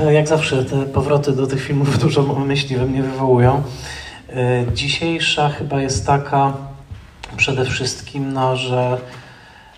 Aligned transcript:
dużo, 0.00 0.10
jak 0.10 0.28
zawsze, 0.28 0.64
te 0.64 0.86
powroty 0.86 1.32
do 1.32 1.46
tych 1.46 1.62
filmów 1.62 1.98
dużo 2.04 2.22
myśli 2.22 2.76
we 2.76 2.86
mnie 2.86 3.02
wywołują. 3.02 3.62
E, 4.32 4.64
dzisiejsza 4.74 5.48
chyba 5.48 5.82
jest 5.82 6.06
taka 6.06 6.52
przede 7.36 7.64
wszystkim, 7.64 8.32
no, 8.32 8.56
że 8.56 8.98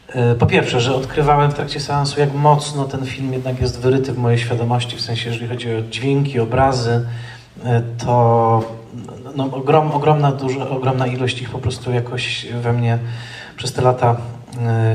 e, 0.09 0.34
po 0.34 0.46
pierwsze, 0.46 0.80
że 0.80 0.95
odkrywałem 0.95 1.51
w 1.51 1.55
trakcie 1.55 1.80
seansu, 1.80 2.20
jak 2.20 2.34
mocno 2.34 2.84
ten 2.84 3.06
film 3.06 3.32
jednak 3.32 3.60
jest 3.60 3.80
wyryty 3.80 4.12
w 4.12 4.19
mojej 4.19 4.38
świadomości, 4.38 4.96
w 4.96 5.01
sensie, 5.01 5.30
jeżeli 5.30 5.48
chodzi 5.48 5.74
o 5.74 5.82
dźwięki, 5.82 6.41
obrazy, 6.41 7.07
e, 7.65 7.82
to 8.04 8.65
no, 9.37 9.45
ogrom, 9.45 9.93
ogromna, 9.93 10.32
duża, 10.32 10.68
ogromna 10.68 11.07
ilość 11.07 11.43
ich 11.43 11.51
po 11.51 11.59
prostu 11.59 11.93
jakoś 11.93 12.46
we 12.46 12.73
mnie 12.73 12.98
przez 13.57 13.73
te 13.73 13.82
lata 13.82 14.16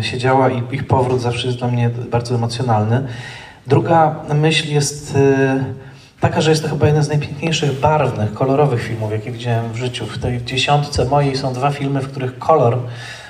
siedziała 0.02 0.50
i 0.50 0.64
ich 0.72 0.88
powrót 0.88 1.22
zawsze 1.22 1.48
jest 1.48 1.59
dla 1.59 1.68
mnie 1.68 1.90
bardzo 1.90 2.36
emocjonalny. 2.36 3.08
Druga 3.68 4.16
myśl 4.34 4.70
jest 4.70 5.18
taka, 6.20 6.42
że 6.42 6.50
jest 6.50 6.64
to 6.64 6.70
chyba 6.70 6.88
jeden 6.88 7.04
z 7.04 7.08
najpiękniejszych, 7.08 7.80
barwnych, 7.80 8.34
kolorowych 8.34 8.84
filmów, 8.84 9.12
jakie 9.12 9.32
widziałem 9.32 9.72
w 9.72 9.76
życiu. 9.76 10.06
W 10.06 10.18
tej 10.18 10.44
dziesiątce 10.44 11.06
mojej 11.06 11.38
są 11.38 11.54
dwa 11.54 11.72
filmy, 11.72 12.02
w 12.02 12.12
których 12.12 12.40
kolor, 12.40 12.78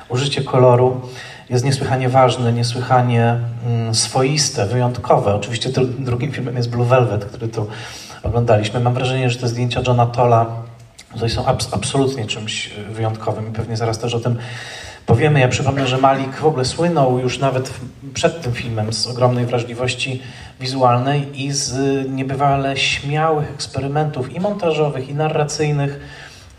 użycie 0.10 0.42
koloru 0.42 1.02
jest 1.50 1.66
niesłychanie 1.66 2.10
ważne, 2.10 2.54
niesłychanie 2.54 3.38
mm, 3.66 3.96
swoiste, 3.96 4.66
wyjątkowe. 4.66 5.36
Oczywiście 5.36 5.70
drugim 6.00 6.32
filmem 6.32 6.58
jest 6.58 6.70
Blue 6.70 6.86
Velvet, 6.86 7.26
który 7.26 7.48
tu 7.48 7.68
oglądaliśmy. 8.24 8.80
Mam 8.80 8.94
wrażenie, 8.94 9.30
że 9.30 9.40
te 9.40 9.48
zdjęcia 9.48 9.82
Johna 9.88 10.06
tutaj 11.14 11.30
są 11.30 11.46
abs 11.46 11.74
absolutnie 11.74 12.26
czymś 12.26 12.70
wyjątkowym 12.90 13.48
i 13.48 13.52
pewnie 13.52 13.78
zaraz 13.78 14.00
też 14.00 14.14
o 14.14 14.20
tym 14.20 14.38
powiemy. 15.08 15.40
Ja 15.40 15.48
przypomnę, 15.48 15.88
że 15.88 15.98
Malik 15.98 16.36
w 16.36 16.46
ogóle 16.46 16.66
słynął 16.66 17.20
już 17.20 17.40
nawet 17.40 17.74
przed 18.14 18.42
tym 18.42 18.54
filmem 18.54 18.94
z 18.94 19.08
ogromnej 19.08 19.46
wrażliwości 19.46 20.22
wizualnej 20.60 21.42
i 21.46 21.52
z 21.52 21.74
niebywale 22.10 22.78
śmiałych 22.78 23.52
eksperymentów 23.52 24.36
i 24.36 24.40
montażowych, 24.40 25.10
i 25.10 25.14
narracyjnych, 25.14 26.00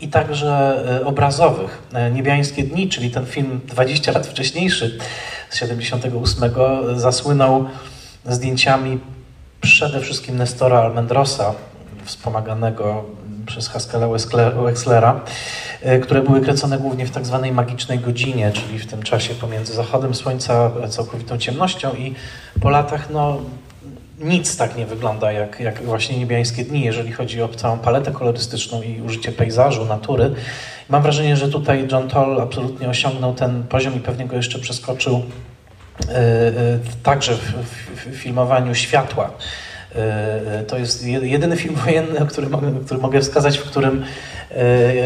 i 0.01 0.07
także 0.07 0.83
e, 1.01 1.05
obrazowych. 1.05 1.81
E, 1.93 2.11
Niebiańskie 2.11 2.63
Dni, 2.63 2.89
czyli 2.89 3.11
ten 3.11 3.25
film 3.25 3.61
20 3.67 4.11
lat 4.11 4.27
wcześniejszy, 4.27 4.97
z 5.49 5.55
78, 5.55 6.51
zasłynął 6.95 7.65
zdjęciami 8.25 8.99
przede 9.61 10.01
wszystkim 10.01 10.37
Nestora 10.37 10.79
Almendrosa, 10.79 11.53
wspomaganego 12.05 13.05
przez 13.49 13.67
Haskella 13.67 14.07
Wexlera, 14.63 15.21
e, 15.81 15.99
które 15.99 16.21
były 16.21 16.41
kręcone 16.41 16.77
głównie 16.77 17.05
w 17.05 17.11
tak 17.11 17.25
zwanej 17.25 17.51
magicznej 17.51 17.99
godzinie, 17.99 18.51
czyli 18.51 18.79
w 18.79 18.85
tym 18.85 19.03
czasie 19.03 19.33
pomiędzy 19.33 19.73
zachodem 19.73 20.15
słońca 20.15 20.71
a 20.83 20.87
całkowitą 20.87 21.37
ciemnością 21.37 21.93
i 21.93 22.15
po 22.61 22.69
latach 22.69 23.09
no, 23.09 23.37
nic 24.19 24.57
tak 24.57 24.77
nie 24.77 24.85
wygląda 24.85 25.31
jak, 25.31 25.59
jak 25.59 25.83
właśnie 25.83 26.17
niebiańskie 26.17 26.63
dni, 26.63 26.81
jeżeli 26.81 27.11
chodzi 27.11 27.41
o 27.41 27.47
całą 27.47 27.79
paletę 27.79 28.11
kolorystyczną 28.11 28.81
i 28.81 29.01
użycie 29.01 29.31
pejzażu, 29.31 29.85
natury. 29.85 30.31
Mam 30.89 31.01
wrażenie, 31.01 31.37
że 31.37 31.49
tutaj 31.49 31.87
John 31.91 32.07
Toll 32.07 32.41
absolutnie 32.41 32.89
osiągnął 32.89 33.33
ten 33.33 33.63
poziom 33.63 33.95
i 33.95 33.99
pewnie 33.99 34.25
go 34.25 34.35
jeszcze 34.35 34.59
przeskoczył 34.59 35.13
yy, 35.13 36.13
yy, 36.13 36.79
także 37.03 37.35
w, 37.35 37.41
w, 37.41 38.07
w 38.11 38.15
filmowaniu 38.15 38.75
światła. 38.75 39.31
Yy, 39.95 40.63
to 40.63 40.77
jest 40.77 41.05
jedyny 41.05 41.57
film 41.57 41.75
wojenny, 41.75 42.25
który, 42.27 42.47
który 42.85 42.99
mogę 42.99 43.21
wskazać, 43.21 43.57
w 43.57 43.63
którym 43.63 44.05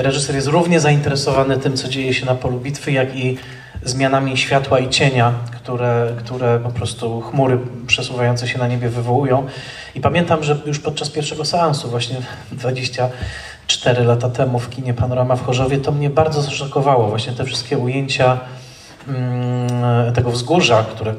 reżyser 0.01 0.35
jest 0.35 0.47
równie 0.47 0.79
zainteresowany 0.79 1.57
tym, 1.57 1.77
co 1.77 1.87
dzieje 1.87 2.13
się 2.13 2.25
na 2.25 2.35
polu 2.35 2.59
bitwy, 2.59 2.91
jak 2.91 3.15
i 3.15 3.37
zmianami 3.85 4.37
światła 4.37 4.79
i 4.79 4.89
cienia, 4.89 5.33
które, 5.51 6.13
które 6.17 6.59
po 6.59 6.69
prostu 6.69 7.21
chmury 7.21 7.59
przesuwające 7.87 8.47
się 8.47 8.59
na 8.59 8.67
niebie 8.67 8.89
wywołują. 8.89 9.47
I 9.95 10.01
pamiętam, 10.01 10.43
że 10.43 10.57
już 10.65 10.79
podczas 10.79 11.09
pierwszego 11.09 11.45
seansu, 11.45 11.89
właśnie 11.89 12.15
24 12.51 14.03
lata 14.03 14.29
temu 14.29 14.59
w 14.59 14.69
kinie 14.69 14.93
Panorama 14.93 15.35
w 15.35 15.45
Chorzowie, 15.45 15.77
to 15.77 15.91
mnie 15.91 16.09
bardzo 16.09 16.41
zaszokowało. 16.41 17.07
Właśnie 17.07 17.33
te 17.33 17.45
wszystkie 17.45 17.77
ujęcia 17.77 18.39
mm, 19.07 20.13
tego 20.13 20.31
wzgórza, 20.31 20.83
które, 20.83 21.13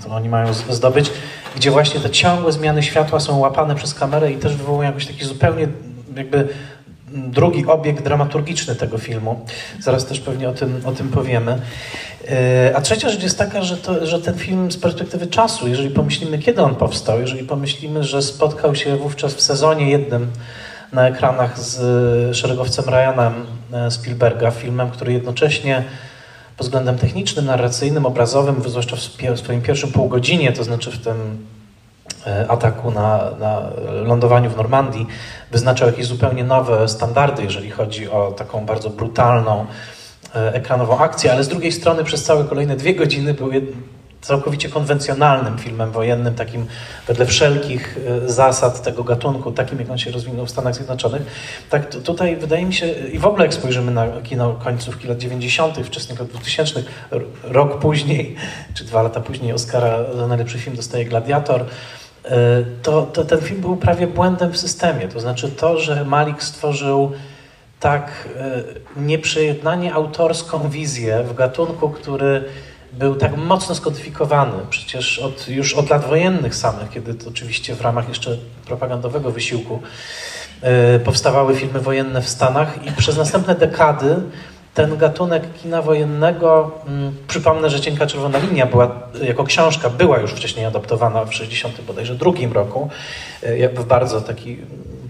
które 0.00 0.14
oni 0.14 0.28
mają 0.28 0.54
zdobyć, 0.54 1.10
gdzie 1.56 1.70
właśnie 1.70 2.00
te 2.00 2.10
ciągłe 2.10 2.52
zmiany 2.52 2.82
światła 2.82 3.20
są 3.20 3.38
łapane 3.38 3.74
przez 3.74 3.94
kamerę 3.94 4.32
i 4.32 4.36
też 4.36 4.56
wywołują 4.56 4.88
jakiś 4.88 5.06
taki 5.06 5.24
zupełnie 5.24 5.68
jakby 6.16 6.48
drugi 7.12 7.66
obieg 7.66 8.02
dramaturgiczny 8.02 8.74
tego 8.74 8.98
filmu. 8.98 9.46
Zaraz 9.80 10.06
też 10.06 10.20
pewnie 10.20 10.48
o 10.48 10.52
tym, 10.52 10.80
o 10.84 10.92
tym 10.92 11.08
powiemy. 11.08 11.60
E, 12.28 12.72
a 12.76 12.80
trzecia 12.80 13.08
rzecz 13.08 13.22
jest 13.22 13.38
taka, 13.38 13.62
że, 13.62 13.76
to, 13.76 14.06
że 14.06 14.20
ten 14.20 14.34
film 14.34 14.72
z 14.72 14.76
perspektywy 14.76 15.26
czasu, 15.26 15.68
jeżeli 15.68 15.90
pomyślimy, 15.90 16.38
kiedy 16.38 16.62
on 16.62 16.74
powstał, 16.74 17.20
jeżeli 17.20 17.44
pomyślimy, 17.44 18.04
że 18.04 18.22
spotkał 18.22 18.74
się 18.74 18.96
wówczas 18.96 19.34
w 19.34 19.40
sezonie 19.40 19.90
jednym 19.90 20.30
na 20.92 21.08
ekranach 21.08 21.58
z 21.58 22.36
szeregowcem 22.36 22.84
Ryanem 22.88 23.32
e, 23.72 23.90
Spielberga, 23.90 24.50
filmem, 24.50 24.90
który 24.90 25.12
jednocześnie 25.12 25.84
pod 26.56 26.66
względem 26.66 26.98
technicznym, 26.98 27.44
narracyjnym, 27.44 28.06
obrazowym, 28.06 28.62
zwłaszcza 28.66 28.96
w 29.34 29.38
swoim 29.38 29.62
pierwszym 29.62 29.92
półgodzinie, 29.92 30.52
to 30.52 30.64
znaczy 30.64 30.90
w 30.90 30.98
tym 30.98 31.46
e, 32.26 32.50
ataku 32.50 32.90
na, 32.90 33.30
na 33.40 33.62
lądowaniu 34.04 34.50
w 34.50 34.56
Normandii, 34.56 35.06
wyznaczał 35.50 35.88
jakieś 35.88 36.06
zupełnie 36.06 36.44
nowe 36.44 36.88
standardy, 36.88 37.42
jeżeli 37.42 37.70
chodzi 37.70 38.10
o 38.10 38.32
taką 38.32 38.66
bardzo 38.66 38.90
brutalną, 38.90 39.66
E, 40.34 40.54
ekranową 40.54 40.98
akcję, 40.98 41.32
ale 41.32 41.44
z 41.44 41.48
drugiej 41.48 41.72
strony 41.72 42.04
przez 42.04 42.24
całe 42.24 42.44
kolejne 42.44 42.76
dwie 42.76 42.94
godziny 42.94 43.34
był 43.34 43.50
całkowicie 44.22 44.68
konwencjonalnym 44.68 45.58
filmem 45.58 45.90
wojennym, 45.90 46.34
takim 46.34 46.66
wedle 47.06 47.26
wszelkich 47.26 47.98
e, 48.24 48.28
zasad 48.28 48.82
tego 48.82 49.04
gatunku, 49.04 49.52
takim 49.52 49.78
jak 49.78 49.90
on 49.90 49.98
się 49.98 50.10
rozwinął 50.10 50.46
w 50.46 50.50
Stanach 50.50 50.74
Zjednoczonych. 50.74 51.22
Tak 51.70 51.90
tutaj 51.90 52.36
wydaje 52.36 52.66
mi 52.66 52.74
się, 52.74 52.86
i 52.86 53.18
w 53.18 53.26
ogóle 53.26 53.44
jak 53.44 53.54
spojrzymy 53.54 53.92
na 53.92 54.06
kino 54.22 54.52
końcówki 54.52 55.08
lat 55.08 55.18
90., 55.18 55.86
wczesnych 55.86 56.18
lat 56.18 56.28
2000, 56.28 56.82
rok 57.42 57.78
później, 57.78 58.36
czy 58.74 58.84
dwa 58.84 59.02
lata 59.02 59.20
później 59.20 59.52
Oscara 59.52 59.98
za 60.16 60.26
najlepszy 60.26 60.58
film 60.58 60.76
dostaje 60.76 61.04
Gladiator, 61.04 61.64
e, 62.24 62.36
to, 62.82 63.02
to 63.02 63.24
ten 63.24 63.40
film 63.40 63.60
był 63.60 63.76
prawie 63.76 64.06
błędem 64.06 64.52
w 64.52 64.58
systemie. 64.58 65.08
To 65.08 65.20
znaczy 65.20 65.48
to, 65.50 65.78
że 65.78 66.04
Malik 66.04 66.42
stworzył 66.42 67.12
tak 67.80 68.28
e, 68.36 69.00
nieprzejednanie 69.00 69.94
autorską 69.94 70.68
wizję 70.68 71.22
w 71.22 71.34
gatunku, 71.34 71.90
który 71.90 72.44
był 72.92 73.14
tak 73.14 73.36
mocno 73.36 73.74
skodyfikowany, 73.74 74.52
przecież 74.70 75.18
od, 75.18 75.48
już 75.48 75.74
od 75.74 75.90
lat 75.90 76.04
wojennych 76.06 76.54
samych, 76.54 76.90
kiedy 76.90 77.14
to 77.14 77.28
oczywiście 77.28 77.74
w 77.74 77.80
ramach 77.80 78.08
jeszcze 78.08 78.36
propagandowego 78.66 79.30
wysiłku 79.30 79.80
y, 80.96 81.00
powstawały 81.00 81.56
filmy 81.56 81.80
wojenne 81.80 82.22
w 82.22 82.28
Stanach 82.28 82.86
i 82.86 82.92
przez 82.92 83.16
następne 83.16 83.54
dekady 83.54 84.16
ten 84.74 84.96
gatunek 84.96 85.42
kina 85.62 85.82
wojennego, 85.82 86.70
mm, 86.86 87.16
przypomnę, 87.28 87.70
że 87.70 87.80
Cienka 87.80 88.06
Czerwona 88.06 88.38
Linia 88.38 88.66
była, 88.66 89.00
jako 89.22 89.44
książka 89.44 89.90
była 89.90 90.18
już 90.18 90.30
wcześniej 90.30 90.66
adaptowana 90.66 91.24
w 91.24 91.34
60 91.34 91.80
bodajże 91.80 92.14
drugim 92.14 92.52
roku, 92.52 92.88
y, 93.42 93.68
w 93.74 93.84
bardzo 93.84 94.20
taki 94.20 94.58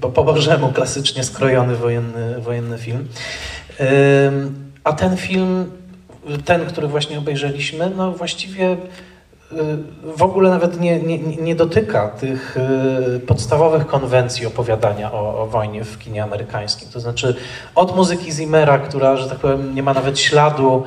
po, 0.00 0.08
po 0.10 0.24
Bożemu 0.24 0.72
klasycznie 0.72 1.24
skrojony 1.24 1.76
wojenny, 1.76 2.40
wojenny 2.40 2.78
film. 2.78 3.08
A 4.84 4.92
ten 4.92 5.16
film, 5.16 5.70
ten, 6.44 6.66
który 6.66 6.88
właśnie 6.88 7.18
obejrzeliśmy, 7.18 7.90
no 7.96 8.12
właściwie 8.12 8.72
y, 8.72 8.76
w 10.16 10.22
ogóle 10.22 10.50
nawet 10.50 10.80
nie, 10.80 11.00
nie, 11.00 11.18
nie 11.18 11.54
dotyka 11.54 12.08
tych 12.08 12.56
y, 13.16 13.20
podstawowych 13.20 13.86
konwencji 13.86 14.46
opowiadania 14.46 15.12
o, 15.12 15.42
o, 15.42 15.46
wojnie 15.46 15.84
w 15.84 15.98
kinie 15.98 16.22
amerykańskim. 16.22 16.88
To 16.92 17.00
znaczy 17.00 17.34
od 17.74 17.96
muzyki 17.96 18.32
Zimmera, 18.32 18.78
która, 18.78 19.16
że 19.16 19.28
tak 19.28 19.38
powiem, 19.38 19.74
nie 19.74 19.82
ma 19.82 19.94
nawet 19.94 20.18
śladu 20.18 20.84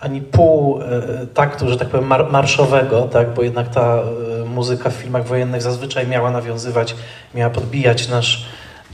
ani 0.00 0.20
pół 0.20 0.80
y, 0.80 1.26
taktu, 1.34 1.68
że 1.68 1.76
tak 1.76 1.88
powiem, 1.88 2.06
marszowego, 2.30 3.02
tak? 3.02 3.34
bo 3.34 3.42
jednak 3.42 3.68
ta 3.68 4.02
muzyka 4.46 4.90
w 4.90 4.94
filmach 4.94 5.26
wojennych 5.26 5.62
zazwyczaj 5.62 6.06
miała 6.06 6.30
nawiązywać, 6.30 6.94
miała 7.34 7.50
podbijać 7.50 8.08
nasz 8.08 8.46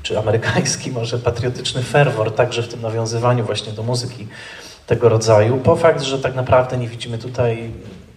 czy 0.05 0.19
amerykański 0.19 0.91
może 0.99 1.19
patriotyczny 1.19 1.83
ferwor, 1.83 2.35
także 2.35 2.63
w 2.63 2.69
tym 2.69 2.83
nawiązywaniu 2.83 3.45
właśnie 3.45 3.73
do 3.73 3.83
muzyki 3.83 4.27
tego 4.87 5.09
rodzaju, 5.09 5.57
po 5.57 5.77
fakt, 5.77 6.03
że 6.03 6.19
tak 6.19 6.35
naprawdę 6.35 6.77
nie 6.77 6.89
widzimy 6.89 7.19
tutaj 7.19 7.71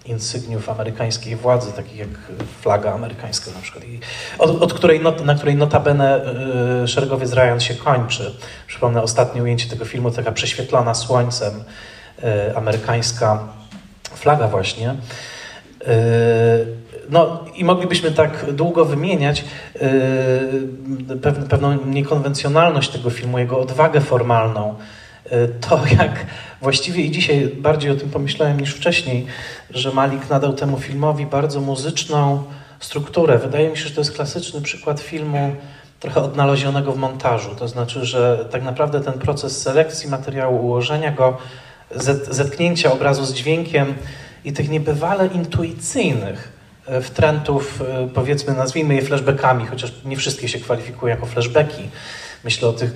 insygniów 0.05 0.69
amerykańskiej 0.69 1.35
władzy, 1.35 1.71
takich 1.71 1.97
jak 1.97 2.09
flaga 2.61 2.93
amerykańska 2.93 3.51
na 3.51 3.61
przykład, 3.61 3.83
od, 4.39 4.61
od 4.61 4.73
której 4.73 4.99
not, 4.99 5.25
na 5.25 5.35
której 5.35 5.55
notabene 5.55 6.21
y, 6.83 6.87
szeregowiec 6.87 7.33
Ryan 7.33 7.59
się 7.59 7.75
kończy. 7.75 8.35
Przypomnę 8.67 9.01
ostatnie 9.01 9.43
ujęcie 9.43 9.69
tego 9.69 9.85
filmu, 9.85 10.11
taka 10.11 10.31
prześwietlona 10.31 10.93
słońcem 10.93 11.53
y, 12.49 12.57
amerykańska 12.57 13.39
flaga 14.15 14.47
właśnie. 14.47 14.95
Y, 15.81 16.87
no 17.09 17.45
i 17.55 17.63
moglibyśmy 17.63 18.11
tak 18.11 18.53
długo 18.53 18.85
wymieniać 18.85 19.45
yy, 19.81 21.17
pewną 21.49 21.85
niekonwencjonalność 21.85 22.89
tego 22.89 23.09
filmu, 23.09 23.39
jego 23.39 23.59
odwagę 23.59 24.01
formalną. 24.01 24.75
Yy, 25.31 25.47
to 25.61 25.81
jak 25.99 26.25
właściwie 26.61 27.03
i 27.03 27.11
dzisiaj 27.11 27.47
bardziej 27.47 27.91
o 27.91 27.95
tym 27.95 28.09
pomyślałem 28.09 28.59
niż 28.59 28.75
wcześniej, 28.75 29.25
że 29.69 29.91
Malik 29.91 30.29
nadał 30.29 30.53
temu 30.53 30.79
filmowi 30.79 31.25
bardzo 31.25 31.61
muzyczną, 31.61 32.43
strukturę. 32.79 33.37
Wydaje 33.37 33.69
mi 33.69 33.77
się, 33.77 33.87
że 33.87 33.95
to 33.95 34.01
jest 34.01 34.15
klasyczny 34.15 34.61
przykład 34.61 34.99
filmu 34.99 35.55
trochę 35.99 36.21
odnalezionego 36.21 36.91
w 36.91 36.97
montażu. 36.97 37.55
To 37.55 37.67
znaczy, 37.67 38.05
że 38.05 38.45
tak 38.51 38.63
naprawdę 38.63 39.01
ten 39.01 39.13
proces 39.13 39.61
selekcji 39.61 40.09
materiału, 40.09 40.65
ułożenia 40.65 41.11
go, 41.11 41.37
zetknięcia 42.29 42.91
obrazu 42.91 43.25
z 43.25 43.33
dźwiękiem 43.33 43.93
i 44.45 44.53
tych 44.53 44.69
niebywale 44.69 45.27
intuicyjnych 45.27 46.51
e, 46.87 47.01
wtrętów, 47.01 47.81
e, 47.81 48.07
powiedzmy, 48.13 48.53
nazwijmy 48.53 48.95
je 48.95 49.01
flashbackami, 49.01 49.65
chociaż 49.65 49.93
nie 50.05 50.17
wszystkie 50.17 50.47
się 50.47 50.59
kwalifikują 50.59 51.15
jako 51.15 51.25
flashbacki. 51.25 51.89
Myślę 52.43 52.67
o 52.67 52.73
tych 52.73 52.91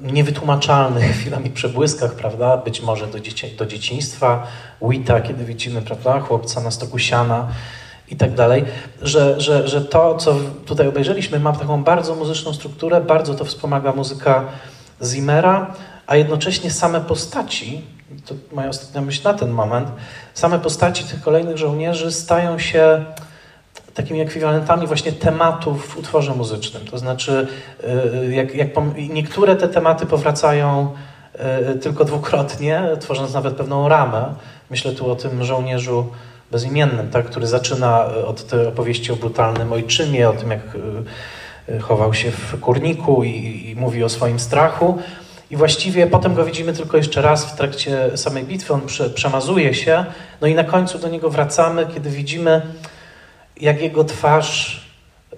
niewytłumaczalnych 0.00 1.04
chwilami 1.20 1.50
przebłyskach, 1.50 2.14
prawda? 2.14 2.56
Być 2.56 2.82
może 2.82 3.06
do, 3.06 3.20
dzieci, 3.20 3.56
do 3.56 3.66
dzieciństwa, 3.66 4.46
Wita, 4.82 5.20
kiedy 5.20 5.44
widzimy, 5.44 5.82
prawda, 5.82 6.20
chłopca 6.20 6.60
na 6.60 6.70
stoku 6.70 6.98
siana 6.98 7.48
i 8.10 8.16
tak 8.16 8.34
dalej, 8.34 8.64
że, 9.02 9.40
że, 9.40 9.68
że 9.68 9.80
to, 9.80 10.16
co 10.16 10.34
tutaj 10.66 10.88
obejrzeliśmy, 10.88 11.40
ma 11.40 11.52
taką 11.52 11.84
bardzo 11.84 12.14
muzyczną 12.14 12.52
strukturę, 12.54 13.00
bardzo 13.00 13.34
to 13.34 13.44
wspomaga 13.44 13.92
muzyka 13.92 14.44
Zimmera, 15.02 15.74
a 16.06 16.16
jednocześnie 16.16 16.70
same 16.70 17.00
postaci, 17.00 17.84
to 18.26 18.34
moja 18.52 18.68
ostatnia 18.68 19.00
myśl 19.00 19.20
na 19.24 19.34
ten 19.34 19.50
moment, 19.50 19.88
same 20.34 20.58
postaci 20.58 21.04
tych 21.04 21.22
kolejnych 21.22 21.58
żołnierzy 21.58 22.12
stają 22.12 22.58
się 22.58 23.04
takimi 24.02 24.20
ekwiwalentami 24.20 24.86
właśnie 24.86 25.12
tematów 25.12 25.86
w 25.86 25.96
utworze 25.96 26.34
muzycznym. 26.34 26.84
To 26.84 26.98
znaczy, 26.98 27.46
y, 28.28 28.34
jak, 28.34 28.54
jak 28.54 28.68
niektóre 29.10 29.56
te 29.56 29.68
tematy 29.68 30.06
powracają 30.06 30.94
y, 31.74 31.78
tylko 31.78 32.04
dwukrotnie, 32.04 32.82
tworząc 33.00 33.34
nawet 33.34 33.54
pewną 33.54 33.88
ramę. 33.88 34.34
Myślę 34.70 34.92
tu 34.92 35.10
o 35.10 35.16
tym 35.16 35.44
żołnierzu 35.44 36.06
bezimiennym, 36.50 37.10
tak, 37.10 37.26
który 37.26 37.46
zaczyna 37.46 38.04
od 38.26 38.46
tej 38.46 38.66
opowieści 38.66 39.12
o 39.12 39.16
brutalnym 39.16 39.72
ojczymie, 39.72 40.28
o 40.28 40.32
tym, 40.32 40.50
jak 40.50 40.60
y, 41.68 41.80
chował 41.80 42.14
się 42.14 42.30
w 42.30 42.60
kurniku 42.60 43.24
i, 43.24 43.70
i 43.70 43.76
mówi 43.76 44.04
o 44.04 44.08
swoim 44.08 44.40
strachu. 44.40 44.98
I 45.50 45.56
właściwie 45.56 46.06
potem 46.06 46.34
go 46.34 46.44
widzimy 46.44 46.72
tylko 46.72 46.96
jeszcze 46.96 47.22
raz 47.22 47.44
w 47.44 47.56
trakcie 47.56 48.16
samej 48.16 48.44
bitwy, 48.44 48.72
on 48.72 48.80
prze, 48.80 49.10
przemazuje 49.10 49.74
się, 49.74 50.04
no 50.40 50.46
i 50.46 50.54
na 50.54 50.64
końcu 50.64 50.98
do 50.98 51.08
niego 51.08 51.30
wracamy, 51.30 51.86
kiedy 51.94 52.10
widzimy 52.10 52.62
jak 53.60 53.82
jego 53.82 54.04
twarz 54.04 54.80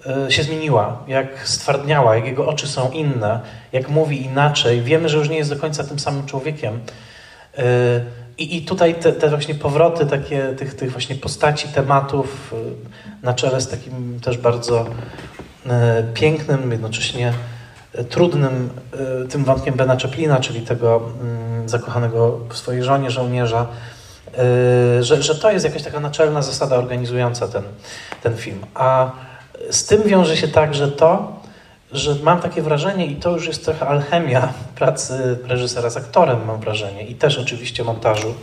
e, 0.05 0.31
się 0.31 0.43
zmieniła, 0.43 1.03
jak 1.07 1.47
stwardniała, 1.47 2.15
jak 2.15 2.25
jego 2.25 2.47
oczy 2.47 2.67
są 2.67 2.91
inne, 2.91 3.39
jak 3.71 3.89
mówi 3.89 4.21
inaczej. 4.21 4.81
Wiemy, 4.81 5.09
że 5.09 5.17
już 5.17 5.29
nie 5.29 5.37
jest 5.37 5.49
do 5.49 5.59
końca 5.59 5.83
tym 5.83 5.99
samym 5.99 6.25
człowiekiem. 6.25 6.79
E, 7.57 7.63
I, 8.37 8.57
i 8.57 8.61
tutaj 8.61 8.95
te, 8.95 9.13
te, 9.13 9.29
właśnie 9.29 9.55
powroty 9.55 10.05
takie, 10.05 10.53
tych, 10.57 10.73
tych 10.73 10.91
właśnie 10.91 11.15
postaci, 11.15 11.67
tematów 11.67 12.53
e, 12.53 13.25
na 13.25 13.33
czele 13.33 13.61
z 13.61 13.67
takim 13.67 14.19
też 14.19 14.37
bardzo 14.37 14.85
pięknym, 16.13 16.71
jednocześnie 16.71 17.33
trudnym 18.09 18.69
tym 19.29 19.43
wątkiem 19.43 19.75
Bena 19.75 19.97
Chaplina, 19.97 20.39
czyli 20.39 20.61
tego 20.61 21.01
mm, 21.21 21.69
zakochanego 21.69 22.39
w 22.49 22.57
swojej 22.57 22.83
żonie 22.83 23.11
żołnierza, 23.11 23.67
że, 25.01 25.23
że 25.23 25.35
to 25.35 25.51
jest 25.51 25.65
jakaś 25.65 25.83
taka 25.83 25.99
naczelna 25.99 26.41
zasada 26.41 26.75
organizująca 26.75 27.47
ten, 27.47 27.63
ten 28.23 28.37
film. 28.37 28.65
A 28.73 29.11
z 29.69 29.85
tym 29.85 30.03
wiąże 30.03 30.37
się 30.37 30.47
także 30.47 30.87
to, 30.87 31.39
że 31.91 32.15
mam 32.23 32.41
takie 32.41 32.61
wrażenie, 32.61 33.05
i 33.05 33.15
to 33.15 33.31
już 33.31 33.47
jest 33.47 33.65
trochę 33.65 33.87
alchemia 33.87 34.53
pracy 34.75 35.39
reżysera 35.45 35.89
z 35.89 35.97
aktorem, 35.97 36.45
mam 36.45 36.59
wrażenie, 36.59 37.03
i 37.03 37.15
też 37.15 37.37
oczywiście 37.37 37.83
montażu, 37.83 38.33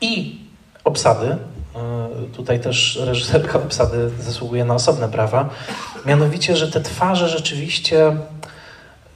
i 0.00 0.40
obsady. 0.84 1.26
Yy, 1.26 2.28
tutaj 2.36 2.60
też 2.60 3.00
reżyserka 3.04 3.58
obsady 3.58 4.10
zasługuje 4.20 4.64
na 4.64 4.74
osobne 4.74 5.08
prawa. 5.08 5.50
Mianowicie, 6.06 6.56
że 6.56 6.70
te 6.70 6.80
twarze 6.80 7.28
rzeczywiście 7.28 8.16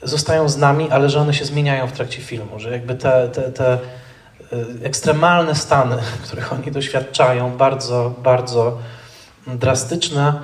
zostają 0.03 0.49
z 0.49 0.57
nami, 0.57 0.91
ale 0.91 1.11
że 1.11 1.21
one 1.21 1.35
się 1.35 1.45
zmieniają 1.45 1.87
w 1.87 1.93
trakcie 1.93 2.23
filmu, 2.23 2.59
że 2.59 2.71
jakby 2.71 2.95
te, 2.95 3.29
te, 3.29 3.43
te 3.43 3.79
ekstremalne 4.83 5.55
stany, 5.55 5.97
których 6.25 6.53
oni 6.53 6.71
doświadczają, 6.71 7.57
bardzo, 7.57 8.15
bardzo 8.23 8.79
drastyczne. 9.47 10.41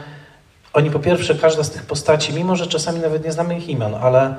Oni 0.72 0.90
po 0.90 0.98
pierwsze, 0.98 1.34
każda 1.34 1.64
z 1.64 1.70
tych 1.70 1.82
postaci, 1.82 2.32
mimo 2.32 2.56
że 2.56 2.66
czasami 2.66 3.00
nawet 3.00 3.24
nie 3.24 3.32
znamy 3.32 3.58
ich 3.58 3.68
imion, 3.68 3.94
ale 3.94 4.34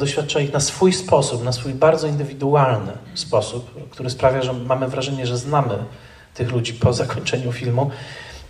doświadcza 0.00 0.40
ich 0.40 0.52
na 0.52 0.60
swój 0.60 0.92
sposób, 0.92 1.44
na 1.44 1.52
swój 1.52 1.74
bardzo 1.74 2.06
indywidualny 2.06 2.92
sposób, 3.14 3.90
który 3.90 4.10
sprawia, 4.10 4.42
że 4.42 4.52
mamy 4.52 4.88
wrażenie, 4.88 5.26
że 5.26 5.38
znamy 5.38 5.74
tych 6.34 6.52
ludzi 6.52 6.74
po 6.74 6.92
zakończeniu 7.02 7.52
filmu, 7.52 7.90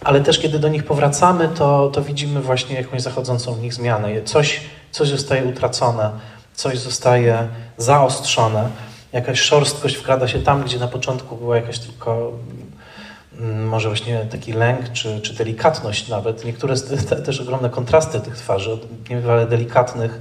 ale 0.04 0.20
też 0.20 0.38
kiedy 0.38 0.58
do 0.58 0.68
nich 0.68 0.84
powracamy, 0.84 1.48
to, 1.48 1.90
to 1.90 2.02
widzimy 2.02 2.40
właśnie 2.40 2.76
jakąś 2.76 3.02
zachodzącą 3.02 3.54
w 3.54 3.62
nich 3.62 3.74
zmianę. 3.74 4.22
Coś, 4.22 4.60
coś 4.90 5.08
zostaje 5.08 5.44
utracone, 5.44 6.10
coś 6.54 6.78
zostaje 6.78 7.48
zaostrzone 7.76 8.68
jakaś 9.12 9.40
szorstkość 9.40 9.96
wkrada 9.96 10.28
się 10.28 10.42
tam, 10.42 10.62
gdzie 10.62 10.78
na 10.78 10.88
początku 10.88 11.36
była 11.36 11.56
jakaś 11.56 11.78
tylko 11.78 12.32
mm, 13.38 13.68
może 13.68 13.88
właśnie 13.88 14.26
taki 14.30 14.52
lęk 14.52 14.92
czy, 14.92 15.20
czy 15.20 15.34
delikatność 15.34 16.08
nawet. 16.08 16.44
Niektóre 16.44 16.74
te, 16.80 17.16
też 17.16 17.40
ogromne 17.40 17.70
kontrasty 17.70 18.20
tych 18.20 18.36
twarzy, 18.36 18.72
od 18.72 19.10
niebywale 19.10 19.46
delikatnych, 19.46 20.20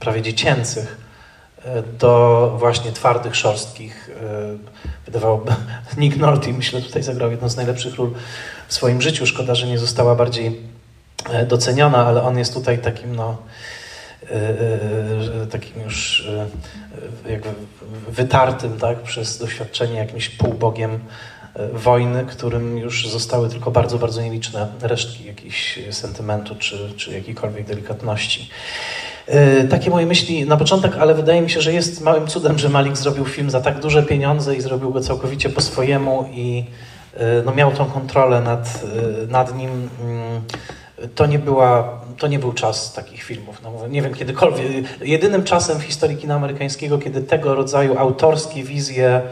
prawie 0.00 0.22
dziecięcych, 0.22 0.96
e, 1.64 1.82
do 1.82 2.54
właśnie 2.58 2.92
twardych, 2.92 3.36
szorstkich. 3.36 4.10
E, 4.22 5.04
wydawałoby, 5.06 5.52
Nick 5.98 6.16
Nolte, 6.16 6.52
myślę, 6.52 6.82
tutaj 6.82 7.02
zagrał 7.02 7.30
jedną 7.30 7.48
z 7.48 7.56
najlepszych 7.56 7.94
ról 7.94 8.14
w 8.68 8.74
swoim 8.74 9.02
życiu. 9.02 9.26
Szkoda, 9.26 9.54
że 9.54 9.66
nie 9.66 9.78
została 9.78 10.14
bardziej 10.14 10.60
e, 11.30 11.46
doceniona, 11.46 12.06
ale 12.06 12.22
on 12.22 12.38
jest 12.38 12.54
tutaj 12.54 12.78
takim, 12.78 13.16
no, 13.16 13.36
takim 15.50 15.82
już 15.82 16.28
jakby 17.28 17.48
wytartym 18.08 18.78
tak, 18.78 19.02
przez 19.02 19.38
doświadczenie 19.38 19.94
jakimś 19.94 20.28
półbogiem 20.28 20.98
e, 21.54 21.68
wojny, 21.68 22.24
którym 22.24 22.78
już 22.78 23.08
zostały 23.08 23.48
tylko 23.48 23.70
bardzo, 23.70 23.98
bardzo 23.98 24.22
nieliczne 24.22 24.68
resztki 24.82 25.24
jakichś 25.24 25.78
sentymentu 25.90 26.54
czy, 26.54 26.92
czy 26.96 27.12
jakiejkolwiek 27.12 27.66
delikatności. 27.66 28.50
E, 29.26 29.64
takie 29.64 29.90
moje 29.90 30.06
myśli 30.06 30.46
na 30.46 30.56
początek, 30.56 30.96
ale 30.96 31.14
wydaje 31.14 31.40
mi 31.40 31.50
się, 31.50 31.60
że 31.60 31.72
jest 31.72 32.00
małym 32.00 32.26
cudem, 32.26 32.58
że 32.58 32.68
Malik 32.68 32.96
zrobił 32.96 33.24
film 33.24 33.50
za 33.50 33.60
tak 33.60 33.80
duże 33.80 34.02
pieniądze 34.02 34.56
i 34.56 34.60
zrobił 34.60 34.92
go 34.92 35.00
całkowicie 35.00 35.48
po 35.48 35.60
swojemu 35.60 36.28
i 36.32 36.64
e, 37.14 37.42
no, 37.44 37.54
miał 37.54 37.72
tą 37.72 37.84
kontrolę 37.84 38.40
nad, 38.40 38.82
nad 39.28 39.56
nim. 39.56 39.90
To 41.14 41.26
nie, 41.26 41.38
była, 41.38 42.00
to 42.18 42.26
nie 42.26 42.38
był 42.38 42.52
czas 42.52 42.92
takich 42.92 43.22
filmów. 43.22 43.62
No, 43.62 43.88
nie 43.88 44.02
wiem, 44.02 44.14
kiedykolwiek. 44.14 44.66
Jedynym 45.00 45.44
czasem 45.44 45.78
w 45.78 45.82
historii 45.82 46.16
kina 46.16 46.34
amerykańskiego, 46.34 46.98
kiedy 46.98 47.22
tego 47.22 47.54
rodzaju 47.54 47.98
autorskie 47.98 48.62
wizje 48.62 49.22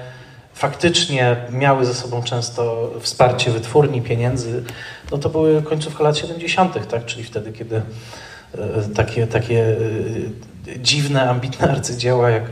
faktycznie 0.54 1.37
miały 1.50 1.85
ze 1.87 1.95
sobą 1.95 2.23
często 2.23 2.90
wsparcie 3.00 3.50
wytwórni, 3.50 4.02
pieniędzy, 4.02 4.64
no 5.11 5.19
to 5.19 5.28
były 5.28 5.62
końcówka 5.62 6.04
lat 6.04 6.16
70., 6.16 6.88
tak? 6.88 7.04
czyli 7.07 7.25
wtedy, 7.25 7.52
kiedy 7.52 7.76
e, 7.76 7.83
takie, 8.95 9.26
takie 9.26 9.76
e, 10.69 10.78
dziwne, 10.78 11.31
ambitne 11.31 11.71
arcydzieła 11.76 12.31
jak 12.31 12.45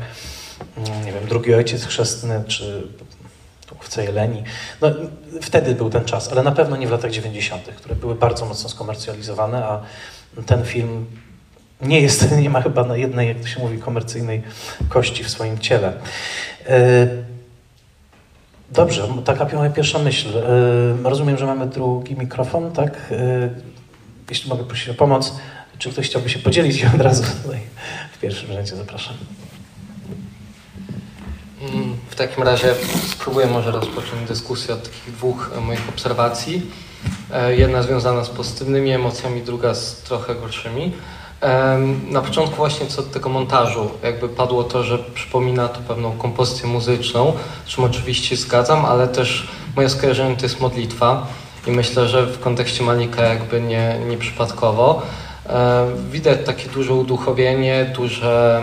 mm, 0.76 1.04
nie 1.04 1.12
wiem, 1.12 1.26
Drugi 1.28 1.54
Ojciec 1.54 1.84
Chrzestny, 1.84 2.42
czy 2.48 2.88
Łowca 3.80 4.02
Jeleni. 4.02 4.42
No, 4.80 4.88
wtedy 5.42 5.74
był 5.74 5.90
ten 5.90 6.04
czas, 6.04 6.32
ale 6.32 6.42
na 6.42 6.52
pewno 6.52 6.76
nie 6.76 6.86
w 6.86 6.90
latach 6.90 7.10
90., 7.10 7.62
które 7.62 7.94
były 7.94 8.14
bardzo 8.14 8.46
mocno 8.46 8.68
skomercjalizowane, 8.68 9.64
a 9.64 9.80
ten 10.46 10.64
film 10.64 11.06
nie 11.82 12.00
jest, 12.00 12.32
nie 12.42 12.50
ma 12.50 12.62
chyba 12.62 12.84
na 12.84 12.96
jednej, 12.96 13.28
jak 13.28 13.40
to 13.40 13.46
się 13.46 13.60
mówi, 13.60 13.78
komercyjnej 13.78 14.42
kości 14.88 15.24
w 15.24 15.30
swoim 15.30 15.58
ciele. 15.58 15.92
E, 16.68 17.06
dobrze, 18.70 19.08
taka 19.24 19.56
moja 19.56 19.70
pierwsza 19.70 19.98
myśl. 19.98 20.28
E, 20.38 20.42
rozumiem, 21.02 21.38
że 21.38 21.46
mamy 21.46 21.66
drugi 21.66 22.16
mikrofon, 22.16 22.72
tak? 22.72 22.96
E, 23.10 23.50
jeśli 24.30 24.50
mogę 24.50 24.64
prosić 24.64 24.88
o 24.88 24.94
pomoc, 24.94 25.34
czy 25.78 25.90
ktoś 25.90 26.06
chciałby 26.06 26.28
się 26.28 26.38
podzielić 26.38 26.84
od 26.84 27.00
razu 27.00 27.22
tutaj 27.42 27.60
w 28.12 28.18
pierwszym 28.18 28.52
rzędzie, 28.52 28.76
zapraszam. 28.76 29.14
Takim 32.20 32.42
razie 32.42 32.74
spróbuję 33.10 33.46
może 33.46 33.70
rozpocząć 33.70 34.28
dyskusję 34.28 34.74
od 34.74 34.82
takich 34.82 35.12
dwóch 35.12 35.50
e, 35.56 35.60
moich 35.60 35.88
obserwacji. 35.88 36.62
E, 37.32 37.56
jedna 37.56 37.82
związana 37.82 38.24
z 38.24 38.28
pozytywnymi 38.28 38.90
emocjami, 38.90 39.42
druga 39.42 39.74
z 39.74 39.96
trochę 39.96 40.34
gorszymi. 40.34 40.92
Na 42.10 42.22
początku 42.22 42.56
właśnie 42.56 42.86
co 42.86 43.02
do 43.02 43.08
tego 43.08 43.28
montażu, 43.28 43.90
jakby 44.02 44.28
padło 44.28 44.64
to, 44.64 44.84
że 44.84 44.98
przypomina 44.98 45.68
to 45.68 45.80
pewną 45.80 46.12
kompozycję 46.12 46.68
muzyczną, 46.68 47.32
z 47.66 47.68
czym 47.68 47.84
oczywiście 47.84 48.36
zgadzam, 48.36 48.84
ale 48.84 49.08
też 49.08 49.48
moje 49.76 49.88
skojarzenie 49.88 50.36
to 50.36 50.42
jest 50.42 50.60
modlitwa 50.60 51.26
i 51.66 51.70
myślę, 51.70 52.08
że 52.08 52.26
w 52.26 52.40
kontekście 52.40 52.84
Malika 52.84 53.22
jakby 53.22 53.60
nie, 53.60 54.00
nieprzypadkowo. 54.08 55.02
Widać 56.10 56.38
takie 56.46 56.68
duże 56.68 56.94
uduchowienie, 56.94 57.92
duże 57.96 58.62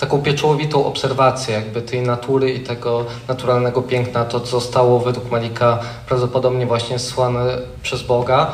taką 0.00 0.22
pieczołowitą 0.22 0.84
obserwację 0.84 1.54
jakby 1.54 1.82
tej 1.82 2.02
natury 2.02 2.52
i 2.52 2.60
tego 2.60 3.04
naturalnego 3.28 3.82
piękna, 3.82 4.24
to 4.24 4.40
co 4.40 4.60
zostało 4.60 5.00
według 5.00 5.30
Malika 5.30 5.78
prawdopodobnie 6.06 6.66
właśnie 6.66 6.98
zsłane 6.98 7.58
przez 7.82 8.02
Boga 8.02 8.52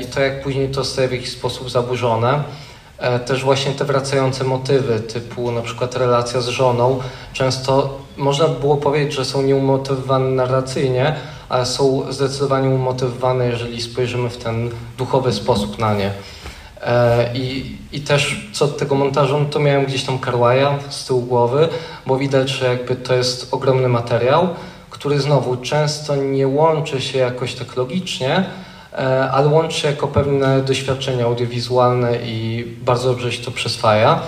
i 0.00 0.04
to 0.04 0.20
jak 0.20 0.42
później 0.42 0.68
to 0.68 0.84
zostaje 0.84 1.08
w 1.08 1.12
jakiś 1.12 1.32
sposób 1.32 1.70
zaburzone. 1.70 2.42
Też 3.26 3.44
właśnie 3.44 3.72
te 3.72 3.84
wracające 3.84 4.44
motywy, 4.44 5.00
typu 5.00 5.52
na 5.52 5.60
przykład 5.60 5.96
relacja 5.96 6.40
z 6.40 6.48
żoną, 6.48 6.98
często 7.32 7.98
można 8.16 8.48
było 8.48 8.76
powiedzieć, 8.76 9.14
że 9.14 9.24
są 9.24 9.42
nieumotywowane 9.42 10.30
narracyjnie, 10.30 11.14
ale 11.48 11.66
są 11.66 12.12
zdecydowanie 12.12 12.68
umotywowane, 12.68 13.46
jeżeli 13.46 13.82
spojrzymy 13.82 14.30
w 14.30 14.36
ten 14.36 14.70
duchowy 14.98 15.32
sposób 15.32 15.78
na 15.78 15.94
nie. 15.94 16.12
E, 16.82 17.30
I, 17.34 17.76
I 17.92 18.00
też 18.00 18.50
co 18.52 18.66
do 18.66 18.72
tego 18.72 18.94
montażu, 18.94 19.38
no 19.38 19.44
to 19.44 19.58
miałem 19.58 19.84
gdzieś 19.84 20.04
tam 20.04 20.18
Carly'a 20.18 20.74
z 20.88 21.06
tyłu 21.06 21.20
głowy, 21.20 21.68
bo 22.06 22.16
widać, 22.18 22.50
że 22.50 22.66
jakby 22.66 22.96
to 22.96 23.14
jest 23.14 23.54
ogromny 23.54 23.88
materiał, 23.88 24.48
który 24.90 25.20
znowu 25.20 25.56
często 25.56 26.16
nie 26.16 26.48
łączy 26.48 27.00
się 27.00 27.18
jakoś 27.18 27.54
tak 27.54 27.76
logicznie, 27.76 28.44
e, 28.92 29.30
ale 29.30 29.48
łączy 29.48 29.80
się 29.80 29.88
jako 29.88 30.08
pewne 30.08 30.62
doświadczenie 30.62 31.24
audiowizualne 31.24 32.16
i 32.16 32.64
bardzo 32.80 33.08
dobrze 33.08 33.32
się 33.32 33.44
to 33.44 33.50
przyswaja. 33.50 34.20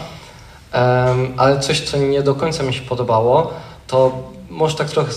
Ale 1.37 1.61
coś, 1.61 1.81
co 1.81 1.97
nie 1.97 2.23
do 2.23 2.35
końca 2.35 2.63
mi 2.63 2.75
się 2.75 2.83
podobało, 2.83 3.51
to 3.87 4.23
może 4.51 4.77
tak 4.77 4.91
trochę 4.91 5.13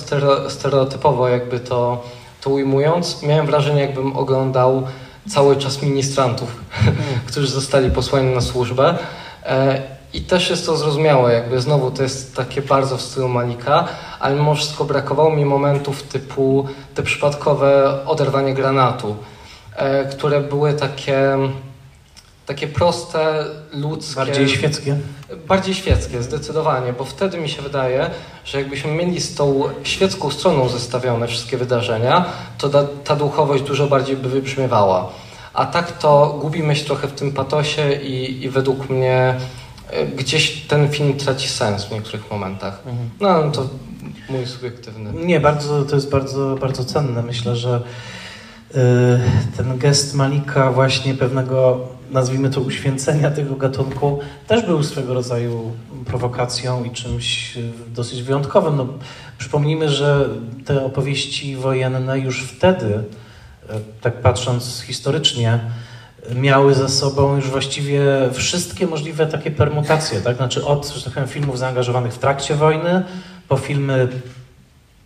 stereotypowo 0.50 1.28
jakby 1.28 1.60
to, 1.60 2.04
to 2.42 2.50
ujmując, 2.50 3.24
miałem 3.24 3.46
wrażenie, 3.46 3.82
jakbym 3.82 4.18
oglądał 4.18 4.84
cały 5.30 5.56
czas 5.56 5.82
ministrantów, 5.82 6.56
mm. 6.82 6.96
którzy 7.27 7.48
zostali 7.48 7.92
posłani 7.92 8.36
na 8.36 8.42
służbę. 8.42 8.98
E, 9.46 9.82
I 10.13 10.22
też 10.22 10.50
jest 10.50 10.65
to 10.65 10.77
zrozumiałe, 10.77 11.34
jakby 11.34 11.62
znowu 11.62 11.92
to 11.92 12.03
jest 12.03 12.36
takie 12.36 12.62
bardzo 12.62 12.98
w 12.98 13.01
stylu 13.01 13.30
Malika, 13.30 13.88
ale 14.20 14.36
mimo 14.36 14.56
wszystko 14.56 14.86
brakowało 14.86 15.36
mi 15.36 15.46
momentów 15.46 16.03
typu 16.03 16.68
te 16.96 17.03
przypadkowe 17.03 18.00
oderwanie 18.06 18.53
granatu, 18.53 19.15
e, 19.75 20.06
które 20.06 20.42
były 20.42 20.74
takie 20.74 21.38
takie 22.46 22.68
proste, 22.68 23.46
ludzkie. 23.74 24.15
Bardziej 24.15 24.50
świeckie? 24.50 24.98
Bardziej 25.48 25.75
świeckie, 25.75 26.24
zdecydowanie, 26.24 26.94
bo 26.94 27.06
wtedy 27.06 27.38
mi 27.38 27.50
się 27.50 27.62
wydaje, 27.62 28.10
że 28.45 28.57
jakbyśmy 28.57 28.91
mieli 28.91 29.21
z 29.21 29.35
tą 29.35 29.63
świecką 29.83 30.31
stroną 30.31 30.69
zestawione 30.69 31.27
wszystkie 31.27 31.57
wydarzenia, 31.57 32.25
to 32.57 32.69
ta, 32.69 32.83
ta 33.03 33.15
duchowość 33.15 33.63
dużo 33.63 33.88
bardziej 33.88 34.17
by 34.17 34.29
wybrzmiewała. 34.29 35.09
A 35.53 35.65
tak 35.65 35.97
to 35.97 36.38
gubimy 36.41 36.75
się 36.75 36.85
trochę 36.85 37.07
w 37.07 37.13
tym 37.13 37.31
patosie 37.31 37.93
i, 37.93 38.43
i 38.43 38.50
według 38.50 38.89
mnie 38.89 39.35
e, 39.89 40.05
gdzieś 40.05 40.62
ten 40.62 40.89
film 40.89 41.17
traci 41.17 41.50
sens 41.50 41.85
w 41.85 41.91
niektórych 41.91 42.31
momentach. 42.31 42.81
Mhm. 42.85 43.09
No 43.19 43.51
to 43.51 43.69
mój 44.29 44.47
subiektywny. 44.47 45.25
Nie, 45.25 45.39
bardzo, 45.39 45.85
to 45.85 45.95
jest 45.95 46.09
bardzo, 46.09 46.55
bardzo 46.62 46.85
cenne. 46.85 47.21
Myślę, 47.21 47.55
że 47.55 47.81
yy, 48.73 48.81
ten 49.57 49.77
gest 49.77 50.15
Malika 50.15 50.71
właśnie 50.71 51.13
pewnego 51.13 51.79
nazwijmy 52.13 52.50
to, 52.50 52.62
uświęcenia 52.62 53.32
tego 53.32 53.55
gatunku 53.55 54.20
też 54.48 54.65
był 54.65 54.84
swego 54.84 55.13
rodzaju 55.13 55.72
prowokacją 56.05 56.84
i 56.84 56.91
czymś 56.91 57.58
dosyć 57.88 58.24
wyjątkowym. 58.24 58.77
No, 58.77 58.88
przypomnijmy, 59.38 59.89
że 59.89 60.29
te 60.65 60.86
opowieści 60.86 61.55
wojenne 61.55 62.20
już 62.20 62.43
wtedy, 62.43 63.03
e, 63.70 63.79
tak 64.01 64.22
patrząc 64.22 64.82
historycznie, 64.82 65.60
miały 66.36 66.74
za 66.74 66.89
sobą 66.89 67.36
już 67.36 67.50
właściwie 67.50 68.05
wszystkie 68.34 68.88
możliwe 68.88 69.27
takie 69.27 69.51
permutacje, 69.51 70.22
tak? 70.22 70.38
Znaczy 70.38 70.65
od, 70.65 70.88
że 70.88 71.03
tak 71.03 71.13
powiem, 71.13 71.29
filmów 71.29 71.60
zaangażowanych 71.60 72.13
w 72.13 72.17
trakcie 72.17 72.55
wojny, 72.55 73.03
po 73.48 73.58
filmy 73.58 74.08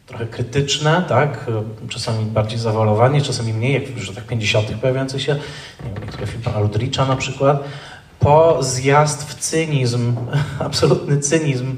trochę 0.07 0.25
krytyczne, 0.25 1.05
tak? 1.09 1.45
czasami 1.89 2.25
bardziej 2.25 2.59
zawalowanie, 2.59 3.21
czasami 3.21 3.53
mniej, 3.53 3.73
jak 3.73 3.85
w 3.85 4.07
latach 4.07 4.25
50. 4.25 4.67
pojawiające 4.81 5.19
się, 5.19 5.35
nie 5.85 5.93
wiem, 5.93 6.03
niektóre 6.03 6.27
filmy 6.27 6.55
Aldricha 6.55 7.05
na 7.05 7.15
przykład, 7.15 7.63
po 8.19 8.63
zjazd 8.63 9.23
w 9.23 9.35
cynizm, 9.35 10.15
absolutny 10.59 11.19
cynizm 11.19 11.75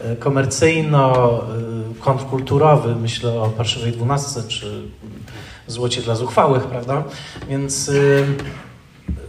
e, 0.00 0.16
komercyjno-kontrkulturowy, 0.16 2.96
myślę 2.96 3.32
o 3.32 3.48
Parszywej 3.48 3.92
Dwunastce 3.92 4.42
czy 4.48 4.82
Złocie 5.66 6.02
dla 6.02 6.14
Zuchwałych, 6.14 6.62
prawda? 6.62 7.04
Więc, 7.48 7.88
e, 7.88 7.92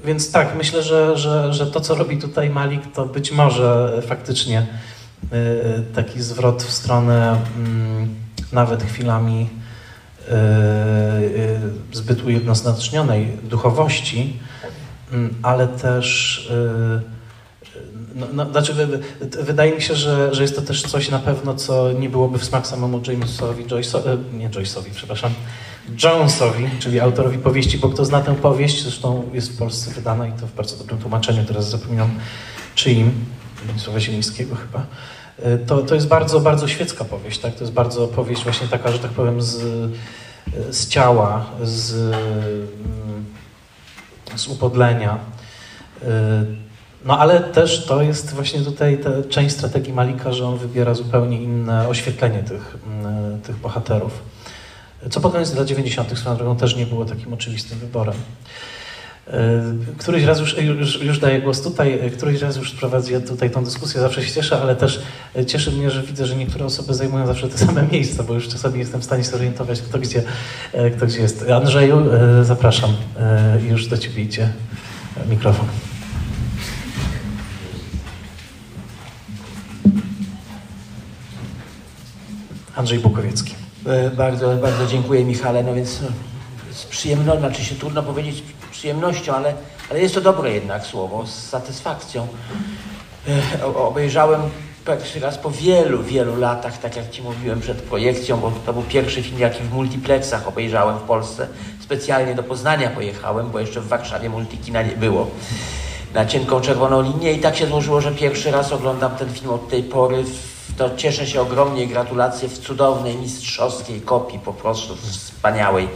więc 0.05 0.31
tak, 0.31 0.55
myślę, 0.57 0.83
że, 0.83 1.17
że, 1.17 1.53
że 1.53 1.67
to, 1.67 1.81
co 1.81 1.95
robi 1.95 2.17
tutaj 2.17 2.49
Malik, 2.49 2.81
to 2.93 3.05
być 3.05 3.31
może 3.31 4.01
faktycznie 4.07 4.67
e, 5.31 5.35
taki 5.95 6.21
zwrot 6.21 6.63
w 6.63 6.71
stronę 6.71 7.37
mm, 7.57 8.21
nawet 8.51 8.83
chwilami 8.83 9.49
e, 10.29 10.31
e, 10.31 10.39
zbyt 11.91 12.23
ujednoznacznionej 12.23 13.37
duchowości, 13.43 14.39
mm, 15.11 15.35
ale 15.41 15.67
też 15.67 16.49
e, 16.51 17.21
no, 18.15 18.27
no, 18.33 18.51
znaczy, 18.51 18.87
wydaje 19.21 19.75
mi 19.75 19.81
się, 19.81 19.95
że, 19.95 20.35
że 20.35 20.41
jest 20.41 20.55
to 20.55 20.61
też 20.61 20.81
coś 20.81 21.09
na 21.09 21.19
pewno, 21.19 21.55
co 21.55 21.91
nie 21.91 22.09
byłoby 22.09 22.39
w 22.39 22.45
smak 22.45 22.67
samemu 22.67 23.01
Jamesowi, 23.07 23.65
Joyce'owi, 23.65 24.17
nie 24.33 24.49
Joyce'owi, 24.49 24.89
przepraszam, 24.95 25.31
Jonesowi, 26.03 26.69
czyli 26.79 26.99
autorowi 26.99 27.37
powieści, 27.37 27.77
bo 27.77 27.89
kto 27.89 28.05
zna 28.05 28.21
tę 28.21 28.35
powieść, 28.35 28.83
zresztą 28.83 29.29
jest 29.33 29.51
w 29.53 29.57
Polsce 29.57 29.91
wydana 29.91 30.27
i 30.27 30.31
to 30.31 30.47
w 30.47 30.53
bardzo 30.53 30.77
dobrym 30.77 30.99
tłumaczeniu, 30.99 31.45
teraz 31.45 31.69
zapominam 31.69 32.09
czyim, 32.75 33.11
Słowa 33.77 33.99
Zielińskiego 33.99 34.55
chyba. 34.55 34.85
E, 35.43 35.57
to, 35.57 35.81
to 35.81 35.95
jest 35.95 36.07
bardzo, 36.07 36.39
bardzo 36.39 36.67
świecka 36.67 37.05
powieść, 37.05 37.39
tak? 37.39 37.53
To 37.53 37.59
jest 37.59 37.73
bardzo 37.73 38.07
powieść 38.07 38.43
właśnie 38.43 38.67
taka, 38.67 38.91
że 38.91 38.99
tak 38.99 39.11
powiem, 39.11 39.41
z, 39.41 39.61
z 40.69 40.87
ciała, 40.87 41.45
z, 41.63 41.93
mm, 41.93 43.25
z 44.35 44.47
upodlenia. 44.47 45.19
E, 46.03 46.45
no 47.05 47.19
ale 47.19 47.39
też 47.39 47.85
to 47.85 48.01
jest 48.01 48.33
właśnie 48.33 48.61
tutaj 48.61 48.97
ta 48.97 49.09
część 49.29 49.55
strategii 49.55 49.93
Malika, 49.93 50.33
że 50.33 50.45
on 50.45 50.57
wybiera 50.57 50.93
zupełnie 50.93 51.41
inne 51.41 51.87
oświetlenie 51.87 52.43
tych, 52.43 52.77
mm, 52.87 53.41
tych 53.41 53.55
bohaterów. 53.55 54.19
Co 55.09 55.21
pod 55.21 55.31
koniec 55.31 55.55
lat 55.55 55.67
90. 55.67 56.17
swoją 56.17 56.37
drogą 56.37 56.55
też 56.55 56.75
nie 56.75 56.85
było 56.85 57.05
takim 57.05 57.33
oczywistym 57.33 57.79
wyborem. 57.79 58.15
E, 59.27 59.63
któryś 59.97 60.23
raz 60.23 60.39
już, 60.39 60.57
już, 60.57 61.01
już 61.01 61.19
daję 61.19 61.41
głos 61.41 61.61
tutaj, 61.61 61.99
e, 61.99 62.09
któryś 62.09 62.41
raz 62.41 62.57
już 62.57 62.71
prowadzę 62.71 63.21
tutaj 63.21 63.49
tą 63.49 63.63
dyskusję, 63.63 64.01
zawsze 64.01 64.23
się 64.23 64.31
cieszę, 64.31 64.61
ale 64.61 64.75
też 64.75 65.01
e, 65.35 65.45
cieszy 65.45 65.71
mnie, 65.71 65.91
że 65.91 66.03
widzę, 66.03 66.25
że 66.25 66.35
niektóre 66.35 66.65
osoby 66.65 66.93
zajmują 66.93 67.27
zawsze 67.27 67.49
te 67.49 67.57
same 67.65 67.87
miejsca, 67.91 68.23
bo 68.23 68.33
już 68.33 68.47
czasami 68.47 68.79
jestem 68.79 69.01
w 69.01 69.03
stanie 69.03 69.23
zorientować, 69.23 69.81
kto 69.81 69.99
gdzie, 69.99 70.23
kto 70.97 71.05
gdzie 71.05 71.19
jest. 71.19 71.49
Andrzeju, 71.49 71.97
zapraszam, 72.41 72.93
już 73.69 73.87
do 73.87 73.97
Ciebie 73.97 74.23
idzie 74.23 74.49
mikrofon. 75.29 75.65
Andrzej 82.75 82.99
Bukowiecki. 82.99 83.55
Bardzo, 84.17 84.55
bardzo 84.55 84.87
dziękuję 84.87 85.25
Michale. 85.25 85.63
No 85.63 85.73
więc 85.73 85.99
z 86.71 86.85
przyjemnością, 86.85 87.39
znaczy 87.39 87.65
się 87.65 87.75
trudno 87.75 88.03
powiedzieć 88.03 88.43
przyjemnością, 88.81 89.35
ale, 89.35 89.53
ale 89.89 90.01
jest 90.01 90.15
to 90.15 90.21
dobre 90.21 90.51
jednak 90.51 90.85
słowo, 90.85 91.25
z 91.27 91.49
satysfakcją. 91.49 92.27
E, 93.61 93.65
obejrzałem 93.75 94.41
pierwszy 94.87 95.19
raz 95.19 95.37
po 95.37 95.51
wielu, 95.51 96.03
wielu 96.03 96.35
latach, 96.35 96.77
tak 96.77 96.95
jak 96.95 97.09
Ci 97.09 97.21
mówiłem 97.21 97.61
przed 97.61 97.81
projekcją, 97.81 98.37
bo 98.37 98.51
to 98.65 98.73
był 98.73 98.81
pierwszy 98.81 99.23
film, 99.23 99.39
jaki 99.39 99.63
w 99.63 99.73
multiplexach 99.73 100.47
obejrzałem 100.47 100.97
w 100.97 101.01
Polsce. 101.01 101.47
Specjalnie 101.83 102.35
do 102.35 102.43
Poznania 102.43 102.89
pojechałem, 102.89 103.51
bo 103.51 103.59
jeszcze 103.59 103.81
w 103.81 103.87
Warszawie 103.87 104.29
multikina 104.29 104.81
nie 104.81 104.95
było. 104.95 105.27
Na 106.13 106.25
cienką 106.25 106.61
czerwoną 106.61 107.01
linię 107.01 107.33
i 107.33 107.39
tak 107.39 107.55
się 107.55 107.67
złożyło, 107.67 108.01
że 108.01 108.11
pierwszy 108.11 108.51
raz 108.51 108.71
oglądam 108.71 109.15
ten 109.15 109.33
film 109.33 109.49
od 109.49 109.69
tej 109.69 109.83
pory. 109.83 110.23
To 110.77 110.95
cieszę 110.95 111.27
się 111.27 111.41
ogromnie, 111.41 111.87
gratulacje 111.87 112.49
w 112.49 112.59
cudownej, 112.59 113.15
mistrzowskiej 113.15 114.01
kopii, 114.01 114.39
po 114.39 114.53
prostu 114.53 114.95
wspaniałej 114.95 115.87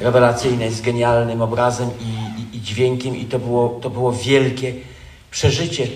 rewelacyjnej, 0.00 0.72
z 0.72 0.80
genialnym 0.80 1.42
obrazem 1.42 1.90
i, 2.00 2.40
i, 2.40 2.56
i 2.56 2.60
dźwiękiem 2.60 3.16
i 3.16 3.24
to 3.24 3.38
było, 3.38 3.68
to 3.82 3.90
było 3.90 4.12
wielkie 4.12 4.74
przeżycie. 5.30 5.86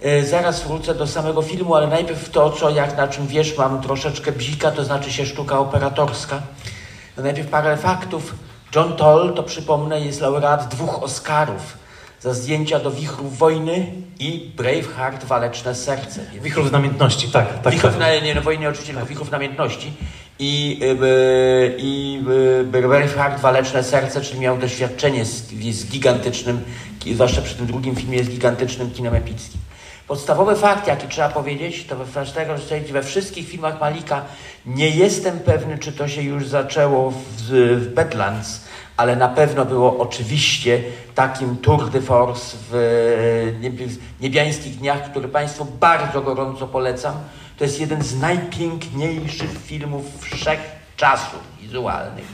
E, 0.00 0.24
zaraz 0.24 0.62
wrócę 0.62 0.94
do 0.94 1.06
samego 1.06 1.42
filmu, 1.42 1.74
ale 1.74 1.86
najpierw 1.86 2.30
to, 2.30 2.50
co 2.50 2.70
jak 2.70 2.96
na 2.96 3.08
czym 3.08 3.26
wiesz, 3.26 3.58
mam 3.58 3.82
troszeczkę 3.82 4.32
bzika, 4.32 4.70
to 4.70 4.84
znaczy 4.84 5.12
się 5.12 5.26
sztuka 5.26 5.58
operatorska. 5.58 6.42
No 7.16 7.22
najpierw 7.22 7.48
parę 7.48 7.76
faktów. 7.76 8.34
John 8.74 8.96
Toll, 8.96 9.34
to 9.34 9.42
przypomnę, 9.42 10.00
jest 10.00 10.20
laureat 10.20 10.68
dwóch 10.68 11.02
Oscarów 11.02 11.76
za 12.20 12.34
zdjęcia 12.34 12.78
do 12.78 12.90
Wichrów 12.90 13.38
Wojny 13.38 13.92
i 14.18 14.52
Braveheart 14.56 15.24
Waleczne 15.24 15.74
Serce. 15.74 16.20
Wichrów 16.42 16.72
Namiętności, 16.72 17.28
tak. 17.28 17.62
tak 17.62 17.72
Wichrów, 17.72 17.92
tak. 17.92 18.00
Na, 18.00 18.26
nie, 18.26 18.34
no 18.34 18.40
wojny 18.40 18.68
oczywiście, 18.68 18.94
tak. 18.94 19.04
Wichrów 19.04 19.30
Namiętności 19.30 19.92
i, 20.42 20.80
y, 20.82 21.74
i 21.78 22.22
y, 22.60 22.64
Braveheart 22.64 23.40
Waleczne 23.40 23.84
Serce, 23.84 24.20
czyli 24.20 24.40
miał 24.40 24.58
doświadczenie 24.58 25.24
z, 25.24 25.48
z 25.70 25.86
gigantycznym, 25.86 26.60
zwłaszcza 27.14 27.42
przy 27.42 27.54
tym 27.54 27.66
drugim 27.66 27.96
filmie, 27.96 28.24
z 28.24 28.28
gigantycznym 28.28 28.90
kinem 28.90 29.14
epickim. 29.14 29.60
Podstawowy 30.08 30.56
fakt, 30.56 30.86
jaki 30.86 31.08
trzeba 31.08 31.28
powiedzieć, 31.28 31.86
to 31.86 31.96
że 32.56 32.92
we 32.92 33.02
wszystkich 33.02 33.48
filmach 33.48 33.80
Malika 33.80 34.24
nie 34.66 34.90
jestem 34.90 35.38
pewny, 35.40 35.78
czy 35.78 35.92
to 35.92 36.08
się 36.08 36.22
już 36.22 36.48
zaczęło 36.48 37.10
w, 37.10 37.16
w 37.80 37.94
Badlands, 37.94 38.60
ale 38.96 39.16
na 39.16 39.28
pewno 39.28 39.64
było 39.64 39.98
oczywiście 39.98 40.82
takim 41.14 41.56
tour 41.56 41.90
de 41.90 42.00
force 42.00 42.56
w 42.70 43.92
Niebiańskich 44.20 44.76
Dniach, 44.78 45.10
który 45.10 45.28
Państwu 45.28 45.64
bardzo 45.64 46.22
gorąco 46.22 46.66
polecam. 46.66 47.14
To 47.62 47.66
jest 47.66 47.80
jeden 47.80 48.02
z 48.02 48.20
najpiękniejszych 48.20 49.50
filmów 49.66 50.04
wszechczasów 50.20 51.40
wizualnych 51.60 52.24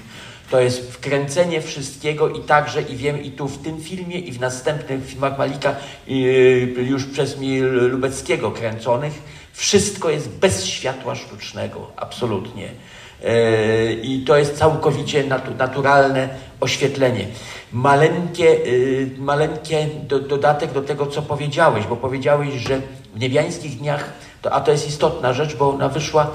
to 0.51 0.61
jest 0.61 0.93
wkręcenie 0.93 1.61
wszystkiego 1.61 2.29
i 2.29 2.41
także, 2.41 2.83
i 2.83 2.97
wiem, 2.97 3.23
i 3.23 3.31
tu 3.31 3.49
w 3.49 3.63
tym 3.63 3.81
filmie, 3.81 4.19
i 4.19 4.33
w 4.33 4.41
następnych 4.41 5.07
filmach 5.07 5.39
Malika, 5.39 5.77
już 6.77 7.05
przez 7.05 7.37
Lubeckiego 7.71 8.51
kręconych, 8.51 9.13
wszystko 9.53 10.11
jest 10.11 10.29
bez 10.29 10.65
światła 10.65 11.15
sztucznego, 11.15 11.91
absolutnie. 11.97 12.69
E, 13.25 13.93
I 13.93 14.25
to 14.25 14.37
jest 14.37 14.59
całkowicie 14.59 15.25
naturalne 15.59 16.29
oświetlenie. 16.61 17.27
Maleńkie, 17.73 18.67
y, 18.67 19.11
maleńkie 19.19 19.87
do, 20.09 20.19
dodatek 20.19 20.73
do 20.73 20.83
tego, 20.83 21.07
co 21.07 21.23
powiedziałeś, 21.23 21.87
bo 21.87 21.97
powiedziałeś, 21.97 22.55
że 22.55 22.81
w 23.15 23.21
niebiańskich 23.21 23.79
dniach, 23.79 24.13
to, 24.43 24.53
a 24.53 24.61
to 24.61 24.71
jest 24.71 24.89
istotna 24.89 25.33
rzecz, 25.33 25.57
bo 25.57 25.71
ona 25.71 25.89
wyszła, 25.89 26.31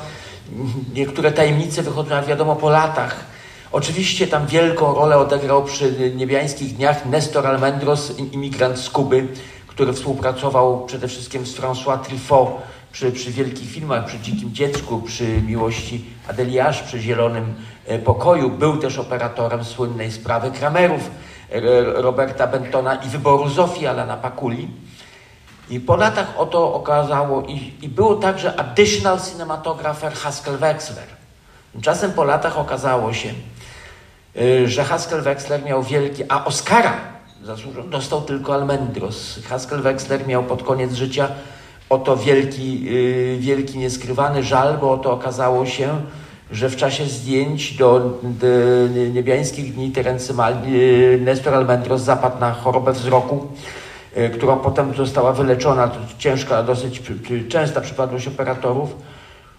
niektóre 0.93 1.31
tajemnice 1.31 1.83
wychodzą, 1.83 2.15
jak 2.15 2.25
wiadomo, 2.25 2.55
po 2.55 2.69
latach 2.69 3.33
Oczywiście 3.73 4.27
tam 4.27 4.47
wielką 4.47 4.93
rolę 4.93 5.17
odegrał 5.17 5.63
przy 5.63 6.11
niebiańskich 6.15 6.75
dniach 6.75 7.05
Nestor 7.05 7.47
Almendros, 7.47 8.19
imigrant 8.19 8.79
z 8.79 8.89
Kuby, 8.89 9.27
który 9.67 9.93
współpracował 9.93 10.85
przede 10.85 11.07
wszystkim 11.07 11.45
z 11.45 11.57
François 11.57 11.99
Truffaut 11.99 12.49
przy, 12.91 13.11
przy 13.11 13.31
wielkich 13.31 13.69
filmach, 13.71 14.05
przy 14.05 14.19
Dzikim 14.19 14.53
Dziecku, 14.53 15.01
przy 15.01 15.41
Miłości 15.41 16.05
Adeliasz, 16.29 16.83
przy 16.83 16.99
Zielonym 16.99 17.53
e, 17.85 17.99
Pokoju. 17.99 18.49
Był 18.49 18.77
też 18.77 18.97
operatorem 18.97 19.63
słynnej 19.63 20.11
sprawy 20.11 20.51
Kramerów 20.51 21.11
e, 21.51 21.61
Roberta 22.01 22.47
Bentona 22.47 22.95
i 22.95 23.07
wyboru 23.07 23.49
Zofii 23.49 23.87
Alana 23.87 24.17
Pakuli. 24.17 24.67
I 25.69 25.79
po 25.79 25.95
latach 25.95 26.33
oto 26.37 26.73
okazało, 26.73 27.41
i, 27.41 27.73
i 27.81 27.89
był 27.89 28.19
także 28.19 28.59
additional 28.59 29.19
cinematographer 29.21 30.13
Haskell 30.13 30.57
Wexler. 30.57 31.07
Tymczasem 31.71 32.11
po 32.11 32.23
latach 32.23 32.57
okazało 32.57 33.13
się, 33.13 33.33
Y, 34.41 34.67
że 34.67 34.83
Haskell 34.83 35.21
Wexler 35.21 35.63
miał 35.63 35.83
wielki, 35.83 36.23
a 36.29 36.45
Oscara 36.45 36.93
zasłużony 37.43 37.89
dostał 37.89 38.21
tylko 38.21 38.53
Almendros. 38.53 39.39
Haskell 39.49 39.81
Wexler 39.81 40.27
miał 40.27 40.43
pod 40.43 40.63
koniec 40.63 40.93
życia 40.93 41.27
oto 41.89 42.17
wielki, 42.17 42.87
y, 42.89 43.37
wielki 43.39 43.77
nieskrywany 43.77 44.43
żal, 44.43 44.77
bo 44.81 44.91
oto 44.91 45.11
okazało 45.11 45.65
się, 45.65 46.01
że 46.51 46.69
w 46.69 46.75
czasie 46.75 47.05
zdjęć 47.05 47.73
do, 47.77 48.19
do 48.23 48.47
niebiańskich 49.13 49.73
dni 49.73 49.91
Terence 49.91 50.33
Mal, 50.33 50.53
y, 50.67 51.19
Nestor 51.21 51.53
Almendros 51.53 52.01
zapadł 52.01 52.39
na 52.39 52.51
chorobę 52.51 52.93
wzroku, 52.93 53.47
która 54.33 54.55
potem 54.55 54.93
została 54.95 55.33
wyleczona. 55.33 55.91
Ciężka, 56.17 56.63
dosyć 56.63 57.01
częsta 57.49 57.81
przypadłość 57.81 58.27
operatorów 58.27 58.95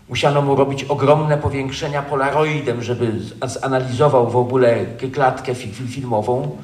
Musiano 0.09 0.43
mu 0.43 0.57
robić 0.57 0.85
ogromne 0.85 1.39
powiększenia 1.39 2.03
polaroidem, 2.03 2.83
żeby 2.83 3.13
zanalizował 3.45 4.31
w 4.31 4.37
ogóle 4.37 4.87
klatkę 5.13 5.55
filmową. 5.55 6.57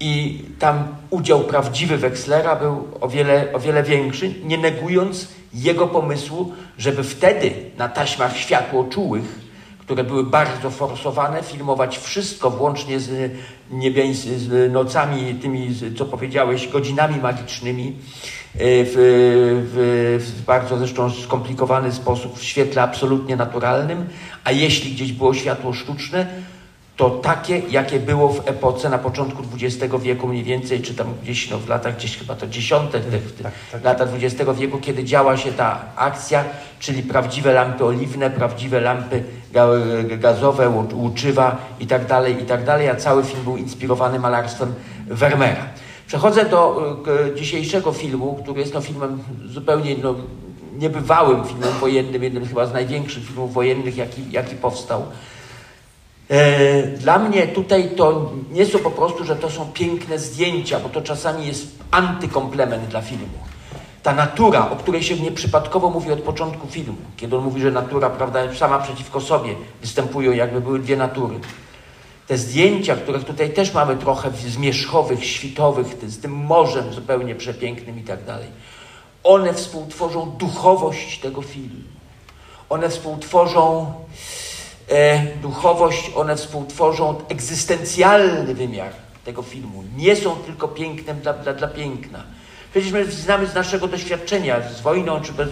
I 0.00 0.42
tam 0.58 0.88
udział 1.10 1.40
prawdziwy 1.40 1.96
Wexlera 1.96 2.56
był 2.56 2.88
o 3.00 3.08
wiele, 3.08 3.52
o 3.52 3.60
wiele 3.60 3.82
większy, 3.82 4.34
nie 4.44 4.58
negując 4.58 5.28
jego 5.54 5.86
pomysłu, 5.86 6.52
żeby 6.78 7.04
wtedy 7.04 7.50
na 7.78 7.88
taśmach 7.88 8.36
światłoczułych, 8.36 9.47
które 9.88 10.04
były 10.04 10.24
bardzo 10.24 10.70
forsowane, 10.70 11.42
filmować 11.42 11.98
wszystko, 11.98 12.50
włącznie 12.50 13.00
z, 13.00 13.32
z 14.36 14.72
nocami, 14.72 15.34
tymi, 15.34 15.68
co 15.98 16.04
powiedziałeś, 16.04 16.68
godzinami 16.68 17.20
magicznymi, 17.20 17.96
E, 18.54 18.84
w, 18.84 18.92
w, 19.72 20.24
w, 20.24 20.44
bardzo 20.44 20.78
zresztą 20.78 21.10
skomplikowany 21.10 21.92
sposób 21.92 22.38
w 22.38 22.44
świetle 22.44 22.82
absolutnie 22.82 23.36
naturalnym, 23.36 24.04
a 24.44 24.52
jeśli 24.52 24.92
gdzieś 24.92 25.12
było 25.12 25.34
światło 25.34 25.72
sztuczne, 25.72 26.26
to 26.98 27.10
takie, 27.10 27.58
jakie 27.58 28.00
było 28.00 28.28
w 28.28 28.48
epoce 28.48 28.88
na 28.88 28.98
początku 28.98 29.42
XX 29.54 29.94
wieku 30.02 30.28
mniej 30.28 30.44
więcej, 30.44 30.82
czy 30.82 30.94
tam 30.94 31.06
gdzieś 31.22 31.50
no, 31.50 31.58
w 31.58 31.68
latach 31.68 31.96
gdzieś 31.96 32.18
chyba 32.18 32.34
to 32.34 32.46
dziesiąte, 32.46 33.00
tak, 33.42 33.52
tak. 33.72 33.84
lata 33.84 34.04
XX 34.04 34.50
wieku, 34.58 34.78
kiedy 34.78 35.04
działa 35.04 35.36
się 35.36 35.52
ta 35.52 35.80
akcja, 35.96 36.44
czyli 36.78 37.02
prawdziwe 37.02 37.52
lampy 37.52 37.84
oliwne, 37.84 38.30
prawdziwe 38.30 38.80
lampy 38.80 39.24
gazowe, 40.18 40.86
łuczywa 40.94 41.56
i 41.80 41.86
tak 41.86 42.06
dalej, 42.06 42.42
i 42.42 42.46
tak 42.46 42.64
dalej, 42.64 42.88
a 42.88 42.94
cały 42.94 43.24
film 43.24 43.44
był 43.44 43.56
inspirowany 43.56 44.18
malarstwem 44.18 44.74
Vermeera. 45.06 45.66
Przechodzę 46.06 46.44
do 46.44 46.82
e, 47.30 47.34
dzisiejszego 47.34 47.92
filmu, 47.92 48.38
który 48.42 48.60
jest 48.60 48.74
no, 48.74 48.80
filmem 48.80 49.18
zupełnie 49.46 49.96
no, 50.02 50.14
niebywałym 50.78 51.44
filmem 51.44 51.70
wojennym, 51.80 52.22
jednym 52.22 52.46
chyba 52.46 52.66
z 52.66 52.72
największych 52.72 53.24
filmów 53.24 53.54
wojennych, 53.54 53.96
jaki, 53.96 54.30
jaki 54.30 54.54
powstał. 54.56 55.02
E, 56.30 56.82
dla 56.82 57.18
mnie 57.18 57.46
tutaj 57.46 57.90
to 57.96 58.32
nie 58.50 58.66
są 58.66 58.78
po 58.78 58.90
prostu, 58.90 59.24
że 59.24 59.36
to 59.36 59.50
są 59.50 59.72
piękne 59.72 60.18
zdjęcia, 60.18 60.80
bo 60.80 60.88
to 60.88 61.02
czasami 61.02 61.46
jest 61.46 61.66
antykomplement 61.90 62.88
dla 62.88 63.02
filmu. 63.02 63.38
Ta 64.02 64.12
natura, 64.12 64.70
o 64.70 64.76
której 64.76 65.02
się 65.02 65.16
nieprzypadkowo 65.16 65.90
mówi 65.90 66.12
od 66.12 66.20
początku 66.20 66.66
filmu, 66.66 66.98
kiedy 67.16 67.36
on 67.36 67.44
mówi, 67.44 67.60
że 67.60 67.70
natura, 67.70 68.10
prawda, 68.10 68.54
sama 68.54 68.78
przeciwko 68.78 69.20
sobie 69.20 69.54
występują, 69.80 70.32
jakby 70.32 70.60
były 70.60 70.78
dwie 70.78 70.96
natury. 70.96 71.34
Te 72.26 72.38
zdjęcia, 72.38 72.96
których 72.96 73.24
tutaj 73.24 73.50
też 73.50 73.74
mamy 73.74 73.96
trochę 73.96 74.30
zmierzchowych, 74.30 75.24
świtowych, 75.24 75.86
z 76.06 76.20
tym 76.20 76.32
morzem 76.32 76.92
zupełnie 76.92 77.34
przepięknym 77.34 77.98
i 77.98 78.02
tak 78.02 78.24
dalej, 78.24 78.48
one 79.24 79.54
współtworzą 79.54 80.30
duchowość 80.30 81.20
tego 81.20 81.42
filmu. 81.42 81.82
One 82.68 82.88
współtworzą 82.88 83.92
duchowość, 85.42 86.10
one 86.14 86.36
współtworzą 86.36 87.14
egzystencjalny 87.28 88.54
wymiar 88.54 88.92
tego 89.24 89.42
filmu. 89.42 89.84
Nie 89.96 90.16
są 90.16 90.36
tylko 90.36 90.68
pięknem 90.68 91.20
dla, 91.20 91.32
dla, 91.32 91.52
dla 91.52 91.68
piękna. 91.68 92.24
Przecież 92.70 92.92
my 92.92 93.10
znamy 93.10 93.46
z 93.46 93.54
naszego 93.54 93.88
doświadczenia, 93.88 94.56
z 94.68 94.80
wojną, 94.80 95.20
czy 95.20 95.32
bez, 95.32 95.48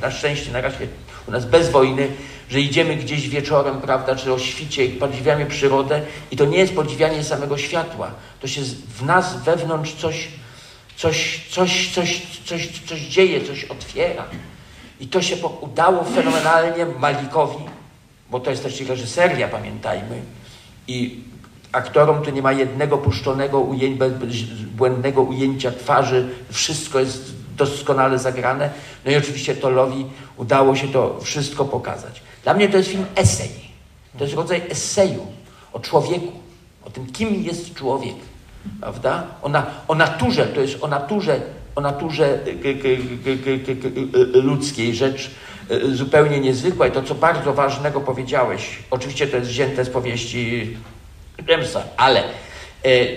na 0.00 0.10
szczęście 0.10 0.52
na 0.52 0.60
razie 0.60 0.88
u 1.28 1.30
nas 1.30 1.44
bez 1.44 1.70
wojny, 1.70 2.08
że 2.48 2.60
idziemy 2.60 2.96
gdzieś 2.96 3.28
wieczorem, 3.28 3.80
prawda, 3.80 4.16
czy 4.16 4.32
o 4.32 4.38
świcie, 4.38 4.88
podziwiamy 4.88 5.46
przyrodę 5.46 6.00
i 6.30 6.36
to 6.36 6.44
nie 6.44 6.58
jest 6.58 6.74
podziwianie 6.74 7.24
samego 7.24 7.58
światła. 7.58 8.10
To 8.40 8.48
się 8.48 8.60
w 8.98 9.02
nas 9.02 9.42
wewnątrz 9.42 9.94
coś, 9.94 10.28
coś, 10.96 11.40
coś, 11.50 11.94
coś, 11.94 12.22
coś, 12.44 12.68
coś 12.86 13.00
dzieje, 13.00 13.40
coś 13.40 13.64
otwiera. 13.64 14.24
I 15.00 15.06
to 15.08 15.22
się 15.22 15.36
udało 15.60 16.04
fenomenalnie 16.04 16.86
Malikowi, 16.86 17.64
bo 18.30 18.40
to 18.40 18.50
jest 18.50 18.62
też 18.62 18.80
reżyseria, 18.80 19.48
pamiętajmy. 19.48 20.22
I 20.88 21.20
aktorom 21.72 22.22
tu 22.22 22.30
nie 22.30 22.42
ma 22.42 22.52
jednego 22.52 22.98
puszczonego 22.98 23.66
błędnego 24.76 25.22
ujęcia 25.22 25.70
twarzy. 25.70 26.28
Wszystko 26.50 27.00
jest 27.00 27.32
doskonale 27.56 28.18
zagrane. 28.18 28.70
No 29.04 29.10
i 29.10 29.16
oczywiście 29.16 29.54
Tolowi 29.54 30.06
udało 30.36 30.76
się 30.76 30.88
to 30.88 31.20
wszystko 31.20 31.64
pokazać. 31.64 32.22
Dla 32.42 32.54
mnie 32.54 32.68
to 32.68 32.76
jest 32.76 32.88
film 32.90 33.04
esej. 33.14 33.50
To 34.18 34.24
jest 34.24 34.36
rodzaj 34.36 34.62
eseju 34.70 35.26
o 35.72 35.80
człowieku, 35.80 36.32
o 36.84 36.90
tym, 36.90 37.06
kim 37.06 37.42
jest 37.42 37.74
człowiek, 37.74 38.14
prawda? 38.80 39.26
O, 39.42 39.48
na, 39.48 39.66
o 39.88 39.94
naturze, 39.94 40.46
to 40.46 40.60
jest 40.60 40.84
o 40.84 40.88
naturze, 40.88 41.40
o 41.74 41.80
naturze 41.80 42.38
ludzkiej 44.34 44.94
rzecz 44.94 45.30
zupełnie 45.92 46.40
niezwykła 46.40 46.86
i 46.86 46.90
to, 46.90 47.02
co 47.02 47.14
bardzo 47.14 47.54
ważnego 47.54 48.00
powiedziałeś, 48.00 48.78
oczywiście 48.90 49.26
to 49.26 49.36
jest 49.36 49.50
wzięte 49.50 49.84
z 49.84 49.90
powieści 49.90 50.76
Jamesa, 51.48 51.82
ale 51.96 52.22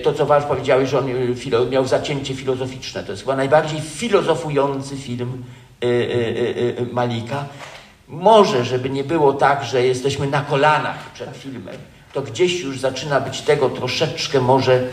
to, 0.03 0.13
co 0.13 0.25
ważne 0.25 0.49
powiedziałeś, 0.49 0.89
że 0.89 0.99
on 0.99 1.69
miał 1.69 1.87
zacięcie 1.87 2.35
filozoficzne. 2.35 3.03
To 3.03 3.11
jest 3.11 3.23
chyba 3.23 3.35
najbardziej 3.35 3.81
filozofujący 3.81 4.97
film 4.97 5.43
Malika. 6.91 7.45
Może, 8.07 8.65
żeby 8.65 8.89
nie 8.89 9.03
było 9.03 9.33
tak, 9.33 9.63
że 9.63 9.85
jesteśmy 9.85 10.27
na 10.27 10.41
kolanach 10.41 11.11
przed 11.13 11.37
filmem, 11.37 11.75
to 12.13 12.21
gdzieś 12.21 12.61
już 12.61 12.79
zaczyna 12.79 13.21
być 13.21 13.41
tego 13.41 13.69
troszeczkę 13.69 14.41
może 14.41 14.83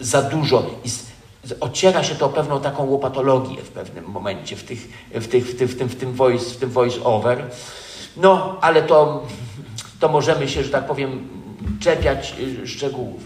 za 0.00 0.22
dużo. 0.22 0.70
Ociera 1.60 2.04
się 2.04 2.14
to 2.14 2.26
o 2.26 2.28
pewną 2.28 2.60
taką 2.60 2.84
łopatologię 2.84 3.56
w 3.62 3.68
pewnym 3.68 4.04
momencie 4.04 4.56
w, 4.56 4.64
tych, 4.64 4.88
w, 5.14 5.28
tych, 5.28 5.46
w, 5.46 5.58
tym, 5.58 5.68
w, 5.68 5.76
tym, 5.76 5.88
w, 5.88 5.96
tym 5.96 6.12
voice, 6.12 6.50
w 6.50 6.56
tym 6.56 6.70
voice 6.70 7.04
over. 7.04 7.44
No, 8.16 8.56
ale 8.60 8.82
to, 8.82 9.26
to 10.00 10.08
możemy 10.08 10.48
się, 10.48 10.64
że 10.64 10.70
tak 10.70 10.86
powiem, 10.86 11.28
czepiać 11.80 12.34
szczegółów. 12.64 13.22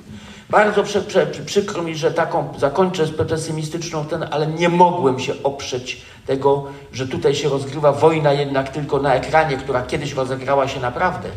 Bardzo 0.51 0.83
prze, 0.83 1.03
prze, 1.03 1.27
przykro 1.27 1.83
mi, 1.83 1.97
że 1.97 2.11
taką 2.11 2.49
zakończę 2.59 3.07
pesymistyczną 3.07 4.05
ten, 4.05 4.27
ale 4.31 4.47
nie 4.47 4.69
mogłem 4.69 5.19
się 5.19 5.35
oprzeć 5.43 6.03
tego, 6.27 6.65
że 6.93 7.09
tutaj 7.09 7.35
się 7.35 7.49
rozgrywa 7.49 7.93
wojna 7.93 8.33
jednak 8.33 8.69
tylko 8.69 8.99
na 8.99 9.15
ekranie, 9.15 9.57
która 9.57 9.83
kiedyś 9.83 10.13
rozegrała 10.13 10.69
się 10.69 10.81
naprawdę. 10.81 11.29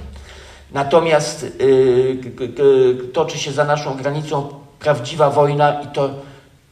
Natomiast 0.71 1.45
yy, 1.59 2.97
toczy 3.13 3.37
się 3.39 3.51
za 3.51 3.63
naszą 3.63 3.97
granicą 3.97 4.49
prawdziwa 4.79 5.29
wojna 5.29 5.81
i 5.81 5.87
to 5.87 6.09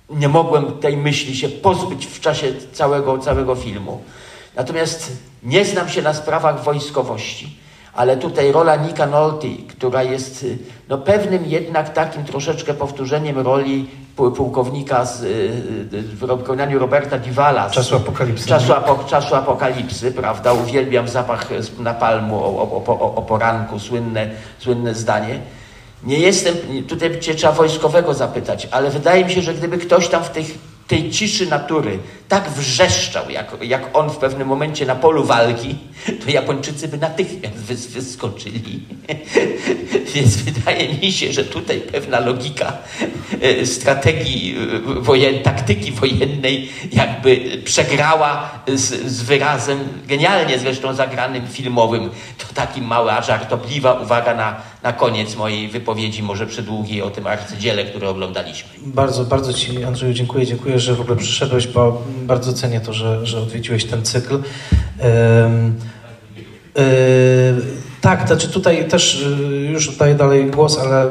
nie 0.10 0.30
mogłem 0.30 0.72
tej 0.72 0.98
myśli 0.98 1.36
się 1.36 1.50
pozbyć 1.50 2.06
w 2.06 2.20
czasie 2.20 2.54
całego, 2.74 3.18
całego 3.18 3.56
filmu. 3.56 4.02
Natomiast 4.56 5.12
nie 5.44 5.66
znam 5.66 5.90
się 5.90 6.02
na 6.02 6.14
sprawach 6.14 6.64
wojskowości, 6.64 7.58
ale 7.94 8.18
tutaj 8.18 8.52
rola 8.52 8.76
Nika 8.76 9.06
Nolte, 9.06 9.48
która 9.70 10.04
jest 10.04 10.46
no, 10.90 10.98
pewnym 10.98 11.46
jednak 11.46 11.94
takim 11.94 12.24
troszeczkę 12.24 12.74
powtórzeniem 12.74 13.40
roli 13.40 13.90
pułkownika 14.16 15.06
z, 15.06 15.22
w 15.92 16.20
wykonaniu 16.20 16.80
Roberta 16.80 17.18
Divala. 17.18 17.70
Z 17.70 17.72
czasu 17.72 17.96
apokalipsy. 17.96 18.48
Czasu, 18.48 18.74
apo, 18.74 19.04
czasu 19.04 19.36
apokalipsy, 19.36 20.12
prawda? 20.12 20.54
Uwielbiam 20.54 21.08
zapach 21.08 21.50
napalmu 21.80 22.36
o, 22.36 22.62
o, 22.62 22.84
o, 22.86 23.16
o 23.16 23.22
poranku, 23.22 23.80
słynne, 23.80 24.30
słynne 24.60 24.96
zdanie. 24.96 25.40
Nie 26.04 26.20
jestem, 26.20 26.56
tutaj 26.88 27.20
cię 27.20 27.36
trzeba 27.36 27.54
wojskowego 27.54 28.14
zapytać, 28.14 28.68
ale 28.72 28.90
wydaje 28.90 29.26
mi 29.26 29.32
się, 29.32 29.42
że 29.42 29.54
gdyby 29.54 29.78
ktoś 29.78 30.08
tam 30.08 30.24
w 30.24 30.30
tych 30.30 30.58
tej 30.88 31.12
ciszy 31.12 31.46
natury 31.46 32.00
tak 32.28 32.50
wrzeszczał, 32.50 33.30
jak, 33.30 33.56
jak 33.62 33.98
on 33.98 34.10
w 34.10 34.18
pewnym 34.18 34.48
momencie 34.48 34.86
na 34.86 34.96
polu 34.96 35.24
walki, 35.24 35.76
to 36.26 36.32
Japończycy 36.32 36.88
by 36.88 36.98
natychmiast 36.98 37.56
wys, 37.56 37.88
wyskoczyli. 37.88 38.80
Więc 40.14 40.36
wydaje 40.36 40.94
mi 40.94 41.12
się, 41.12 41.34
że 41.34 41.46
tutaj 41.46 41.82
pewna 41.82 42.20
logika 42.20 42.78
e, 43.42 43.66
strategii 43.66 44.56
e, 44.98 45.02
wojen, 45.02 45.44
taktyki 45.44 45.92
wojennej 45.92 46.70
jakby 46.92 47.62
przegrała 47.66 48.50
z, 48.68 49.12
z 49.12 49.22
wyrazem 49.22 49.80
genialnie 50.08 50.60
zresztą 50.60 50.94
zagranym 50.94 51.48
filmowym. 51.48 52.10
To 52.38 52.54
taki 52.54 52.82
mała, 52.82 53.22
żartobliwa 53.22 53.94
uwaga 53.94 54.34
na, 54.34 54.62
na 54.84 54.94
koniec 54.94 55.36
mojej 55.36 55.68
wypowiedzi, 55.68 56.24
może 56.24 56.48
przedługiej 56.48 57.02
o 57.02 57.10
tym 57.10 57.28
arcydziele, 57.28 57.86
które 57.86 58.10
oglądaliśmy. 58.10 58.70
Bardzo, 58.86 59.26
bardzo 59.26 59.54
Ci 59.54 59.84
Andrzeju 59.84 60.14
dziękuję. 60.14 60.46
Dziękuję, 60.46 60.80
że 60.80 60.96
w 60.96 61.02
ogóle 61.02 61.18
przyszedłeś, 61.18 61.68
bo 61.68 62.02
bardzo 62.22 62.54
cenię 62.54 62.82
to, 62.82 62.94
że, 62.94 63.26
że 63.26 63.40
odwiedziłeś 63.40 63.86
ten 63.86 64.06
cykl. 64.06 64.34
Um, 64.34 65.76
tak, 68.02 68.28
znaczy 68.28 68.48
tutaj 68.48 68.88
też 68.88 69.22
y, 69.22 69.70
już 69.72 69.90
oddaję 69.90 70.16
dalej 70.16 70.52
głos, 70.52 70.80
ale 70.80 71.10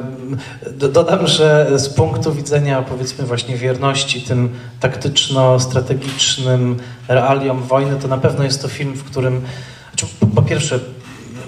dodam, 0.73 1.27
że 1.27 1.71
z 1.79 1.89
punktu 1.89 2.33
widzenia 2.33 2.83
powiedzmy 2.83 3.25
właśnie 3.25 3.57
wierności 3.57 4.21
tym 4.21 4.49
taktyczno-strategicznym 4.81 6.77
realiom 7.09 7.63
wojny, 7.63 7.97
to 7.97 8.09
na 8.09 8.19
pewno 8.19 8.45
jest 8.45 8.63
to 8.63 8.69
film, 8.69 8.95
w 8.95 9.05
którym 9.05 9.41
znaczy, 9.91 10.07
po 10.35 10.43
pierwsze 10.43 10.81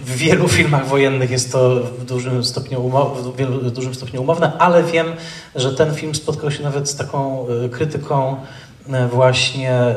w 0.05 0.17
wielu 0.17 0.49
filmach 0.49 0.87
wojennych 0.87 1.31
jest 1.31 1.53
to 1.53 1.81
w 1.81 2.05
dużym 2.05 2.45
stopniu, 2.45 2.81
umow, 2.87 3.19
w 3.63 3.71
dużym 3.71 3.95
stopniu 3.95 4.23
umowne, 4.23 4.59
ale 4.59 4.83
wiem, 4.83 5.07
że 5.55 5.73
ten 5.73 5.95
film 5.95 6.15
spotkał 6.15 6.51
się 6.51 6.63
nawet 6.63 6.89
z 6.89 6.97
taką 6.97 7.47
y, 7.49 7.69
krytyką 7.69 8.37
y, 8.87 9.09
właśnie 9.09 9.97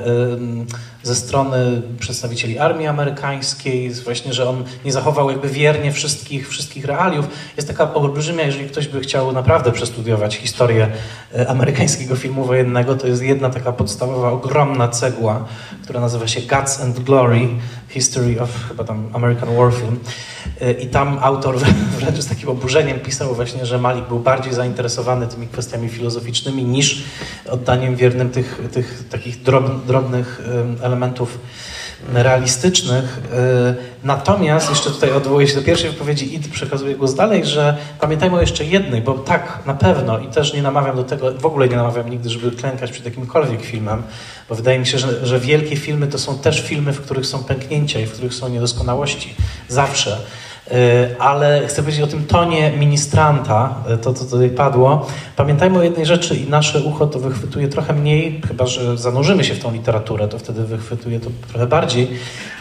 ze 1.08 1.15
strony 1.15 1.82
przedstawicieli 2.00 2.60
armii 2.60 2.88
amerykańskiej, 2.88 3.91
właśnie, 3.91 4.34
że 4.34 4.50
on 4.50 4.63
nie 4.86 4.91
zachował 4.91 5.30
jakby 5.30 5.48
wiernie 5.50 5.91
wszystkich, 5.91 6.50
wszystkich 6.50 6.86
realiów. 6.86 7.28
Jest 7.58 7.67
taka 7.67 7.93
olbrzymia, 7.93 8.43
jeżeli 8.43 8.70
ktoś 8.70 8.88
by 8.88 9.00
chciał 9.00 9.32
naprawdę 9.32 9.72
przestudiować 9.72 10.36
historię 10.36 10.88
e, 11.36 11.50
amerykańskiego 11.50 12.15
filmu 12.15 12.46
wojennego, 12.46 12.96
to 12.96 13.08
jest 13.08 13.24
jedna 13.24 13.50
taka 13.50 13.72
podstawowa, 13.72 14.32
ogromna 14.32 14.88
cegła, 14.88 15.46
która 15.84 16.00
nazywa 16.00 16.28
się 16.28 16.41
Guts 16.41 16.82
and 16.82 17.00
Glory, 17.00 17.48
History 17.89 18.41
of 18.41 18.50
chyba 18.67 18.84
tam 18.84 19.10
American 19.13 19.56
War 19.56 19.74
Film. 19.74 20.00
E, 20.62 20.72
I 20.72 20.88
tam 20.88 21.20
autor 21.22 21.58
wręcz 22.00 22.20
z 22.20 22.28
takim 22.28 22.50
oburzeniem 22.50 23.00
pisał 23.00 23.36
właśnie, 23.36 23.65
że 23.65 23.78
Malik 23.78 24.08
był 24.08 24.20
bardziej 24.20 24.54
zainteresowany 24.54 25.28
tymi 25.28 25.48
kwestiami 25.48 25.89
filozoficznymi 25.89 26.63
niż 26.63 27.04
oddaniem 27.50 27.96
wiernym 27.96 28.30
tych, 28.30 28.62
tych 28.72 29.04
takich 29.10 29.43
drobnych 29.88 30.41
elementów 30.82 30.97
elementów 30.98 31.40
realistycznych. 32.14 33.18
Y, 33.18 34.04
natomiast, 34.04 34.70
jeszcze 34.70 34.92
tutaj 34.92 35.12
odwołuję 35.12 35.48
się 35.48 35.56
do 35.56 35.62
pierwszej 35.62 35.90
wypowiedzi 35.90 36.36
i 36.36 36.40
przekazuję 36.40 36.96
głos 36.96 37.14
dalej, 37.14 37.46
że 37.46 37.78
pamiętajmy 38.00 38.38
o 38.38 38.42
jeszcze 38.42 38.66
jednej, 38.66 39.02
bo 39.02 39.14
tak, 39.14 39.60
na 39.66 39.74
pewno 39.74 40.20
i 40.20 40.28
też 40.28 40.54
nie 40.54 40.62
namawiam 40.62 40.96
do 40.96 41.04
tego, 41.04 41.32
w 41.32 41.46
ogóle 41.46 41.68
nie 41.68 41.76
namawiam 41.76 42.10
nigdy, 42.10 42.30
żeby 42.30 42.52
klękać 42.52 42.92
przed 42.92 43.06
jakimkolwiek 43.06 43.62
filmem, 43.62 44.04
bo 44.50 44.56
wydaje 44.56 44.80
mi 44.80 44.86
się, 44.86 44.98
że, 44.98 45.26
że 45.26 45.40
wielkie 45.40 45.76
filmy 45.76 46.08
to 46.08 46.20
są 46.20 46.40
też 46.40 46.62
filmy, 46.62 46.94
w 46.94 47.02
których 47.02 47.26
są 47.26 47.44
pęknięcia 47.44 48.00
i 48.00 48.06
w 48.06 48.12
których 48.12 48.34
są 48.34 48.50
niedoskonałości. 48.50 49.36
Zawsze. 49.68 50.18
Y, 50.71 51.15
ale 51.19 51.67
chcę 51.67 51.82
powiedzieć 51.82 52.01
o 52.01 52.08
tym 52.08 52.25
tonie 52.25 52.71
ministranta, 52.71 53.75
y, 53.93 53.97
to 53.97 54.13
co 54.13 54.25
tutaj 54.25 54.49
padło. 54.49 55.08
Pamiętajmy 55.36 55.80
o 55.80 55.84
jednej 55.84 56.06
rzeczy 56.06 56.36
i 56.36 56.49
nasze 56.49 56.80
ucho 56.80 57.08
to 57.08 57.19
wychwytuje 57.19 57.67
trochę 57.67 57.93
mniej, 57.93 58.41
chyba 58.47 58.65
że 58.65 58.97
zanurzymy 58.97 59.43
się 59.43 59.53
w 59.53 59.60
tą 59.60 59.71
literaturę, 59.71 60.27
to 60.27 60.39
wtedy 60.39 60.63
wychwytuje 60.63 61.19
to 61.19 61.30
trochę 61.47 61.67
bardziej, 61.67 62.10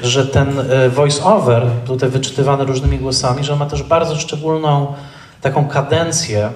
że 0.02 0.26
ten 0.26 0.58
y, 0.58 0.90
voice-over, 0.90 1.66
tutaj 1.86 2.08
wyczytywany 2.10 2.64
różnymi 2.64 2.98
głosami, 2.98 3.44
że 3.44 3.56
ma 3.56 3.66
też 3.66 3.82
bardzo 3.82 4.16
szczególną 4.16 4.94
taką 5.40 5.68
kadencję 5.68 6.50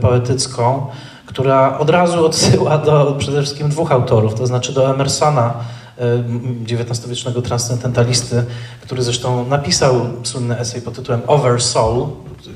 poetycką, 0.00 0.86
która 1.26 1.78
od 1.78 1.90
razu 1.90 2.26
odsyła 2.26 2.78
do 2.78 3.16
przede 3.18 3.42
wszystkim 3.42 3.68
dwóch 3.68 3.92
autorów, 3.92 4.34
to 4.34 4.46
znaczy 4.46 4.72
do 4.72 4.90
Emersona, 4.90 5.54
XIX-wiecznego 6.64 7.42
transcendentalisty, 7.42 8.44
który 8.82 9.02
zresztą 9.02 9.46
napisał 9.46 10.06
słynny 10.22 10.58
esej 10.58 10.82
pod 10.82 10.94
tytułem 10.94 11.20
Over 11.26 11.62
Soul. 11.62 12.08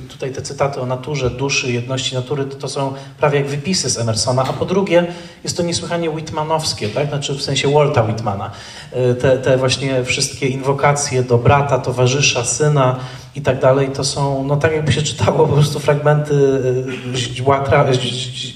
Tutaj 0.09 0.33
te 0.33 0.43
cytaty 0.43 0.81
o 0.81 0.87
naturze, 0.87 1.31
duszy, 1.31 1.73
jedności 1.73 2.15
natury 2.15 2.45
to 2.45 2.69
są 2.69 2.93
prawie 3.19 3.39
jak 3.39 3.49
wypisy 3.49 3.91
z 3.91 3.99
Emersona, 3.99 4.45
a 4.49 4.53
po 4.53 4.65
drugie 4.65 5.07
jest 5.45 5.57
to 5.57 5.63
niesłychanie 5.63 6.11
Whitmanowskie, 6.11 6.89
tak? 6.89 7.09
znaczy 7.09 7.35
w 7.35 7.43
sensie 7.43 7.73
Walta 7.73 8.03
Whitmana. 8.03 8.51
E, 8.93 9.15
te, 9.15 9.39
te 9.39 9.57
właśnie 9.57 10.05
wszystkie 10.05 10.47
inwokacje 10.47 11.23
do 11.23 11.39
brata, 11.39 11.79
towarzysza, 11.79 12.45
syna, 12.45 13.01
i 13.35 13.43
tak 13.43 13.61
dalej, 13.61 13.89
to 13.89 14.05
są, 14.05 14.45
no 14.45 14.57
tak 14.57 14.73
jakby 14.73 14.93
się 14.93 15.03
czytało 15.03 15.47
po 15.47 15.53
prostu 15.53 15.81
fragmenty 15.81 16.35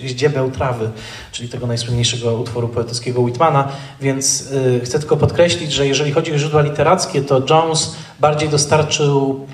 ździebeł 0.05 0.51
trawy, 0.51 0.91
czyli 1.33 1.49
tego 1.49 1.67
najsłynniejszego 1.67 2.35
utworu 2.35 2.69
poetyckiego 2.69 3.21
Whitmana, 3.21 3.69
więc 4.01 4.53
y, 4.53 4.81
chcę 4.85 4.99
tylko 4.99 5.17
podkreślić, 5.17 5.73
że 5.73 5.87
jeżeli 5.87 6.13
chodzi 6.13 6.35
o 6.35 6.39
źródła 6.39 6.63
literackie, 6.63 7.23
to 7.23 7.43
Jones 7.51 7.97
bardziej 8.21 8.49
dostarczył, 8.49 9.47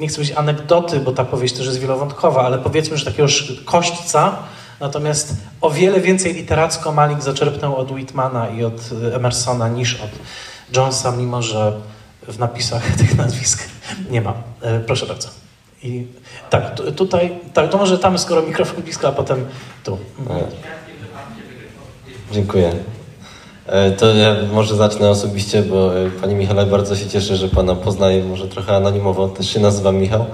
nie 0.00 0.08
chcę 0.08 0.16
powiedzieć 0.16 0.36
anegdoty, 0.36 1.00
bo 1.00 1.12
ta 1.12 1.24
powieść 1.24 1.54
też 1.54 1.66
jest 1.66 1.78
wielowątkowa, 1.78 2.42
ale 2.42 2.58
powiedzmy, 2.58 2.96
że 2.96 3.04
takiego 3.04 3.28
kośćca, 3.64 4.36
Natomiast 4.80 5.36
o 5.60 5.70
wiele 5.70 6.00
więcej 6.00 6.34
literacko 6.34 6.92
Malik 6.92 7.22
zaczerpnął 7.22 7.76
od 7.76 7.90
Whitmana 7.90 8.48
i 8.48 8.64
od 8.64 8.90
Emersona 9.12 9.68
niż 9.68 9.94
od 9.94 10.10
Jonesa, 10.76 11.12
mimo 11.12 11.42
że 11.42 11.72
w 12.28 12.38
napisach 12.38 12.90
tych 12.98 13.16
nazwisk 13.16 13.73
nie 14.10 14.20
ma. 14.20 14.34
E, 14.62 14.80
proszę 14.80 15.06
bardzo. 15.06 15.28
I 15.82 16.06
tak, 16.50 16.80
tutaj, 16.96 17.32
tak, 17.54 17.70
to 17.70 17.78
może 17.78 17.98
tam, 17.98 18.18
skoro 18.18 18.42
mikrofon 18.42 18.82
blisko, 18.82 19.08
a 19.08 19.12
potem 19.12 19.44
tu. 19.84 19.98
Mhm. 20.18 20.40
Dziękuję. 22.32 22.72
E, 23.66 23.90
to 23.90 24.14
ja 24.14 24.36
może 24.52 24.76
zacznę 24.76 25.10
osobiście, 25.10 25.62
bo 25.62 25.98
e, 25.98 26.10
Panie 26.10 26.34
Michale, 26.34 26.66
bardzo 26.66 26.96
się 26.96 27.06
cieszę, 27.06 27.36
że 27.36 27.48
Pana 27.48 27.74
poznaję, 27.74 28.24
może 28.24 28.48
trochę 28.48 28.76
anonimowo, 28.76 29.28
też 29.28 29.48
się 29.50 29.60
nazywam 29.60 29.96
Michał. 29.96 30.24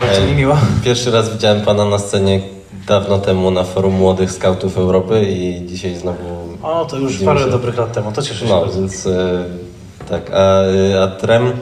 Bardzo 0.00 0.20
mi 0.20 0.32
miło. 0.32 0.56
Pierwszy 0.84 1.10
raz 1.10 1.30
widziałem 1.32 1.60
Pana 1.60 1.84
na 1.84 1.98
scenie 1.98 2.40
dawno 2.86 3.18
temu 3.18 3.50
na 3.50 3.64
Forum 3.64 3.94
Młodych 3.94 4.32
Skautów 4.32 4.78
Europy 4.78 5.22
i 5.30 5.66
dzisiaj 5.66 5.94
znowu... 5.94 6.18
O, 6.62 6.84
to 6.84 6.96
już 6.96 7.18
parę 7.18 7.40
się. 7.40 7.50
dobrych 7.50 7.76
lat 7.78 7.92
temu, 7.92 8.12
to 8.12 8.22
cieszę 8.22 8.40
się 8.40 8.46
No, 8.52 8.60
bardzo. 8.60 8.78
więc 8.80 9.08
tak, 10.08 10.30
a, 10.34 10.60
a 11.02 11.06
Trem 11.08 11.52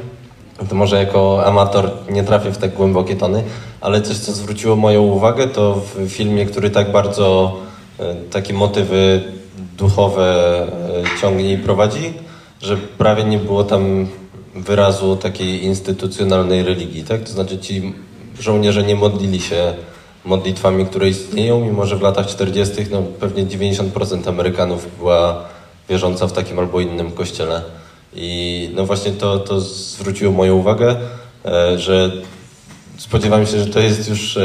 to 0.68 0.74
może 0.74 0.96
jako 0.96 1.46
amator 1.46 1.90
nie 2.10 2.24
trafię 2.24 2.50
w 2.50 2.58
tak 2.58 2.74
głębokie 2.74 3.16
tony, 3.16 3.42
ale 3.80 4.02
coś, 4.02 4.16
co 4.16 4.32
zwróciło 4.32 4.76
moją 4.76 5.02
uwagę, 5.02 5.48
to 5.48 5.74
w 5.74 6.08
filmie, 6.08 6.46
który 6.46 6.70
tak 6.70 6.92
bardzo 6.92 7.56
e, 8.00 8.14
takie 8.14 8.54
motywy 8.54 9.22
duchowe 9.78 10.58
e, 11.14 11.20
ciągnie 11.20 11.52
i 11.52 11.58
prowadzi, 11.58 12.12
że 12.62 12.76
prawie 12.76 13.24
nie 13.24 13.38
było 13.38 13.64
tam 13.64 14.06
wyrazu 14.54 15.16
takiej 15.16 15.64
instytucjonalnej 15.64 16.62
religii, 16.62 17.04
tak? 17.04 17.22
To 17.22 17.32
znaczy 17.32 17.58
ci 17.58 17.94
żołnierze 18.40 18.82
nie 18.82 18.96
modlili 18.96 19.40
się 19.40 19.74
modlitwami, 20.24 20.86
które 20.86 21.08
istnieją, 21.08 21.60
mimo 21.60 21.86
że 21.86 21.96
w 21.96 22.02
latach 22.02 22.26
40. 22.26 22.86
no 22.90 23.02
pewnie 23.20 23.46
90% 23.46 24.28
Amerykanów 24.28 24.98
była 24.98 25.44
wierząca 25.88 26.26
w 26.26 26.32
takim 26.32 26.58
albo 26.58 26.80
innym 26.80 27.10
kościele. 27.12 27.62
I 28.14 28.70
no 28.74 28.86
właśnie 28.86 29.12
to, 29.12 29.38
to 29.38 29.60
zwróciło 29.60 30.32
moją 30.32 30.54
uwagę, 30.56 30.96
e, 31.44 31.78
że 31.78 32.12
spodziewam 32.96 33.46
się, 33.46 33.58
że 33.58 33.66
to 33.66 33.80
jest 33.80 34.08
już 34.08 34.36
e, 34.36 34.42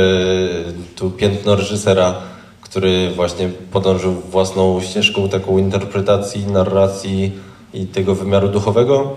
tu 0.95 1.11
piętno 1.11 1.55
reżysera, 1.55 2.15
który 2.61 3.11
właśnie 3.11 3.49
podążył 3.71 4.13
własną 4.13 4.81
ścieżką 4.81 5.29
taką 5.29 5.57
interpretacji, 5.57 6.45
narracji 6.45 7.31
i 7.73 7.85
tego 7.87 8.15
wymiaru 8.15 8.47
duchowego, 8.47 9.15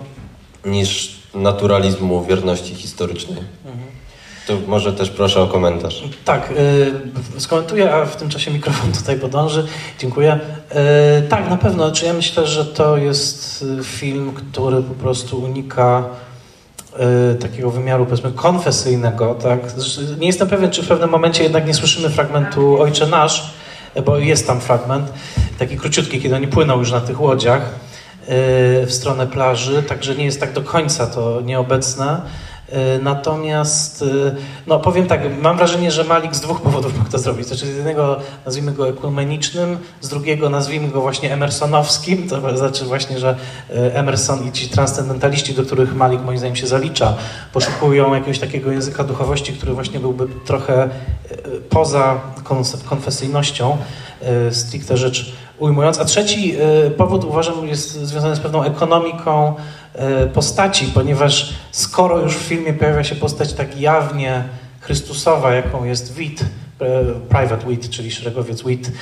niż 0.64 1.18
naturalizmu 1.34 2.24
wierności 2.24 2.74
historycznej. 2.74 3.42
To 4.46 4.52
może 4.66 4.92
też 4.92 5.10
proszę 5.10 5.42
o 5.42 5.46
komentarz. 5.46 6.02
Tak, 6.24 6.50
y, 7.36 7.40
skomentuję, 7.40 7.94
a 7.94 8.04
w 8.04 8.16
tym 8.16 8.28
czasie 8.28 8.50
mikrofon 8.50 8.92
tutaj 8.98 9.16
podąży. 9.16 9.66
Dziękuję. 9.98 10.40
Y, 11.22 11.28
tak, 11.28 11.50
na 11.50 11.56
pewno. 11.56 11.84
Znaczy 11.84 12.06
ja 12.06 12.12
myślę, 12.12 12.46
że 12.46 12.64
to 12.64 12.96
jest 12.96 13.64
y, 13.80 13.84
film, 13.84 14.32
który 14.32 14.82
po 14.82 14.94
prostu 14.94 15.42
unika 15.42 16.04
takiego 17.40 17.70
wymiaru, 17.70 18.04
powiedzmy, 18.06 18.32
konfesyjnego. 18.32 19.34
Tak? 19.34 19.60
Nie 20.18 20.26
jestem 20.26 20.48
pewien, 20.48 20.70
czy 20.70 20.82
w 20.82 20.88
pewnym 20.88 21.10
momencie 21.10 21.42
jednak 21.42 21.66
nie 21.66 21.74
słyszymy 21.74 22.10
fragmentu 22.10 22.82
Ojcze 22.82 23.06
Nasz, 23.06 23.54
bo 24.06 24.18
jest 24.18 24.46
tam 24.46 24.60
fragment, 24.60 25.12
taki 25.58 25.76
króciutki, 25.76 26.20
kiedy 26.20 26.36
oni 26.36 26.46
płyną 26.48 26.78
już 26.78 26.90
na 26.90 27.00
tych 27.00 27.20
łodziach 27.20 27.70
w 28.86 28.88
stronę 28.90 29.26
plaży, 29.26 29.82
także 29.82 30.14
nie 30.14 30.24
jest 30.24 30.40
tak 30.40 30.52
do 30.52 30.62
końca 30.62 31.06
to 31.06 31.40
nieobecne. 31.40 32.20
Y, 32.72 33.02
Natomiast, 33.02 34.02
y, 34.02 34.34
no 34.66 34.78
powiem 34.78 35.06
tak, 35.06 35.20
mam 35.42 35.56
wrażenie, 35.56 35.90
że 35.90 36.04
Malik 36.04 36.34
z 36.34 36.40
dwóch 36.40 36.60
powodów 36.60 36.98
mógł 36.98 37.10
to 37.10 37.18
zrobić. 37.18 37.46
Znaczy, 37.46 37.66
z 37.66 37.76
jednego 37.76 38.16
nazwijmy 38.44 38.72
go 38.72 38.88
ekumenicznym, 38.88 39.78
z 40.00 40.08
drugiego 40.08 40.50
nazwijmy 40.50 40.88
go 40.88 41.00
właśnie 41.00 41.32
emersonowskim. 41.32 42.28
To 42.28 42.56
znaczy 42.56 42.84
właśnie, 42.84 43.18
że 43.18 43.36
y, 43.70 43.94
Emerson 43.94 44.48
i 44.48 44.52
ci 44.52 44.68
transcendentaliści, 44.68 45.54
do 45.54 45.62
których 45.62 45.94
Malik 45.94 46.22
moim 46.24 46.38
zdaniem 46.38 46.56
się 46.56 46.66
zalicza, 46.66 47.14
poszukują 47.52 48.14
jakiegoś 48.14 48.38
takiego 48.38 48.72
języka 48.72 49.04
duchowości, 49.04 49.52
który 49.52 49.72
właśnie 49.72 50.00
byłby 50.00 50.26
trochę 50.44 50.88
poza 51.70 52.20
konfesyjnością, 52.84 53.76
stricte 54.50 54.96
rzecz 54.96 55.32
ujmując. 55.58 55.98
A 55.98 56.04
trzeci 56.04 56.56
powód 56.96 57.24
uważam 57.24 57.68
jest 57.68 57.92
związany 57.92 58.36
z 58.36 58.40
pewną 58.40 58.62
ekonomiką 58.62 59.54
postaci, 60.34 60.86
ponieważ 60.86 61.54
skoro 61.70 62.18
już 62.18 62.36
w 62.36 62.42
filmie 62.42 62.72
pojawia 62.72 63.04
się 63.04 63.14
postać 63.14 63.52
tak 63.52 63.80
jawnie 63.80 64.44
chrystusowa, 64.80 65.54
jaką 65.54 65.84
jest 65.84 66.14
Wit, 66.14 66.40
y, 66.40 66.46
Private 67.28 67.68
Wit, 67.68 67.90
czyli 67.90 68.10
szeregowiec 68.10 68.62
Wit, 68.62 68.92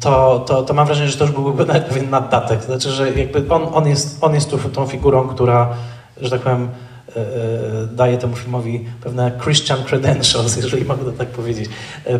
to, 0.00 0.44
to, 0.48 0.62
to 0.62 0.74
mam 0.74 0.86
wrażenie, 0.86 1.10
że 1.10 1.16
to 1.16 1.24
już 1.24 1.34
byłby 1.34 1.66
nawet 1.66 1.84
pewien 1.84 2.10
naddatek. 2.10 2.62
Znaczy, 2.62 2.90
że 2.90 3.12
jakby 3.12 3.54
on, 3.54 3.68
on, 3.72 3.88
jest, 3.88 4.18
on 4.20 4.34
jest 4.34 4.50
tu 4.50 4.58
tą 4.58 4.86
figurą, 4.86 5.28
która, 5.28 5.74
że 6.20 6.30
tak 6.30 6.40
powiem, 6.40 6.68
y, 7.16 7.96
daje 7.96 8.18
temu 8.18 8.36
filmowi 8.36 8.84
pewne 9.02 9.32
Christian 9.42 9.84
credentials, 9.84 10.56
jeżeli 10.56 10.84
mogę 10.84 11.04
to 11.04 11.12
tak 11.12 11.28
powiedzieć. 11.28 11.70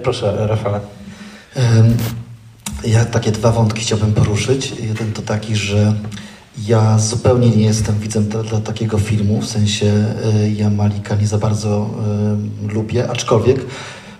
Proszę, 0.02 0.46
Rafale. 0.46 0.80
Ja 2.84 3.04
takie 3.04 3.32
dwa 3.32 3.52
wątki 3.52 3.80
chciałbym 3.80 4.12
poruszyć. 4.12 4.72
Jeden 4.80 5.12
to 5.12 5.22
taki, 5.22 5.56
że 5.56 5.94
ja 6.58 6.98
zupełnie 6.98 7.50
nie 7.50 7.64
jestem 7.64 7.98
widzem 7.98 8.24
dla, 8.24 8.42
dla 8.42 8.60
takiego 8.60 8.98
filmu, 8.98 9.40
w 9.40 9.46
sensie 9.46 9.86
e, 9.86 10.50
ja 10.50 10.70
Malika 10.70 11.16
nie 11.16 11.26
za 11.26 11.38
bardzo 11.38 11.90
e, 12.68 12.72
lubię, 12.74 13.10
aczkolwiek 13.10 13.66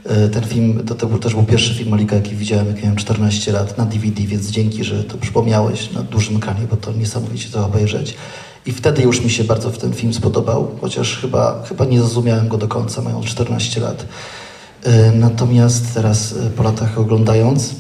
e, 0.05 0.29
ten 0.29 0.45
film, 0.45 0.83
to, 0.87 0.95
to 0.95 1.07
też 1.07 1.35
był 1.35 1.45
pierwszy 1.45 1.75
film 1.75 1.91
Malika, 1.91 2.17
jaki 2.17 2.37
widziałem, 2.37 2.67
jak 2.67 2.83
miałem 2.83 2.97
14 2.97 3.53
lat 3.53 3.79
na 3.79 3.87
DVD, 3.87 4.23
więc 4.23 4.51
dzięki, 4.51 4.85
że 4.85 5.05
to 5.05 5.19
przypomniałeś 5.19 5.93
na 5.93 6.03
dużym 6.03 6.37
ekranie, 6.37 6.67
bo 6.71 6.77
to 6.77 6.93
niesamowicie 6.93 7.49
to 7.49 7.67
obejrzeć. 7.67 8.15
I 8.67 8.73
wtedy 8.73 9.03
już 9.03 9.21
mi 9.21 9.31
się 9.31 9.45
bardzo 9.45 9.71
w 9.71 9.79
ten 9.79 9.93
film 9.93 10.15
spodobał, 10.15 10.71
chociaż 10.81 11.19
chyba, 11.19 11.63
chyba 11.69 11.85
nie 11.85 11.99
zrozumiałem 11.99 12.49
go 12.49 12.59
do 12.59 12.69
końca, 12.69 13.03
mając 13.03 13.27
14 13.27 13.81
lat. 13.81 14.07
Natomiast 15.15 15.95
teraz 15.95 16.35
po 16.57 16.63
latach 16.63 16.99
oglądając, 16.99 17.75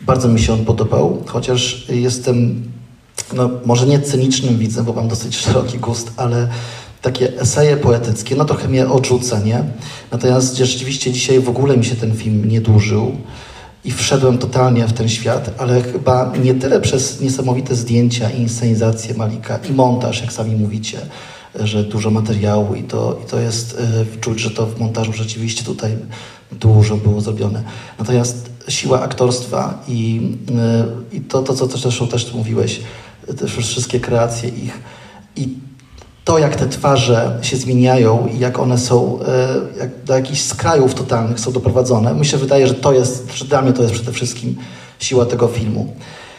bardzo 0.00 0.28
mi 0.28 0.40
się 0.40 0.52
on 0.52 0.64
podobał, 0.64 1.22
chociaż 1.26 1.88
jestem, 1.88 2.62
no 3.32 3.50
może 3.64 3.86
nie 3.86 4.00
cynicznym 4.00 4.58
widzem, 4.58 4.84
bo 4.84 4.92
mam 4.92 5.08
dosyć 5.08 5.36
szeroki 5.36 5.78
gust, 5.78 6.12
ale 6.16 6.48
takie 7.02 7.40
eseje 7.40 7.76
poetyckie, 7.76 8.36
no 8.36 8.44
trochę 8.44 8.68
mnie 8.68 8.88
odrzuca, 8.88 9.40
nie? 9.40 9.64
Natomiast 10.12 10.56
rzeczywiście 10.56 11.12
dzisiaj 11.12 11.40
w 11.40 11.48
ogóle 11.48 11.76
mi 11.76 11.84
się 11.84 11.96
ten 11.96 12.16
film 12.16 12.48
nie 12.48 12.60
dłużył 12.60 13.16
i 13.84 13.92
wszedłem 13.92 14.38
totalnie 14.38 14.86
w 14.86 14.92
ten 14.92 15.08
świat, 15.08 15.50
ale 15.58 15.82
chyba 15.82 16.32
nie 16.42 16.54
tyle 16.54 16.80
przez 16.80 17.20
niesamowite 17.20 17.74
zdjęcia 17.74 18.30
i 18.30 18.40
inscenizację 18.40 19.14
Malika 19.14 19.58
i 19.70 19.72
montaż, 19.72 20.20
jak 20.20 20.32
sami 20.32 20.56
mówicie, 20.56 20.98
że 21.54 21.84
dużo 21.84 22.10
materiału 22.10 22.74
i 22.74 22.82
to, 22.82 23.20
i 23.24 23.30
to 23.30 23.40
jest, 23.40 23.80
e, 23.80 24.20
czuć, 24.20 24.40
że 24.40 24.50
to 24.50 24.66
w 24.66 24.80
montażu 24.80 25.12
rzeczywiście 25.12 25.64
tutaj 25.64 25.96
dużo 26.52 26.96
było 26.96 27.20
zrobione. 27.20 27.62
Natomiast 27.98 28.50
siła 28.68 29.02
aktorstwa 29.02 29.84
i, 29.88 30.20
y, 31.12 31.16
i 31.16 31.20
to, 31.20 31.42
to, 31.42 31.54
co 31.54 31.68
też, 31.68 32.02
też 32.10 32.34
mówiłeś, 32.34 32.80
te 33.34 33.46
wszystkie 33.46 34.00
kreacje 34.00 34.48
ich 34.48 34.80
i 35.36 35.48
to, 36.24 36.38
jak 36.38 36.56
te 36.56 36.68
twarze 36.68 37.38
się 37.42 37.56
zmieniają 37.56 38.28
i 38.34 38.38
jak 38.38 38.58
one 38.58 38.78
są, 38.78 39.18
y, 39.74 39.78
jak 39.78 40.04
do 40.04 40.14
jakichś 40.14 40.40
skrajów 40.40 40.94
totalnych 40.94 41.40
są 41.40 41.52
doprowadzone, 41.52 42.14
mi 42.14 42.26
się 42.26 42.36
wydaje, 42.36 42.66
że 42.66 42.74
to 42.74 42.92
jest, 42.92 43.34
że 43.34 43.44
dla 43.44 43.62
mnie 43.62 43.72
to 43.72 43.82
jest 43.82 43.94
przede 43.94 44.12
wszystkim 44.12 44.56
siła 44.98 45.26
tego 45.26 45.48
filmu. 45.48 45.94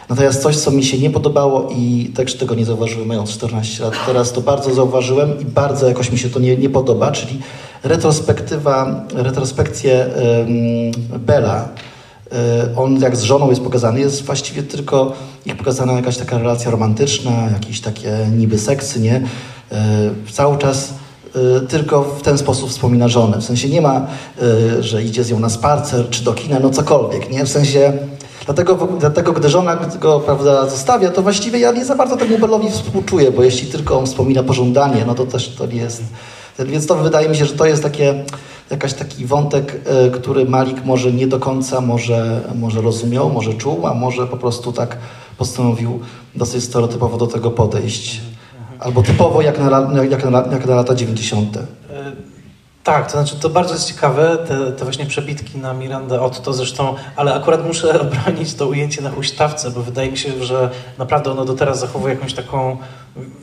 Natomiast 0.10 0.42
coś, 0.42 0.58
co 0.58 0.72
mi 0.72 0.84
się 0.84 1.00
nie 1.00 1.10
podobało 1.10 1.70
i 1.76 2.12
też 2.16 2.36
tego 2.36 2.56
nie 2.56 2.66
zauważyłem 2.66 3.08
mając 3.08 3.30
14 3.30 3.84
lat, 3.84 3.94
teraz 4.06 4.34
to 4.34 4.42
bardzo 4.42 4.74
zauważyłem 4.74 5.40
i 5.40 5.46
bardzo 5.46 5.88
jakoś 5.88 6.12
mi 6.12 6.18
się 6.18 6.30
to 6.30 6.40
nie, 6.40 6.58
nie 6.58 6.70
podoba, 6.70 7.12
czyli 7.12 7.40
retrospektywa, 7.84 9.06
retrospekcje 9.14 10.06
ym, 10.06 11.20
Bela, 11.20 11.70
Y, 12.34 12.76
on 12.76 13.02
jak 13.02 13.16
z 13.16 13.22
żoną 13.22 13.50
jest 13.50 13.62
pokazany, 13.62 14.00
jest 14.00 14.26
właściwie 14.26 14.64
tylko 14.64 15.14
ich 15.46 15.58
pokazana 15.58 15.94
jakaś 15.94 16.18
taka 16.18 16.38
relacja 16.38 16.72
romantyczna, 16.72 17.32
jakieś 17.54 17.82
takie 17.82 18.28
niby 18.38 18.60
seksy, 18.60 19.00
nie? 19.00 19.16
Y, 20.28 20.32
Cały 20.32 20.58
czas 20.58 20.94
y, 21.36 21.68
tylko 21.68 22.04
w 22.04 22.22
ten 22.22 22.38
sposób 22.38 22.70
wspomina 22.70 23.08
żonę. 23.08 23.38
W 23.38 23.44
sensie 23.44 23.70
nie 23.70 23.82
ma, 23.82 24.08
y, 24.80 24.84
że 24.84 25.04
idzie 25.04 25.24
z 25.24 25.32
nią 25.32 25.40
na 25.40 25.50
spacer 25.50 26.10
czy 26.10 26.24
do 26.24 26.34
kina, 26.34 26.60
no 26.60 26.70
cokolwiek, 26.70 27.32
nie? 27.32 27.46
W 27.46 27.50
sensie 27.50 27.94
dlatego, 28.46 28.88
dlatego 29.00 29.34
gdy 29.34 29.50
żona 29.50 29.78
go 30.00 30.20
prawda, 30.20 30.70
zostawia, 30.70 31.12
to 31.12 31.22
właściwie 31.22 31.60
ja 31.60 31.72
nie 31.72 31.86
za 31.86 31.96
bardzo 31.96 32.18
temu 32.18 32.38
Belowi 32.38 32.72
współczuję, 32.72 33.32
bo 33.32 33.44
jeśli 33.44 33.68
tylko 33.68 34.00
on 34.00 34.06
wspomina 34.06 34.44
pożądanie, 34.44 35.04
no 35.08 35.16
to 35.16 35.26
też 35.26 35.50
to 35.50 35.66
nie 35.66 35.78
jest... 35.82 36.04
Więc 36.66 36.88
to 36.88 36.96
wydaje 36.96 37.30
mi 37.30 37.36
się, 37.36 37.46
że 37.46 37.54
to 37.54 37.66
jest 37.66 37.84
takie 37.84 38.24
jakaś 38.72 38.94
taki 38.94 39.26
wątek, 39.26 39.82
y, 40.08 40.12
który 40.12 40.46
Malik 40.46 40.86
może 40.86 41.12
nie 41.12 41.28
do 41.28 41.40
końca 41.40 41.82
może, 41.82 42.42
może 42.56 42.82
rozumiał, 42.82 43.30
może 43.30 43.54
czuł, 43.54 43.88
a 43.88 43.94
może 43.94 44.28
po 44.28 44.38
prostu 44.38 44.72
tak 44.72 44.98
postanowił 45.38 46.00
dosyć 46.36 46.64
stereotypowo 46.64 47.18
do 47.18 47.28
tego 47.28 47.52
podejść. 47.52 48.22
Albo 48.80 49.04
typowo 49.04 49.42
jak 49.42 49.60
na, 49.60 50.04
jak 50.04 50.32
na, 50.32 50.44
jak 50.52 50.66
na 50.66 50.76
lata 50.76 50.96
90. 50.96 51.58
Tak, 52.90 53.06
to 53.06 53.12
znaczy 53.12 53.36
to 53.36 53.50
bardzo 53.50 53.74
jest 53.74 53.88
ciekawe, 53.88 54.38
te, 54.48 54.72
te 54.72 54.84
właśnie 54.84 55.06
przebitki 55.06 55.58
na 55.58 55.74
Mirandę 55.74 56.22
Otto 56.22 56.54
zresztą, 56.54 56.96
ale 57.16 57.34
akurat 57.34 57.68
muszę 57.68 58.00
obronić 58.02 58.54
to 58.54 58.68
ujęcie 58.68 59.02
na 59.02 59.10
huśtawce, 59.10 59.72
bo 59.72 59.82
wydaje 59.82 60.12
mi 60.12 60.18
się, 60.18 60.44
że 60.44 60.70
naprawdę 60.98 61.32
ono 61.32 61.46
do 61.46 61.54
teraz 61.54 61.80
zachowuje 61.80 62.14
jakąś 62.14 62.34
taką 62.34 62.78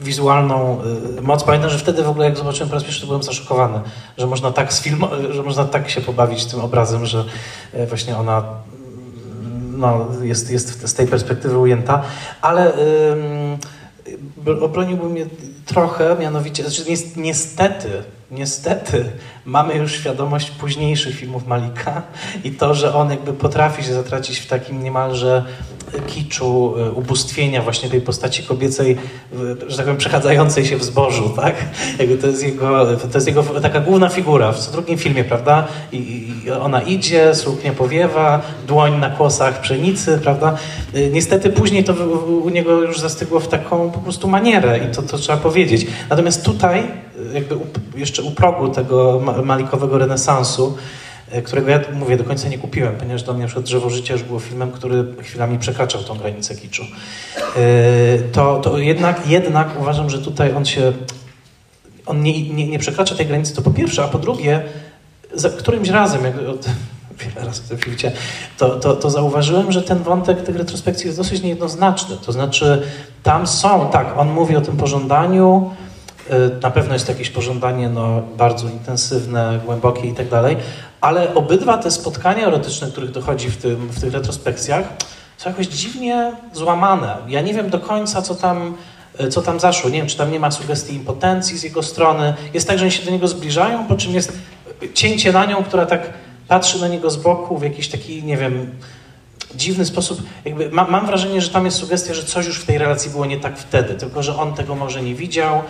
wizualną 0.00 0.78
y, 1.18 1.22
moc. 1.22 1.44
Pamiętam, 1.44 1.70
że 1.70 1.78
wtedy 1.78 2.02
w 2.02 2.08
ogóle 2.08 2.24
jak 2.24 2.36
zobaczyłem 2.36 2.68
po 2.68 2.74
raz 2.74 2.84
pierwszy, 2.84 3.06
byłem 3.06 3.22
zaszokowany, 3.22 3.80
że 4.18 4.26
można 4.26 4.52
tak 4.52 4.72
sfilmo- 4.72 5.32
że 5.36 5.42
można 5.42 5.64
tak 5.64 5.90
się 5.90 6.00
pobawić 6.00 6.44
tym 6.44 6.60
obrazem, 6.60 7.06
że 7.06 7.24
y, 7.74 7.86
właśnie 7.86 8.16
ona 8.16 8.44
no, 9.76 10.06
jest, 10.22 10.50
jest 10.50 10.88
z 10.88 10.94
tej 10.94 11.06
perspektywy 11.06 11.58
ujęta, 11.58 12.02
ale 12.42 12.72
obroniłbym 14.52 15.10
mnie 15.12 15.26
trochę, 15.66 16.16
mianowicie, 16.20 16.62
znaczy 16.62 16.84
nies- 16.90 17.16
niestety, 17.16 17.88
niestety 18.30 19.04
mamy 19.44 19.74
już 19.74 19.92
świadomość 19.92 20.50
późniejszych 20.50 21.16
filmów 21.16 21.46
Malika 21.46 22.02
i 22.44 22.50
to, 22.50 22.74
że 22.74 22.94
on 22.94 23.10
jakby 23.10 23.32
potrafi 23.32 23.84
się 23.84 23.94
zatracić 23.94 24.38
w 24.38 24.46
takim 24.46 24.82
niemalże 24.82 25.44
kiczu, 26.06 26.74
y, 26.88 26.92
ubóstwienia 26.92 27.62
właśnie 27.62 27.90
tej 27.90 28.00
postaci 28.00 28.42
kobiecej, 28.42 28.96
że 29.68 29.76
tak 29.76 29.86
powiem, 29.86 29.96
przechadzającej 29.96 30.64
się 30.66 30.76
w 30.76 30.84
zbożu, 30.84 31.28
tak? 31.36 31.54
Jakby 31.98 32.18
to 32.18 32.26
jest 32.26 32.42
jego, 32.42 32.96
to 32.96 33.08
jest 33.14 33.26
jego 33.26 33.42
taka 33.42 33.80
główna 33.80 34.08
figura 34.08 34.52
w 34.52 34.58
co 34.58 34.72
drugim 34.72 34.98
filmie, 34.98 35.24
prawda? 35.24 35.66
I, 35.92 36.26
ona 36.62 36.82
idzie, 36.82 37.34
suknia 37.34 37.72
powiewa, 37.72 38.42
dłoń 38.66 38.96
na 38.98 39.10
kłosach 39.10 39.60
pszenicy, 39.60 40.18
prawda? 40.22 40.56
Y, 40.94 41.10
Niestety 41.12 41.50
później 41.50 41.84
to 41.84 41.92
u 42.44 42.48
niego 42.50 42.82
już 42.82 43.00
zastygło 43.00 43.40
w 43.40 43.48
taką 43.48 43.90
po 43.90 43.98
prostu 44.00 44.28
manierę 44.28 44.78
i 44.78 44.94
to, 44.94 45.02
to 45.02 45.18
trzeba 45.18 45.38
powiedzieć. 45.38 45.86
Natomiast 46.10 46.44
tutaj, 46.44 46.78
y, 46.80 47.34
jakby 47.34 47.56
jeszcze 47.96 48.22
u 48.22 48.30
progu 48.30 48.68
tego 48.68 49.20
ma- 49.24 49.42
malikowego 49.42 49.98
renesansu, 49.98 50.76
którego 51.44 51.70
ja 51.70 51.80
mówię, 51.92 52.16
do 52.16 52.24
końca 52.24 52.48
nie 52.48 52.58
kupiłem, 52.58 52.96
ponieważ 52.96 53.22
dla 53.22 53.32
mnie 53.32 53.42
na 53.42 53.46
przykład 53.46 53.64
Drzewo 53.64 53.90
Życia 53.90 54.14
już 54.14 54.22
było 54.22 54.38
filmem, 54.40 54.72
który 54.72 55.04
chwilami 55.22 55.58
przekraczał 55.58 56.02
tą 56.02 56.18
granicę 56.18 56.54
kiczu. 56.54 56.82
Y, 57.56 58.22
To, 58.32 58.60
to 58.60 58.78
jednak, 58.78 59.26
jednak 59.26 59.80
uważam, 59.80 60.10
że 60.10 60.18
tutaj 60.18 60.54
on 60.54 60.66
się 60.66 60.92
on 62.06 62.22
nie, 62.22 62.48
nie, 62.48 62.68
nie 62.68 62.78
przekracza 62.78 63.14
tej 63.14 63.26
granicy, 63.26 63.54
to 63.54 63.62
po 63.62 63.70
pierwsze, 63.70 64.04
a 64.04 64.08
po 64.08 64.18
drugie, 64.18 64.62
za 65.34 65.50
którymś 65.50 65.88
razem, 65.88 66.24
jak 66.24 66.38
od, 66.38 66.66
wiele 67.20 67.46
razy 67.46 67.68
ten 67.68 67.78
film 67.78 67.96
to, 68.58 68.68
to, 68.70 68.94
to 68.94 69.10
zauważyłem, 69.10 69.72
że 69.72 69.82
ten 69.82 69.98
wątek 69.98 70.42
tych 70.42 70.56
retrospekcji 70.56 71.06
jest 71.06 71.18
dosyć 71.18 71.42
niejednoznaczny. 71.42 72.16
To 72.26 72.32
znaczy, 72.32 72.82
tam 73.22 73.46
są, 73.46 73.88
tak, 73.90 74.18
on 74.18 74.32
mówi 74.32 74.56
o 74.56 74.60
tym 74.60 74.76
pożądaniu, 74.76 75.70
y, 76.30 76.62
na 76.62 76.70
pewno 76.70 76.94
jest 76.94 77.08
jakieś 77.08 77.30
pożądanie 77.30 77.88
no, 77.88 78.22
bardzo 78.36 78.68
intensywne, 78.68 79.60
głębokie 79.64 80.08
i 80.08 80.12
tak 80.12 80.28
dalej, 80.28 80.56
ale 81.00 81.34
obydwa 81.34 81.78
te 81.78 81.90
spotkania 81.90 82.46
erotyczne, 82.46 82.88
których 82.88 83.10
dochodzi 83.10 83.48
w, 83.48 83.56
tym, 83.56 83.88
w 83.88 84.00
tych 84.00 84.12
retrospekcjach, 84.12 84.84
są 85.36 85.50
jakoś 85.50 85.66
dziwnie 85.66 86.32
złamane. 86.52 87.16
Ja 87.28 87.40
nie 87.40 87.54
wiem 87.54 87.70
do 87.70 87.80
końca, 87.80 88.22
co 88.22 88.34
tam, 88.34 88.74
y, 89.20 89.28
co 89.28 89.42
tam 89.42 89.60
zaszło. 89.60 89.90
Nie 89.90 89.98
wiem, 89.98 90.06
czy 90.06 90.16
tam 90.16 90.32
nie 90.32 90.40
ma 90.40 90.50
sugestii 90.50 90.94
impotencji 90.94 91.58
z 91.58 91.62
jego 91.62 91.82
strony. 91.82 92.34
Jest 92.54 92.68
tak, 92.68 92.78
że 92.78 92.84
oni 92.84 92.92
się 92.92 93.04
do 93.04 93.10
niego 93.10 93.28
zbliżają, 93.28 93.86
po 93.86 93.96
czym 93.96 94.14
jest 94.14 94.32
cięcie 94.94 95.32
na 95.32 95.46
nią, 95.46 95.64
która 95.64 95.86
tak 95.86 96.12
patrzy 96.48 96.80
na 96.80 96.88
niego 96.88 97.10
z 97.10 97.16
boku 97.16 97.58
w 97.58 97.62
jakiś 97.62 97.88
taki, 97.88 98.22
nie 98.22 98.36
wiem, 98.36 98.70
dziwny 99.56 99.84
sposób. 99.84 100.22
Jakby 100.44 100.70
ma, 100.70 100.84
mam 100.84 101.06
wrażenie, 101.06 101.40
że 101.40 101.50
tam 101.50 101.64
jest 101.64 101.76
sugestia, 101.76 102.14
że 102.14 102.24
coś 102.24 102.46
już 102.46 102.60
w 102.60 102.66
tej 102.66 102.78
relacji 102.78 103.10
było 103.10 103.26
nie 103.26 103.40
tak 103.40 103.58
wtedy, 103.58 103.94
tylko 103.94 104.22
że 104.22 104.36
on 104.36 104.54
tego 104.54 104.74
może 104.74 105.02
nie 105.02 105.14
widział. 105.14 105.62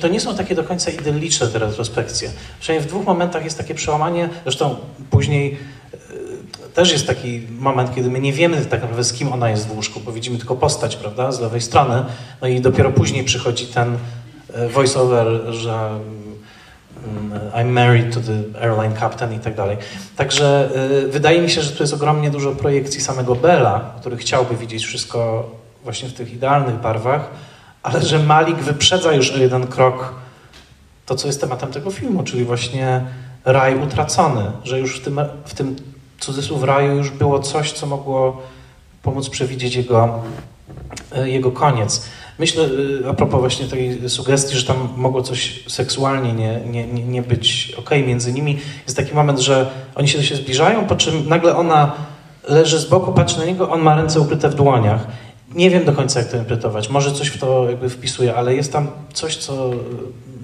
To 0.00 0.08
nie 0.08 0.20
są 0.20 0.36
takie 0.36 0.54
do 0.54 0.64
końca 0.64 0.90
idylliczne 0.90 1.46
te 1.46 1.58
retrospekcje. 1.58 2.30
Przynajmniej 2.60 2.88
w 2.88 2.90
dwóch 2.90 3.06
momentach 3.06 3.44
jest 3.44 3.58
takie 3.58 3.74
przełamanie, 3.74 4.28
zresztą 4.42 4.76
później 5.10 5.58
e, 5.94 5.96
też 6.74 6.92
jest 6.92 7.06
taki 7.06 7.42
moment, 7.58 7.94
kiedy 7.94 8.10
my 8.10 8.20
nie 8.20 8.32
wiemy 8.32 8.56
tak 8.64 8.82
naprawdę 8.82 9.04
z 9.04 9.12
kim 9.12 9.32
ona 9.32 9.50
jest 9.50 9.66
w 9.66 9.76
łóżku, 9.76 10.00
bo 10.00 10.12
widzimy 10.12 10.38
tylko 10.38 10.56
postać, 10.56 10.96
prawda, 10.96 11.32
z 11.32 11.40
lewej 11.40 11.60
strony, 11.60 12.04
no 12.42 12.48
i 12.48 12.60
dopiero 12.60 12.90
później 12.90 13.24
przychodzi 13.24 13.66
ten 13.66 13.98
e, 14.54 14.68
voice-over, 14.68 15.26
że 15.50 15.90
I'm 17.54 17.70
married 17.72 18.14
to 18.14 18.20
the 18.20 18.60
airline 18.62 18.96
captain 19.00 19.34
i 19.34 19.38
tak 19.38 19.54
dalej. 19.54 19.76
Także 20.16 20.70
y, 21.06 21.08
wydaje 21.08 21.42
mi 21.42 21.50
się, 21.50 21.62
że 21.62 21.70
tu 21.70 21.82
jest 21.82 21.94
ogromnie 21.94 22.30
dużo 22.30 22.52
projekcji 22.52 23.00
samego 23.00 23.34
Bella, 23.34 23.94
który 24.00 24.16
chciałby 24.16 24.56
widzieć 24.56 24.84
wszystko 24.84 25.50
właśnie 25.84 26.08
w 26.08 26.12
tych 26.12 26.32
idealnych 26.32 26.74
barwach, 26.74 27.30
ale 27.82 28.02
że 28.02 28.18
Malik 28.18 28.56
wyprzedza 28.56 29.12
już 29.12 29.30
o 29.30 29.36
jeden 29.36 29.66
krok 29.66 30.14
to, 31.06 31.14
co 31.14 31.26
jest 31.26 31.40
tematem 31.40 31.72
tego 31.72 31.90
filmu, 31.90 32.22
czyli 32.22 32.44
właśnie 32.44 33.00
raj 33.44 33.78
utracony, 33.78 34.52
że 34.64 34.80
już 34.80 35.00
w 35.00 35.04
tym, 35.04 35.20
w 35.44 35.54
tym 35.54 35.76
cudzysłów 36.20 36.62
raju 36.62 36.96
już 36.96 37.10
było 37.10 37.40
coś, 37.40 37.72
co 37.72 37.86
mogło 37.86 38.42
pomóc 39.02 39.28
przewidzieć 39.28 39.74
jego, 39.74 40.22
y, 41.18 41.30
jego 41.30 41.52
koniec. 41.52 42.06
Myślę, 42.42 42.64
y, 42.64 43.08
a 43.08 43.14
propos 43.14 43.40
właśnie 43.40 43.66
tej 43.66 44.10
sugestii, 44.10 44.56
że 44.56 44.64
tam 44.66 44.88
mogło 44.96 45.22
coś 45.22 45.64
seksualnie 45.68 46.32
nie, 46.32 46.60
nie, 46.66 47.04
nie 47.04 47.22
być 47.22 47.72
ok 47.78 47.90
między 48.06 48.32
nimi, 48.32 48.58
jest 48.84 48.96
taki 48.96 49.14
moment, 49.14 49.38
że 49.38 49.70
oni 49.94 50.08
się 50.08 50.18
do 50.18 50.24
siebie 50.24 50.40
zbliżają, 50.42 50.86
po 50.86 50.96
czym 50.96 51.28
nagle 51.28 51.56
ona 51.56 51.92
leży 52.48 52.78
z 52.78 52.84
boku, 52.84 53.12
patrzy 53.12 53.38
na 53.38 53.44
niego, 53.44 53.70
on 53.70 53.82
ma 53.82 53.96
ręce 53.96 54.20
ukryte 54.20 54.48
w 54.48 54.54
dłoniach. 54.54 55.06
Nie 55.54 55.70
wiem 55.70 55.84
do 55.84 55.92
końca, 55.92 56.18
jak 56.20 56.28
to 56.28 56.36
interpretować. 56.36 56.88
Może 56.88 57.12
coś 57.12 57.28
w 57.28 57.38
to 57.38 57.70
jakby 57.70 57.88
wpisuje, 57.88 58.34
ale 58.34 58.54
jest 58.54 58.72
tam 58.72 58.90
coś, 59.12 59.36
co 59.36 59.70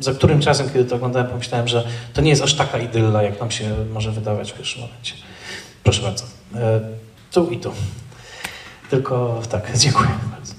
za 0.01 0.13
którym 0.13 0.41
czasem, 0.41 0.69
kiedy 0.69 0.85
to 0.85 0.97
oglądałem, 0.97 1.29
pomyślałem, 1.29 1.69
że 1.69 1.85
to 2.15 2.21
nie 2.21 2.31
jest 2.31 2.43
aż 2.43 2.55
taka 2.55 2.79
idylla, 2.79 3.23
jak 3.23 3.41
nam 3.41 3.51
się 3.51 3.65
może 3.93 4.13
wydawać 4.13 4.53
w 4.53 4.55
pierwszym 4.55 4.83
momencie. 4.83 5.15
Proszę 5.83 6.03
bardzo. 6.03 6.25
E, 6.55 6.81
tu 7.33 7.51
i 7.51 7.59
tu. 7.59 7.73
Tylko 8.91 9.41
tak, 9.51 9.73
dziękuję 9.85 10.09
bardzo. 10.31 10.58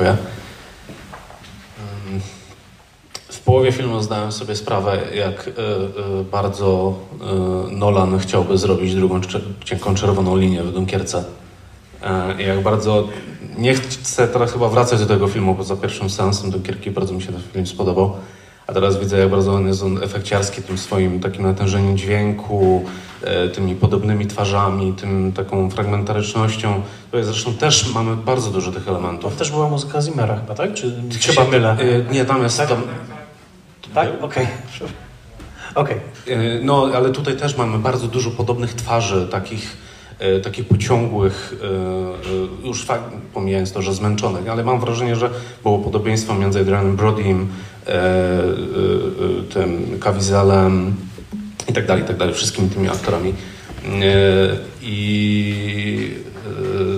Dziękuję. 0.00 0.16
W 3.28 3.40
połowie 3.40 3.72
filmu 3.72 4.00
zdałem 4.00 4.32
sobie 4.32 4.56
sprawę, 4.56 4.98
jak 5.14 5.48
e, 5.48 5.50
e, 5.50 6.24
bardzo 6.24 6.94
e, 7.20 7.76
Nolan 7.76 8.18
chciałby 8.18 8.58
zrobić 8.58 8.94
drugą 8.94 9.20
cienką 9.64 9.94
czerwoną 9.94 10.36
linię 10.36 10.62
w 10.62 10.72
Dunkierce. 10.72 11.24
I 12.38 12.42
jak 12.42 12.62
bardzo 12.62 13.08
nie 13.58 13.74
chcę 13.74 14.28
teraz 14.28 14.52
chyba 14.52 14.68
wracać 14.68 15.00
do 15.00 15.06
tego 15.06 15.28
filmu, 15.28 15.54
bo 15.54 15.64
za 15.64 15.76
pierwszym 15.76 16.10
seansem 16.10 16.50
Dunkierki 16.50 16.90
bardzo 16.90 17.14
mi 17.14 17.22
się 17.22 17.32
ten 17.32 17.42
film 17.52 17.66
spodobał. 17.66 18.16
A 18.70 18.74
teraz 18.74 19.00
widzę, 19.00 19.18
jak 19.18 19.30
bardzo 19.30 19.54
on 19.54 19.66
jest 19.66 19.82
on 19.82 20.02
efekciarski 20.02 20.62
tym 20.62 20.78
swoim 20.78 21.20
takim 21.20 21.42
natężeniem 21.42 21.98
dźwięku, 21.98 22.84
e, 23.22 23.48
tymi 23.48 23.74
podobnymi 23.74 24.26
twarzami, 24.26 24.92
tym 24.92 25.32
taką 25.32 25.70
fragmentarycznością. 25.70 26.82
To 27.10 27.24
zresztą 27.24 27.54
też 27.54 27.94
mamy 27.94 28.16
bardzo 28.16 28.50
dużo 28.50 28.72
tych 28.72 28.88
elementów. 28.88 29.32
To 29.32 29.38
też 29.38 29.50
była 29.50 29.68
muzyka 29.68 30.02
Zimmera 30.02 30.36
chyba, 30.36 30.54
tak? 30.54 30.74
Czy, 30.74 31.02
czy 31.20 31.28
chyba 31.28 31.44
mylę? 31.44 31.76
E, 32.08 32.12
nie, 32.12 32.24
tam 32.24 32.42
jest... 32.42 32.56
Tak? 32.56 32.68
Tam... 32.68 32.82
Tak? 33.94 34.08
Okej. 34.20 34.46
Okay. 35.74 36.00
okay. 36.26 36.60
No, 36.62 36.88
ale 36.94 37.10
tutaj 37.10 37.36
też 37.36 37.56
mamy 37.56 37.78
bardzo 37.78 38.06
dużo 38.06 38.30
podobnych 38.30 38.74
twarzy, 38.74 39.28
takich 39.30 39.76
E, 39.76 39.89
takich 40.42 40.64
pociągłych, 40.64 41.54
e, 41.62 42.64
e, 42.64 42.66
już 42.66 42.84
fakt, 42.84 43.04
pomijając 43.34 43.72
to, 43.72 43.82
że 43.82 43.94
zmęczonych, 43.94 44.48
ale 44.48 44.64
mam 44.64 44.80
wrażenie, 44.80 45.16
że 45.16 45.30
było 45.62 45.78
podobieństwo 45.78 46.34
między 46.34 46.60
Adrianem 46.60 46.96
Brodym, 46.96 47.48
tym 49.54 49.98
Caviezelem 50.00 50.94
i 51.68 51.72
tak 51.72 51.86
dalej, 51.86 52.04
i 52.04 52.06
tak 52.06 52.16
dalej, 52.16 52.34
wszystkimi 52.34 52.68
tymi 52.70 52.88
aktorami. 52.88 53.34
I 54.82 56.14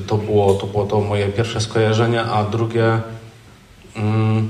to 0.07 0.17
było, 0.17 0.55
to 0.55 0.67
było 0.67 0.87
to 0.87 1.01
moje 1.01 1.29
pierwsze 1.29 1.61
skojarzenie, 1.61 2.23
a 2.23 2.45
drugie 2.45 3.01
mm, 3.97 4.49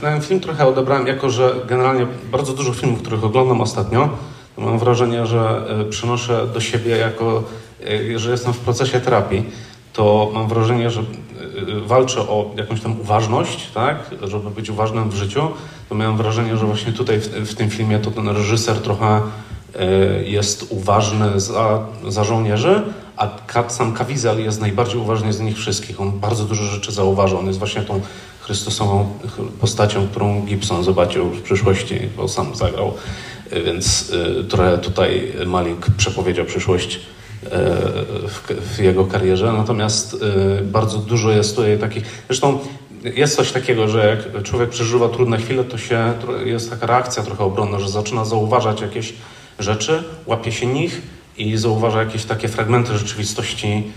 ten 0.00 0.20
film 0.20 0.40
trochę 0.40 0.66
odebrałem 0.66 1.06
jako, 1.06 1.30
że 1.30 1.54
generalnie 1.68 2.06
bardzo 2.32 2.52
dużo 2.52 2.72
filmów, 2.72 3.02
których 3.02 3.24
oglądam 3.24 3.60
ostatnio, 3.60 4.08
mam 4.56 4.78
wrażenie, 4.78 5.26
że 5.26 5.64
przenoszę 5.90 6.46
do 6.54 6.60
siebie 6.60 6.96
jako 6.96 7.42
E, 7.42 7.67
że 8.16 8.30
jestem 8.30 8.52
w 8.52 8.58
procesie 8.58 9.00
terapii, 9.00 9.44
to 9.92 10.30
mam 10.34 10.48
wrażenie, 10.48 10.90
że 10.90 11.00
e, 11.00 11.04
walczę 11.86 12.20
o 12.20 12.50
jakąś 12.56 12.80
tam 12.80 13.00
uważność, 13.00 13.70
tak, 13.74 14.10
żeby 14.22 14.50
być 14.50 14.70
uważnym 14.70 15.10
w 15.10 15.14
życiu, 15.14 15.48
to 15.88 15.94
miałem 15.94 16.16
wrażenie, 16.16 16.56
że 16.56 16.66
właśnie 16.66 16.92
tutaj 16.92 17.20
w, 17.20 17.26
w 17.26 17.54
tym 17.54 17.70
filmie 17.70 17.98
to 17.98 18.10
ten 18.10 18.28
reżyser 18.28 18.76
trochę 18.76 19.20
jest 20.26 20.66
uważny 20.70 21.40
za, 21.40 21.86
za 22.08 22.24
żołnierzy, 22.24 22.82
a 23.16 23.28
sam 23.68 23.94
Caviezel 23.94 24.44
jest 24.44 24.60
najbardziej 24.60 25.00
uważny 25.00 25.32
z 25.32 25.40
nich 25.40 25.56
wszystkich. 25.56 26.00
On 26.00 26.20
bardzo 26.20 26.44
dużo 26.44 26.64
rzeczy 26.64 26.92
zauważa. 26.92 27.38
On 27.38 27.46
jest 27.46 27.58
właśnie 27.58 27.82
tą 27.82 28.00
Chrystusową 28.40 29.08
postacią, 29.60 30.08
którą 30.08 30.42
Gibson 30.42 30.84
zobaczył 30.84 31.30
w 31.30 31.42
przyszłości, 31.42 31.98
bo 32.16 32.28
sam 32.28 32.54
zagrał. 32.54 32.94
Więc 33.64 34.12
trochę 34.48 34.78
tutaj 34.78 35.32
Malik 35.46 35.86
przepowiedział 35.96 36.44
przyszłość 36.44 37.00
w, 37.42 38.78
jego 38.78 39.04
karierze, 39.04 39.52
natomiast 39.52 40.14
y, 40.14 40.64
bardzo 40.64 40.98
dużo 40.98 41.30
jest 41.30 41.56
tutaj 41.56 41.78
takich, 41.78 42.04
zresztą 42.28 42.58
jest 43.16 43.36
coś 43.36 43.52
takiego, 43.52 43.88
że 43.88 44.08
jak 44.08 44.42
człowiek 44.42 44.70
przeżywa 44.70 45.08
trudne 45.08 45.38
chwile, 45.38 45.64
to 45.64 45.78
się, 45.78 46.12
jest 46.44 46.70
taka 46.70 46.86
reakcja 46.86 47.22
trochę 47.22 47.44
obronna, 47.44 47.78
że 47.78 47.88
zaczyna 47.88 48.24
zauważać 48.24 48.80
jakieś 48.80 49.14
rzeczy, 49.58 50.04
łapie 50.26 50.52
się 50.52 50.66
nich 50.66 51.02
i 51.36 51.56
zauważa 51.56 52.02
jakieś 52.02 52.24
takie 52.24 52.48
fragmenty 52.48 52.98
rzeczywistości, 52.98 53.92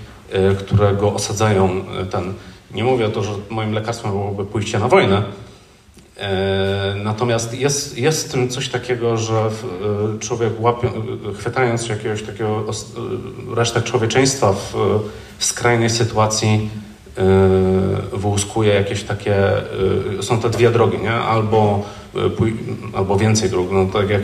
y, 0.51 0.55
które 0.55 0.93
go 0.93 1.13
osadzają. 1.13 1.85
Ten, 2.11 2.33
nie 2.73 2.83
mówię 2.83 3.09
to, 3.09 3.23
że 3.23 3.31
moim 3.49 3.71
lekarstwem 3.73 4.11
byłoby 4.11 4.45
pójście 4.45 4.79
na 4.79 4.87
wojnę, 4.87 5.23
E, 5.23 5.50
natomiast 6.95 7.53
jest, 7.53 7.97
jest 7.97 8.27
w 8.27 8.31
tym 8.31 8.49
coś 8.49 8.69
takiego, 8.69 9.17
że 9.17 9.33
e, 9.35 10.19
człowiek 10.19 10.61
łapie, 10.61 10.87
e, 10.87 11.33
chwytając 11.33 11.89
jakiegoś 11.89 12.23
takiego 12.23 12.65
resztek 13.55 13.83
człowieczeństwa 13.83 14.53
w, 14.53 14.73
w 15.37 15.45
skrajnej 15.45 15.89
sytuacji 15.89 16.69
wyłuskuje 18.13 18.73
jakieś 18.73 19.03
takie, 19.03 19.35
są 20.21 20.39
te 20.39 20.49
dwie 20.49 20.71
drogi, 20.71 20.97
nie? 20.97 21.13
Albo, 21.13 21.83
albo 22.93 23.15
więcej 23.17 23.49
dróg, 23.49 23.71
no 23.71 23.85
tak 23.85 24.09
jak, 24.09 24.21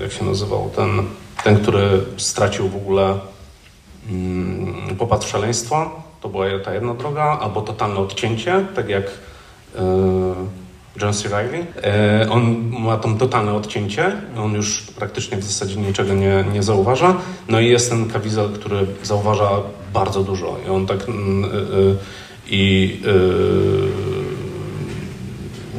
jak 0.00 0.12
się 0.12 0.24
nazywał 0.24 0.70
ten, 0.76 0.88
ten, 1.44 1.56
który 1.56 2.00
stracił 2.16 2.68
w 2.68 2.76
ogóle 2.76 3.18
mm, 4.10 4.96
popadł 4.98 5.24
w 5.24 5.28
szaleństwo, 5.28 5.90
to 6.20 6.28
była 6.28 6.46
ta 6.64 6.74
jedna 6.74 6.94
droga, 6.94 7.38
albo 7.40 7.60
totalne 7.60 7.96
odcięcie, 7.96 8.66
tak 8.74 8.88
jak 8.88 9.04
John 11.00 11.14
C. 11.14 11.28
Reilly. 11.28 11.66
E, 11.82 12.30
on 12.30 12.70
ma 12.70 12.96
tam 12.96 13.18
totalne 13.18 13.54
odcięcie, 13.54 14.12
on 14.36 14.54
już 14.54 14.82
praktycznie 14.82 15.38
w 15.38 15.44
zasadzie 15.44 15.76
niczego 15.76 16.14
nie, 16.14 16.44
nie 16.52 16.62
zauważa. 16.62 17.16
No 17.48 17.60
i 17.60 17.68
jest 17.68 17.90
ten 17.90 18.10
Caviezel, 18.10 18.48
który 18.52 18.86
zauważa 19.02 19.50
bardzo 19.94 20.22
dużo. 20.22 20.56
I 20.66 20.70
on 20.70 20.86
tak... 20.86 21.08
Mm, 21.08 21.44
y, 21.44 21.48
y, 21.48 21.96
I 22.46 23.00
y, 23.06 23.12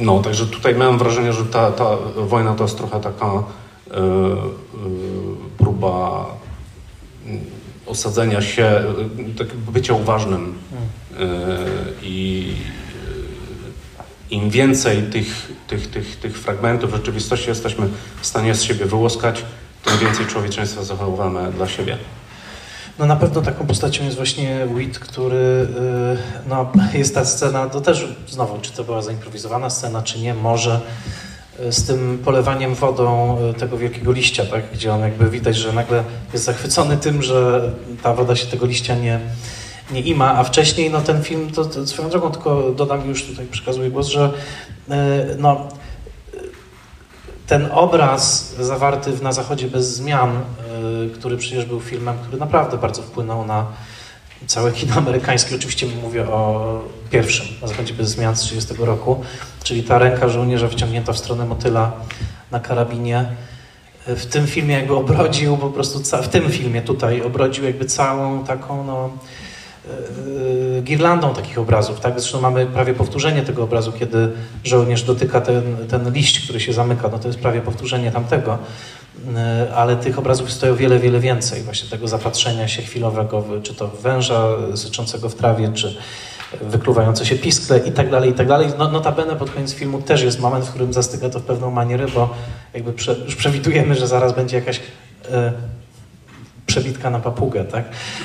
no, 0.04 0.22
także 0.22 0.46
tutaj 0.46 0.74
miałem 0.74 0.98
wrażenie, 0.98 1.32
że 1.32 1.44
ta, 1.44 1.72
ta 1.72 1.96
wojna 2.16 2.54
to 2.54 2.64
jest 2.64 2.78
trochę 2.78 3.00
taka 3.00 3.42
próba 5.58 6.26
osadzenia 7.86 8.42
się, 8.42 8.82
tak 9.38 9.54
bycia 9.54 9.94
uważnym. 9.94 10.54
I 12.02 12.52
im 14.34 14.50
więcej 14.50 15.02
tych, 15.02 15.52
tych, 15.68 15.90
tych, 15.90 16.16
tych 16.16 16.38
fragmentów 16.38 16.90
rzeczywistości 16.90 17.48
jesteśmy 17.48 17.88
w 18.20 18.26
stanie 18.26 18.54
z 18.54 18.62
siebie 18.62 18.86
wyłuskać, 18.86 19.44
tym 19.84 19.98
więcej 19.98 20.26
człowieczeństwa 20.26 20.82
zachowamy 20.82 21.52
dla 21.52 21.68
siebie. 21.68 21.98
No 22.98 23.06
na 23.06 23.16
pewno 23.16 23.42
taką 23.42 23.66
postacią 23.66 24.04
jest 24.04 24.16
właśnie 24.16 24.66
Wit, 24.76 24.98
który, 24.98 25.68
no 26.46 26.72
jest 26.94 27.14
ta 27.14 27.24
scena, 27.24 27.66
to 27.66 27.80
też 27.80 28.08
znowu, 28.28 28.58
czy 28.60 28.72
to 28.72 28.84
była 28.84 29.02
zaimprowizowana 29.02 29.70
scena, 29.70 30.02
czy 30.02 30.18
nie, 30.18 30.34
może 30.34 30.80
z 31.70 31.86
tym 31.86 32.18
polewaniem 32.24 32.74
wodą 32.74 33.38
tego 33.58 33.78
wielkiego 33.78 34.12
liścia, 34.12 34.46
tak? 34.46 34.64
gdzie 34.72 34.94
on 34.94 35.00
jakby 35.00 35.30
widać, 35.30 35.56
że 35.56 35.72
nagle 35.72 36.04
jest 36.32 36.44
zachwycony 36.44 36.96
tym, 36.96 37.22
że 37.22 37.70
ta 38.02 38.14
woda 38.14 38.36
się 38.36 38.46
tego 38.46 38.66
liścia 38.66 38.94
nie, 38.94 39.20
nie 39.90 40.00
ima, 40.00 40.34
a 40.38 40.44
wcześniej 40.44 40.90
no 40.90 41.00
ten 41.00 41.22
film, 41.22 41.50
to, 41.50 41.64
to 41.64 41.86
swoją 41.86 42.08
drogą 42.08 42.30
tylko 42.30 42.70
dodam 42.70 43.08
już 43.08 43.24
tutaj 43.24 43.46
przekazuję 43.46 43.90
głos, 43.90 44.06
że 44.06 44.32
no 45.38 45.68
ten 47.46 47.68
obraz 47.72 48.54
zawarty 48.60 49.12
w 49.12 49.22
Na 49.22 49.32
Zachodzie 49.32 49.68
bez 49.68 49.94
zmian, 49.94 50.40
który 51.14 51.36
przecież 51.36 51.64
był 51.64 51.80
filmem, 51.80 52.16
który 52.22 52.38
naprawdę 52.38 52.78
bardzo 52.78 53.02
wpłynął 53.02 53.46
na 53.46 53.66
całe 54.46 54.72
kino 54.72 54.94
amerykańskie. 54.94 55.54
Oczywiście 55.54 55.86
mówię 56.02 56.28
o 56.28 56.80
pierwszym, 57.10 57.46
Na 57.62 57.68
Zachodzie 57.68 57.94
bez 57.94 58.08
zmian 58.08 58.36
z 58.36 58.40
30 58.40 58.74
roku, 58.78 59.24
czyli 59.62 59.82
ta 59.82 59.98
ręka 59.98 60.28
żołnierza 60.28 60.68
wyciągnięta 60.68 61.12
w 61.12 61.18
stronę 61.18 61.46
motyla 61.46 61.92
na 62.50 62.60
karabinie. 62.60 63.26
W 64.06 64.26
tym 64.26 64.46
filmie 64.46 64.74
jakby 64.74 64.94
obrodził 64.94 65.56
po 65.56 65.70
prostu, 65.70 66.22
w 66.22 66.28
tym 66.28 66.50
filmie 66.50 66.82
tutaj 66.82 67.22
obrodził 67.22 67.64
jakby 67.64 67.84
całą 67.84 68.44
taką 68.44 68.84
no, 68.84 69.10
girlandą 70.82 71.34
takich 71.34 71.58
obrazów. 71.58 72.00
Tak? 72.00 72.20
Zresztą 72.20 72.40
mamy 72.40 72.66
prawie 72.66 72.94
powtórzenie 72.94 73.42
tego 73.42 73.62
obrazu, 73.62 73.92
kiedy 73.92 74.30
żołnierz 74.64 75.02
dotyka 75.02 75.40
ten, 75.40 75.62
ten 75.88 76.12
liść, 76.12 76.44
który 76.44 76.60
się 76.60 76.72
zamyka. 76.72 77.08
No 77.08 77.18
to 77.18 77.28
jest 77.28 77.40
prawie 77.40 77.60
powtórzenie 77.60 78.12
tamtego. 78.12 78.58
Ale 79.74 79.96
tych 79.96 80.18
obrazów 80.18 80.48
jest 80.48 80.64
o 80.64 80.76
wiele, 80.76 80.98
wiele 80.98 81.20
więcej. 81.20 81.62
Właśnie 81.62 81.90
tego 81.90 82.08
zapatrzenia 82.08 82.68
się 82.68 82.82
chwilowego, 82.82 83.44
czy 83.62 83.74
to 83.74 83.88
węża 83.88 84.48
syczącego 84.74 85.28
w 85.28 85.34
trawie, 85.34 85.72
czy 85.72 85.96
wykluwające 86.60 87.26
się 87.26 87.36
piskle 87.36 87.78
i 87.78 87.92
tak 87.92 88.10
dalej, 88.10 88.30
i 88.30 88.34
tak 88.34 88.48
dalej. 88.48 88.68
No, 88.78 88.90
notabene 88.90 89.36
pod 89.36 89.50
koniec 89.50 89.74
filmu 89.74 90.02
też 90.02 90.22
jest 90.22 90.40
moment, 90.40 90.64
w 90.64 90.70
którym 90.70 90.92
zastyga 90.92 91.28
to 91.28 91.40
w 91.40 91.42
pewną 91.42 91.70
manierę, 91.70 92.06
bo 92.14 92.34
jakby 92.74 92.92
prze, 92.92 93.16
już 93.24 93.36
przewidujemy, 93.36 93.94
że 93.94 94.06
zaraz 94.06 94.32
będzie 94.32 94.56
jakaś 94.56 94.80
przebitka 96.66 97.10
na 97.10 97.20
papugę, 97.20 97.64
tak? 97.64 97.84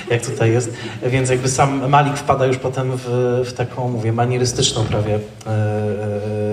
Jak 0.10 0.26
tutaj 0.26 0.52
jest. 0.52 0.74
Więc 1.06 1.30
jakby 1.30 1.50
sam 1.50 1.90
Malik 1.90 2.18
wpada 2.18 2.46
już 2.46 2.58
potem 2.58 2.92
w, 2.98 3.06
w 3.46 3.54
taką, 3.54 3.90
mówię, 3.90 4.12
manierystyczną 4.14 4.84
prawie 4.84 5.16
e, 5.16 5.20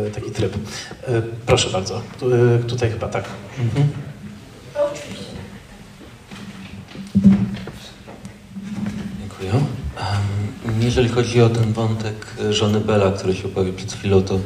e, 0.07 0.11
taki 0.11 0.31
tryb. 0.31 0.55
E, 0.55 1.23
proszę 1.47 1.71
bardzo. 1.71 2.03
Tu, 2.21 2.27
tutaj 2.69 2.91
chyba 2.91 3.09
tak. 3.09 3.25
Mhm. 3.59 3.89
Dziękuję. 9.21 9.53
Um, 9.53 10.83
jeżeli 10.83 11.09
chodzi 11.09 11.43
o 11.43 11.49
ten 11.49 11.73
wątek 11.73 12.27
żony 12.51 12.81
Bela, 12.81 13.13
który 13.13 13.35
się 13.35 13.49
pojawił 13.49 13.75
przed 13.75 13.93
chwilą, 13.93 14.23
to 14.23 14.39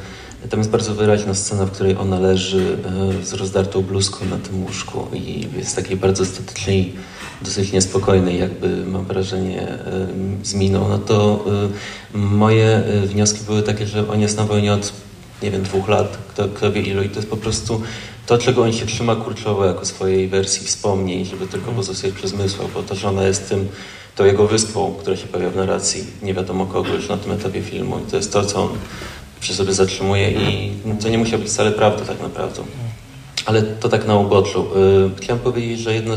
tam 0.50 0.60
jest 0.60 0.70
bardzo 0.70 0.94
wyraźna 0.94 1.34
scena, 1.34 1.66
w 1.66 1.70
której 1.70 1.96
ona 1.96 2.18
leży 2.18 2.76
z 3.22 3.32
rozdartą 3.32 3.82
bluzką 3.82 4.24
na 4.24 4.38
tym 4.38 4.62
łóżku 4.62 5.06
i 5.12 5.48
jest 5.56 5.76
takiej 5.76 5.96
bardzo 5.96 6.26
statycznej 6.26 6.94
dosyć 7.42 7.72
niespokojnej, 7.72 8.38
jakby 8.38 8.86
mam 8.86 9.04
wrażenie, 9.04 9.78
z 10.42 10.54
miną, 10.54 10.88
no 10.88 10.98
to 10.98 11.44
moje 12.14 12.82
wnioski 13.06 13.44
były 13.44 13.62
takie, 13.62 13.86
że 13.86 14.08
on 14.08 14.20
jest 14.20 14.36
na 14.36 14.44
wojnie 14.44 14.72
od, 14.72 14.92
nie 15.42 15.50
wiem, 15.50 15.62
dwóch 15.62 15.88
lat, 15.88 16.18
kto, 16.28 16.48
kto 16.48 16.72
wie 16.72 16.80
ilu 16.80 17.02
i 17.02 17.08
to 17.08 17.16
jest 17.16 17.30
po 17.30 17.36
prostu 17.36 17.82
to, 18.26 18.38
czego 18.38 18.62
on 18.62 18.72
się 18.72 18.86
trzyma 18.86 19.16
kurczowo 19.16 19.64
jako 19.64 19.84
swojej 19.84 20.28
wersji 20.28 20.66
wspomnień, 20.66 21.24
żeby 21.24 21.46
tylko 21.46 21.72
pozostać 21.72 22.12
przy 22.12 22.28
zmysłach, 22.28 22.68
bo 22.74 22.82
to, 22.82 22.94
że 22.94 23.08
ona 23.08 23.22
jest 23.22 23.48
tym, 23.48 23.68
tą 24.16 24.24
jego 24.24 24.46
wyspą, 24.46 24.94
która 25.00 25.16
się 25.16 25.26
pojawia 25.26 25.50
w 25.50 25.56
narracji, 25.56 26.04
nie 26.22 26.34
wiadomo 26.34 26.66
kogo 26.66 26.94
już 26.94 27.08
na 27.08 27.16
tym 27.16 27.32
etapie 27.32 27.62
filmu 27.62 27.98
i 27.98 28.10
to 28.10 28.16
jest 28.16 28.32
to, 28.32 28.44
co 28.44 28.62
on 28.62 28.68
przy 29.40 29.54
sobie 29.54 29.72
zatrzymuje 29.72 30.30
i 30.30 30.72
to 31.02 31.08
nie 31.08 31.18
musiał 31.18 31.38
być 31.38 31.48
wcale 31.48 31.72
prawda 31.72 32.04
tak 32.04 32.20
naprawdę. 32.20 32.62
Ale 33.50 33.62
to 33.62 33.88
tak 33.88 34.06
na 34.06 34.18
uboczu. 34.18 34.66
Chciałem 35.16 35.40
powiedzieć, 35.40 35.80
że 35.80 35.94
jedna 35.94 36.14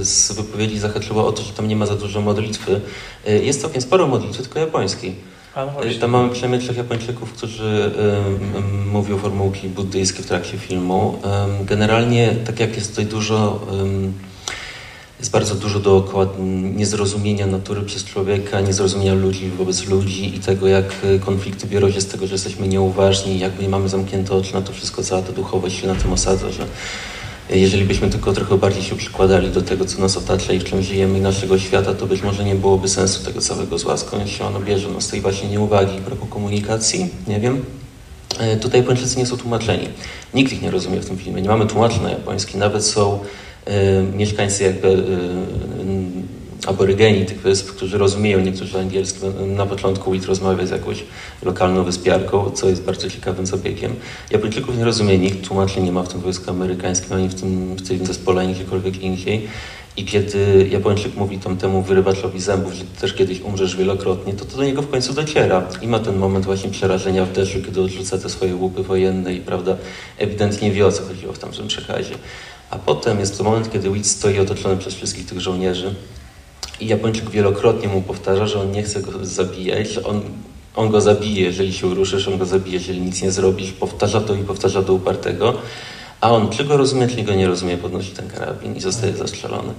z 0.00 0.32
wypowiedzi 0.32 0.78
zahaczyła 0.78 1.24
o 1.24 1.32
to, 1.32 1.42
że 1.42 1.52
tam 1.52 1.68
nie 1.68 1.76
ma 1.76 1.86
za 1.86 1.96
dużo 1.96 2.20
modlitwy. 2.20 2.80
Jest 3.26 3.60
całkiem 3.60 3.82
sporo 3.82 4.06
modlitwy, 4.06 4.42
tylko 4.42 4.58
japońskiej. 4.58 5.14
Tam 6.00 6.10
mamy 6.10 6.30
przynajmniej 6.30 6.60
trzech 6.60 6.76
Japończyków, 6.76 7.32
którzy 7.32 7.90
um, 8.54 8.88
mówią 8.88 9.18
formułki 9.18 9.68
buddyjskie 9.68 10.22
w 10.22 10.26
trakcie 10.26 10.58
filmu. 10.58 11.18
Um, 11.24 11.64
generalnie, 11.64 12.34
tak 12.46 12.60
jak 12.60 12.76
jest 12.76 12.90
tutaj 12.90 13.06
dużo, 13.06 13.66
um, 13.70 14.12
jest 15.20 15.30
bardzo 15.30 15.54
dużo 15.54 15.80
dookoła 15.80 16.26
niezrozumienia 16.76 17.46
natury 17.46 17.82
przez 17.82 18.04
człowieka, 18.04 18.60
niezrozumienia 18.60 19.14
ludzi 19.14 19.48
wobec 19.48 19.86
ludzi 19.86 20.36
i 20.36 20.40
tego, 20.40 20.68
jak 20.68 20.94
konflikty 21.20 21.66
biorą 21.66 21.90
się 21.90 22.00
z 22.00 22.06
tego, 22.06 22.26
że 22.26 22.34
jesteśmy 22.34 22.68
nieuważni, 22.68 23.38
jakby 23.38 23.62
nie 23.62 23.68
mamy 23.68 23.88
zamknięte 23.88 24.34
oczy 24.34 24.54
na 24.54 24.62
to 24.62 24.72
wszystko, 24.72 25.02
cała 25.02 25.22
ta 25.22 25.32
duchowość 25.32 25.80
się 25.80 25.86
na 25.86 25.94
tym 25.94 26.12
osadza, 26.12 26.50
że 26.50 26.66
jeżeli 27.50 27.84
byśmy 27.84 28.10
tylko 28.10 28.32
trochę 28.32 28.58
bardziej 28.58 28.82
się 28.82 28.96
przykładali 28.96 29.50
do 29.50 29.62
tego, 29.62 29.84
co 29.84 30.00
nas 30.00 30.16
otacza 30.16 30.52
i 30.52 30.58
w 30.58 30.64
czym 30.64 30.82
żyjemy 30.82 31.18
i 31.18 31.20
naszego 31.20 31.58
świata, 31.58 31.94
to 31.94 32.06
być 32.06 32.22
może 32.22 32.44
nie 32.44 32.54
byłoby 32.54 32.88
sensu 32.88 33.24
tego 33.24 33.40
całego 33.40 33.78
zła, 33.78 33.96
skąd 33.96 34.28
się 34.28 34.44
ono 34.44 34.60
bierze, 34.60 34.88
no 34.94 35.00
z 35.00 35.08
tej 35.08 35.20
właśnie 35.20 35.48
nieuwagi, 35.48 36.00
braku 36.00 36.26
komunikacji, 36.26 37.08
nie 37.28 37.40
wiem. 37.40 37.64
Tutaj 38.60 38.80
Japończycy 38.80 39.18
nie 39.18 39.26
są 39.26 39.36
tłumaczeni. 39.36 39.88
Nikt 40.34 40.52
ich 40.52 40.62
nie 40.62 40.70
rozumie 40.70 41.00
w 41.00 41.06
tym 41.06 41.18
filmie. 41.18 41.42
Nie 41.42 41.48
mamy 41.48 41.66
tłumaczy 41.66 42.00
na 42.02 42.10
japoński. 42.10 42.58
Nawet 42.58 42.86
są 42.86 43.18
mieszkańcy 44.16 44.64
jakby 44.64 45.04
aborygeni 46.66 47.26
tych 47.26 47.40
wysp, 47.40 47.70
którzy 47.70 47.98
rozumieją 47.98 48.40
niektórzy 48.40 48.78
angielski. 48.78 49.18
Na 49.46 49.66
początku 49.66 50.12
Wit 50.12 50.26
rozmawia 50.26 50.66
z 50.66 50.70
jakąś 50.70 51.04
lokalną 51.42 51.84
wyspiarką, 51.84 52.50
co 52.50 52.68
jest 52.68 52.82
bardzo 52.82 53.10
ciekawym 53.10 53.46
zabiegiem. 53.46 53.94
Japończyków 54.30 54.78
nie 54.78 54.84
rozumie 54.84 55.18
nikt, 55.18 55.48
tłumaczy 55.48 55.80
nie 55.80 55.92
ma 55.92 56.02
w 56.02 56.08
tym 56.08 56.20
wojsku 56.20 56.50
amerykańskim, 56.50 57.16
ani 57.16 57.28
w 57.28 57.34
tym, 57.34 57.76
w 57.76 57.88
tym 57.88 58.06
zespole, 58.06 58.40
ani 58.40 58.54
gdziekolwiek 58.54 59.02
indziej. 59.02 59.48
I 59.96 60.04
kiedy 60.04 60.68
Japończyk 60.70 61.16
mówi 61.16 61.38
tam 61.38 61.56
temu 61.56 61.82
wyrywaczowi 61.82 62.40
zębów, 62.40 62.72
że 62.72 62.84
też 63.00 63.14
kiedyś 63.14 63.40
umrzesz 63.40 63.76
wielokrotnie, 63.76 64.32
to 64.32 64.44
to 64.44 64.56
do 64.56 64.64
niego 64.64 64.82
w 64.82 64.90
końcu 64.90 65.12
dociera. 65.12 65.68
I 65.82 65.88
ma 65.88 65.98
ten 65.98 66.16
moment 66.16 66.44
właśnie 66.44 66.70
przerażenia 66.70 67.24
w 67.24 67.32
deszczu, 67.32 67.62
kiedy 67.62 67.80
odrzuca 67.80 68.18
te 68.18 68.28
swoje 68.28 68.56
łupy 68.56 68.82
wojenne 68.82 69.34
i 69.34 69.40
prawda, 69.40 69.76
ewidentnie 70.18 70.72
wie 70.72 70.86
o 70.86 70.92
co 70.92 71.02
chodziło 71.02 71.32
w 71.32 71.38
tamtym 71.38 71.68
przekazie. 71.68 72.14
A 72.70 72.78
potem 72.78 73.20
jest 73.20 73.38
to 73.38 73.44
moment, 73.44 73.72
kiedy 73.72 73.90
Wit 73.90 74.06
stoi 74.06 74.38
otoczony 74.38 74.76
przez 74.76 74.94
wszystkich 74.94 75.26
tych 75.26 75.40
żołnierzy 75.40 75.94
i 76.80 76.86
Japończyk 76.86 77.30
wielokrotnie 77.30 77.88
mu 77.88 78.02
powtarza, 78.02 78.46
że 78.46 78.60
on 78.60 78.70
nie 78.70 78.82
chce 78.82 79.00
go 79.00 79.12
zabijać, 79.22 79.88
że 79.88 80.04
on, 80.04 80.20
on 80.76 80.90
go 80.90 81.00
zabije, 81.00 81.42
jeżeli 81.42 81.72
się 81.72 81.86
uruszysz, 81.86 82.28
on 82.28 82.38
go 82.38 82.46
zabije, 82.46 82.78
jeżeli 82.78 83.00
nic 83.00 83.22
nie 83.22 83.30
zrobisz. 83.30 83.72
Powtarza 83.72 84.20
to 84.20 84.34
i 84.34 84.44
powtarza 84.44 84.82
do 84.82 84.94
upartego. 84.94 85.54
A 86.20 86.30
on, 86.32 86.48
czy 86.48 86.64
go 86.64 86.76
rozumie, 86.76 87.08
czy 87.08 87.22
go 87.22 87.34
nie 87.34 87.46
rozumie, 87.46 87.78
podnosi 87.78 88.10
ten 88.10 88.28
karabin 88.28 88.76
i 88.76 88.80
zostaje 88.80 89.16
zastrzelony. 89.16 89.72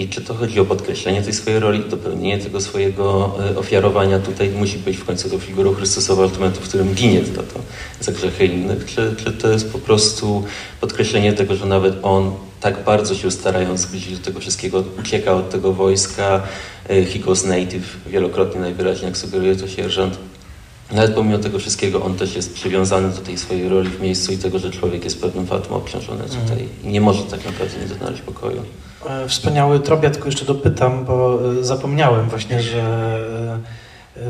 I 0.00 0.08
czy 0.08 0.20
to 0.20 0.34
chodzi 0.34 0.60
o 0.60 0.64
podkreślenie 0.64 1.22
tej 1.22 1.32
swojej 1.32 1.60
roli, 1.60 1.82
dopełnienie 1.90 2.38
tego 2.38 2.60
swojego 2.60 3.34
ofiarowania? 3.56 4.18
Tutaj 4.18 4.48
musi 4.48 4.78
być 4.78 4.96
w 4.96 5.04
końcu 5.04 5.30
tą 5.30 5.38
figurą 5.38 5.74
Chrystusowa 5.74 6.22
ultimatu, 6.22 6.60
w 6.60 6.68
którym 6.68 6.94
ginie 6.94 7.24
za 7.24 7.42
to, 7.42 7.60
za 8.00 8.12
grzechy 8.12 8.46
innych, 8.46 8.84
czy, 8.84 9.14
czy 9.24 9.32
to 9.32 9.48
jest 9.48 9.72
po 9.72 9.78
prostu 9.78 10.44
podkreślenie 10.80 11.32
tego, 11.32 11.56
że 11.56 11.66
nawet 11.66 11.94
on 12.02 12.32
tak 12.60 12.84
bardzo 12.84 13.14
się 13.14 13.30
starając 13.30 13.80
zbliżyć 13.80 14.18
do 14.18 14.24
tego 14.24 14.40
wszystkiego, 14.40 14.84
ucieka 15.00 15.32
od 15.32 15.50
tego 15.50 15.72
wojska, 15.72 16.42
he 16.88 17.18
goes 17.18 17.44
native, 17.44 17.96
wielokrotnie 18.06 18.60
najwyraźniej, 18.60 19.06
jak 19.06 19.16
sugeruje 19.16 19.56
to 19.56 19.68
sierżant. 19.68 20.18
Nawet 20.92 21.14
pomimo 21.14 21.38
tego 21.38 21.58
wszystkiego, 21.58 22.02
on 22.02 22.14
też 22.14 22.36
jest 22.36 22.54
przywiązany 22.54 23.08
do 23.08 23.20
tej 23.20 23.38
swojej 23.38 23.68
roli 23.68 23.88
w 23.88 24.00
miejscu 24.00 24.32
i 24.32 24.38
tego, 24.38 24.58
że 24.58 24.70
człowiek 24.70 25.04
jest 25.04 25.20
pewnym 25.20 25.46
fatum 25.46 25.72
obciążony 25.72 26.24
tutaj. 26.24 26.68
I 26.84 26.88
nie 26.88 27.00
może 27.00 27.22
tak 27.22 27.44
naprawdę 27.44 27.78
nie 27.78 27.88
znaleźć 27.88 28.22
pokoju. 28.22 28.62
Wspaniały 29.28 29.80
Trobia, 29.80 30.10
tylko 30.10 30.28
jeszcze 30.28 30.44
dopytam, 30.44 31.04
bo 31.04 31.38
zapomniałem 31.60 32.28
właśnie, 32.28 32.62
że 32.62 33.18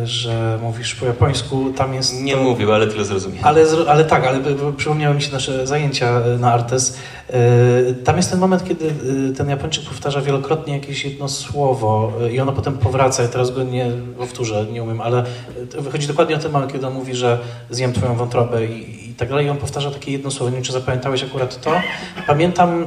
że 0.04 0.58
mówisz 0.62 0.94
po 0.94 1.06
japońsku, 1.06 1.72
tam 1.72 1.94
jest... 1.94 2.22
Nie 2.22 2.34
to... 2.34 2.42
mówił, 2.42 2.72
ale 2.72 2.86
tyle 2.86 3.04
zrozumiałem. 3.04 3.44
Ale, 3.46 3.64
ale 3.88 4.04
tak, 4.04 4.26
ale 4.26 4.40
przypomniały 4.76 5.14
mi 5.14 5.22
się 5.22 5.32
nasze 5.32 5.66
zajęcia 5.66 6.20
na 6.38 6.52
Artes. 6.52 6.96
Tam 8.04 8.16
jest 8.16 8.30
ten 8.30 8.38
moment, 8.40 8.64
kiedy 8.68 8.94
ten 9.36 9.48
Japończyk 9.48 9.84
powtarza 9.84 10.20
wielokrotnie 10.20 10.74
jakieś 10.74 11.04
jedno 11.04 11.28
słowo 11.28 12.12
i 12.32 12.40
ono 12.40 12.52
potem 12.52 12.78
powraca. 12.78 13.22
Ja 13.22 13.28
teraz 13.28 13.50
go 13.50 13.62
nie 13.62 13.90
powtórzę, 14.18 14.66
nie 14.72 14.82
umiem, 14.82 15.00
ale 15.00 15.24
wychodzi 15.78 16.06
dokładnie 16.06 16.36
o 16.36 16.38
ten 16.38 16.52
moment, 16.52 16.72
kiedy 16.72 16.86
on 16.86 16.94
mówi, 16.94 17.14
że 17.14 17.38
zjem 17.70 17.92
twoją 17.92 18.14
wątrobę 18.14 18.66
i, 18.66 19.10
i 19.10 19.14
tak 19.14 19.28
dalej. 19.28 19.46
I 19.46 19.50
on 19.50 19.56
powtarza 19.56 19.90
takie 19.90 20.12
jedno 20.12 20.30
słowo. 20.30 20.50
Nie 20.50 20.56
wiem, 20.56 20.64
czy 20.64 20.72
zapamiętałeś 20.72 21.24
akurat 21.24 21.60
to. 21.60 21.70
Pamiętam 22.26 22.86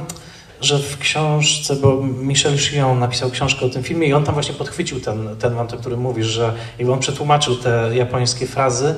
że 0.60 0.78
w 0.78 0.98
książce, 0.98 1.76
bo 1.76 2.02
Michel 2.02 2.58
Chion 2.58 2.98
napisał 2.98 3.30
książkę 3.30 3.66
o 3.66 3.68
tym 3.68 3.82
filmie 3.82 4.08
i 4.08 4.12
on 4.12 4.24
tam 4.24 4.34
właśnie 4.34 4.54
podchwycił 4.54 5.00
ten, 5.00 5.36
ten 5.38 5.54
wątek, 5.54 5.78
o 5.78 5.80
którym 5.80 6.00
mówisz, 6.00 6.26
że 6.26 6.54
jakby 6.78 6.92
on 6.92 6.98
przetłumaczył 6.98 7.56
te 7.56 7.90
japońskie 7.96 8.46
frazy 8.46 8.94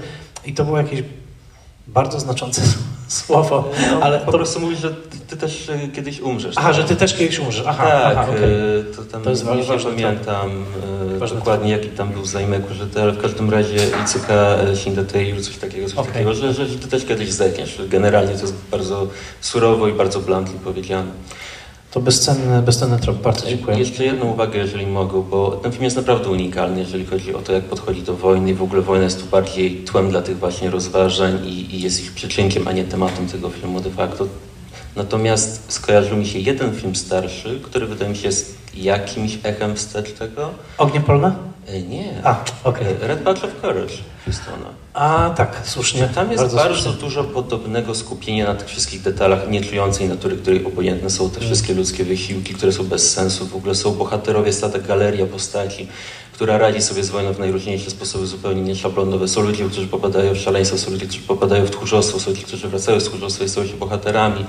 i 0.47 0.55
to 0.55 0.65
było 0.65 0.79
jakieś 0.79 1.03
bardzo 1.87 2.21
znaczące 2.21 2.63
słowo, 3.09 3.71
No, 3.91 4.01
ale 4.03 4.21
po 4.21 4.33
prostu 4.33 4.61
mówisz, 4.61 4.79
że 4.79 4.91
ty, 4.91 5.19
ty 5.29 5.37
też 5.37 5.69
e, 5.69 5.89
kiedyś 5.89 6.21
umrzesz. 6.21 6.55
Aha, 6.59 6.73
że 6.73 6.85
ty 6.85 6.97
też 6.97 7.15
kiedyś 7.15 7.39
umrzesz. 7.39 7.65
Aha, 7.67 7.91
tak, 7.91 8.17
aha 8.17 8.33
e, 8.33 8.95
to 8.97 9.03
tam 9.03 9.23
To 9.23 9.31
jest 9.31 9.45
nie, 9.45 9.63
ważne, 9.63 9.91
pamiętam 9.91 10.65
Ważne 11.19 11.39
dokładnie 11.39 11.71
jaki 11.71 11.89
tam 11.89 12.09
był 12.09 12.25
zajmek 12.25 12.71
użyty, 12.71 13.03
ale 13.03 13.13
w 13.13 13.23
każdym 13.23 13.51
razie 13.51 13.77
Icyka 14.05 14.57
Shindeteiru, 14.75 15.41
coś 15.43 15.57
takiego, 15.57 15.89
coś 15.89 15.99
Okej. 15.99 16.13
takiego, 16.13 16.35
że, 16.35 16.55
że 16.55 16.79
ty 16.79 16.89
też 16.89 17.05
kiedyś 17.05 17.33
zdechniesz. 17.33 17.81
Generalnie 17.89 18.35
to 18.35 18.41
jest 18.41 18.55
bardzo 18.71 19.07
surowo 19.41 19.89
i 19.89 19.93
bardzo 19.93 20.21
bluntly 20.21 20.59
powiedziane. 20.65 21.11
To 21.91 22.01
bezcenny, 22.01 22.63
bezcenny 22.63 22.99
trop, 22.99 23.17
bardzo 23.23 23.47
dziękuję. 23.47 23.79
Jeszcze 23.79 24.05
jedną 24.05 24.33
uwagę, 24.33 24.59
jeżeli 24.59 24.87
mogę, 24.87 25.23
bo 25.31 25.51
ten 25.51 25.73
film 25.73 25.85
jest 25.85 25.97
naprawdę 25.97 26.29
unikalny, 26.29 26.81
jeżeli 26.81 27.07
chodzi 27.07 27.35
o 27.35 27.39
to, 27.39 27.53
jak 27.53 27.65
podchodzi 27.65 28.03
do 28.03 28.17
wojny. 28.17 28.55
W 28.55 28.63
ogóle 28.63 28.83
wojna 28.83 29.05
jest 29.05 29.21
tu 29.21 29.27
bardziej 29.27 29.77
tłem 29.77 30.11
dla 30.11 30.23
tych 30.23 30.39
właśnie 30.39 30.71
rozważań 30.71 31.47
i, 31.47 31.75
i 31.75 31.81
jest 31.81 32.05
ich 32.05 32.13
przyczynkiem, 32.13 32.69
a 32.69 32.73
nie 32.73 32.85
tematem 32.85 33.29
tego 33.29 33.51
filmu 33.51 33.81
de 33.81 33.91
facto. 33.91 34.27
Natomiast 34.97 35.73
skojarzył 35.73 36.17
mi 36.17 36.27
się 36.27 36.39
jeden 36.39 36.75
film 36.75 36.97
starszy, 36.97 37.61
który 37.63 37.87
wydaje 37.87 38.11
mi 38.11 38.17
się 38.17 38.27
jest 38.27 38.59
jakimś 38.75 39.39
echem 39.43 39.77
wstecz 39.77 40.13
tego. 40.13 40.51
Ognie 40.79 41.01
polne? 41.01 41.56
E, 41.69 41.83
Nie. 41.83 42.21
A, 42.25 42.45
okej. 42.65 42.87
E, 43.03 43.07
Red 43.07 43.23
Badge 43.23 43.45
of 43.45 43.51
Courage 43.61 43.95
Houstona. 44.25 44.67
A, 44.95 45.31
tak, 45.37 45.61
słusznie. 45.65 46.09
Tam 46.15 46.33
jest 46.33 46.55
bardzo, 46.55 46.83
słusznie. 46.83 47.01
dużo 47.01 47.25
podobnego 47.25 47.95
skupienia 47.95 48.45
na 48.47 48.55
tych 48.55 48.69
wszystkich 48.69 49.03
detalach 49.03 49.49
nieczującej 49.51 50.09
natury, 50.09 50.37
której 50.37 50.65
obojętne 50.65 51.11
są 51.11 51.31
te 51.31 51.41
wszystkie 51.41 51.75
ludzkie 51.75 52.05
wysiłki, 52.05 52.55
które 52.55 52.73
są 52.73 52.85
bez 52.85 53.13
sensu. 53.13 53.47
W 53.47 53.57
ogóle 53.57 53.75
są 53.75 53.95
bohaterowie, 53.95 54.53
statek, 54.53 54.87
galeria 54.87 55.27
postaci, 55.27 55.89
która 56.37 56.59
radzi 56.59 56.83
sobie 56.83 57.05
z 57.05 57.11
wojną 57.11 57.33
w 57.33 57.39
najróżniejsze 57.39 57.91
sposoby 57.91 58.27
zupełnie 58.27 58.63
nieszablonowe. 58.63 59.29
Są 59.29 59.43
ludzie, 59.43 59.65
którzy 59.65 59.87
popadają 59.87 60.35
w 60.35 60.39
szaleństwo, 60.39 60.79
są 60.79 60.91
ludzie, 60.91 61.07
którzy 61.07 61.23
popadają 61.23 61.67
w 61.67 61.71
tchórzostwo, 61.71 62.21
są 62.21 62.31
ludzie, 62.31 62.43
którzy 62.43 62.69
wracają 62.69 63.01
z 63.01 63.05
tchórzostwa 63.05 63.45
i 63.45 63.49
stają 63.49 63.67
się 63.67 63.77
bohaterami. 63.77 64.45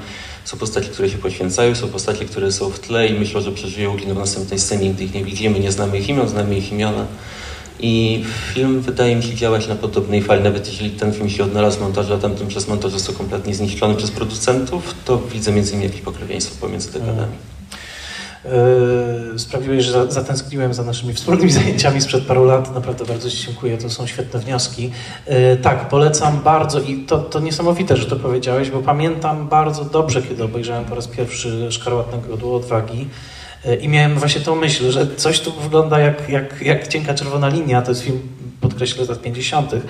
Są 0.46 0.58
postaci, 0.58 0.90
które 0.90 1.10
się 1.10 1.18
poświęcają, 1.18 1.76
są 1.76 1.88
postaci, 1.88 2.26
które 2.26 2.52
są 2.52 2.70
w 2.70 2.80
tle 2.80 3.08
i 3.08 3.20
myślą, 3.20 3.42
że 3.42 3.52
przeżyją 3.52 3.94
ugin 3.94 4.14
w 4.14 4.18
następnej 4.18 4.60
scenie, 4.60 4.90
gdy 4.90 5.04
ich 5.04 5.14
nie 5.14 5.24
widzimy, 5.24 5.60
nie 5.60 5.72
znamy 5.72 6.00
ich 6.00 6.10
imion, 6.10 6.30
znamy 6.30 6.58
ich 6.58 6.72
imiona. 6.72 7.06
I 7.80 8.24
film 8.54 8.82
wydaje 8.82 9.16
mi 9.16 9.24
się 9.24 9.36
działać 9.36 9.68
na 9.68 9.76
podobnej 9.76 10.22
fali. 10.22 10.44
Nawet 10.44 10.68
jeżeli 10.68 10.90
ten 10.90 11.14
film 11.14 11.30
się 11.30 11.44
odnalazł 11.44 11.78
w 11.78 11.82
montażu, 11.82 12.14
a 12.14 12.18
tamten 12.18 12.48
przez 12.48 12.68
montaż 12.68 12.92
został 12.92 13.16
kompletnie 13.16 13.56
zniszczony 13.56 13.96
przez 13.96 14.12
producentów, 14.12 14.96
to 15.06 15.22
widzę 15.34 15.52
między 15.52 15.72
innymi 15.72 15.86
jakieś 15.86 16.02
pokrewieństwo 16.02 16.56
pomiędzy 16.62 16.92
dekadami. 16.92 17.57
Yy, 18.46 19.40
sprawiłeś, 19.40 19.86
że 19.86 19.92
za- 19.92 20.12
zatęskniłem 20.12 20.74
za 20.74 20.84
naszymi 20.84 21.14
wspólnymi 21.14 21.52
zajęciami 21.60 22.02
sprzed 22.02 22.26
paru 22.26 22.46
lat. 22.46 22.76
Naprawdę 22.76 23.06
bardzo 23.06 23.30
Ci 23.30 23.46
dziękuję, 23.46 23.78
to 23.78 23.90
są 23.90 24.08
świetne 24.08 24.40
wnioski. 24.40 24.92
Yy, 25.28 25.58
tak, 25.62 25.90
polecam 25.90 26.42
bardzo 26.44 26.80
i 26.80 26.98
to, 26.98 27.18
to 27.18 27.40
niesamowite, 27.40 27.98
że 27.98 28.06
to 28.06 28.16
powiedziałeś, 28.16 28.70
bo 28.70 28.80
pamiętam 28.80 29.48
bardzo 29.48 29.86
dobrze, 29.86 30.22
kiedy 30.22 30.44
obejrzałem 30.44 30.86
po 30.86 30.96
raz 30.96 31.08
pierwszy 31.08 31.72
Szkarłatnego 31.72 32.28
Godło 32.28 32.56
Odwagi 32.56 33.08
yy, 33.66 33.76
i 33.76 33.90
miałem 33.90 34.16
właśnie 34.16 34.42
tą 34.42 34.56
myśl, 34.56 34.92
że 34.92 35.16
coś 35.16 35.40
tu 35.40 35.52
wygląda 35.52 36.00
jak, 36.00 36.30
jak, 36.30 36.62
jak 36.62 36.88
Cienka 36.88 37.14
Czerwona 37.14 37.48
Linia, 37.50 37.82
to 37.82 37.92
jest 37.92 38.02
film, 38.02 38.20
podkreślę, 38.62 39.06
z 39.06 39.10
lat 39.10 39.22
50 39.22 39.74
e, 39.74 39.82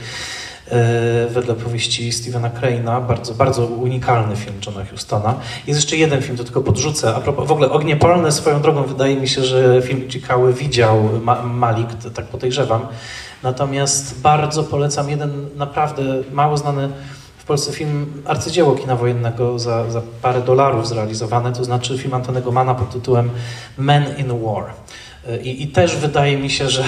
wedle 1.29 1.55
powieści 1.55 2.11
Stephena 2.11 2.49
Crane'a, 2.49 3.07
bardzo, 3.07 3.33
bardzo 3.33 3.65
unikalny 3.65 4.35
film 4.35 4.55
Johna 4.65 4.85
Hustona. 4.85 5.35
Jest 5.67 5.79
jeszcze 5.79 5.97
jeden 5.97 6.21
film, 6.21 6.37
to 6.37 6.43
tylko 6.43 6.61
podrzucę. 6.61 7.15
A 7.15 7.19
propos, 7.19 7.47
w 7.47 7.51
ogóle 7.51 7.71
Ognie 7.71 7.95
Polne 7.95 8.31
swoją 8.31 8.61
drogą 8.61 8.83
wydaje 8.83 9.15
mi 9.15 9.27
się, 9.27 9.43
że 9.43 9.81
film 9.81 10.09
Cikały 10.09 10.53
widział 10.53 11.09
Ma 11.21 11.43
Malik, 11.43 11.87
tak 12.15 12.25
podejrzewam. 12.25 12.87
Natomiast 13.43 14.21
bardzo 14.21 14.63
polecam 14.63 15.09
jeden 15.09 15.49
naprawdę 15.55 16.03
mało 16.31 16.57
znany 16.57 16.89
w 17.37 17.43
Polsce 17.43 17.71
film 17.71 18.23
arcydzieło 18.25 18.75
kina 18.75 18.95
wojennego 18.95 19.59
za, 19.59 19.91
za 19.91 20.01
parę 20.21 20.41
dolarów 20.41 20.87
zrealizowane, 20.87 21.53
to 21.53 21.63
znaczy 21.63 21.97
film 21.97 22.13
Antonego 22.13 22.51
Mana 22.51 22.75
pod 22.75 22.89
tytułem 22.89 23.29
Men 23.77 24.03
in 24.17 24.27
War. 24.27 24.65
I, 25.43 25.63
I 25.63 25.67
też 25.67 25.95
wydaje 25.95 26.37
mi 26.37 26.49
się, 26.49 26.69
że 26.69 26.83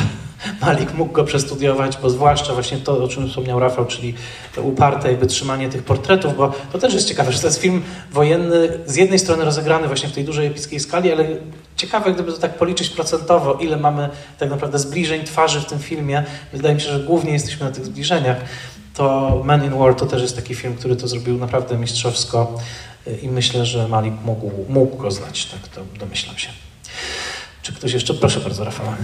Malik 0.61 0.93
mógł 0.93 1.13
go 1.13 1.23
przestudiować, 1.23 1.97
bo 2.01 2.09
zwłaszcza 2.09 2.53
właśnie 2.53 2.77
to, 2.77 3.03
o 3.03 3.07
czym 3.07 3.27
wspomniał 3.27 3.59
Rafał, 3.59 3.85
czyli 3.85 4.13
to 4.55 4.61
uparte 4.61 5.11
jakby 5.11 5.27
tych 5.71 5.83
portretów, 5.83 6.37
bo 6.37 6.53
to 6.71 6.79
też 6.79 6.93
jest 6.93 7.07
ciekawe, 7.07 7.31
że 7.31 7.39
to 7.39 7.47
jest 7.47 7.59
film 7.59 7.81
wojenny, 8.11 8.69
z 8.85 8.95
jednej 8.95 9.19
strony 9.19 9.45
rozegrany 9.45 9.87
właśnie 9.87 10.09
w 10.09 10.11
tej 10.11 10.23
dużej 10.23 10.47
epickiej 10.47 10.79
skali, 10.79 11.11
ale 11.11 11.25
ciekawe, 11.75 12.13
gdyby 12.13 12.33
to 12.33 12.37
tak 12.37 12.57
policzyć 12.57 12.89
procentowo, 12.89 13.53
ile 13.53 13.77
mamy 13.77 14.09
tak 14.37 14.49
naprawdę 14.49 14.79
zbliżeń 14.79 15.23
twarzy 15.23 15.61
w 15.61 15.65
tym 15.65 15.79
filmie. 15.79 16.23
Wydaje 16.53 16.75
mi 16.75 16.81
się, 16.81 16.89
że 16.89 16.99
głównie 16.99 17.33
jesteśmy 17.33 17.65
na 17.65 17.71
tych 17.71 17.85
zbliżeniach. 17.85 18.37
To 18.93 19.41
Man 19.45 19.65
in 19.65 19.79
War 19.79 19.95
to 19.95 20.05
też 20.05 20.21
jest 20.21 20.35
taki 20.35 20.55
film, 20.55 20.75
który 20.75 20.95
to 20.95 21.07
zrobił 21.07 21.37
naprawdę 21.37 21.77
mistrzowsko 21.77 22.59
i 23.21 23.29
myślę, 23.29 23.65
że 23.65 23.87
Malik 23.87 24.13
mógł, 24.25 24.51
mógł 24.69 24.97
go 24.97 25.11
znać, 25.11 25.45
tak 25.45 25.67
to 25.67 25.81
domyślam 25.99 26.37
się. 26.37 26.49
Czy 27.61 27.73
ktoś 27.73 27.93
jeszcze? 27.93 28.13
Proszę 28.13 28.39
bardzo, 28.39 28.63
Rafała. 28.63 28.97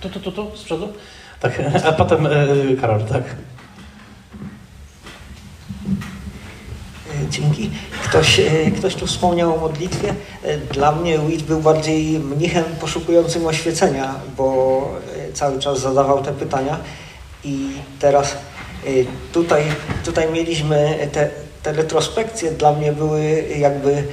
Tu, 0.00 0.08
tu, 0.08 0.20
tu, 0.20 0.32
tu, 0.32 0.56
z 0.56 0.62
przodu? 0.62 0.88
Tak, 1.40 1.62
a 1.88 1.92
potem 1.92 2.26
e, 2.26 2.30
Karol, 2.80 3.04
tak. 3.04 3.22
Dzięki. 7.30 7.70
Ktoś, 8.04 8.40
e, 8.40 8.70
ktoś 8.70 8.94
tu 8.94 9.06
wspomniał 9.06 9.54
o 9.54 9.58
modlitwie. 9.58 10.14
E, 10.42 10.58
Dla 10.58 10.92
mnie 10.92 11.18
Witt 11.18 11.42
był 11.42 11.60
bardziej 11.60 12.18
mnichem 12.18 12.64
poszukującym 12.80 13.46
oświecenia, 13.46 14.14
bo 14.36 14.88
e, 15.28 15.32
cały 15.32 15.58
czas 15.58 15.80
zadawał 15.80 16.22
te 16.22 16.32
pytania. 16.32 16.78
I 17.44 17.68
teraz 17.98 18.32
e, 18.32 18.88
tutaj, 19.32 19.62
tutaj 20.04 20.32
mieliśmy 20.32 21.08
te, 21.12 21.30
te 21.62 21.72
retrospekcje 21.72 22.50
dla 22.50 22.72
mnie 22.72 22.92
były 22.92 23.44
jakby 23.58 23.92
e, 23.92 24.04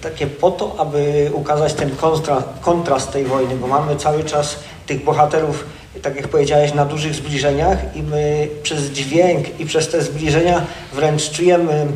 takie 0.00 0.26
po 0.26 0.50
to, 0.50 0.74
aby 0.78 1.30
ukazać 1.34 1.74
ten 1.74 1.96
kontra, 1.96 2.42
kontrast 2.60 3.12
tej 3.12 3.24
wojny, 3.24 3.56
bo 3.56 3.66
mamy 3.66 3.96
cały 3.96 4.24
czas 4.24 4.58
tych 4.86 5.04
bohaterów, 5.04 5.64
tak 6.02 6.16
jak 6.16 6.28
powiedziałeś, 6.28 6.74
na 6.74 6.84
dużych 6.84 7.14
zbliżeniach 7.14 7.96
i 7.96 8.02
my 8.02 8.48
przez 8.62 8.90
dźwięk 8.90 9.60
i 9.60 9.66
przez 9.66 9.88
te 9.88 10.02
zbliżenia 10.02 10.66
wręcz 10.92 11.30
czujemy, 11.30 11.86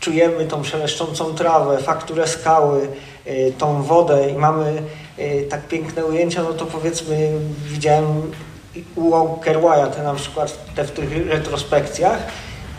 czujemy 0.00 0.46
tą 0.46 0.64
szeleszczącą 0.64 1.34
trawę, 1.34 1.78
fakturę 1.78 2.28
skały, 2.28 2.88
y, 3.26 3.52
tą 3.58 3.82
wodę 3.82 4.30
i 4.30 4.34
mamy 4.34 4.82
y, 5.18 5.46
tak 5.50 5.68
piękne 5.68 6.04
ujęcia, 6.06 6.42
no 6.42 6.52
to 6.52 6.66
powiedzmy 6.66 7.30
widziałem 7.66 8.32
u 8.96 9.10
Walker 9.10 9.58
te 9.96 10.02
na 10.02 10.14
przykład 10.14 10.74
te 10.74 10.84
w 10.84 10.90
tych 10.90 11.28
retrospekcjach 11.28 12.18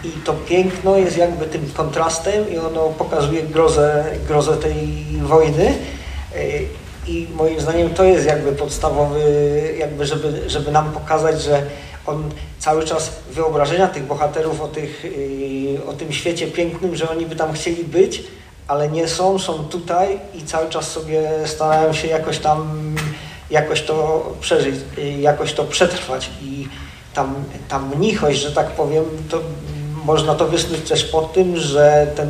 i 0.04 0.10
to 0.10 0.34
piękno 0.34 0.98
jest 0.98 1.18
jakby 1.18 1.46
tym 1.46 1.72
kontrastem 1.74 2.52
i 2.54 2.58
ono 2.58 2.82
pokazuje 2.82 3.44
grozę, 3.44 4.06
grozę 4.28 4.58
tej 4.58 4.78
wojny. 5.22 5.74
I 7.08 7.28
moim 7.36 7.62
zdaniem 7.62 7.90
to 7.90 8.04
jest 8.04 8.26
jakby 8.26 8.52
podstawowy, 8.52 9.22
jakby 9.80 10.06
żeby, 10.06 10.50
żeby 10.50 10.72
nam 10.72 10.92
pokazać, 10.92 11.42
że 11.42 11.64
on 12.06 12.32
cały 12.60 12.84
czas 12.84 13.12
wyobrażenia 13.32 13.88
tych 13.88 14.04
bohaterów 14.04 14.62
o, 14.62 14.68
tych, 14.68 15.04
yy, 15.04 15.86
o 15.86 15.94
tym 15.94 16.14
świecie 16.14 16.48
pięknym, 16.48 16.96
że 16.96 17.10
oni 17.10 17.26
by 17.26 17.36
tam 17.36 17.54
chcieli 17.54 17.84
być, 17.84 18.24
ale 18.68 18.90
nie 18.90 19.08
są, 19.08 19.40
są 19.40 19.54
tutaj 19.54 20.20
i 20.34 20.42
cały 20.42 20.70
czas 20.70 20.92
sobie 20.92 21.30
starają 21.46 21.94
się 21.94 22.08
jakoś 22.08 22.40
tam 22.40 22.96
jakoś 23.50 23.82
to 23.82 24.26
przeżyć, 24.42 24.76
yy, 24.98 25.12
jakoś 25.12 25.54
to 25.54 25.64
przetrwać. 25.64 26.30
I 26.42 26.68
tam, 27.14 27.36
ta 27.70 27.80
mnichość, 27.80 28.40
że 28.40 28.52
tak 28.52 28.72
powiem, 28.72 29.04
to 29.30 29.40
można 30.06 30.36
to 30.36 30.48
wysnuć 30.48 30.82
też 30.90 31.04
po 31.04 31.22
tym, 31.22 31.58
że 31.58 32.08
ten 32.16 32.30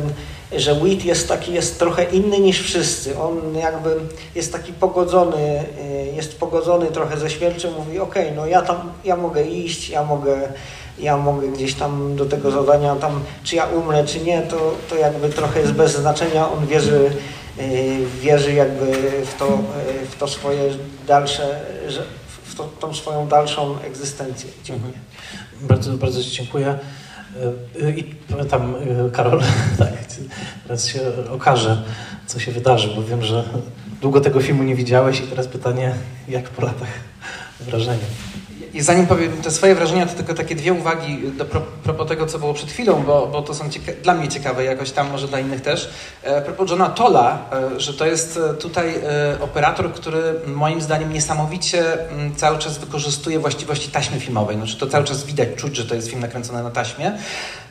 że 0.52 0.74
Wheat 0.74 1.04
jest 1.04 1.28
taki, 1.28 1.52
jest 1.52 1.78
trochę 1.78 2.04
inny 2.04 2.40
niż 2.40 2.62
wszyscy. 2.62 3.18
On 3.18 3.54
jakby 3.54 3.96
jest 4.34 4.52
taki 4.52 4.72
pogodzony, 4.72 5.64
y, 5.80 6.12
jest 6.16 6.38
pogodzony 6.38 6.86
trochę 6.86 7.18
ze 7.18 7.30
śmiercią, 7.30 7.70
mówi 7.70 7.98
okej, 7.98 8.32
no 8.36 8.46
ja 8.46 8.62
tam, 8.62 8.92
ja 9.04 9.16
mogę 9.16 9.42
iść, 9.42 9.90
ja 9.90 10.04
mogę, 10.04 10.48
ja 10.98 11.16
mogę 11.16 11.48
gdzieś 11.48 11.74
tam 11.74 12.16
do 12.16 12.26
tego 12.26 12.50
zadania, 12.50 12.96
tam 12.96 13.20
czy 13.44 13.56
ja 13.56 13.66
umrę, 13.66 14.04
czy 14.04 14.20
nie, 14.20 14.42
to, 14.42 14.74
to 14.90 14.96
jakby 14.96 15.28
trochę 15.28 15.60
jest 15.60 15.72
bez 15.72 15.92
znaczenia. 15.92 16.50
On 16.52 16.66
wierzy, 16.66 17.10
y, 17.60 17.98
wierzy 18.20 18.52
jakby 18.52 18.92
w 19.26 19.34
to, 19.38 19.46
y, 20.02 20.06
w 20.06 20.16
to 20.18 20.28
swoje 20.28 20.70
dalsze, 21.06 21.60
w 22.44 22.54
to, 22.54 22.64
tą 22.80 22.94
swoją 22.94 23.28
dalszą 23.28 23.78
egzystencję. 23.80 24.50
Dziękuję. 24.64 24.92
Bardzo, 25.60 25.92
bardzo 25.92 26.24
Ci 26.24 26.30
dziękuję. 26.30 26.78
Y, 27.82 27.94
I 27.96 28.04
tam 28.50 28.74
Karol, 29.12 29.40
tak, 29.78 29.92
teraz 30.62 30.86
się 30.86 31.00
okaże, 31.30 31.82
co 32.26 32.38
się 32.38 32.52
wydarzy, 32.52 32.88
bo 32.96 33.02
wiem, 33.02 33.22
że 33.22 33.44
długo 34.00 34.20
tego 34.20 34.40
filmu 34.40 34.62
nie 34.62 34.74
widziałeś 34.74 35.20
i 35.20 35.22
teraz 35.22 35.46
pytanie, 35.46 35.94
jak 36.28 36.50
po 36.50 36.62
latach 36.62 36.88
wrażenie? 37.60 38.04
I 38.76 38.82
zanim 38.82 39.06
powiem 39.06 39.42
te 39.42 39.50
swoje 39.50 39.74
wrażenia, 39.74 40.06
to 40.06 40.14
tylko 40.14 40.34
takie 40.34 40.54
dwie 40.54 40.72
uwagi 40.72 41.18
do 41.38 41.44
pro, 41.44 41.60
propos 41.60 42.08
tego, 42.08 42.26
co 42.26 42.38
było 42.38 42.54
przed 42.54 42.70
chwilą, 42.70 43.02
bo, 43.06 43.26
bo 43.26 43.42
to 43.42 43.54
są 43.54 43.64
cieka- 43.68 44.02
dla 44.02 44.14
mnie 44.14 44.28
ciekawe, 44.28 44.64
jakoś 44.64 44.90
tam 44.90 45.10
może 45.10 45.28
dla 45.28 45.40
innych 45.40 45.60
też. 45.60 45.90
E, 46.22 46.42
propos 46.42 46.70
Johna 46.70 46.88
Tolla, 46.88 47.38
e, 47.76 47.80
że 47.80 47.94
to 47.94 48.06
jest 48.06 48.36
e, 48.50 48.54
tutaj 48.54 48.94
e, 48.94 49.40
operator, 49.40 49.92
który 49.92 50.34
moim 50.46 50.80
zdaniem 50.80 51.12
niesamowicie 51.12 52.10
m, 52.10 52.34
cały 52.36 52.58
czas 52.58 52.78
wykorzystuje 52.78 53.38
właściwości 53.38 53.88
taśmy 53.90 54.20
filmowej. 54.20 54.56
Znaczy 54.56 54.76
to 54.76 54.86
cały 54.86 55.04
czas 55.04 55.24
widać, 55.24 55.48
czuć, 55.56 55.76
że 55.76 55.84
to 55.84 55.94
jest 55.94 56.08
film 56.08 56.20
nakręcony 56.20 56.62
na 56.62 56.70
taśmie. 56.70 57.12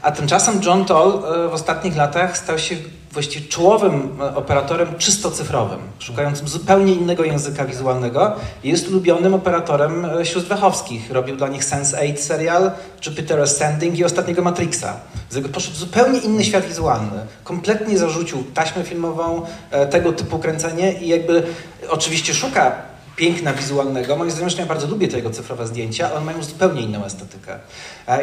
A 0.02 0.12
tymczasem 0.12 0.62
John 0.66 0.86
Toll 0.86 1.24
e, 1.46 1.50
w 1.50 1.54
ostatnich 1.54 1.96
latach 1.96 2.38
stał 2.38 2.60
się 2.60 2.76
właściwie 3.16 3.48
czołowym 3.48 4.18
e, 4.22 4.36
operatorem 4.36 4.88
czysto 4.98 5.32
cyfrowym, 5.32 5.80
szukającym 6.00 6.48
zupełnie 6.48 6.94
innego 6.94 7.24
języka 7.24 7.66
wizualnego 7.66 8.36
jest 8.64 8.90
ulubionym 8.90 9.34
operatorem 9.34 10.06
e, 10.06 10.26
sióstr 10.26 10.50
Wachowskich. 10.50 11.12
Robił 11.12 11.36
dla 11.36 11.48
nich 11.48 11.64
Sense8 11.64 12.18
serial, 12.18 12.72
Jupiter 13.06 13.42
Ascending 13.42 13.98
i 13.98 14.06
ostatniego 14.06 14.42
Matrixa. 14.42 14.94
Z 15.30 15.36
jego 15.36 15.50
poszedł 15.50 15.76
zupełnie 15.76 16.20
inny 16.20 16.44
świat 16.44 16.66
wizualny. 16.66 17.26
Kompletnie 17.44 17.98
zarzucił 17.98 18.44
taśmę 18.54 18.84
filmową, 18.84 19.46
e, 19.72 19.88
tego 19.88 20.14
typu 20.14 20.40
kręcenie 20.40 20.94
i 20.94 21.08
jakby 21.08 21.44
oczywiście 21.90 22.34
szuka 22.34 22.72
piękna 23.16 23.54
wizualnego. 23.54 24.16
Moim 24.16 24.32
zdaniem, 24.32 24.50
ja 24.58 24.66
bardzo 24.66 24.88
lubię 24.88 25.08
te 25.08 25.18
jego 25.18 25.30
cyfrowe 25.30 25.68
zdjęcia, 25.68 26.06
ale 26.06 26.16
one 26.16 26.26
mają 26.26 26.44
zupełnie 26.44 26.82
inną 26.82 27.06
estetykę. 27.06 27.60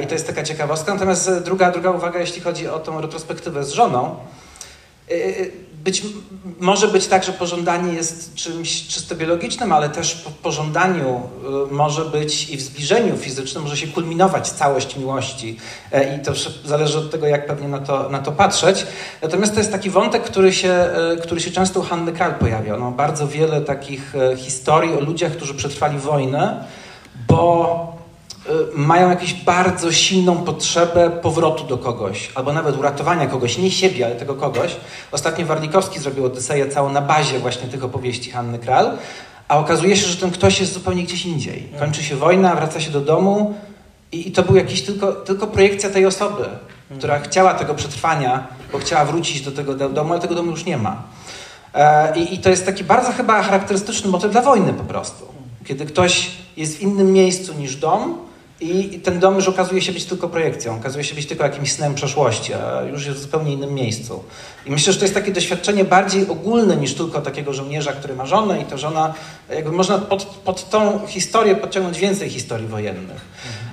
I 0.02 0.06
to 0.06 0.14
jest 0.14 0.26
taka 0.26 0.42
ciekawostka. 0.42 0.94
Natomiast 0.94 1.30
druga, 1.44 1.70
druga 1.70 1.90
uwaga, 1.90 2.20
jeśli 2.20 2.40
chodzi 2.40 2.68
o 2.68 2.78
tą 2.78 3.00
retrospektywę 3.00 3.64
z 3.64 3.70
żoną, 3.70 4.16
być, 5.84 6.02
może 6.60 6.88
być 6.88 7.06
tak, 7.06 7.24
że 7.24 7.32
pożądanie 7.32 7.92
jest 7.92 8.34
czymś 8.34 8.86
czysto 8.86 9.14
biologicznym, 9.14 9.72
ale 9.72 9.88
też 9.88 10.14
po 10.14 10.30
pożądaniu 10.30 11.20
y, 11.70 11.74
może 11.74 12.04
być 12.04 12.50
i 12.50 12.56
w 12.56 12.60
zbliżeniu 12.60 13.16
fizycznym 13.16 13.62
może 13.62 13.76
się 13.76 13.86
kulminować 13.86 14.50
całość 14.50 14.96
miłości. 14.96 15.56
E, 15.92 16.16
I 16.16 16.20
to 16.20 16.32
zależy 16.64 16.98
od 16.98 17.10
tego, 17.10 17.26
jak 17.26 17.46
pewnie 17.46 17.68
na 17.68 17.78
to, 17.78 18.08
na 18.08 18.18
to 18.18 18.32
patrzeć. 18.32 18.86
Natomiast 19.22 19.52
to 19.52 19.60
jest 19.60 19.72
taki 19.72 19.90
wątek, 19.90 20.22
który 20.22 20.52
się, 20.52 20.88
y, 21.18 21.20
który 21.20 21.40
się 21.40 21.50
często 21.50 21.80
u 21.80 21.82
Hanny 21.82 22.12
Kral 22.12 22.34
pojawia. 22.34 22.76
No, 22.76 22.90
bardzo 22.90 23.28
wiele 23.28 23.60
takich 23.60 24.12
historii 24.36 24.94
o 24.94 25.00
ludziach, 25.00 25.32
którzy 25.32 25.54
przetrwali 25.54 25.98
wojnę, 25.98 26.64
bo 27.28 27.91
y, 27.91 27.91
mają 28.74 29.10
jakąś 29.10 29.34
bardzo 29.34 29.92
silną 29.92 30.36
potrzebę 30.36 31.10
powrotu 31.10 31.64
do 31.64 31.78
kogoś, 31.78 32.30
albo 32.34 32.52
nawet 32.52 32.76
uratowania 32.78 33.26
kogoś, 33.26 33.58
nie 33.58 33.70
siebie, 33.70 34.06
ale 34.06 34.14
tego 34.16 34.34
kogoś. 34.34 34.76
Ostatnio 35.12 35.46
Warlikowski 35.46 35.98
zrobił 35.98 36.24
Odyseję 36.24 36.68
całą 36.68 36.92
na 36.92 37.00
bazie 37.00 37.38
właśnie 37.38 37.68
tych 37.68 37.84
opowieści 37.84 38.30
Hanny 38.30 38.58
Kral, 38.58 38.98
a 39.48 39.58
okazuje 39.58 39.96
się, 39.96 40.06
że 40.06 40.16
ten 40.16 40.30
ktoś 40.30 40.60
jest 40.60 40.72
zupełnie 40.72 41.02
gdzieś 41.02 41.26
indziej. 41.26 41.68
Kończy 41.78 42.02
się 42.02 42.16
wojna, 42.16 42.54
wraca 42.54 42.80
się 42.80 42.90
do 42.90 43.00
domu 43.00 43.54
i, 44.12 44.28
i 44.28 44.32
to 44.32 44.42
był 44.42 44.56
jakiś 44.56 44.82
tylko, 44.82 45.12
tylko 45.12 45.46
projekcja 45.46 45.90
tej 45.90 46.06
osoby, 46.06 46.44
która 46.98 47.18
chciała 47.20 47.54
tego 47.54 47.74
przetrwania, 47.74 48.46
bo 48.72 48.78
chciała 48.78 49.04
wrócić 49.04 49.40
do 49.40 49.52
tego 49.52 49.74
do- 49.74 49.88
domu, 49.88 50.12
ale 50.12 50.20
tego 50.22 50.34
domu 50.34 50.50
już 50.50 50.64
nie 50.64 50.76
ma. 50.76 51.02
E, 51.74 52.18
I, 52.18 52.34
I 52.34 52.38
to 52.38 52.50
jest 52.50 52.66
taki 52.66 52.84
bardzo 52.84 53.12
chyba 53.12 53.42
charakterystyczny 53.42 54.10
motyw 54.10 54.32
dla 54.32 54.42
wojny 54.42 54.72
po 54.72 54.84
prostu. 54.84 55.24
Kiedy 55.64 55.86
ktoś 55.86 56.30
jest 56.56 56.76
w 56.76 56.80
innym 56.80 57.12
miejscu 57.12 57.54
niż 57.54 57.76
dom 57.76 58.18
i 58.62 59.00
ten 59.00 59.20
dom 59.20 59.34
już 59.34 59.48
okazuje 59.48 59.82
się 59.82 59.92
być 59.92 60.04
tylko 60.04 60.28
projekcją, 60.28 60.76
okazuje 60.76 61.04
się 61.04 61.14
być 61.14 61.26
tylko 61.26 61.44
jakimś 61.44 61.72
snem 61.72 61.94
przeszłości, 61.94 62.54
a 62.54 62.82
już 62.82 63.06
jest 63.06 63.18
w 63.18 63.22
zupełnie 63.22 63.52
innym 63.52 63.74
miejscu. 63.74 64.22
I 64.66 64.70
myślę, 64.70 64.92
że 64.92 64.98
to 64.98 65.04
jest 65.04 65.14
takie 65.14 65.32
doświadczenie 65.32 65.84
bardziej 65.84 66.28
ogólne 66.28 66.76
niż 66.76 66.94
tylko 66.94 67.20
takiego 67.20 67.52
żołnierza, 67.52 67.92
który 67.92 68.14
ma 68.14 68.26
żonę 68.26 68.60
i 68.60 68.64
to 68.64 68.78
żona, 68.78 69.14
jakby 69.50 69.72
można 69.72 69.98
pod, 69.98 70.24
pod 70.24 70.70
tą 70.70 71.06
historię 71.06 71.56
podciągnąć 71.56 71.98
więcej 71.98 72.30
historii 72.30 72.66
wojennych. 72.66 73.20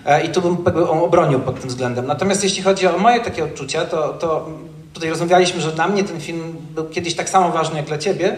E, 0.06 0.26
I 0.26 0.30
tu 0.30 0.42
bym 0.42 0.58
jakby 0.66 0.90
obronił 0.90 1.40
pod 1.40 1.60
tym 1.60 1.70
względem. 1.70 2.08
Natomiast 2.08 2.44
jeśli 2.44 2.64
chodzi 2.64 2.88
o 2.88 2.98
moje 2.98 3.20
takie 3.20 3.44
odczucia, 3.44 3.86
to, 3.86 4.08
to 4.08 4.50
tutaj 4.94 5.10
rozmawialiśmy, 5.10 5.62
że 5.62 5.72
dla 5.72 5.88
mnie 5.88 6.04
ten 6.04 6.22
film 6.22 6.56
był 6.76 6.90
kiedyś 6.90 7.16
tak 7.16 7.30
samo 7.30 7.50
ważny 7.50 7.78
jak 7.78 7.86
dla 7.86 7.98
ciebie. 7.98 8.36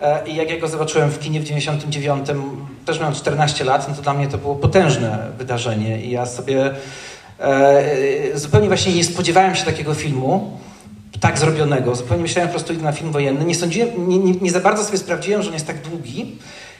E, 0.00 0.28
I 0.28 0.36
jak 0.36 0.50
ja 0.50 0.60
go 0.60 0.68
zobaczyłem 0.68 1.10
w 1.10 1.18
kinie 1.18 1.40
w 1.40 1.44
99, 1.44 2.28
też 2.84 3.00
miałem 3.00 3.14
14 3.14 3.64
lat, 3.64 3.88
no 3.88 3.94
to 3.94 4.02
dla 4.02 4.14
mnie 4.14 4.28
to 4.28 4.38
było 4.38 4.54
potężne 4.54 5.30
wydarzenie. 5.38 6.02
I 6.02 6.10
ja 6.10 6.26
sobie 6.26 6.74
e, 7.40 7.84
zupełnie 8.34 8.68
właśnie 8.68 8.94
nie 8.94 9.04
spodziewałem 9.04 9.54
się 9.54 9.64
takiego 9.64 9.94
filmu, 9.94 10.58
tak 11.20 11.38
zrobionego. 11.38 11.94
Zupełnie 11.94 12.22
myślałem 12.22 12.48
po 12.48 12.52
prostu 12.52 12.72
idę 12.72 12.82
na 12.82 12.92
film 12.92 13.12
wojenny. 13.12 13.44
Nie 13.44 13.54
sądziłem, 13.54 14.08
nie, 14.08 14.18
nie, 14.18 14.32
nie 14.32 14.50
za 14.50 14.60
bardzo 14.60 14.84
sobie 14.84 14.98
sprawdziłem, 14.98 15.42
że 15.42 15.48
on 15.48 15.54
jest 15.54 15.66
tak 15.66 15.82
długi. 15.88 16.38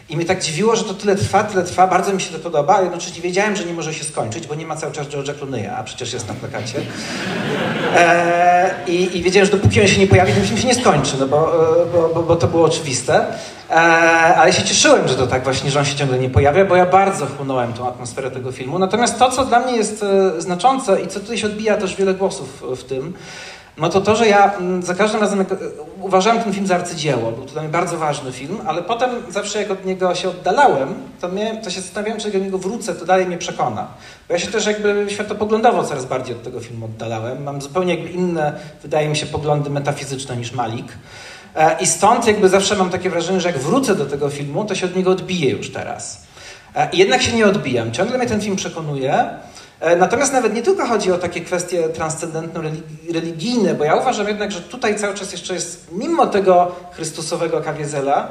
I 0.09 0.17
mnie 0.17 0.27
tak 0.27 0.43
dziwiło, 0.43 0.77
że 0.77 0.85
to 0.85 0.95
tyle 0.95 1.17
trwa, 1.17 1.45
tyle 1.45 1.65
trwa. 1.65 1.87
Bardzo 1.87 2.13
mi 2.13 2.21
się 2.21 2.33
to 2.33 2.39
podoba, 2.39 2.75
ale 2.75 2.85
jednocześnie 2.85 3.23
wiedziałem, 3.23 3.57
że 3.57 3.65
nie 3.65 3.73
może 3.73 3.95
się 3.95 4.05
skończyć, 4.05 4.47
bo 4.47 4.55
nie 4.55 4.67
ma 4.67 4.77
cały 4.77 4.93
czas 4.93 5.07
George'a 5.07 5.35
Clooney'a, 5.35 5.75
a 5.79 5.83
przecież 5.85 6.13
jest 6.13 6.29
na 6.29 6.35
plakacie. 6.35 6.81
E, 7.97 8.75
i, 8.87 9.19
I 9.19 9.23
wiedziałem, 9.23 9.47
że 9.47 9.53
dopóki 9.57 9.81
on 9.81 9.87
się 9.87 10.01
nie 10.01 10.07
pojawi, 10.07 10.33
ten 10.33 10.45
film 10.45 10.59
się 10.59 10.67
nie 10.67 10.75
skończy, 10.75 11.17
no 11.21 11.27
bo, 11.27 11.37
e, 11.83 11.87
bo, 11.87 12.09
bo, 12.15 12.23
bo 12.23 12.37
to 12.37 12.47
było 12.47 12.65
oczywiste. 12.65 13.27
E, 13.71 13.75
ale 14.37 14.53
się 14.53 14.63
cieszyłem, 14.63 15.09
że 15.09 15.15
to 15.15 15.27
tak 15.27 15.45
właśnie, 15.45 15.71
że 15.71 15.79
on 15.79 15.85
się 15.85 15.97
ciągle 15.97 16.19
nie 16.19 16.31
pojawia, 16.31 16.65
bo 16.65 16.77
ja 16.77 16.87
bardzo 16.87 17.27
chłonąłem 17.27 17.73
tą 17.73 17.89
atmosferę 17.89 18.31
tego 18.31 18.53
filmu. 18.53 18.79
Natomiast 18.79 19.19
to, 19.19 19.31
co 19.31 19.45
dla 19.45 19.61
mnie 19.61 19.77
jest 19.77 20.05
znaczące 20.39 21.03
i 21.03 21.09
co 21.09 21.21
tutaj 21.21 21.39
się 21.39 21.47
odbija 21.47 21.77
też 21.77 21.97
wiele 21.97 22.15
głosów 22.15 22.63
w 22.77 22.85
tym, 22.85 23.15
no 23.77 23.89
to 23.89 24.01
to, 24.01 24.17
że 24.17 24.29
ja 24.29 24.55
mm, 24.55 24.83
za 24.83 24.95
każdym 24.95 25.21
razem 25.21 25.41
e, 25.41 25.45
uważałem 26.01 26.43
ten 26.43 26.53
film 26.53 26.67
za 26.67 26.75
arcydzieło. 26.75 27.33
Był 27.33 27.45
to 27.45 27.53
dla 27.53 27.63
mnie 27.63 27.71
bardzo 27.71 27.99
ważny 27.99 28.33
film, 28.33 28.59
ale 28.67 28.83
potem 28.83 29.11
zawsze 29.29 29.59
jak 29.63 29.71
od 29.71 29.85
niego 29.85 30.15
się 30.15 30.29
oddalałem, 30.29 30.95
to, 31.21 31.29
mnie, 31.29 31.61
to 31.65 31.71
się 31.71 31.81
zastanawiałem, 31.81 32.21
czy 32.21 32.29
jak 32.29 32.39
do 32.39 32.45
niego 32.45 32.59
wrócę, 32.59 32.95
to 32.95 33.05
dalej 33.05 33.27
mnie 33.27 33.39
przekona. 33.39 33.87
Bo 34.29 34.35
ja 34.35 34.41
się 34.41 34.47
też 34.47 34.67
jakby 34.67 35.07
światopoglądowo 35.09 35.85
coraz 35.85 36.05
bardziej 36.05 36.37
od 36.37 36.43
tego 36.43 36.61
filmu 36.61 36.87
oddalałem. 36.87 37.43
Mam 37.43 37.63
zupełnie 37.63 37.95
jakby 37.95 38.11
inne, 38.11 38.53
wydaje 38.83 39.09
mi 39.09 39.17
się, 39.17 39.27
poglądy 39.27 39.71
metafizyczne 39.71 40.37
niż 40.37 40.53
Malik. 40.53 40.87
E, 41.57 41.77
I 41.81 41.87
stąd 41.87 42.27
jakby 42.27 42.49
zawsze 42.49 42.77
mam 42.77 42.91
takie 42.91 43.11
wrażenie, 43.11 43.41
że 43.41 43.49
jak 43.49 43.59
wrócę 43.59 43.95
do 43.95 44.07
tego 44.07 44.29
filmu, 44.29 44.65
to 44.65 44.75
się 44.75 44.87
od 44.87 44.97
niego 44.97 45.11
odbiję 45.11 45.51
już 45.51 45.73
teraz. 45.73 46.23
E, 46.77 46.89
I 46.93 46.99
jednak 46.99 47.23
się 47.23 47.37
nie 47.37 47.47
odbijam. 47.47 47.93
Ciągle 47.93 48.19
mnie 48.19 48.27
ten 48.27 48.41
film 48.41 48.57
przekonuje. 48.57 49.29
E, 49.85 49.97
Natomiast 49.97 50.33
nawet 50.33 50.55
nie 50.55 50.63
tylko 50.63 50.87
chodzi 50.87 51.13
o 51.13 51.19
takie 51.19 51.41
kwestie 51.41 51.89
transcendentno-religijne, 51.89 53.75
bo 53.75 53.85
ja 53.85 53.97
uważam 53.97 54.29
jednak, 54.29 54.53
że 54.53 54.61
tutaj 54.61 54.99
cały 54.99 55.15
czas 55.15 55.33
jeszcze 55.33 55.55
jest, 55.55 55.89
mimo 55.93 56.27
tego 56.27 56.73
Chrystusowego 56.93 57.61
kawiezela 57.61 58.29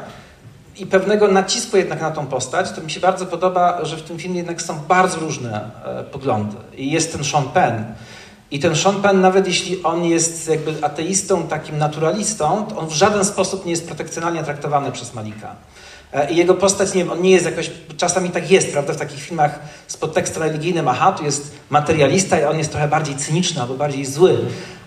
i 0.77 0.85
pewnego 0.85 1.27
nacisku 1.27 1.77
jednak 1.77 2.01
na 2.01 2.11
tą 2.11 2.25
postać, 2.27 2.71
to 2.71 2.81
mi 2.81 2.91
się 2.91 2.99
bardzo 2.99 3.25
podoba, 3.25 3.85
że 3.85 3.97
w 3.97 4.01
tym 4.01 4.17
filmie 4.17 4.37
jednak 4.37 4.61
są 4.61 4.79
bardzo 4.87 5.19
różne 5.19 5.69
e, 5.85 6.03
poglądy. 6.03 6.55
I 6.77 6.91
jest 6.91 7.11
ten 7.11 7.23
Sean 7.23 7.43
Penn. 7.43 7.83
I 8.51 8.59
ten 8.59 8.75
Sean 8.75 9.01
Penn, 9.01 9.21
nawet 9.21 9.47
jeśli 9.47 9.83
on 9.83 10.05
jest 10.05 10.49
jakby 10.49 10.73
ateistą, 10.81 11.47
takim 11.47 11.77
naturalistą, 11.77 12.65
to 12.69 12.77
on 12.77 12.87
w 12.87 12.93
żaden 12.93 13.25
sposób 13.25 13.65
nie 13.65 13.71
jest 13.71 13.87
protekcjonalnie 13.87 14.43
traktowany 14.43 14.91
przez 14.91 15.13
Malika. 15.13 15.55
E, 16.13 16.31
I 16.31 16.35
jego 16.35 16.53
postać, 16.53 16.93
nie 16.93 17.11
on 17.11 17.21
nie 17.21 17.31
jest 17.31 17.45
jakoś, 17.45 17.71
czasami 17.97 18.29
tak 18.29 18.51
jest, 18.51 18.71
prawda, 18.71 18.93
w 18.93 18.97
takich 18.97 19.21
filmach 19.21 19.59
z 19.87 19.97
podtekstem 19.97 20.43
religijnym, 20.43 20.87
aha, 20.87 21.11
tu 21.11 21.25
jest 21.25 21.51
materialista 21.69 22.39
i 22.39 22.43
on 22.43 22.57
jest 22.57 22.71
trochę 22.71 22.87
bardziej 22.87 23.15
cyniczny 23.15 23.61
albo 23.61 23.73
bardziej 23.73 24.05
zły, 24.05 24.37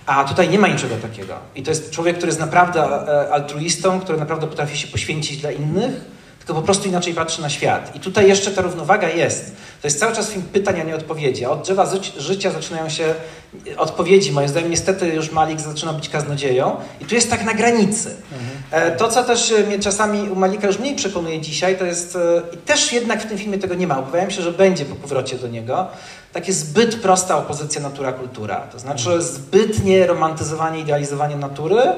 a 0.06 0.24
tutaj 0.24 0.48
nie 0.48 0.58
ma 0.58 0.68
niczego 0.68 0.96
takiego. 0.96 1.34
I 1.56 1.62
to 1.62 1.70
jest 1.70 1.90
człowiek, 1.90 2.16
który 2.16 2.28
jest 2.28 2.40
naprawdę 2.40 2.80
e, 2.80 3.32
altruistą, 3.32 4.00
który 4.00 4.18
naprawdę 4.18 4.46
potrafi 4.46 4.78
się 4.78 4.88
poświęcić 4.88 5.36
dla 5.36 5.52
innych, 5.52 6.15
tylko 6.46 6.60
po 6.60 6.64
prostu 6.66 6.88
inaczej 6.88 7.14
patrzy 7.14 7.42
na 7.42 7.48
świat. 7.50 7.96
I 7.96 8.00
tutaj 8.00 8.28
jeszcze 8.28 8.50
ta 8.50 8.62
równowaga 8.62 9.08
jest. 9.08 9.52
To 9.82 9.88
jest 9.88 10.00
cały 10.00 10.14
czas 10.14 10.30
film 10.30 10.42
pytań, 10.52 10.80
a 10.80 10.84
nie 10.84 10.94
odpowiedzi. 10.94 11.44
A 11.44 11.50
od 11.50 11.62
drzewa 11.62 11.92
życia 12.18 12.50
zaczynają 12.50 12.88
się 12.88 13.14
odpowiedzi. 13.76 14.32
Moim 14.32 14.48
zdaniem 14.48 14.70
niestety 14.70 15.08
już 15.08 15.32
Malik 15.32 15.60
zaczyna 15.60 15.92
być 15.92 16.08
kaznodzieją. 16.08 16.76
I 17.00 17.04
tu 17.04 17.14
jest 17.14 17.30
tak 17.30 17.44
na 17.44 17.54
granicy. 17.54 18.16
E, 18.70 18.96
To, 18.96 19.08
co 19.08 19.24
też 19.24 19.52
e, 19.52 19.62
mnie 19.66 19.78
czasami 19.78 20.30
u 20.30 20.36
Malika 20.36 20.66
już 20.66 20.78
mniej 20.78 20.96
przekonuje 20.96 21.40
dzisiaj, 21.40 21.78
to 21.78 21.84
jest, 21.84 22.16
e, 22.16 22.42
i 22.54 22.56
też 22.56 22.92
jednak 22.92 23.22
w 23.22 23.26
tym 23.26 23.38
filmie 23.38 23.58
tego 23.58 23.74
nie 23.74 23.86
ma, 23.86 23.98
obawiałem 23.98 24.30
się, 24.30 24.42
że 24.42 24.52
będzie 24.52 24.84
po 24.84 24.94
powrocie 24.94 25.36
do 25.38 25.48
niego, 25.48 25.86
takie 26.32 26.52
zbyt 26.52 26.96
prosta 26.96 27.38
opozycja 27.38 27.80
natura-kultura. 27.80 28.60
To 28.72 28.78
znaczy 28.78 29.22
zbytnie 29.22 30.06
romantyzowanie, 30.06 30.80
idealizowanie 30.80 31.36
natury, 31.36 31.82
E, 31.82 31.96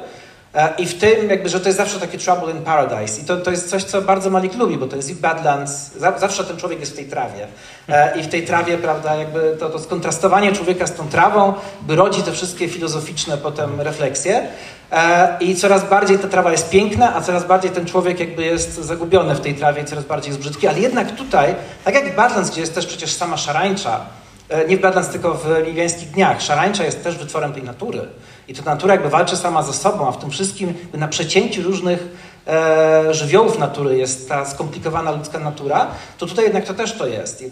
I 0.78 0.86
w 0.86 0.98
tym 0.98 1.30
jakby, 1.30 1.48
że 1.48 1.60
to 1.60 1.68
jest 1.68 1.78
zawsze 1.78 2.00
takie 2.00 2.18
trouble 2.18 2.52
in 2.52 2.62
paradise. 2.62 3.20
I 3.20 3.24
to, 3.24 3.36
to 3.36 3.50
jest 3.50 3.70
coś, 3.70 3.84
co 3.84 4.02
bardzo 4.02 4.30
Malik 4.30 4.54
lubi, 4.54 4.78
bo 4.78 4.86
to 4.86 4.96
jest 4.96 5.10
i 5.10 5.14
Badlands, 5.14 5.92
za, 5.96 6.18
zawsze 6.18 6.44
ten 6.44 6.56
człowiek 6.56 6.80
jest 6.80 6.92
w 6.92 6.96
tej 6.96 7.04
trawie. 7.04 7.46
E, 7.88 8.18
I 8.18 8.22
w 8.22 8.28
tej 8.28 8.46
trawie, 8.46 8.78
prawda, 8.78 9.14
jakby 9.16 9.56
to, 9.60 9.70
to 9.70 9.78
skontrastowanie 9.78 10.52
człowieka 10.52 10.86
z 10.86 10.94
tą 10.94 11.08
trawą, 11.08 11.54
by 11.82 11.96
rodzi 11.96 12.22
te 12.22 12.32
wszystkie 12.32 12.68
filozoficzne 12.68 13.38
potem 13.38 13.80
refleksje. 13.80 14.46
E, 14.92 15.36
I 15.40 15.56
coraz 15.56 15.88
bardziej 15.88 16.18
ta 16.18 16.28
trawa 16.28 16.52
jest 16.52 16.70
piękna, 16.70 17.16
a 17.16 17.20
coraz 17.20 17.46
bardziej 17.46 17.70
ten 17.70 17.86
człowiek 17.86 18.20
jakby 18.20 18.44
jest 18.44 18.74
zagubiony 18.74 19.34
w 19.34 19.40
tej 19.40 19.54
trawie 19.54 19.82
i 19.82 19.84
coraz 19.84 20.04
bardziej 20.04 20.28
jest 20.28 20.40
brzydki. 20.40 20.66
Ale 20.66 20.80
jednak 20.80 21.16
tutaj, 21.16 21.54
tak 21.84 21.94
jak 21.94 22.12
w 22.12 22.16
Badlands, 22.16 22.50
gdzie 22.50 22.60
jest 22.60 22.74
też 22.74 22.86
przecież 22.86 23.12
sama 23.12 23.36
szarańcza, 23.36 24.00
E, 24.48 24.68
nie 24.68 24.76
w 24.76 24.80
Badlands, 24.80 25.10
tylko 25.10 25.34
w 25.34 25.66
Liwiańskich 25.66 26.10
Dniach. 26.10 26.42
Szarańcza 26.42 26.84
jest 26.84 27.04
też 27.04 27.18
wytworem 27.18 27.52
tej 27.52 27.62
natury. 27.62 28.00
I 28.48 28.54
to 28.54 28.62
natura 28.64 28.94
jakby 28.94 29.08
walczy 29.08 29.36
sama 29.36 29.62
ze 29.62 29.72
sobą, 29.72 30.08
a 30.08 30.12
w 30.12 30.18
tym 30.18 30.30
wszystkim 30.30 30.74
na 30.94 31.08
przecięciu 31.08 31.62
różnych 31.62 32.08
e, 32.46 33.14
żywiołów 33.14 33.58
natury 33.58 33.98
jest 33.98 34.28
ta 34.28 34.44
skomplikowana 34.44 35.10
ludzka 35.10 35.38
natura, 35.38 35.86
to 36.18 36.26
tutaj 36.26 36.44
jednak 36.44 36.64
to 36.64 36.74
też 36.74 36.92
to 36.92 37.06
jest. 37.06 37.44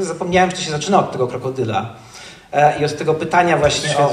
Zapomniałem, 0.00 0.50
że 0.50 0.56
to 0.56 0.62
się 0.62 0.70
zaczyna 0.70 0.98
od 0.98 1.12
tego 1.12 1.26
krokodyla 1.26 1.92
e, 2.52 2.80
i 2.80 2.84
od 2.84 2.98
tego 2.98 3.14
pytania 3.14 3.56
właśnie 3.56 3.90
o, 3.98 4.12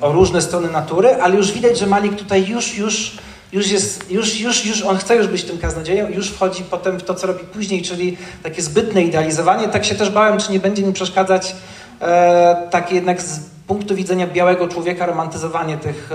o 0.00 0.12
różne 0.12 0.42
strony 0.42 0.70
natury, 0.70 1.14
ale 1.14 1.36
już 1.36 1.52
widać, 1.52 1.78
że 1.78 1.86
Malik 1.86 2.16
tutaj 2.16 2.46
już, 2.46 2.78
już 2.78 3.16
już 3.52 3.70
jest, 3.70 4.10
już, 4.10 4.40
już, 4.40 4.66
już 4.66 4.82
on 4.82 4.96
chce 4.96 5.16
już 5.16 5.26
być 5.26 5.44
tym 5.44 5.58
kaznodzieją 5.58 6.08
już 6.08 6.30
wchodzi 6.30 6.62
potem 6.62 6.98
w 6.98 7.02
to, 7.02 7.14
co 7.14 7.26
robi 7.26 7.44
później, 7.44 7.82
czyli 7.82 8.16
takie 8.42 8.62
zbytne 8.62 9.02
idealizowanie. 9.02 9.68
Tak 9.68 9.84
się 9.84 9.94
też 9.94 10.10
bałem, 10.10 10.38
czy 10.38 10.52
nie 10.52 10.60
będzie 10.60 10.82
mi 10.82 10.92
przeszkadzać 10.92 11.56
e, 12.00 12.68
takie 12.70 12.94
jednak 12.94 13.22
z 13.22 13.53
punktu 13.66 13.94
widzenia 13.94 14.26
białego 14.26 14.68
człowieka 14.68 15.06
romantyzowanie 15.06 15.76
tych 15.76 16.10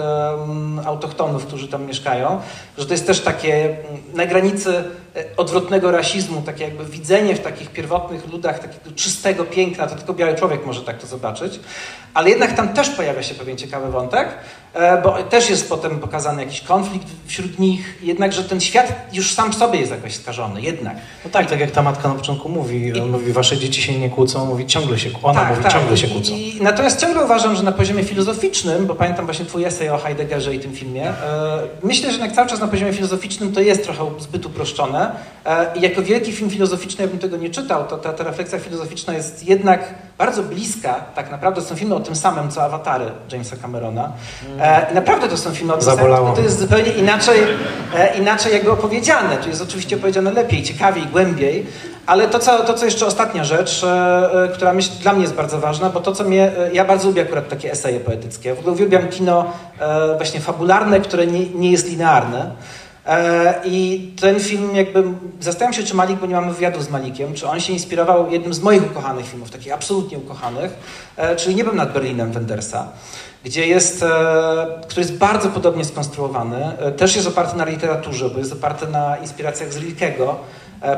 autochtonów, 0.86 1.45
którzy 1.45 1.68
tam 1.68 1.86
mieszkają, 1.86 2.41
że 2.78 2.86
to 2.86 2.93
jest 2.93 3.08
też 3.08 3.22
takie 3.22 3.64
mm, 3.66 3.78
na 4.14 4.26
granicy 4.26 4.84
e, 5.16 5.24
odwrotnego 5.38 5.91
rasizmu, 5.91 6.41
takie 6.41 6.64
jakby 6.64 6.86
widzenie 6.86 7.36
w 7.36 7.39
takich 7.39 7.70
pierwotnych 7.70 8.28
ludach 8.28 8.60
takiego 8.60 8.95
czystego 8.95 9.45
piękna, 9.45 9.88
to 9.88 9.95
tylko 9.95 10.14
biały 10.14 10.36
człowiek 10.36 10.66
może 10.66 10.82
tak 10.82 10.97
to 11.02 11.08
zobaczyć, 11.08 11.60
ale 12.14 12.30
jednak 12.30 12.54
tam 12.54 12.74
też 12.74 12.89
pojawia 12.89 13.24
się 13.24 13.36
pewien 13.36 13.58
ciekawy 13.58 13.91
wątek, 13.91 14.28
E, 14.74 15.02
bo 15.02 15.24
też 15.24 15.50
jest 15.50 15.70
potem 15.70 16.00
pokazany 16.00 16.43
jakiś 16.43 16.62
konflikt 16.62 17.08
wśród 17.26 17.60
nich, 17.60 18.00
jednakże 18.04 18.43
ten 18.43 18.62
świat 18.62 18.93
już 19.14 19.34
sam 19.34 19.52
w 19.52 19.56
sobie 19.56 19.80
jest 19.80 19.91
jakoś 19.91 20.16
skażony, 20.16 20.62
jednak. 20.62 20.95
No 21.26 21.32
tak, 21.32 21.50
tak 21.50 21.60
jak 21.60 21.72
ta 21.72 21.82
matka 21.82 22.08
na 22.08 22.16
początku 22.16 22.50
mówi, 22.50 22.91
I... 22.97 23.02
mówi, 23.02 23.34
wasze 23.34 23.58
dzieci 23.58 23.82
się 23.82 24.00
nie 24.00 24.10
kłócą, 24.10 24.45
mówi 24.45 24.66
ciągle 24.66 25.00
się, 25.00 25.10
ona 25.24 25.39
tak, 25.39 25.50
mówi 25.50 25.64
tak. 25.64 25.74
ciągle 25.74 25.97
się 25.97 26.08
kłócą. 26.08 26.34
I, 26.34 26.58
I, 26.58 26.62
natomiast 26.62 27.02
ciągle 27.02 27.24
uważam, 27.24 27.38
że 27.39 27.63
na 27.63 27.71
poziomie 27.71 28.03
filozoficznym, 28.03 28.85
bo 28.85 28.95
pamiętam 28.95 29.25
właśnie 29.25 29.45
twój 29.45 29.65
esej 29.65 29.89
o 29.89 29.97
Heideggerze 29.97 30.55
i 30.55 30.59
tym 30.59 30.73
filmie, 30.73 31.09
e, 31.09 31.13
myślę, 31.83 32.09
że 32.09 32.17
jednak 32.17 32.31
cały 32.31 32.47
czas 32.47 32.59
na 32.59 32.67
poziomie 32.67 32.93
filozoficznym 32.93 33.53
to 33.53 33.61
jest 33.61 33.83
trochę 33.83 34.05
zbyt 34.19 34.45
uproszczone 34.45 35.11
e, 35.45 35.77
i 35.77 35.81
jako 35.81 36.01
wielki 36.01 36.31
film 36.31 36.49
filozoficzny, 36.49 37.01
jakbym 37.01 37.19
tego 37.19 37.37
nie 37.37 37.49
czytał, 37.49 37.87
to 37.87 37.97
ta, 37.97 38.13
ta 38.13 38.23
refleksja 38.23 38.59
filozoficzna 38.59 39.13
jest 39.13 39.47
jednak 39.47 39.93
bardzo 40.17 40.43
bliska, 40.43 40.93
tak 41.15 41.31
naprawdę 41.31 41.61
są 41.61 41.75
filmy 41.75 41.95
o 41.95 41.99
tym 41.99 42.15
samym, 42.15 42.51
co 42.51 42.63
Awatary 42.63 43.05
Jamesa 43.31 43.55
Camerona. 43.57 44.11
E, 44.59 44.91
I 44.91 44.95
naprawdę 44.95 45.27
to 45.27 45.37
są 45.37 45.51
filmy 45.51 45.73
o 45.73 45.77
tym 45.77 45.85
samym, 45.85 46.35
to 46.35 46.41
jest 46.41 46.59
zupełnie 46.59 46.91
inaczej, 46.91 47.39
e, 47.95 48.17
inaczej 48.17 48.53
jakby 48.53 48.71
opowiedziane. 48.71 49.37
Tu 49.37 49.49
jest 49.49 49.61
oczywiście 49.61 49.95
opowiedziane 49.95 50.31
lepiej, 50.31 50.63
ciekawiej, 50.63 51.03
głębiej, 51.05 51.65
ale 52.10 52.28
to 52.28 52.39
co, 52.39 52.64
to, 52.64 52.74
co 52.74 52.86
jeszcze 52.86 53.05
ostatnia 53.05 53.43
rzecz, 53.43 53.84
e, 53.84 54.49
która 54.53 54.74
myśl, 54.74 54.91
dla 55.01 55.14
mnie 55.14 55.22
jest 55.22 55.34
bardzo 55.34 55.60
ważna, 55.60 55.89
bo 55.89 55.99
to, 55.99 56.12
co 56.12 56.24
mnie, 56.24 56.51
ja 56.74 56.86
bardzo 56.86 57.07
lubię 57.07 57.22
akurat 57.22 57.49
takie 57.49 57.72
eseje 57.72 57.99
poetyckie. 57.99 58.55
W 58.55 58.60
ogóle 58.60 58.74
uwielbiam 58.74 59.07
kino 59.07 59.53
właśnie 60.18 60.39
fabularne, 60.39 60.99
które 60.99 61.28
nie, 61.28 61.45
nie 61.45 61.72
jest 61.72 61.89
linearne. 61.89 62.51
E, 63.10 63.62
I 63.66 64.12
ten 64.22 64.39
film 64.39 64.76
jakby, 64.76 65.03
zastanawiam 65.39 65.74
się, 65.74 65.84
czy 65.84 65.95
Malik, 65.95 66.20
bo 66.20 66.26
nie 66.26 66.36
mamy 66.36 66.53
wywiadu 66.53 66.82
z 66.82 66.89
Malikiem, 66.89 67.34
czy 67.34 67.47
on 67.47 67.60
się 67.60 67.74
inspirował 67.74 68.32
jednym 68.32 68.53
z 68.53 68.62
moich 68.62 68.91
ukochanych 68.91 69.26
filmów, 69.26 69.51
takich 69.51 69.74
absolutnie 69.74 70.18
ukochanych, 70.18 70.74
e, 71.18 71.36
czyli 71.36 71.55
Niebem 71.55 71.76
nad 71.76 71.93
Berlinem 71.93 72.32
Wendersa, 72.32 72.88
gdzie 73.43 73.68
jest, 73.68 74.03
e, 74.03 74.07
który 74.88 75.01
jest 75.01 75.18
bardzo 75.18 75.49
podobnie 75.49 75.86
skonstruowany, 75.86 76.72
też 76.97 77.16
jest 77.16 77.28
oparty 77.28 77.57
na 77.57 77.66
literaturze, 77.66 78.30
bo 78.30 78.39
jest 78.39 78.53
oparty 78.53 78.88
na 78.88 79.18
inspiracjach 79.18 79.74
z 79.74 79.78
Rilkego. 79.78 80.36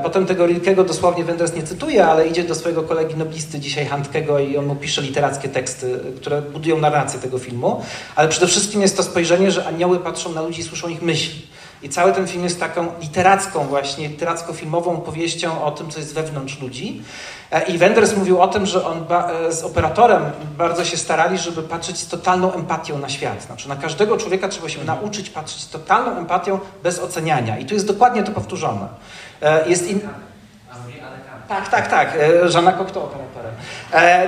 Potem 0.03 0.25
tego 0.25 0.45
Rilkego 0.45 0.83
dosłownie 0.83 1.23
Wenders 1.23 1.55
nie 1.55 1.63
cytuje, 1.63 2.05
ale 2.05 2.27
idzie 2.27 2.43
do 2.43 2.55
swojego 2.55 2.83
kolegi 2.83 3.15
noblisty, 3.15 3.59
dzisiaj 3.59 3.85
Handkego 3.85 4.39
i 4.39 4.57
on 4.57 4.65
mu 4.65 4.75
pisze 4.75 5.01
literackie 5.01 5.49
teksty, 5.49 5.99
które 6.15 6.41
budują 6.41 6.77
narrację 6.77 7.19
tego 7.19 7.37
filmu. 7.39 7.83
Ale 8.15 8.29
przede 8.29 8.47
wszystkim 8.47 8.81
jest 8.81 8.97
to 8.97 9.03
spojrzenie, 9.03 9.51
że 9.51 9.65
anioły 9.65 9.99
patrzą 9.99 10.31
na 10.33 10.41
ludzi 10.41 10.61
i 10.61 10.63
słyszą 10.63 10.89
ich 10.89 11.01
myśli. 11.01 11.50
I 11.83 11.89
cały 11.89 12.13
ten 12.13 12.27
film 12.27 12.43
jest 12.43 12.59
taką 12.59 12.87
literacką 13.01 13.67
właśnie, 13.67 14.09
literacko-filmową 14.09 15.01
powieścią 15.01 15.63
o 15.63 15.71
tym, 15.71 15.89
co 15.89 15.99
jest 15.99 16.13
wewnątrz 16.13 16.61
ludzi. 16.61 17.01
E, 17.51 17.63
I 17.63 17.77
Wenders 17.77 18.17
mówił 18.17 18.41
o 18.41 18.47
tym, 18.47 18.65
że 18.65 18.85
on 18.85 19.05
e, 19.09 19.51
z 19.51 19.63
operatorem 19.63 20.23
bardzo 20.57 20.85
się 20.85 20.97
starali, 20.97 21.37
żeby 21.37 21.63
patrzeć 21.63 21.97
z 21.97 22.07
totalną 22.07 22.53
empatią 22.53 22.97
na 22.97 23.09
świat. 23.09 23.43
Znaczy 23.43 23.69
na 23.69 23.75
każdego 23.75 24.17
człowieka 24.17 24.47
trzeba 24.47 24.69
się 24.69 24.83
nauczyć 24.83 25.29
patrzeć 25.29 25.61
z 25.61 25.69
totalną 25.69 26.17
empatią 26.17 26.59
bez 26.83 26.99
oceniania. 26.99 27.57
I 27.57 27.65
tu 27.65 27.73
jest 27.73 27.87
dokładnie 27.87 28.23
to 28.23 28.31
powtórzone. 28.31 28.87
E, 29.41 29.69
jest 29.69 29.89
in... 29.89 29.99
Tak, 31.51 31.69
tak, 31.69 31.87
tak. 31.87 32.17
Żana 32.45 32.73
Cocteau 32.73 33.03
operatorem. 33.03 33.51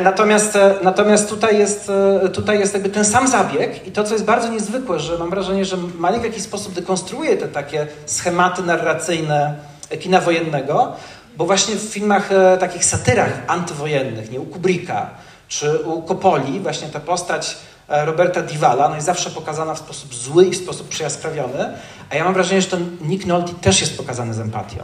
Natomiast, 0.03 0.57
natomiast 0.81 1.29
tutaj, 1.29 1.57
jest, 1.57 1.91
tutaj 2.33 2.59
jest 2.59 2.73
jakby 2.73 2.89
ten 2.89 3.05
sam 3.05 3.27
zabieg 3.27 3.87
i 3.87 3.91
to, 3.91 4.03
co 4.03 4.13
jest 4.13 4.25
bardzo 4.25 4.47
niezwykłe, 4.47 4.99
że 4.99 5.17
mam 5.17 5.29
wrażenie, 5.29 5.65
że 5.65 5.77
Malik 5.77 6.21
w 6.21 6.25
jakiś 6.25 6.43
sposób 6.43 6.73
dekonstruuje 6.73 7.37
te 7.37 7.47
takie 7.47 7.87
schematy 8.05 8.63
narracyjne 8.63 9.55
kina 9.99 10.21
wojennego, 10.21 10.93
bo 11.37 11.45
właśnie 11.45 11.75
w 11.75 11.81
filmach, 11.81 12.29
takich 12.59 12.85
satyrach 12.85 13.31
antywojennych, 13.47 14.31
nie 14.31 14.39
u 14.39 14.45
Kubricka 14.45 15.09
czy 15.47 15.79
u 15.79 16.01
Coppoli, 16.01 16.59
właśnie 16.59 16.87
ta 16.87 16.99
postać 16.99 17.57
Roberta 17.87 18.41
Divala 18.41 18.89
no 18.89 18.95
jest 18.95 19.07
zawsze 19.07 19.29
pokazana 19.29 19.73
w 19.73 19.79
sposób 19.79 20.15
zły 20.15 20.45
i 20.45 20.51
w 20.51 20.55
sposób 20.55 20.89
przejaskrawiony, 20.89 21.73
a 22.09 22.15
ja 22.15 22.23
mam 22.23 22.33
wrażenie, 22.33 22.61
że 22.61 22.67
ten 22.67 22.97
Nick 23.01 23.25
Nolte 23.25 23.53
też 23.61 23.81
jest 23.81 23.97
pokazany 23.97 24.33
z 24.33 24.39
empatią. 24.39 24.83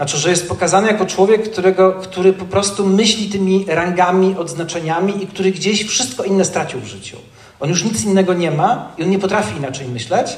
Znaczy, 0.00 0.18
że 0.18 0.30
jest 0.30 0.48
pokazany 0.48 0.88
jako 0.88 1.06
człowiek, 1.06 1.50
którego, 1.50 1.92
który 1.92 2.32
po 2.32 2.44
prostu 2.44 2.86
myśli 2.86 3.28
tymi 3.28 3.64
rangami, 3.68 4.36
odznaczeniami 4.38 5.22
i 5.22 5.26
który 5.26 5.50
gdzieś 5.50 5.84
wszystko 5.84 6.24
inne 6.24 6.44
stracił 6.44 6.80
w 6.80 6.86
życiu. 6.86 7.16
On 7.60 7.68
już 7.68 7.84
nic 7.84 8.04
innego 8.04 8.34
nie 8.34 8.50
ma 8.50 8.92
i 8.98 9.02
on 9.02 9.10
nie 9.10 9.18
potrafi 9.18 9.56
inaczej 9.56 9.88
myśleć, 9.88 10.36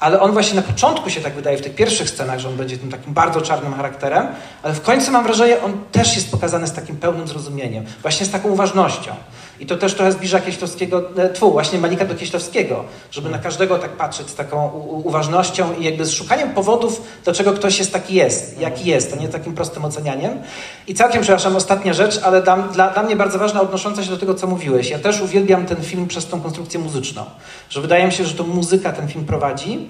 ale 0.00 0.20
on 0.20 0.32
właśnie 0.32 0.56
na 0.56 0.62
początku 0.62 1.10
się 1.10 1.20
tak 1.20 1.34
wydaje 1.34 1.58
w 1.58 1.62
tych 1.62 1.74
pierwszych 1.74 2.10
scenach, 2.10 2.38
że 2.38 2.48
on 2.48 2.56
będzie 2.56 2.78
tym 2.78 2.90
takim 2.90 3.14
bardzo 3.14 3.40
czarnym 3.40 3.74
charakterem, 3.74 4.26
ale 4.62 4.74
w 4.74 4.82
końcu 4.82 5.12
mam 5.12 5.24
wrażenie, 5.24 5.62
on 5.62 5.72
też 5.92 6.14
jest 6.14 6.30
pokazany 6.30 6.66
z 6.66 6.72
takim 6.72 6.96
pełnym 6.96 7.28
zrozumieniem, 7.28 7.84
właśnie 8.02 8.26
z 8.26 8.30
taką 8.30 8.48
uważnością. 8.48 9.14
I 9.60 9.66
to 9.66 9.76
też 9.76 9.94
trochę 9.94 10.12
zbliża 10.12 10.40
Kieślowskiego, 10.40 11.02
e, 11.16 11.28
tfu, 11.28 11.52
właśnie 11.52 11.78
Malika 11.78 12.04
do 12.04 12.14
Kieślowskiego, 12.14 12.84
żeby 13.10 13.30
na 13.30 13.38
każdego 13.38 13.78
tak 13.78 13.90
patrzeć 13.90 14.30
z 14.30 14.34
taką 14.34 14.68
uważnością 15.04 15.74
i 15.78 15.84
jakby 15.84 16.04
z 16.04 16.10
szukaniem 16.10 16.50
powodów, 16.50 17.02
dlaczego 17.24 17.52
ktoś 17.52 17.78
jest 17.78 17.92
taki 17.92 18.14
jest, 18.14 18.60
jaki 18.60 18.90
jest, 18.90 19.12
a 19.12 19.16
nie 19.16 19.28
takim 19.28 19.54
prostym 19.54 19.84
ocenianiem. 19.84 20.38
I 20.86 20.94
całkiem, 20.94 21.22
przepraszam, 21.22 21.56
ostatnia 21.56 21.92
rzecz, 21.92 22.20
ale 22.22 22.42
dla, 22.42 22.56
dla, 22.56 22.90
dla 22.90 23.02
mnie 23.02 23.16
bardzo 23.16 23.38
ważna, 23.38 23.60
odnosząca 23.60 24.04
się 24.04 24.10
do 24.10 24.18
tego, 24.18 24.34
co 24.34 24.46
mówiłeś. 24.46 24.90
Ja 24.90 24.98
też 24.98 25.20
uwielbiam 25.20 25.66
ten 25.66 25.82
film 25.82 26.06
przez 26.06 26.26
tą 26.26 26.40
konstrukcję 26.40 26.80
muzyczną, 26.80 27.24
że 27.70 27.80
wydaje 27.80 28.06
mi 28.06 28.12
się, 28.12 28.24
że 28.24 28.34
to 28.34 28.44
muzyka 28.44 28.92
ten 28.92 29.08
film 29.08 29.24
prowadzi. 29.24 29.88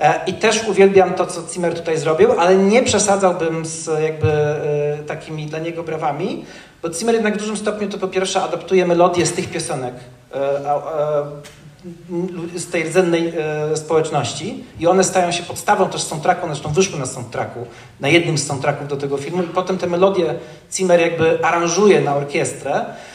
E, 0.00 0.20
I 0.26 0.32
też 0.32 0.68
uwielbiam 0.68 1.14
to, 1.14 1.26
co 1.26 1.42
Zimmer 1.52 1.74
tutaj 1.74 1.98
zrobił, 1.98 2.40
ale 2.40 2.56
nie 2.56 2.82
przesadzałbym 2.82 3.66
z 3.66 3.90
jakby 4.02 4.32
e, 4.32 4.98
takimi 5.06 5.46
dla 5.46 5.58
niego 5.58 5.82
brawami, 5.82 6.44
bo 6.82 6.92
Zimmer 6.92 7.14
jednak 7.14 7.34
w 7.34 7.38
dużym 7.38 7.56
stopniu 7.56 7.88
to 7.88 7.98
po 7.98 8.08
pierwsze 8.08 8.42
adaptuje 8.42 8.86
melodię 8.86 9.26
z 9.26 9.32
tych 9.32 9.50
piosenek 9.50 9.94
e, 10.34 10.60
z 12.54 12.66
tej 12.70 12.84
rdzennej 12.84 13.32
społeczności. 13.74 14.64
I 14.80 14.86
one 14.86 15.04
stają 15.04 15.32
się 15.32 15.42
podstawą 15.42 15.88
też 15.88 16.02
soundtracku, 16.02 16.44
one 16.44 16.54
zresztą 16.54 16.72
wyszły 16.72 16.98
na 16.98 17.06
soundtracku, 17.06 17.66
na 18.00 18.08
jednym 18.08 18.38
z 18.38 18.46
soundtracków 18.46 18.88
do 18.88 18.96
tego 18.96 19.16
filmu. 19.16 19.42
I 19.42 19.46
potem 19.46 19.78
te 19.78 19.86
melodie 19.86 20.34
Zimmer 20.72 21.00
jakby 21.00 21.44
aranżuje 21.44 22.00
na 22.00 22.16
orkiestrę, 22.16 22.84
E, 22.84 23.11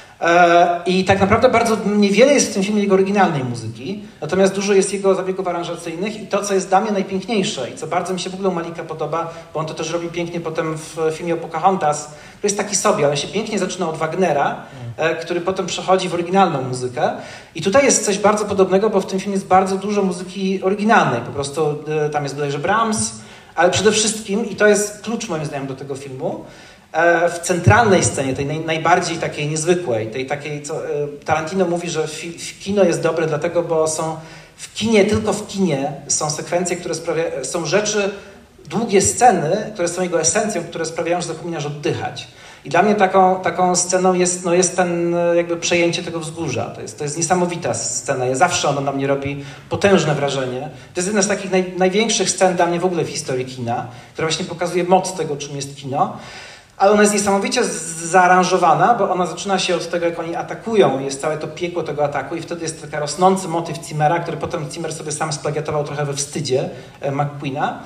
I 0.85 1.05
tak 1.05 1.19
naprawdę 1.19 1.49
bardzo 1.49 1.77
niewiele 1.85 2.33
jest 2.33 2.51
w 2.51 2.53
tym 2.53 2.63
filmie 2.63 2.81
jego 2.81 2.93
oryginalnej 2.93 3.43
muzyki, 3.43 4.03
natomiast 4.21 4.55
dużo 4.55 4.73
jest 4.73 4.93
jego 4.93 5.15
zabiegów 5.15 5.47
aranżacyjnych 5.47 6.21
i 6.21 6.27
to, 6.27 6.43
co 6.43 6.53
jest 6.53 6.69
dla 6.69 6.81
mnie 6.81 6.91
najpiękniejsze 6.91 7.69
i 7.69 7.75
co 7.75 7.87
bardzo 7.87 8.13
mi 8.13 8.19
się 8.19 8.29
w 8.29 8.33
ogóle 8.33 8.49
u 8.49 8.51
Malika 8.51 8.83
podoba, 8.83 9.33
bo 9.53 9.59
on 9.59 9.65
to 9.65 9.73
też 9.73 9.91
robi 9.91 10.07
pięknie 10.07 10.39
potem 10.39 10.77
w 10.77 10.97
filmie 11.13 11.33
o 11.33 11.37
Pocahontas, 11.37 12.05
który 12.07 12.43
jest 12.43 12.57
taki 12.57 12.75
sobie, 12.75 13.05
ale 13.05 13.17
się 13.17 13.27
pięknie 13.27 13.59
zaczyna 13.59 13.89
od 13.89 13.97
Wagnera, 13.97 14.55
e, 14.97 15.15
który 15.15 15.41
potem 15.41 15.65
przechodzi 15.65 16.09
w 16.09 16.13
oryginalną 16.13 16.61
muzykę. 16.61 17.11
I 17.55 17.61
tutaj 17.61 17.85
jest 17.85 18.05
coś 18.05 18.17
bardzo 18.17 18.45
podobnego, 18.45 18.89
bo 18.89 19.01
w 19.01 19.05
tym 19.05 19.19
filmie 19.19 19.33
jest 19.33 19.47
bardzo 19.47 19.77
dużo 19.77 20.03
muzyki 20.03 20.63
oryginalnej. 20.63 21.21
Po 21.21 21.31
prostu 21.31 21.83
e, 22.05 22.09
tam 22.09 22.23
jest 22.23 22.35
bodajże 22.35 22.59
Brahms, 22.59 23.11
ale 23.55 23.69
przede 23.69 23.91
wszystkim, 23.91 24.49
i 24.49 24.55
to 24.55 24.67
jest 24.67 25.01
klucz 25.01 25.29
moim 25.29 25.45
zdaniem 25.45 25.67
do 25.67 25.75
tego 25.75 25.95
filmu, 25.95 26.45
E, 26.45 26.66
w 27.29 27.39
centralnej 27.39 28.03
scenie, 28.03 28.33
tej 28.33 28.45
naj, 28.45 28.59
najbardziej 28.59 29.17
takiej 29.17 29.47
niezwykłej, 29.47 30.07
tej 30.07 30.25
takiej, 30.25 30.63
co 30.63 30.85
e, 30.85 31.07
Tarantino 31.25 31.65
mówi, 31.65 31.89
że 31.89 32.07
kino 32.59 32.83
jest 32.83 33.01
dobre 33.01 33.27
dlatego, 33.27 33.63
bo 33.63 33.87
są 33.87 34.17
w 34.57 34.73
kinie, 34.73 35.05
tylko 35.05 35.33
w 35.33 35.47
kinie 35.47 35.91
są 36.07 36.29
sekwencje, 36.29 36.77
które 36.77 36.95
sprawiają, 36.95 37.45
są 37.45 37.65
rzeczy, 37.65 38.09
długie 38.69 39.01
sceny, 39.01 39.71
które 39.73 39.87
są 39.87 40.01
jego 40.01 40.21
esencją, 40.21 40.63
które 40.63 40.85
sprawiają, 40.85 41.21
że 41.21 41.27
zapominasz 41.27 41.65
oddychać. 41.65 42.27
I 42.65 42.69
dla 42.69 42.81
mnie 42.83 42.95
taką, 42.95 43.41
taką 43.41 43.75
sceną 43.75 44.13
jest, 44.13 44.45
no 44.45 44.53
jest 44.53 44.75
ten 44.75 45.15
jakby 45.35 45.57
przejęcie 45.57 46.03
tego 46.03 46.19
wzgórza. 46.19 46.65
To 46.65 46.81
jest, 46.81 46.97
to 46.97 47.03
jest 47.03 47.17
niesamowita 47.17 47.73
scena. 47.73 48.25
Ja 48.25 48.35
zawsze 48.35 48.69
ona 48.69 48.81
na 48.81 48.91
mnie 48.91 49.07
robi 49.07 49.45
potężne 49.69 50.15
wrażenie. 50.15 50.61
To 50.93 50.99
jest 50.99 51.07
jedna 51.07 51.21
z 51.21 51.27
takich 51.27 51.51
naj, 51.51 51.73
największych 51.77 52.29
scen 52.29 52.55
dla 52.55 52.65
mnie 52.65 52.79
w 52.79 52.85
ogóle 52.85 53.03
w 53.03 53.09
historii 53.09 53.45
kina, 53.45 53.87
która 54.13 54.27
właśnie 54.27 54.45
pokazuje 54.45 54.83
moc 54.83 55.13
tego, 55.13 55.35
czym 55.37 55.55
jest 55.55 55.75
kino. 55.75 56.17
Ale 56.77 56.91
ona 56.91 57.01
jest 57.01 57.13
niesamowicie 57.13 57.65
zaaranżowana, 58.03 58.93
bo 58.93 59.11
ona 59.11 59.25
zaczyna 59.25 59.59
się 59.59 59.75
od 59.75 59.89
tego, 59.89 60.05
jak 60.05 60.19
oni 60.19 60.35
atakują, 60.35 60.99
jest 60.99 61.21
całe 61.21 61.37
to 61.37 61.47
piekło 61.47 61.83
tego 61.83 62.03
ataku 62.03 62.35
i 62.35 62.41
wtedy 62.41 62.63
jest 62.63 62.81
taki 62.81 62.95
rosnący 62.95 63.47
motyw 63.47 63.77
Zimmera, 63.85 64.19
który 64.19 64.37
potem 64.37 64.71
Zimmer 64.71 64.93
sobie 64.93 65.11
sam 65.11 65.33
splagiatował 65.33 65.83
trochę 65.83 66.05
we 66.05 66.13
wstydzie 66.13 66.69
e, 67.01 67.11
McQueena. 67.11 67.79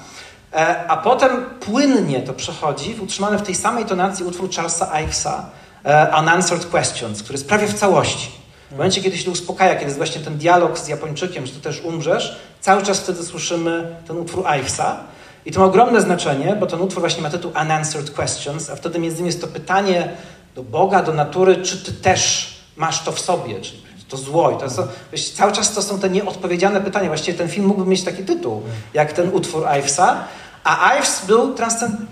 E, 0.54 0.88
a 0.88 0.98
potem 0.98 1.46
płynnie 1.60 2.22
to 2.22 2.34
przechodzi 2.34 2.94
w 2.94 3.04
utrzymany 3.04 3.38
w 3.38 3.42
tej 3.42 3.56
samej 3.56 3.86
tonacji 3.86 4.26
utwór 4.26 4.50
Charlesa 4.52 5.02
Ivesa 5.02 5.50
e, 5.84 6.20
Unanswered 6.20 6.66
Questions, 6.66 7.24
który 7.24 7.34
jest 7.34 7.48
prawie 7.48 7.68
w 7.68 7.74
całości. 7.74 8.32
W 8.70 8.72
momencie, 8.72 9.02
kiedy 9.02 9.18
się 9.18 9.32
uspokaja, 9.32 9.74
kiedy 9.74 9.86
jest 9.86 9.98
właśnie 9.98 10.22
ten 10.22 10.38
dialog 10.38 10.80
z 10.80 10.88
Japończykiem, 10.88 11.46
że 11.46 11.54
ty 11.54 11.60
też 11.60 11.82
umrzesz, 11.82 12.40
cały 12.62 12.84
czas 12.84 13.00
wtedy 13.00 13.24
słyszymy 13.24 13.96
ten 14.08 14.18
utwór 14.18 14.46
Ivesa. 14.60 14.98
I 15.46 15.52
to 15.52 15.60
ma 15.60 15.66
ogromne 15.66 16.02
znaczenie, 16.02 16.56
bo 16.60 16.66
ten 16.66 16.82
utwór 16.82 17.00
właśnie 17.00 17.24
ma 17.24 17.30
tytuł 17.30 17.52
Unanswered 17.62 18.12
Questions, 18.12 18.70
a 18.70 18.76
wtedy 18.76 19.00
między 19.00 19.18
innymi 19.18 19.28
jest 19.28 19.42
to 19.42 19.48
pytanie 19.48 20.10
do 20.56 20.64
Boga, 20.64 21.04
do 21.04 21.14
natury, 21.14 21.58
czy 21.58 21.78
ty 21.78 21.94
też 21.94 22.54
masz 22.76 23.04
to 23.04 23.12
w 23.12 23.20
sobie, 23.20 23.62
czy 23.62 23.74
to 24.10 24.18
zło. 24.18 24.52
I 24.52 24.58
to 24.58 24.66
jest, 25.12 25.38
cały 25.38 25.52
czas 25.52 25.74
to 25.74 25.82
są 25.82 26.00
te 26.00 26.10
nieodpowiedziane 26.10 26.82
pytania. 26.82 27.08
Właściwie 27.08 27.38
ten 27.38 27.50
film 27.50 27.66
mógłby 27.66 27.90
mieć 27.90 28.04
taki 28.04 28.24
tytuł, 28.24 28.62
jak 28.94 29.14
ten 29.14 29.34
utwór 29.34 29.64
Ivesa. 29.80 30.24
A 30.64 30.96
Ives 30.98 31.26
był 31.26 31.56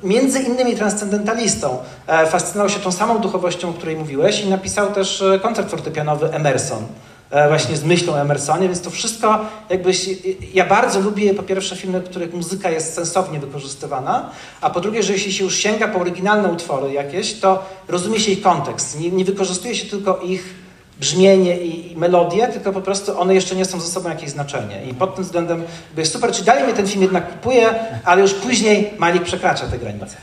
między 0.03 0.39
innymi 0.39 0.75
transcendentalistą. 0.75 1.77
E, 2.07 2.25
fascynował 2.25 2.69
się 2.69 2.79
tą 2.79 2.91
samą 2.91 3.19
duchowością, 3.19 3.69
o 3.69 3.73
której 3.73 3.95
mówiłeś 3.95 4.41
i 4.41 4.49
napisał 4.49 4.91
też 4.91 5.21
e, 5.21 5.39
koncert 5.39 5.69
fortepianowy 5.69 6.33
Emerson. 6.33 6.85
E, 7.31 7.47
właśnie 7.47 7.77
z 7.77 7.83
myślą 7.83 8.13
o 8.13 8.21
Emersonie, 8.21 8.67
więc 8.67 8.81
to 8.81 8.89
wszystko 8.89 9.39
jakbyś... 9.69 10.09
Ja 10.53 10.65
bardzo 10.65 10.99
lubię 10.99 11.33
po 11.33 11.43
pierwsze 11.43 11.75
filmy, 11.75 11.99
w 11.99 12.09
których 12.09 12.33
muzyka 12.33 12.69
jest 12.69 12.93
sensownie 12.93 13.39
wykorzystywana, 13.39 14.29
a 14.61 14.69
po 14.69 14.79
drugie, 14.79 15.03
że 15.03 15.13
jeśli 15.13 15.33
się 15.33 15.43
już 15.43 15.55
sięga 15.55 15.87
po 15.87 15.99
oryginalne 15.99 16.49
utwory 16.49 16.93
jakieś, 16.93 17.39
to 17.39 17.65
rozumie 17.87 18.19
się 18.19 18.31
ich 18.31 18.41
kontekst. 18.41 18.99
Nie, 18.99 19.11
nie 19.11 19.25
wykorzystuje 19.25 19.75
się 19.75 19.89
tylko 19.89 20.17
ich 20.17 20.55
brzmienie 20.99 21.57
i, 21.57 21.91
i 21.91 21.97
melodię, 21.97 22.47
tylko 22.47 22.73
po 22.73 22.81
prostu 22.81 23.19
one 23.19 23.35
jeszcze 23.35 23.55
nie 23.55 23.65
są 23.65 23.79
ze 23.79 23.87
sobą 23.87 24.09
jakieś 24.09 24.29
znaczenie. 24.29 24.85
I 24.85 24.93
pod 24.93 25.15
tym 25.15 25.23
względem 25.23 25.63
jest 25.97 26.13
super. 26.13 26.31
Czy 26.31 26.43
dalej 26.43 26.63
mnie 26.63 26.73
ten 26.73 26.87
film 26.87 27.01
jednak 27.01 27.31
kupuje, 27.31 27.75
ale 28.05 28.21
już 28.21 28.33
później 28.33 28.93
Malik 28.97 29.23
przekracza 29.23 29.67
te 29.67 29.77
granice. 29.77 30.17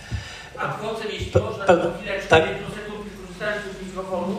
A 0.58 0.68
wchodzę, 0.68 1.04
jeśli 1.12 1.40
można, 1.40 1.64
tak. 2.28 2.42
sekund 3.38 3.76
z 3.80 3.86
mikrofonu. 3.86 4.36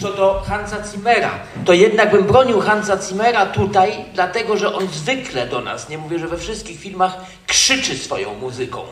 Co 0.00 0.12
do 0.12 0.42
Hansa 0.46 0.86
Zimmera, 0.86 1.30
to 1.64 1.72
jednak 1.72 2.10
bym 2.10 2.24
bronił 2.24 2.60
Hansa 2.60 3.02
Zimmera 3.02 3.46
tutaj, 3.46 4.04
dlatego 4.14 4.56
że 4.56 4.74
on 4.74 4.88
zwykle 4.88 5.46
do 5.46 5.60
nas, 5.60 5.88
nie 5.88 5.98
mówię, 5.98 6.18
że 6.18 6.28
we 6.28 6.38
wszystkich 6.38 6.80
filmach, 6.80 7.16
krzyczy 7.46 7.98
swoją 7.98 8.34
muzyką. 8.34 8.82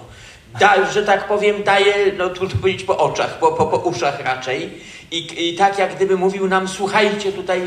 Da, 0.60 0.90
że 0.90 1.02
tak 1.02 1.28
powiem, 1.28 1.62
daje, 1.62 2.12
no 2.18 2.28
trudno 2.30 2.60
powiedzieć 2.60 2.84
po 2.84 2.98
oczach, 2.98 3.38
po, 3.38 3.52
po, 3.52 3.66
po 3.66 3.76
uszach 3.76 4.20
raczej 4.20 4.70
i, 5.10 5.48
I 5.48 5.56
tak 5.56 5.78
jak 5.78 5.96
gdyby 5.96 6.16
mówił 6.16 6.48
nam, 6.48 6.68
słuchajcie 6.68 7.32
tutaj 7.32 7.62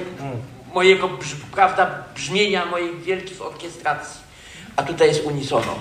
mojego 0.73 1.09
prawda, 1.51 2.03
brzmienia, 2.15 2.65
moich 2.65 3.01
wielkich 3.01 3.41
orkiestracji. 3.41 4.21
A 4.75 4.83
tutaj 4.83 5.07
jest 5.07 5.25
unisono. 5.25 5.75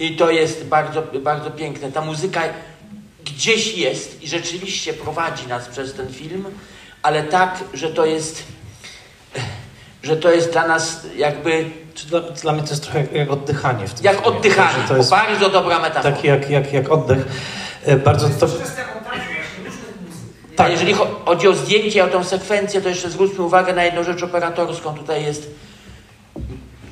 I 0.00 0.16
to 0.16 0.30
jest 0.30 0.64
bardzo, 0.64 1.02
bardzo 1.02 1.50
piękne. 1.50 1.92
Ta 1.92 2.00
muzyka 2.00 2.42
gdzieś 3.24 3.78
jest 3.78 4.22
i 4.22 4.28
rzeczywiście 4.28 4.92
prowadzi 4.92 5.46
nas 5.46 5.68
przez 5.68 5.94
ten 5.94 6.12
film, 6.12 6.44
ale 7.06 7.22
tak, 7.22 7.64
że 7.74 7.90
to 7.90 8.04
jest, 8.06 8.42
że 10.02 10.16
to 10.16 10.30
jest 10.30 10.52
dla 10.52 10.68
nas 10.68 11.06
jakby... 11.16 11.70
Dla, 12.08 12.20
dla 12.20 12.52
mnie 12.52 12.62
to 12.62 12.70
jest 12.70 12.82
trochę 12.82 13.04
jak 13.12 13.30
oddychanie 13.30 13.88
w 13.88 13.94
tym 13.94 14.04
Jak 14.04 14.14
filmie. 14.16 14.36
oddychanie, 14.36 14.84
to 14.88 14.96
jest 14.96 15.10
bardzo 15.10 15.50
dobra 15.50 15.78
metafora. 15.78 16.14
Tak 16.14 16.24
jak, 16.24 16.50
jak, 16.50 16.72
jak 16.72 16.88
oddech. 16.92 17.18
E, 17.84 17.96
bardzo 17.96 18.28
to... 18.28 18.46
Tak. 20.56 20.66
A 20.66 20.68
jeżeli 20.68 20.94
chodzi 21.24 21.48
o 21.48 21.54
zdjęcie, 21.54 22.04
o 22.04 22.08
tę 22.08 22.24
sekwencję, 22.24 22.80
to 22.82 22.88
jeszcze 22.88 23.10
zwróćmy 23.10 23.44
uwagę 23.44 23.72
na 23.74 23.84
jedną 23.84 24.02
rzecz 24.04 24.22
operatorską. 24.22 24.94
Tutaj 24.94 25.24
jest 25.24 25.50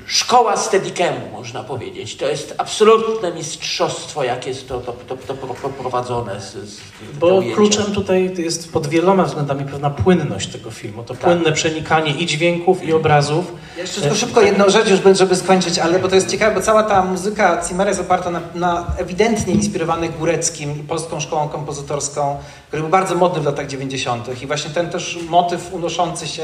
szkoła 0.06 0.56
steadicam, 0.56 1.14
można 1.32 1.62
powiedzieć. 1.62 2.16
To 2.16 2.28
jest 2.28 2.54
absolutne 2.58 3.32
mistrzostwo, 3.32 4.24
jak 4.24 4.46
jest 4.46 4.68
to, 4.68 4.80
to, 4.80 4.92
to, 4.92 5.16
to 5.16 5.68
prowadzone. 5.68 6.40
Z, 6.40 6.52
z 6.52 6.80
Bo 7.20 7.42
kluczem 7.54 7.84
tutaj 7.84 8.34
jest 8.38 8.72
pod 8.72 8.86
wieloma 8.86 9.24
względami 9.24 9.64
pewna 9.64 9.90
płynność 9.90 10.48
tego 10.48 10.70
filmu. 10.70 11.02
To 11.02 11.14
tak. 11.14 11.22
płynne 11.22 11.52
przenikanie 11.52 12.10
i 12.10 12.26
dźwięków, 12.26 12.84
i 12.84 12.92
obrazów. 12.92 13.52
jeszcze 13.76 14.00
tylko 14.00 14.16
szybko 14.16 14.40
jedną 14.40 14.70
rzecz 14.70 14.90
już, 14.90 15.18
żeby 15.18 15.36
skończyć, 15.36 15.78
ale 15.78 15.98
bo 15.98 16.08
to 16.08 16.14
jest 16.14 16.30
ciekawe, 16.30 16.54
bo 16.54 16.60
cała 16.60 16.82
ta 16.82 17.04
muzyka 17.04 17.62
Cimmera 17.68 17.90
jest 17.90 18.00
oparta 18.00 18.30
na, 18.30 18.40
na 18.54 18.86
ewidentnie 18.98 19.54
inspirowanych 19.54 20.18
Góreckim 20.18 20.80
i 20.80 20.82
Polską 20.82 21.20
Szkołą 21.20 21.48
Kompozytorską, 21.48 22.38
który 22.68 22.82
był 22.82 22.90
bardzo 22.90 23.14
modny 23.14 23.40
w 23.40 23.44
latach 23.44 23.66
90. 23.66 24.42
I 24.42 24.46
właśnie 24.46 24.70
ten 24.70 24.90
też 24.90 25.18
motyw 25.28 25.72
unoszący 25.72 26.28
się 26.28 26.42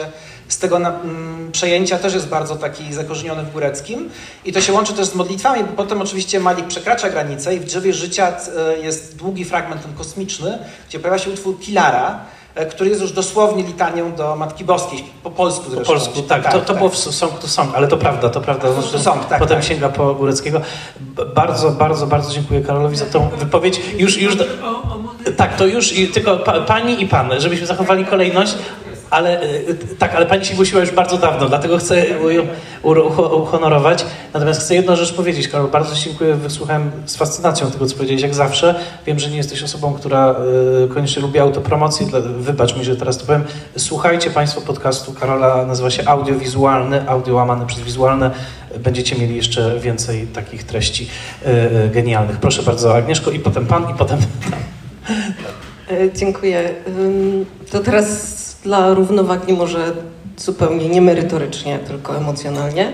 z 0.48 0.58
tego 0.58 0.78
na, 0.78 1.00
mm, 1.00 1.52
przejęcia 1.52 1.98
też 1.98 2.14
jest 2.14 2.28
bardzo 2.28 2.56
taki 2.56 2.92
zakorzeniony 2.92 3.42
w 3.42 3.49
Góreckim. 3.52 4.10
I 4.44 4.52
to 4.52 4.60
się 4.60 4.72
łączy 4.72 4.92
też 4.92 5.06
z 5.06 5.14
modlitwami, 5.14 5.64
bo 5.64 5.72
potem 5.72 6.02
oczywiście 6.02 6.40
Malik 6.40 6.66
przekracza 6.66 7.10
granicę 7.10 7.54
i 7.54 7.60
w 7.60 7.64
Drzewie 7.64 7.92
Życia 7.92 8.32
e, 8.56 8.78
jest 8.78 9.16
długi 9.16 9.44
fragment 9.44 9.82
ten 9.82 9.94
kosmiczny, 9.94 10.58
gdzie 10.88 10.98
pojawia 10.98 11.18
się 11.18 11.30
utwór 11.30 11.60
Kilara, 11.60 12.20
e, 12.54 12.66
który 12.66 12.90
jest 12.90 13.02
już 13.02 13.12
dosłownie 13.12 13.62
litanią 13.62 14.14
do 14.14 14.36
Matki 14.36 14.64
Boskiej, 14.64 15.04
po 15.22 15.30
polsku 15.30 15.70
zresztą. 15.70 15.94
Po 15.94 16.00
polsku, 16.00 16.22
tak, 16.22 16.42
tak, 16.42 16.52
to, 16.52 16.60
to 16.60 16.66
tak. 16.66 16.76
było 16.76 16.88
w 16.88 16.96
Song 16.96 17.38
to 17.38 17.48
Song, 17.48 17.74
ale 17.74 17.88
to 17.88 17.96
prawda, 17.96 18.28
to 18.28 18.40
prawda. 18.40 18.68
To 18.92 18.98
song, 18.98 19.24
tak, 19.24 19.38
potem 19.38 19.56
tak. 19.56 19.66
sięga 19.66 19.88
po 19.88 20.14
Góreckiego. 20.14 20.60
Bardzo, 21.34 21.70
bardzo, 21.70 22.06
bardzo 22.06 22.32
dziękuję 22.32 22.60
Karolowi 22.60 22.96
za 22.96 23.06
tą 23.06 23.28
wypowiedź. 23.28 23.80
Już, 23.98 24.18
już, 24.18 24.36
tak, 25.36 25.56
to 25.56 25.66
już, 25.66 25.94
tylko 26.12 26.36
pa, 26.36 26.60
pani 26.60 27.02
i 27.02 27.08
pan, 27.08 27.40
żebyśmy 27.40 27.66
zachowali 27.66 28.04
kolejność, 28.04 28.54
ale 29.10 29.42
y, 29.42 29.76
tak, 29.98 30.14
ale 30.14 30.26
pani 30.26 30.44
się 30.44 30.54
głosiła 30.54 30.80
już 30.80 30.90
bardzo 30.90 31.18
dawno, 31.18 31.48
dlatego 31.48 31.78
chcę 31.78 32.06
ją 32.08 32.46
uhonorować. 33.32 34.04
Natomiast 34.34 34.60
chcę 34.60 34.74
jedną 34.74 34.96
rzecz 34.96 35.12
powiedzieć, 35.12 35.48
Karol. 35.48 35.68
Bardzo 35.68 35.94
dziękuję, 35.94 36.34
wysłuchałem 36.34 36.90
z 37.06 37.16
fascynacją 37.16 37.70
tego, 37.70 37.86
co 37.86 37.94
powiedziałeś, 37.94 38.22
jak 38.22 38.34
zawsze. 38.34 38.74
Wiem, 39.06 39.18
że 39.18 39.30
nie 39.30 39.36
jesteś 39.36 39.62
osobą, 39.62 39.94
która 39.94 40.34
y, 40.84 40.88
koniecznie 40.88 41.22
lubi 41.22 41.38
autopromocję, 41.38 42.06
wybacz 42.38 42.76
mi, 42.76 42.84
że 42.84 42.96
teraz 42.96 43.18
to 43.18 43.26
powiem. 43.26 43.44
Słuchajcie 43.76 44.30
Państwo 44.30 44.60
podcastu 44.60 45.12
Karola, 45.12 45.66
nazywa 45.66 45.90
się 45.90 46.08
Audiowizualny, 46.08 47.08
audio 47.08 47.34
łamane 47.34 47.66
przez 47.66 47.80
wizualne. 47.80 48.30
Będziecie 48.78 49.16
mieli 49.16 49.36
jeszcze 49.36 49.78
więcej 49.80 50.26
takich 50.26 50.64
treści 50.64 51.08
y, 51.46 51.88
genialnych. 51.88 52.36
Proszę 52.36 52.62
bardzo, 52.62 52.96
Agnieszko, 52.96 53.30
i 53.30 53.38
potem 53.38 53.66
Pan, 53.66 53.90
i 53.90 53.94
potem... 53.94 54.18
E, 55.90 56.12
dziękuję. 56.12 56.74
To 57.70 57.80
teraz 57.80 58.49
dla 58.62 58.94
równowagi 58.94 59.52
może 59.52 59.92
zupełnie 60.36 60.88
nie 60.88 61.02
merytorycznie, 61.02 61.78
tylko 61.78 62.16
emocjonalnie. 62.16 62.92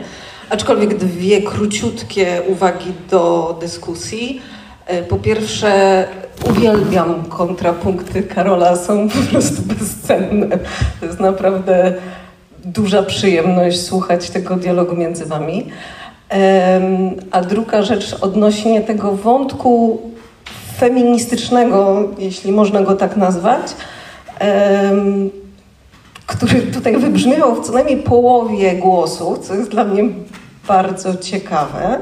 Aczkolwiek 0.50 0.96
dwie 0.96 1.42
króciutkie 1.42 2.42
uwagi 2.48 2.92
do 3.10 3.56
dyskusji. 3.60 4.40
E, 4.86 5.02
po 5.02 5.16
pierwsze, 5.16 6.04
uwielbiam 6.50 7.24
kontrapunkty 7.24 8.22
Karola, 8.22 8.76
są 8.76 9.08
po 9.08 9.18
prostu 9.30 9.62
bezcenne. 9.62 10.58
To 11.00 11.06
jest 11.06 11.20
naprawdę 11.20 11.94
duża 12.64 13.02
przyjemność 13.02 13.80
słuchać 13.80 14.30
tego 14.30 14.56
dialogu 14.56 14.96
między 14.96 15.26
wami. 15.26 15.66
A 17.30 17.40
druga 17.40 17.82
rzecz 17.82 18.16
odnośnie 18.20 18.80
tego 18.80 19.12
wątku 19.12 20.00
feministycznego, 20.78 22.08
jeśli 22.18 22.52
można 22.52 22.82
go 22.82 22.96
tak 22.96 23.16
nazwać 23.16 23.62
który 26.26 26.62
tutaj 26.62 26.96
wybrzmiewał 26.96 27.54
w 27.54 27.66
co 27.66 27.72
najmniej 27.72 27.96
połowie 27.96 28.72
głosu, 28.72 29.38
co 29.42 29.54
jest 29.54 29.70
dla 29.70 29.84
mnie 29.84 30.02
bardzo 30.68 31.16
ciekawe. 31.16 31.98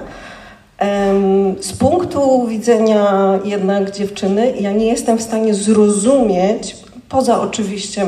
Z 1.61 1.73
punktu 1.73 2.47
widzenia 2.47 3.39
jednak 3.45 3.91
dziewczyny, 3.91 4.55
ja 4.61 4.73
nie 4.73 4.87
jestem 4.87 5.19
w 5.19 5.23
stanie 5.23 5.55
zrozumieć, 5.55 6.77
poza 7.09 7.41
oczywiście 7.41 8.07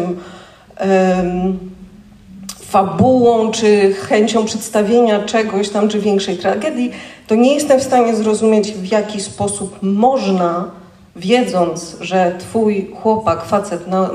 fabułą 2.60 3.50
czy 3.50 3.94
chęcią 3.94 4.44
przedstawienia 4.44 5.24
czegoś 5.24 5.68
tam, 5.68 5.88
czy 5.88 6.00
większej 6.00 6.36
tragedii, 6.36 6.90
to 7.26 7.34
nie 7.34 7.54
jestem 7.54 7.80
w 7.80 7.82
stanie 7.82 8.16
zrozumieć, 8.16 8.72
w 8.72 8.92
jaki 8.92 9.20
sposób 9.20 9.78
można 9.82 10.70
wiedząc, 11.16 11.96
że 12.00 12.34
twój 12.38 12.90
chłopak, 13.02 13.44
facet, 13.44 13.88
na, 13.88 14.10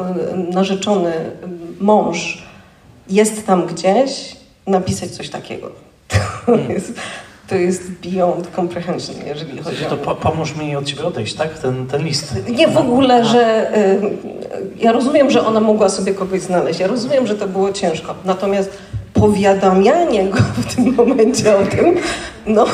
narzeczony, 0.53 1.13
mąż 1.81 2.43
jest 3.09 3.45
tam 3.45 3.67
gdzieś, 3.67 4.35
napisać 4.67 5.09
coś 5.09 5.29
takiego. 5.29 5.71
To 6.07 6.17
hmm. 6.45 6.71
jest, 6.71 6.93
to 7.47 7.55
jest 7.55 7.91
beyond 7.91 8.47
comprehension, 8.55 9.15
jeżeli 9.25 9.61
chodzi 9.61 9.85
to 9.85 9.95
o... 9.95 9.97
To 9.97 10.15
pomóż 10.15 10.55
mi 10.55 10.75
od 10.75 10.85
ciebie 10.85 11.05
odejść, 11.05 11.33
tak? 11.33 11.59
Ten, 11.59 11.87
ten 11.87 12.03
list. 12.03 12.35
Nie, 12.49 12.67
w 12.67 12.77
ogóle, 12.77 13.25
że... 13.25 13.71
Y, 13.77 14.01
ja 14.77 14.91
rozumiem, 14.91 15.31
że 15.31 15.45
ona 15.45 15.59
mogła 15.59 15.89
sobie 15.89 16.13
kogoś 16.13 16.41
znaleźć. 16.41 16.79
Ja 16.79 16.87
rozumiem, 16.87 17.27
że 17.27 17.35
to 17.35 17.47
było 17.47 17.71
ciężko. 17.71 18.15
Natomiast 18.25 18.77
powiadamianie 19.13 20.23
go 20.29 20.37
w 20.57 20.75
tym 20.75 20.95
momencie 20.95 21.57
o 21.57 21.65
tym, 21.65 21.95
no, 22.45 22.65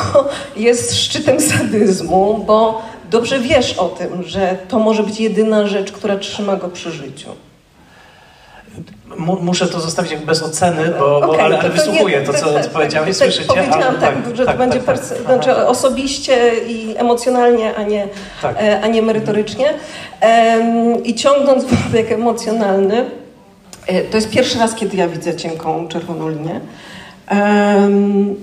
jest 0.55 0.95
szczytem 0.95 1.41
sadyzmu, 1.41 2.43
bo 2.47 2.81
dobrze 3.11 3.39
wiesz 3.39 3.73
o 3.73 3.89
tym, 3.89 4.23
że 4.23 4.57
to 4.67 4.79
może 4.79 5.03
być 5.03 5.19
jedyna 5.19 5.67
rzecz, 5.67 5.91
która 5.91 6.17
trzyma 6.17 6.55
go 6.55 6.69
przy 6.69 6.91
życiu. 6.91 7.29
Muszę 9.41 9.67
to 9.67 9.79
zostawić 9.79 10.15
bez 10.15 10.43
oceny, 10.43 10.93
bo, 10.99 11.17
okay, 11.17 11.27
bo 11.27 11.43
ale, 11.43 11.59
ale 11.59 11.69
wysłuchuję 11.69 12.21
to, 12.21 12.33
co 12.33 12.53
tak, 12.53 12.63
tak, 12.63 12.71
powiedziałeś, 12.71 13.17
tak, 13.17 13.27
słyszycie? 13.27 13.47
Powiedziałam 13.47 13.95
tak, 13.95 14.15
tak, 14.23 14.35
że 14.35 14.43
to 14.43 14.45
tak, 14.45 14.57
będzie 14.57 14.79
tak, 14.79 14.97
znaczy 15.25 15.55
osobiście 15.55 16.51
i 16.67 16.95
emocjonalnie, 16.97 17.75
a 17.75 17.83
nie, 17.83 18.07
e, 18.43 18.81
a 18.81 18.87
nie 18.87 19.01
merytorycznie. 19.01 19.65
I 21.03 21.15
ciągnąc 21.15 21.65
wątek 21.71 22.11
emocjonalny, 22.11 23.05
e, 23.87 24.01
to 24.01 24.17
jest 24.17 24.29
pierwszy 24.29 24.59
raz, 24.59 24.75
kiedy 24.75 24.97
ja 24.97 25.07
widzę 25.07 25.35
cienką 25.35 25.87
czerwoną 25.87 26.29
linię. 26.29 26.61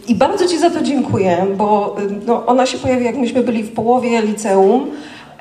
I 0.09 0.15
bardzo 0.15 0.47
Ci 0.49 0.59
za 0.59 0.71
to 0.71 0.83
dziękuję, 0.83 1.47
bo 1.57 1.97
no, 2.27 2.47
ona 2.47 2.67
się 2.67 2.79
pojawi, 2.79 3.05
jak 3.05 3.17
myśmy 3.17 3.43
byli 3.43 3.63
w 3.63 3.75
połowie 3.75 4.23
liceum. 4.23 4.91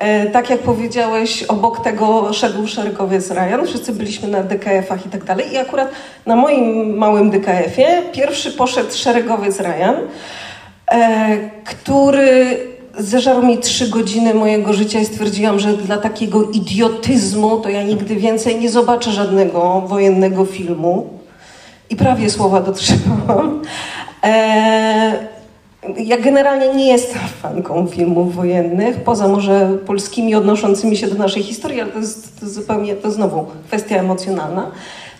E, 0.04 0.26
tak 0.26 0.50
jak 0.50 0.60
powiedziałeś, 0.60 1.42
obok 1.42 1.80
tego 1.80 2.32
szedł 2.32 2.66
szeregowiec 2.66 3.30
Ryan, 3.30 3.66
wszyscy 3.66 3.92
byliśmy 3.92 4.28
na 4.28 4.42
DKF-ach 4.42 5.06
i 5.06 5.08
tak 5.08 5.24
dalej. 5.24 5.52
I 5.52 5.56
akurat 5.56 5.90
na 6.26 6.36
moim 6.36 6.96
małym 6.96 7.30
DKF-ie 7.30 8.02
pierwszy 8.12 8.52
poszedł 8.52 8.94
szeregowiec 8.94 9.60
Ryan, 9.60 9.94
e, 10.90 11.50
który 11.64 12.58
zeżarł 12.98 13.42
mi 13.42 13.58
trzy 13.58 13.88
godziny 13.88 14.34
mojego 14.34 14.72
życia 14.72 15.00
i 15.00 15.04
stwierdziłam, 15.04 15.58
że 15.58 15.72
dla 15.72 15.96
takiego 15.96 16.44
idiotyzmu 16.50 17.60
to 17.60 17.68
ja 17.68 17.82
nigdy 17.82 18.16
więcej 18.16 18.60
nie 18.60 18.70
zobaczę 18.70 19.12
żadnego 19.12 19.80
wojennego 19.80 20.44
filmu. 20.44 21.08
I 21.90 21.96
prawie 21.96 22.30
słowa 22.30 22.60
dotrzymałam. 22.60 23.62
E, 24.24 25.33
ja 25.96 26.18
generalnie 26.18 26.74
nie 26.74 26.86
jestem 26.86 27.20
fanką 27.42 27.86
filmów 27.86 28.34
wojennych, 28.34 29.00
poza 29.00 29.28
może 29.28 29.68
polskimi 29.86 30.34
odnoszącymi 30.34 30.96
się 30.96 31.06
do 31.06 31.14
naszej 31.14 31.42
historii, 31.42 31.80
ale 31.80 31.92
to 31.92 31.98
jest, 31.98 32.40
to 32.40 32.48
zupełnie, 32.48 32.94
to 32.94 33.10
znowu 33.10 33.46
kwestia 33.66 33.96
emocjonalna. 33.96 34.70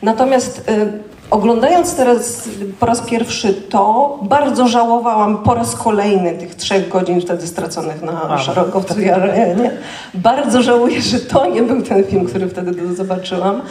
Natomiast 0.03 0.69
y, 0.69 0.93
oglądając 1.31 1.97
teraz 1.97 2.49
po 2.81 2.87
raz 2.87 3.01
pierwszy 3.01 3.55
to, 3.55 4.19
bardzo 4.23 4.69
żałowałam 4.69 5.39
po 5.39 5.55
raz 5.55 5.77
kolejny 5.77 6.33
tych 6.33 6.55
trzech 6.55 6.89
godzin 6.89 7.21
wtedy 7.21 7.47
straconych 7.47 8.03
na 8.03 8.39
Szarogowcu 8.39 9.01
i 9.01 9.11
Arenie. 9.11 9.71
Bardzo 10.15 10.62
żałuję, 10.62 11.03
że 11.03 11.21
to 11.21 11.47
nie 11.47 11.62
był 11.62 11.83
ten 11.83 12.05
film, 12.05 12.27
który 12.27 12.49
wtedy 12.49 12.95
zobaczyłam. 12.95 13.62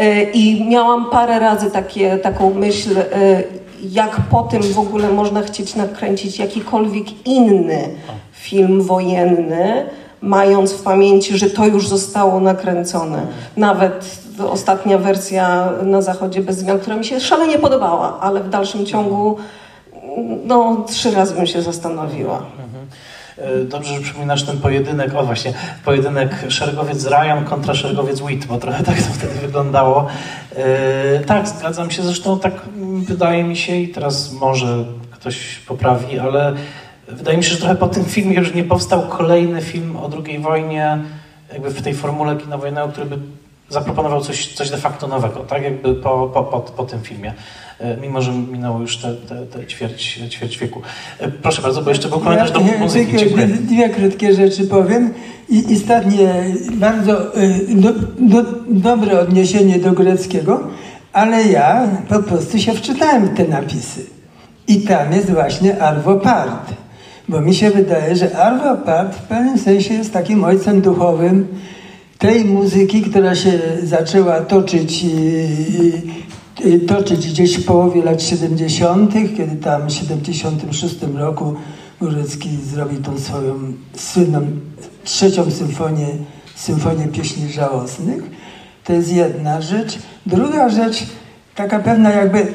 Y, 0.00 0.22
I 0.22 0.68
miałam 0.68 1.10
parę 1.10 1.38
razy 1.38 1.70
takie, 1.70 2.18
taką 2.18 2.54
myśl, 2.54 2.98
y, 2.98 3.63
jak 3.90 4.20
po 4.30 4.42
tym 4.42 4.62
w 4.62 4.78
ogóle 4.78 5.08
można 5.08 5.42
chcieć 5.42 5.74
nakręcić 5.74 6.38
jakikolwiek 6.38 7.26
inny 7.26 7.88
film 8.32 8.82
wojenny, 8.82 9.86
mając 10.20 10.72
w 10.72 10.82
pamięci, 10.82 11.38
że 11.38 11.50
to 11.50 11.66
już 11.66 11.88
zostało 11.88 12.40
nakręcone. 12.40 13.26
Nawet 13.56 14.18
ostatnia 14.50 14.98
wersja 14.98 15.72
na 15.82 16.02
Zachodzie 16.02 16.40
bez 16.40 16.58
zmian, 16.58 16.78
która 16.78 16.96
mi 16.96 17.04
się 17.04 17.20
szalenie 17.20 17.58
podobała, 17.58 18.20
ale 18.20 18.40
w 18.40 18.48
dalszym 18.48 18.86
ciągu 18.86 19.36
no, 20.44 20.84
trzy 20.86 21.10
razy 21.10 21.34
bym 21.34 21.46
się 21.46 21.62
zastanowiła. 21.62 22.42
E, 23.38 23.64
dobrze, 23.64 23.94
że 23.94 24.00
przypominasz 24.00 24.42
ten 24.42 24.58
pojedynek, 24.58 25.14
o 25.14 25.24
właśnie, 25.24 25.52
pojedynek 25.84 26.44
szeregowiec 26.48 27.06
Ryan 27.06 27.44
kontra 27.44 27.74
szeregowiec 27.74 28.20
Witt, 28.20 28.46
bo 28.46 28.58
trochę 28.58 28.84
tak 28.84 28.96
to 28.96 29.12
wtedy 29.12 29.34
wyglądało. 29.34 30.06
E, 30.56 31.20
tak, 31.20 31.48
zgadzam 31.48 31.90
się, 31.90 32.02
zresztą 32.02 32.40
tak 32.40 32.52
wydaje 33.06 33.44
mi 33.44 33.56
się 33.56 33.76
i 33.76 33.88
teraz 33.88 34.32
może 34.32 34.84
ktoś 35.10 35.58
poprawi, 35.58 36.18
ale 36.18 36.54
wydaje 37.08 37.36
mi 37.36 37.44
się, 37.44 37.50
że 37.50 37.56
trochę 37.56 37.74
po 37.74 37.88
tym 37.88 38.04
filmie 38.04 38.36
już 38.36 38.54
nie 38.54 38.64
powstał 38.64 39.02
kolejny 39.02 39.62
film 39.62 39.96
o 39.96 40.10
II 40.26 40.38
wojnie, 40.38 40.98
jakby 41.52 41.70
w 41.70 41.82
tej 41.82 41.94
formule 41.94 42.36
kina 42.36 42.58
wojennego, 42.58 42.88
który 42.88 43.06
by 43.06 43.18
zaproponował 43.68 44.20
coś, 44.20 44.54
coś 44.54 44.70
de 44.70 44.78
facto 44.78 45.06
nowego, 45.06 45.40
tak 45.40 45.62
jakby 45.62 45.94
po, 45.94 46.30
po, 46.34 46.44
po, 46.44 46.60
po 46.60 46.84
tym 46.84 47.00
filmie. 47.02 47.32
E, 47.78 47.96
mimo 47.96 48.22
że 48.22 48.32
minęło 48.32 48.80
już 48.80 48.96
te, 48.96 49.14
te, 49.14 49.46
te 49.46 49.66
ćwierć, 49.66 50.20
ćwierć 50.30 50.58
wieku. 50.58 50.82
E, 51.18 51.28
proszę 51.28 51.62
bardzo, 51.62 51.82
bo 51.82 51.90
jeszcze 51.90 52.08
był 52.08 52.20
komentarz 52.20 52.50
do 52.50 52.60
muzyki. 52.60 53.16
Dziękuję. 53.16 53.46
Dwie 53.46 53.88
krótkie 53.88 54.34
rzeczy 54.34 54.66
powiem. 54.66 55.14
I 55.48 55.72
istotnie 55.72 56.44
bardzo 56.72 57.34
e, 57.34 57.48
do, 57.68 57.92
do, 58.18 58.42
dobre 58.66 59.20
odniesienie 59.20 59.78
do 59.78 59.92
greckiego, 59.92 60.60
ale 61.12 61.44
ja 61.44 61.88
po 62.08 62.22
prostu 62.22 62.58
się 62.58 62.72
wczytałem 62.72 63.26
w 63.26 63.36
te 63.36 63.44
napisy. 63.44 64.06
I 64.68 64.80
tam 64.80 65.12
jest 65.12 65.30
właśnie 65.30 65.82
Arvo 65.82 66.16
Part. 66.16 66.74
Bo 67.28 67.40
mi 67.40 67.54
się 67.54 67.70
wydaje, 67.70 68.16
że 68.16 68.36
Arvo 68.36 68.76
Part 68.76 69.14
w 69.14 69.22
pewnym 69.22 69.58
sensie 69.58 69.94
jest 69.94 70.12
takim 70.12 70.44
ojcem 70.44 70.80
duchowym 70.80 71.48
tej 72.24 72.44
muzyki, 72.44 73.02
która 73.02 73.34
się 73.34 73.60
zaczęła 73.82 74.40
toczyć 74.40 75.04
Y, 76.60 76.80
toczyć 76.80 77.28
gdzieś 77.28 77.56
w 77.56 77.64
połowie 77.64 78.02
lat 78.02 78.22
70., 78.22 79.12
kiedy 79.36 79.56
tam 79.56 79.88
w 79.88 79.92
76 79.92 80.96
roku 81.14 81.54
Górecki 82.00 82.48
zrobił 82.72 83.02
tą 83.02 83.18
swoją 83.18 83.54
słynną 83.96 84.46
trzecią 85.04 85.50
symfonię, 85.50 86.06
symfonię 86.54 87.08
pieśni 87.08 87.52
żałosnych. 87.52 88.22
To 88.84 88.92
jest 88.92 89.12
jedna 89.12 89.60
rzecz. 89.60 89.98
Druga 90.26 90.68
rzecz, 90.68 91.06
taka 91.54 91.78
pewna 91.78 92.12
jakby 92.12 92.46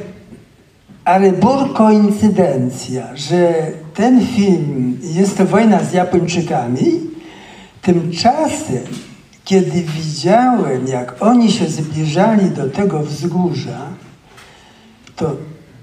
ale 1.06 1.32
bur 1.32 1.74
koincydencja, 1.74 3.16
że 3.16 3.54
ten 3.94 4.28
film 4.28 5.00
jest 5.02 5.38
to 5.38 5.46
wojna 5.46 5.84
z 5.84 5.94
Japończykami, 5.94 6.86
tymczasem 7.82 8.84
kiedy 9.50 9.82
widziałem, 9.82 10.88
jak 10.88 11.16
oni 11.20 11.52
się 11.52 11.68
zbliżali 11.68 12.50
do 12.50 12.70
tego 12.70 13.00
wzgórza, 13.00 13.80
to 15.16 15.36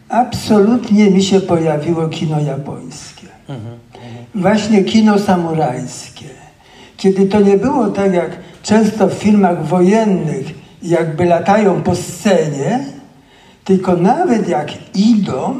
absolutnie 0.09 1.11
mi 1.11 1.23
się 1.23 1.41
pojawiło 1.41 2.09
kino 2.09 2.41
japońskie. 2.41 3.27
Właśnie 4.35 4.85
kino 4.85 5.19
samurajskie. 5.19 6.25
Kiedy 6.97 7.27
to 7.27 7.41
nie 7.41 7.57
było 7.59 7.89
tak, 7.89 8.15
jak 8.15 8.31
często 8.63 9.09
w 9.09 9.13
filmach 9.13 9.67
wojennych, 9.67 10.47
jakby 10.83 11.25
latają 11.25 11.83
po 11.83 11.95
scenie, 11.95 12.85
tylko 13.65 13.97
nawet 13.97 14.49
jak 14.49 14.97
idą, 14.97 15.55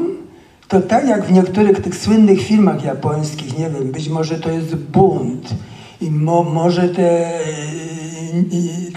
to 0.67 0.81
tak 0.81 1.07
jak 1.07 1.25
w 1.25 1.31
niektórych 1.31 1.81
tych 1.81 1.97
słynnych 1.97 2.41
filmach 2.41 2.83
japońskich, 2.83 3.57
nie 3.57 3.69
wiem, 3.69 3.91
być 3.91 4.09
może 4.09 4.39
to 4.39 4.51
jest 4.51 4.75
bunt 4.75 5.53
i 6.01 6.11
mo, 6.11 6.43
może 6.43 6.89
te 6.89 7.31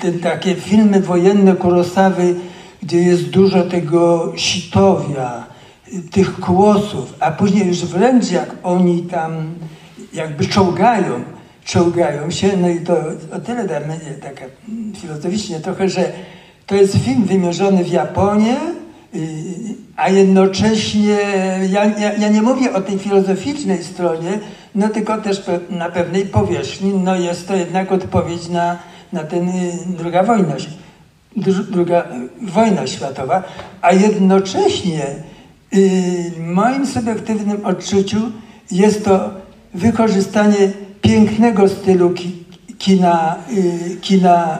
te 0.00 0.12
takie 0.12 0.54
filmy 0.54 1.00
wojenne 1.00 1.56
Kurosawy, 1.56 2.34
gdzie 2.82 2.98
jest 2.98 3.30
dużo 3.30 3.62
tego 3.62 4.32
sitowia, 4.36 5.46
tych 6.10 6.40
kłosów, 6.40 7.14
a 7.20 7.30
później 7.30 7.66
już 7.66 7.84
wręcz 7.84 8.30
jak 8.30 8.50
oni 8.62 9.02
tam 9.02 9.54
jakby 10.12 10.46
czołgają, 10.46 11.24
czołgają 11.64 12.30
się, 12.30 12.56
no 12.56 12.68
i 12.68 12.80
to 12.80 12.96
o 13.32 13.40
tyle 13.40 13.66
dla 13.66 13.80
mnie 13.80 13.96
tak 14.22 14.44
filozoficznie 15.00 15.60
trochę, 15.60 15.88
że 15.88 16.12
to 16.66 16.74
jest 16.74 16.98
film 16.98 17.24
wymierzony 17.24 17.84
w 17.84 17.88
Japonię, 17.88 18.56
a 19.96 20.08
jednocześnie 20.08 21.18
ja, 21.70 21.84
ja, 21.84 22.12
ja, 22.12 22.28
nie 22.28 22.42
mówię 22.42 22.72
o 22.72 22.80
tej 22.80 22.98
filozoficznej 22.98 23.84
stronie, 23.84 24.38
no 24.74 24.88
tylko 24.88 25.18
też 25.18 25.42
na 25.70 25.88
pewnej 25.88 26.26
powierzchni, 26.26 26.94
no 26.94 27.16
jest 27.16 27.48
to 27.48 27.56
jednak 27.56 27.92
odpowiedź 27.92 28.48
na, 28.48 28.78
na 29.12 29.24
ten 29.24 29.48
y, 29.48 29.72
druga 29.86 30.22
wojna, 30.22 30.54
druga 31.70 32.06
wojna 32.42 32.86
światowa, 32.86 33.42
a 33.82 33.92
jednocześnie 33.92 35.04
y, 35.74 36.32
w 36.36 36.40
moim 36.40 36.86
subiektywnym 36.86 37.66
odczuciu 37.66 38.20
jest 38.70 39.04
to 39.04 39.30
wykorzystanie 39.74 40.72
pięknego 41.00 41.68
stylu 41.68 42.14
kina, 42.78 43.36
y, 43.52 43.96
kina 44.00 44.58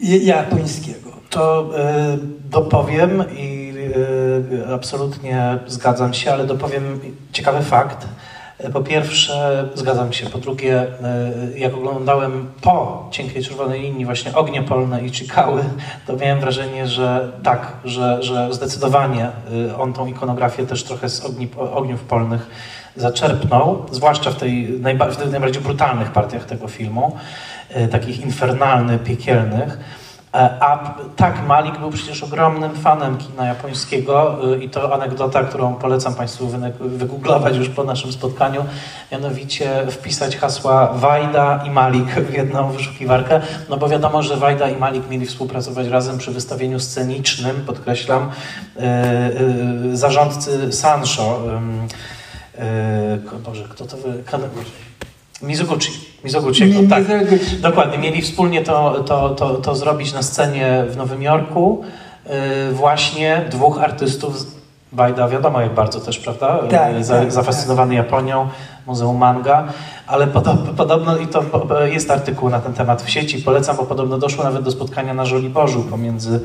japońskiego. 0.00 1.10
To 1.30 1.70
dopowiem 2.50 3.24
i 3.38 3.72
absolutnie 4.74 5.58
zgadzam 5.66 6.14
się, 6.14 6.32
ale 6.32 6.46
dopowiem 6.46 7.00
ciekawy 7.32 7.62
fakt 7.62 8.06
po 8.72 8.80
pierwsze, 8.80 9.68
zgadzam 9.74 10.12
się. 10.12 10.26
Po 10.26 10.38
drugie, 10.38 10.80
e, 10.82 10.88
jak 11.58 11.74
oglądałem 11.74 12.52
po 12.62 13.08
cienkiej 13.10 13.44
czerwonej 13.44 13.80
linii 13.80 14.04
właśnie 14.04 14.34
ognie 14.34 14.62
polne 14.62 15.06
i 15.06 15.10
Chikały, 15.10 15.64
to 16.06 16.16
miałem 16.16 16.40
wrażenie, 16.40 16.86
że 16.86 17.32
tak, 17.42 17.72
że, 17.84 18.22
że 18.22 18.54
zdecydowanie 18.54 19.28
e, 19.68 19.76
on 19.76 19.92
tą 19.92 20.06
ikonografię 20.06 20.66
też 20.66 20.84
trochę 20.84 21.08
z 21.08 21.24
ogni, 21.24 21.48
ogniów 21.56 22.04
polnych 22.04 22.50
zaczerpnął, 22.96 23.86
zwłaszcza 23.90 24.30
w, 24.30 24.36
tej 24.36 24.80
najba, 24.80 25.10
w 25.10 25.16
tych 25.16 25.30
najbardziej 25.30 25.62
brutalnych 25.62 26.12
partiach 26.12 26.44
tego 26.44 26.68
filmu, 26.68 27.16
takich 27.90 28.20
infernalnych, 28.20 29.02
piekielnych. 29.02 29.78
E, 30.36 30.62
a 30.62 30.94
tak, 31.16 31.46
Malik 31.46 31.78
był 31.78 31.90
przecież 31.90 32.22
ogromnym 32.22 32.74
fanem 32.74 33.18
kina 33.18 33.46
japońskiego 33.46 34.38
e, 34.54 34.58
i 34.58 34.68
to 34.70 34.94
anegdota, 34.94 35.44
którą 35.44 35.74
polecam 35.74 36.14
Państwu 36.14 36.48
wygooglować 36.80 37.56
już 37.56 37.68
po 37.68 37.84
naszym 37.84 38.12
spotkaniu, 38.12 38.64
mianowicie 39.12 39.86
wpisać 39.90 40.36
hasła 40.36 40.92
Wajda 40.92 41.62
i 41.66 41.70
Malik 41.70 42.06
w 42.08 42.32
jedną 42.34 42.70
wyszukiwarkę, 42.70 43.40
no 43.68 43.76
bo 43.76 43.88
wiadomo, 43.88 44.22
że 44.22 44.36
Wajda 44.36 44.70
i 44.70 44.76
Malik 44.76 45.10
mieli 45.10 45.26
współpracować 45.26 45.86
razem 45.86 46.18
przy 46.18 46.30
wystawieniu 46.30 46.80
scenicznym, 46.80 47.64
podkreślam, 47.66 48.30
e, 48.76 49.30
zarządcy 49.92 50.72
Sancho. 50.72 51.40
Boże, 53.44 53.64
kto 53.68 53.84
to 53.84 53.96
wy... 53.96 54.22
Mizoguchi. 56.26 56.64
Mizoguchiego, 56.64 56.94
tak. 56.94 57.60
Dokładnie. 57.60 57.98
Mieli 57.98 58.22
wspólnie 58.22 58.62
to, 58.62 59.04
to, 59.06 59.30
to, 59.30 59.54
to 59.54 59.76
zrobić 59.76 60.12
na 60.12 60.22
scenie 60.22 60.84
w 60.88 60.96
Nowym 60.96 61.22
Jorku. 61.22 61.84
Yy, 62.26 62.32
właśnie 62.72 63.44
dwóch 63.50 63.78
artystów 63.82 64.56
Bajda, 64.92 65.28
wiadomo 65.28 65.60
jak 65.60 65.74
bardzo 65.74 66.00
też, 66.00 66.18
prawda? 66.18 66.58
Tak, 66.70 66.94
yy, 66.94 67.04
Za, 67.04 67.18
tak, 67.18 67.32
zafascynowany 67.32 67.96
tak. 67.96 68.04
Japonią, 68.04 68.48
Muzeum 68.86 69.16
Manga, 69.16 69.64
ale 70.06 70.26
podobno, 70.26 70.72
podobno 70.72 71.16
i 71.16 71.26
to 71.26 71.42
jest 71.84 72.10
artykuł 72.10 72.48
na 72.48 72.60
ten 72.60 72.72
temat 72.72 73.02
w 73.02 73.10
sieci, 73.10 73.38
polecam, 73.38 73.76
bo 73.76 73.82
podobno 73.82 74.18
doszło 74.18 74.44
nawet 74.44 74.62
do 74.62 74.70
spotkania 74.70 75.14
na 75.14 75.24
Żoliborzu 75.24 75.82
pomiędzy 75.82 76.40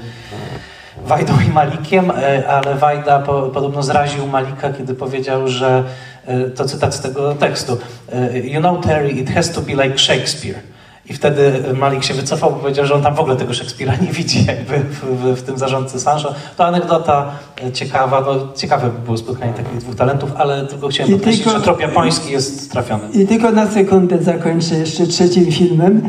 Wajdą 1.05 1.33
i 1.47 1.51
Malikiem, 1.51 2.05
yy, 2.05 2.49
ale 2.49 2.75
Wajda 2.75 3.19
po, 3.19 3.41
podobno 3.41 3.83
zraził 3.83 4.27
Malika, 4.27 4.73
kiedy 4.73 4.93
powiedział, 4.93 5.47
że 5.47 5.83
E, 6.25 6.49
to 6.49 6.65
cytat 6.65 6.95
z 6.95 7.01
tego 7.01 7.35
tekstu. 7.35 7.77
E, 8.11 8.39
you 8.39 8.59
know 8.59 8.83
Terry, 8.83 9.09
it 9.09 9.29
has 9.29 9.51
to 9.51 9.61
be 9.61 9.83
like 9.83 9.97
Shakespeare. 9.97 10.55
I 11.09 11.13
wtedy 11.13 11.63
Malik 11.73 12.03
się 12.03 12.13
wycofał, 12.13 12.51
bo 12.51 12.55
powiedział, 12.55 12.85
że 12.85 12.95
on 12.95 13.01
tam 13.01 13.15
w 13.15 13.19
ogóle 13.19 13.35
tego 13.35 13.53
Szekspira 13.53 13.95
nie 13.95 14.07
widzi 14.07 14.45
jakby 14.45 14.79
w, 14.79 14.99
w, 14.99 15.39
w 15.39 15.41
tym 15.41 15.57
zarządcy 15.57 15.99
Sancho. 15.99 16.33
To 16.57 16.65
anegdota 16.65 17.31
e, 17.63 17.71
ciekawa, 17.71 18.21
no 18.21 18.47
ciekawe 18.55 18.89
by 18.89 18.99
było 19.05 19.17
spotkanie 19.17 19.53
takich 19.53 19.77
dwóch 19.77 19.95
talentów, 19.95 20.31
ale 20.37 20.65
tylko 20.65 20.87
chciałem 20.87 21.11
I 21.11 21.15
podkreślić, 21.15 21.43
tylko, 21.43 21.59
że 21.59 21.63
trop 21.65 21.81
japoński 21.81 22.31
jest 22.31 22.71
trafiony. 22.71 23.03
I 23.13 23.27
tylko 23.27 23.51
na 23.51 23.71
sekundę 23.71 24.23
zakończę 24.23 24.75
jeszcze 24.75 25.07
trzecim 25.07 25.51
filmem, 25.51 26.01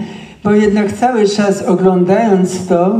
bo 0.44 0.50
jednak 0.50 0.92
cały 0.92 1.28
czas 1.28 1.62
oglądając 1.62 2.66
to, 2.66 2.94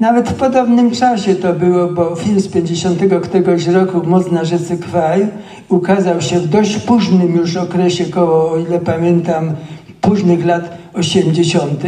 nawet 0.00 0.28
w 0.28 0.34
podobnym 0.34 0.90
czasie 0.90 1.34
to 1.34 1.52
było, 1.52 1.88
bo 1.88 2.16
film 2.16 2.40
z 2.40 2.48
50 2.48 3.00
któregoś 3.22 3.66
roku, 3.66 4.02
Moc 4.06 4.30
na 4.30 4.44
rzece 4.44 4.76
Kwaj, 4.76 5.28
ukazał 5.68 6.20
się 6.20 6.40
w 6.40 6.48
dość 6.48 6.78
późnym 6.78 7.36
już 7.36 7.56
okresie, 7.56 8.04
koło, 8.04 8.50
o 8.50 8.58
ile 8.58 8.80
pamiętam, 8.80 9.52
późnych 10.00 10.46
lat 10.46 10.78
80. 10.94 11.82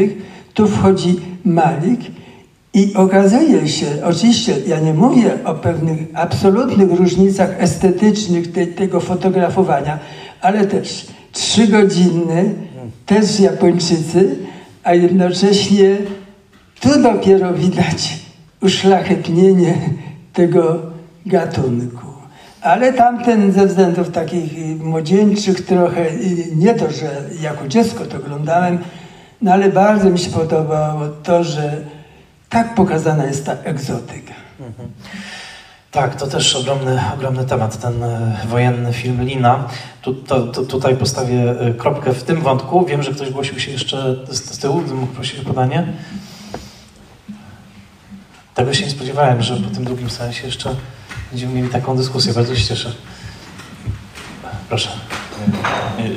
Tu 0.54 0.68
wchodzi 0.68 1.16
Malik 1.44 2.00
i 2.74 2.94
okazuje 2.94 3.68
się, 3.68 3.86
oczywiście 4.04 4.54
ja 4.66 4.80
nie 4.80 4.94
mówię 4.94 5.30
o 5.44 5.54
pewnych 5.54 5.98
absolutnych 6.14 6.92
różnicach 6.92 7.62
estetycznych 7.62 8.52
te, 8.52 8.66
tego 8.66 9.00
fotografowania, 9.00 9.98
ale 10.40 10.66
też 10.66 11.06
trzygodzinny, 11.32 12.54
też 13.06 13.40
Japończycy, 13.40 14.36
a 14.84 14.94
jednocześnie 14.94 15.96
tu 16.80 17.02
dopiero 17.02 17.54
widać 17.54 18.18
uszlachetnienie 18.60 19.74
tego 20.32 20.78
gatunku. 21.26 22.06
Ale 22.60 22.92
tamten 22.92 23.52
ze 23.52 23.66
względów 23.66 24.10
takich 24.10 24.78
młodzieńczych 24.78 25.66
trochę, 25.66 26.06
nie 26.56 26.74
to, 26.74 26.90
że 26.90 27.22
jako 27.40 27.68
dziecko 27.68 28.04
to 28.04 28.16
oglądałem, 28.16 28.78
no 29.42 29.52
ale 29.52 29.68
bardzo 29.68 30.10
mi 30.10 30.18
się 30.18 30.30
podobało 30.30 31.08
to, 31.08 31.44
że 31.44 31.76
tak 32.48 32.74
pokazana 32.74 33.26
jest 33.26 33.46
ta 33.46 33.52
egzotyka. 33.52 34.34
Mhm. 34.60 34.88
Tak, 35.90 36.14
to 36.14 36.26
też 36.26 36.56
ogromny, 36.56 37.00
ogromny 37.14 37.44
temat, 37.44 37.80
ten 37.80 38.02
e, 38.02 38.36
wojenny 38.48 38.92
film 38.92 39.22
Lina. 39.22 39.64
Tu, 40.02 40.14
to, 40.14 40.46
to, 40.46 40.62
tutaj 40.62 40.96
postawię 40.96 41.60
e, 41.60 41.74
kropkę 41.74 42.12
w 42.12 42.22
tym 42.22 42.40
wątku. 42.40 42.84
Wiem, 42.84 43.02
że 43.02 43.12
ktoś 43.12 43.30
głosił 43.30 43.60
się 43.60 43.70
jeszcze 43.70 44.16
z, 44.30 44.54
z 44.54 44.58
tyłu, 44.58 44.82
mógł 44.94 45.12
prosić 45.12 45.40
o 45.40 45.44
podanie. 45.44 45.86
Tego 48.58 48.74
się 48.74 48.84
nie 48.84 48.90
spodziewałem, 48.90 49.42
że 49.42 49.56
po 49.56 49.70
tym 49.70 49.84
drugim 49.84 50.10
sensie 50.10 50.46
jeszcze 50.46 50.74
będziemy 51.30 51.54
mieli 51.54 51.68
taką 51.68 51.96
dyskusję. 51.96 52.32
Bardzo 52.32 52.56
się 52.56 52.64
cieszę. 52.64 52.92
Proszę. 54.68 54.88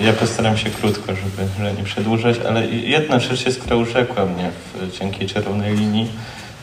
Ja 0.01 0.13
postaram 0.13 0.57
się 0.57 0.69
krótko, 0.69 1.15
żeby, 1.15 1.49
żeby 1.57 1.73
nie 1.77 1.83
przedłużać, 1.83 2.39
ale 2.47 2.67
jedna 2.67 3.19
rzecz 3.19 3.45
jest, 3.45 3.59
która 3.59 3.75
urzekła 3.75 4.25
mnie 4.25 4.51
w, 4.51 4.99
dzięki 4.99 5.27
Czerwonej 5.27 5.75
Linii, 5.75 6.11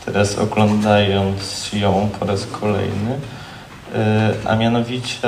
teraz 0.06 0.38
oglądając 0.38 1.72
ją 1.72 2.08
po 2.20 2.26
raz 2.26 2.46
kolejny, 2.46 3.18
e, 3.94 4.34
a 4.44 4.56
mianowicie 4.56 5.18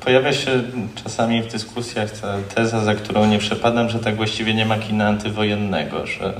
pojawia 0.00 0.32
się 0.32 0.50
czasami 1.04 1.42
w 1.42 1.52
dyskusjach 1.52 2.10
ta 2.10 2.36
teza, 2.54 2.80
za 2.80 2.94
którą 2.94 3.26
nie 3.26 3.38
przepadam, 3.38 3.90
że 3.90 3.98
tak 3.98 4.16
właściwie 4.16 4.54
nie 4.54 4.66
ma 4.66 4.78
kina 4.78 5.08
antywojennego, 5.08 6.06
że 6.06 6.34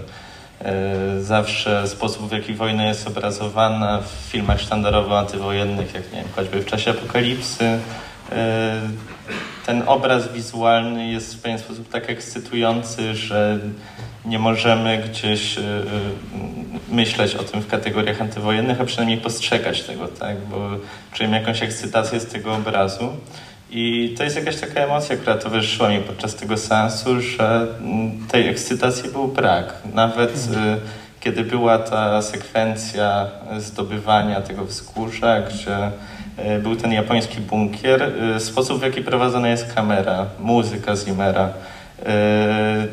zawsze 1.20 1.88
sposób, 1.88 2.28
w 2.28 2.32
jaki 2.32 2.54
wojna 2.54 2.86
jest 2.86 3.06
obrazowana 3.06 4.00
w 4.00 4.30
filmach 4.30 4.60
sztandarowo 4.60 5.18
antywojennych, 5.18 5.94
jak 5.94 6.12
nie 6.12 6.18
wiem, 6.18 6.28
choćby 6.36 6.60
w 6.60 6.66
czasie 6.66 6.90
apokalipsy, 6.90 7.78
e, 8.32 8.80
ten 9.66 9.82
obraz 9.86 10.32
wizualny 10.32 11.08
jest 11.08 11.34
w 11.34 11.40
pewien 11.40 11.58
sposób 11.58 11.88
tak 11.88 12.10
ekscytujący, 12.10 13.14
że 13.14 13.58
nie 14.24 14.38
możemy 14.38 14.98
gdzieś 14.98 15.58
e, 15.58 15.62
myśleć 16.88 17.34
o 17.34 17.44
tym 17.44 17.60
w 17.60 17.66
kategoriach 17.66 18.20
antywojennych, 18.20 18.80
a 18.80 18.84
przynajmniej 18.84 19.18
postrzegać 19.18 19.82
tego, 19.82 20.08
tak? 20.08 20.40
bo 20.40 20.70
czujemy 21.12 21.40
jakąś 21.40 21.62
ekscytację 21.62 22.20
z 22.20 22.26
tego 22.26 22.54
obrazu. 22.54 23.08
I 23.76 24.14
to 24.18 24.24
jest 24.24 24.36
jakaś 24.36 24.56
taka 24.56 24.80
emocja, 24.80 25.16
która 25.16 25.36
towarzyszyła 25.36 25.88
mi 25.88 25.98
podczas 25.98 26.34
tego 26.34 26.56
seansu, 26.56 27.20
że 27.20 27.66
mm, 27.80 28.26
tej 28.28 28.48
ekscytacji 28.48 29.10
był 29.10 29.28
brak. 29.28 29.74
Nawet 29.94 30.30
y, 30.30 30.40
kiedy 31.20 31.44
była 31.44 31.78
ta 31.78 32.22
sekwencja 32.22 33.26
zdobywania 33.58 34.40
tego 34.40 34.64
wzgórza, 34.64 35.40
gdzie 35.40 35.90
y, 36.56 36.58
był 36.58 36.76
ten 36.76 36.92
japoński 36.92 37.40
bunkier, 37.40 38.12
y, 38.36 38.40
sposób 38.40 38.80
w 38.80 38.82
jaki 38.82 39.02
prowadzona 39.02 39.48
jest 39.48 39.74
kamera, 39.74 40.26
muzyka 40.40 40.96
Zimmera, 40.96 41.48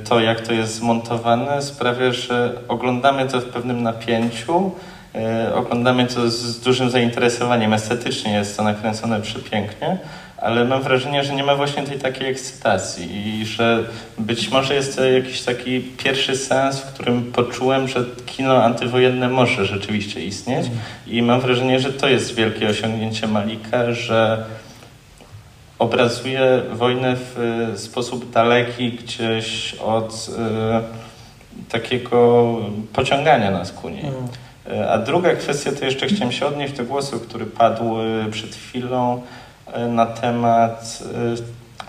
to 0.10 0.20
jak 0.20 0.42
to 0.42 0.54
jest 0.54 0.76
zmontowane 0.76 1.62
sprawia, 1.62 2.12
że 2.12 2.54
oglądamy 2.68 3.28
to 3.28 3.42
w 3.42 3.46
pewnym 3.46 3.84
napięciu, 3.84 4.72
oglądamy 5.56 6.06
to 6.06 6.30
z 6.30 6.60
dużym 6.60 6.90
zainteresowaniem. 6.90 7.74
Estetycznie 7.74 8.34
jest 8.34 8.58
to 8.58 8.64
nakręcone 8.64 9.22
przepięknie, 9.22 9.98
ale 10.42 10.66
mam 10.66 10.82
wrażenie, 10.82 11.24
że 11.24 11.36
nie 11.36 11.44
ma 11.44 11.56
właśnie 11.56 11.84
tej 11.84 12.00
takiej 12.00 12.28
ekscytacji 12.28 13.40
i 13.40 13.46
że 13.46 13.84
być 14.18 14.50
może 14.50 14.76
jest 14.76 14.96
to 14.96 15.06
jakiś 15.06 15.42
taki 15.42 15.82
pierwszy 15.82 16.36
sens, 16.36 16.80
w 16.80 16.94
którym 16.94 17.32
poczułem, 17.32 17.88
że 17.88 18.04
kino 18.26 18.64
antywojenne 18.64 19.30
może 19.30 19.66
rzeczywiście 19.66 20.26
istnieć 20.26 20.68
i 21.08 21.22
mam 21.22 21.42
wrażenie, 21.42 21.80
że 21.80 21.94
to 21.94 22.08
jest 22.08 22.36
wielkie 22.36 22.70
osiągnięcie 22.70 23.28
Malika, 23.28 23.94
że 23.94 24.46
obrazuje 25.80 26.62
wojnę 26.74 27.16
w 27.16 27.74
sposób 27.76 28.32
daleki 28.32 28.92
gdzieś 28.92 29.74
od 29.74 30.30
y, 30.30 31.72
takiego 31.72 32.56
pociągania 32.94 33.52
nas 33.52 33.72
ku 33.72 33.90
niej. 33.90 34.06
Mm. 34.06 34.28
A 34.90 34.98
druga 34.98 35.36
kwestia, 35.36 35.72
to 35.72 35.86
jeszcze 35.86 36.08
chciałem 36.08 36.32
się 36.32 36.46
odnieść 36.46 36.74
do 36.74 36.84
głosu, 36.84 37.20
który 37.20 37.46
padł 37.46 37.96
przed 38.32 38.56
chwilą, 38.56 39.22
na 39.90 40.06
temat 40.06 41.04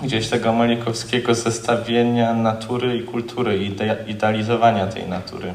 e, 0.00 0.04
gdzieś 0.04 0.28
tego 0.28 0.52
malikowskiego 0.52 1.34
zestawienia 1.34 2.34
natury 2.34 2.96
i 2.96 3.02
kultury, 3.02 3.58
i 3.58 3.72
idealizowania 4.10 4.86
tej 4.86 5.08
natury. 5.08 5.52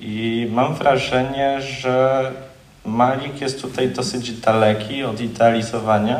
I 0.00 0.48
mam 0.52 0.74
wrażenie, 0.74 1.60
że 1.60 2.30
Malik 2.84 3.40
jest 3.40 3.62
tutaj 3.62 3.88
dosyć 3.88 4.32
daleki 4.32 5.04
od 5.04 5.20
idealizowania 5.20 6.18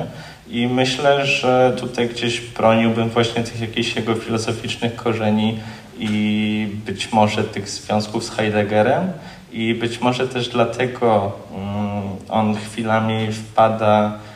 i 0.48 0.66
myślę, 0.66 1.26
że 1.26 1.76
tutaj 1.80 2.08
gdzieś 2.08 2.40
broniłbym 2.40 3.10
właśnie 3.10 3.42
tych 3.42 3.60
jakichś 3.60 3.96
jego 3.96 4.14
filozoficznych 4.14 4.96
korzeni 4.96 5.58
i 5.98 6.68
być 6.86 7.12
może 7.12 7.44
tych 7.44 7.68
związków 7.68 8.24
z 8.24 8.30
Heideggerem 8.30 9.12
i 9.52 9.74
być 9.74 10.00
może 10.00 10.28
też 10.28 10.48
dlatego 10.48 11.32
mm, 11.54 12.02
on 12.28 12.56
chwilami 12.56 13.32
wpada 13.32 14.12
E, 14.12 14.33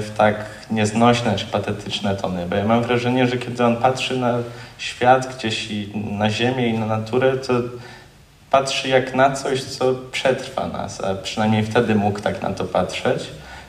w 0.00 0.10
tak 0.16 0.44
nieznośne 0.70 1.36
czy 1.36 1.46
patetyczne 1.46 2.16
tony, 2.16 2.46
bo 2.46 2.56
ja 2.56 2.64
mam 2.64 2.82
wrażenie, 2.82 3.26
że 3.26 3.36
kiedy 3.36 3.64
on 3.64 3.76
patrzy 3.76 4.18
na 4.18 4.38
świat 4.78 5.36
gdzieś 5.36 5.70
i 5.70 5.92
na 5.94 6.30
ziemię 6.30 6.68
i 6.68 6.78
na 6.78 6.86
naturę, 6.86 7.36
to 7.36 7.52
patrzy 8.50 8.88
jak 8.88 9.14
na 9.14 9.30
coś, 9.30 9.64
co 9.64 9.94
przetrwa 10.12 10.68
nas, 10.68 11.00
a 11.00 11.14
przynajmniej 11.14 11.62
wtedy 11.62 11.94
mógł 11.94 12.20
tak 12.20 12.42
na 12.42 12.50
to 12.50 12.64
patrzeć. 12.64 13.22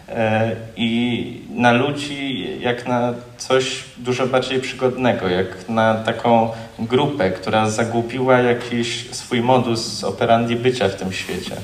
e, 0.10 0.52
i 0.76 1.42
na 1.50 1.72
ludzi 1.72 2.48
jak 2.62 2.88
na 2.88 3.14
coś 3.38 3.84
dużo 3.98 4.28
bardziej 4.28 4.62
przygodnego, 4.62 5.28
jak 5.28 5.70
na 5.70 5.96
taką 5.96 6.50
grupę, 6.80 7.32
która 7.32 7.70
zagłupiła 7.70 8.40
jakiś 8.40 9.12
swój 9.12 9.42
modus 9.42 10.04
operandi 10.04 10.56
bycia 10.56 10.90
w 10.90 10.96
tym 10.96 11.14
świecie. 11.14 11.56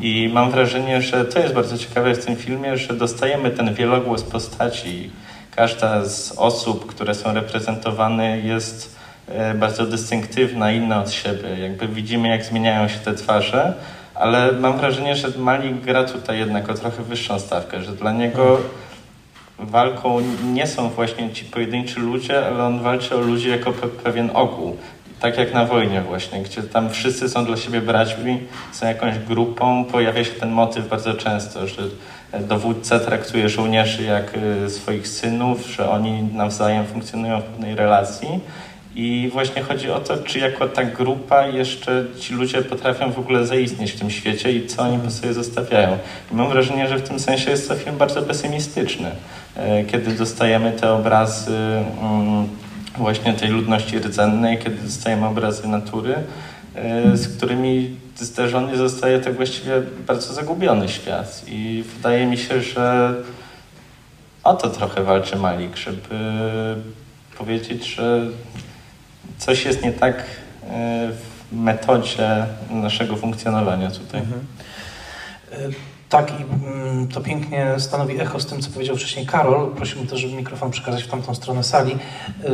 I 0.00 0.30
mam 0.32 0.50
wrażenie, 0.50 1.02
że 1.02 1.24
to 1.24 1.38
jest 1.38 1.54
bardzo 1.54 1.78
ciekawe 1.78 2.14
w 2.14 2.24
tym 2.24 2.36
filmie, 2.36 2.76
że 2.76 2.94
dostajemy 2.94 3.50
ten 3.50 3.74
wielogłos 3.74 4.22
postaci. 4.22 5.10
Każda 5.56 6.04
z 6.04 6.32
osób, 6.36 6.86
które 6.86 7.14
są 7.14 7.34
reprezentowane 7.34 8.38
jest 8.38 8.96
e, 9.28 9.54
bardzo 9.54 9.86
dystynktywna, 9.86 10.72
inna 10.72 11.00
od 11.00 11.10
siebie. 11.10 11.48
Jakby 11.58 11.88
widzimy, 11.88 12.28
jak 12.28 12.44
zmieniają 12.44 12.88
się 12.88 12.98
te 12.98 13.14
twarze, 13.14 13.74
ale 14.14 14.52
mam 14.52 14.78
wrażenie, 14.78 15.16
że 15.16 15.28
Malik 15.38 15.80
gra 15.80 16.04
tutaj 16.04 16.38
jednak 16.38 16.70
o 16.70 16.74
trochę 16.74 17.02
wyższą 17.02 17.38
stawkę, 17.38 17.82
że 17.82 17.92
dla 17.92 18.12
niego 18.12 18.58
walką 19.58 20.20
nie 20.52 20.66
są 20.66 20.88
właśnie 20.88 21.32
ci 21.32 21.44
pojedynczy 21.44 22.00
ludzie, 22.00 22.46
ale 22.46 22.64
on 22.64 22.80
walczy 22.80 23.16
o 23.16 23.20
ludzi 23.20 23.50
jako 23.50 23.72
pe 23.72 23.88
pewien 23.88 24.30
ogół. 24.34 24.76
Tak 25.22 25.38
jak 25.38 25.54
na 25.54 25.64
wojnie 25.64 26.00
właśnie, 26.00 26.42
gdzie 26.42 26.62
tam 26.62 26.90
wszyscy 26.90 27.28
są 27.28 27.44
dla 27.44 27.56
siebie 27.56 27.80
braćmi, 27.80 28.40
są 28.72 28.86
jakąś 28.86 29.18
grupą, 29.18 29.84
pojawia 29.84 30.24
się 30.24 30.30
ten 30.30 30.50
motyw 30.50 30.88
bardzo 30.88 31.14
często, 31.14 31.66
że 31.66 31.82
dowódca 32.40 32.98
traktuje 32.98 33.48
żołnierzy 33.48 34.02
jak 34.02 34.32
y, 34.66 34.70
swoich 34.70 35.08
synów, 35.08 35.66
że 35.66 35.90
oni 35.90 36.22
nawzajem 36.22 36.86
funkcjonują 36.86 37.40
w 37.40 37.44
pewnej 37.44 37.74
relacji. 37.74 38.28
I 38.94 39.30
właśnie 39.32 39.62
chodzi 39.62 39.90
o 39.90 40.00
to, 40.00 40.16
czy 40.16 40.38
jako 40.38 40.68
ta 40.68 40.84
grupa 40.84 41.46
jeszcze 41.46 42.04
ci 42.20 42.34
ludzie 42.34 42.62
potrafią 42.62 43.12
w 43.12 43.18
ogóle 43.18 43.46
zaistnieć 43.46 43.92
w 43.92 43.98
tym 43.98 44.10
świecie 44.10 44.52
i 44.52 44.66
co 44.66 44.82
oni 44.82 44.98
po 44.98 45.10
sobie 45.10 45.32
zostawiają. 45.32 45.98
I 46.32 46.34
mam 46.34 46.48
wrażenie, 46.48 46.88
że 46.88 46.96
w 46.96 47.08
tym 47.08 47.18
sensie 47.18 47.50
jest 47.50 47.68
to 47.68 47.74
film 47.74 47.96
bardzo 47.98 48.22
pesymistyczny, 48.22 49.10
e, 49.56 49.84
kiedy 49.84 50.12
dostajemy 50.12 50.72
te 50.72 50.92
obrazy 50.92 51.56
mm, 52.02 52.48
właśnie 52.96 53.32
tej 53.32 53.48
ludności 53.48 53.98
rdzennej, 53.98 54.58
kiedy 54.58 54.76
dostajemy 54.76 55.26
obrazy 55.26 55.68
natury, 55.68 56.14
e, 56.74 57.16
z 57.16 57.36
którymi 57.36 57.96
zderzony 58.16 58.76
zostaje 58.76 59.20
tak 59.20 59.34
właściwie 59.34 59.82
bardzo 60.06 60.34
zagubiony 60.34 60.88
świat. 60.88 61.42
I 61.46 61.84
wydaje 61.96 62.26
mi 62.26 62.38
się, 62.38 62.62
że 62.62 63.14
o 64.44 64.54
to 64.54 64.70
trochę 64.70 65.04
walczy 65.04 65.36
Malik, 65.36 65.76
żeby 65.76 66.16
powiedzieć, 67.38 67.86
że 67.86 68.26
coś 69.38 69.64
jest 69.64 69.82
nie 69.82 69.92
tak 69.92 70.16
e, 70.16 70.22
w 71.50 71.56
metodzie 71.56 72.46
naszego 72.70 73.16
funkcjonowania 73.16 73.90
tutaj. 73.90 74.20
Mhm. 74.20 74.46
Tak, 76.12 76.40
i 76.40 76.44
mm, 76.44 77.08
to 77.08 77.20
pięknie 77.20 77.74
stanowi 77.78 78.20
echo 78.20 78.40
z 78.40 78.46
tym, 78.46 78.62
co 78.62 78.70
powiedział 78.70 78.96
wcześniej 78.96 79.26
Karol. 79.26 79.70
Prosiłbym 79.70 80.06
też, 80.06 80.20
żeby 80.20 80.34
mikrofon 80.34 80.70
przekazać 80.70 81.02
w 81.02 81.08
tamtą 81.08 81.34
stronę 81.34 81.64
sali, 81.64 81.96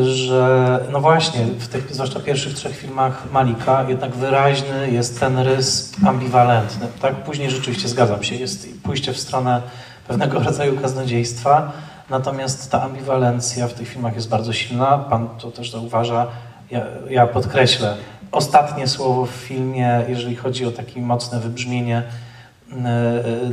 że 0.00 0.80
no 0.92 1.00
właśnie, 1.00 1.40
w 1.44 1.68
tych 1.68 1.94
zwłaszcza 1.94 2.20
pierwszych 2.20 2.54
trzech 2.54 2.76
filmach 2.76 3.32
Malika 3.32 3.84
jednak 3.88 4.14
wyraźny 4.14 4.90
jest 4.90 5.20
ten 5.20 5.38
rys 5.38 5.92
ambiwalentny. 6.06 6.86
Tak, 7.02 7.14
później 7.14 7.50
rzeczywiście 7.50 7.88
zgadzam 7.88 8.22
się, 8.22 8.34
jest 8.34 8.82
pójście 8.82 9.12
w 9.12 9.18
stronę 9.18 9.62
pewnego 10.08 10.38
rodzaju 10.48 10.80
kaznodziejstwa, 10.80 11.72
natomiast 12.10 12.70
ta 12.70 12.82
ambiwalencja 12.82 13.68
w 13.68 13.74
tych 13.74 13.88
filmach 13.88 14.14
jest 14.14 14.28
bardzo 14.28 14.52
silna. 14.52 14.98
Pan 14.98 15.28
to 15.38 15.50
też 15.50 15.70
zauważa 15.70 16.26
ja, 16.70 16.80
ja 17.10 17.26
podkreślę, 17.26 17.96
ostatnie 18.32 18.88
słowo 18.88 19.26
w 19.26 19.30
filmie, 19.30 20.04
jeżeli 20.08 20.36
chodzi 20.36 20.66
o 20.66 20.70
takie 20.70 21.00
mocne 21.00 21.40
wybrzmienie, 21.40 22.02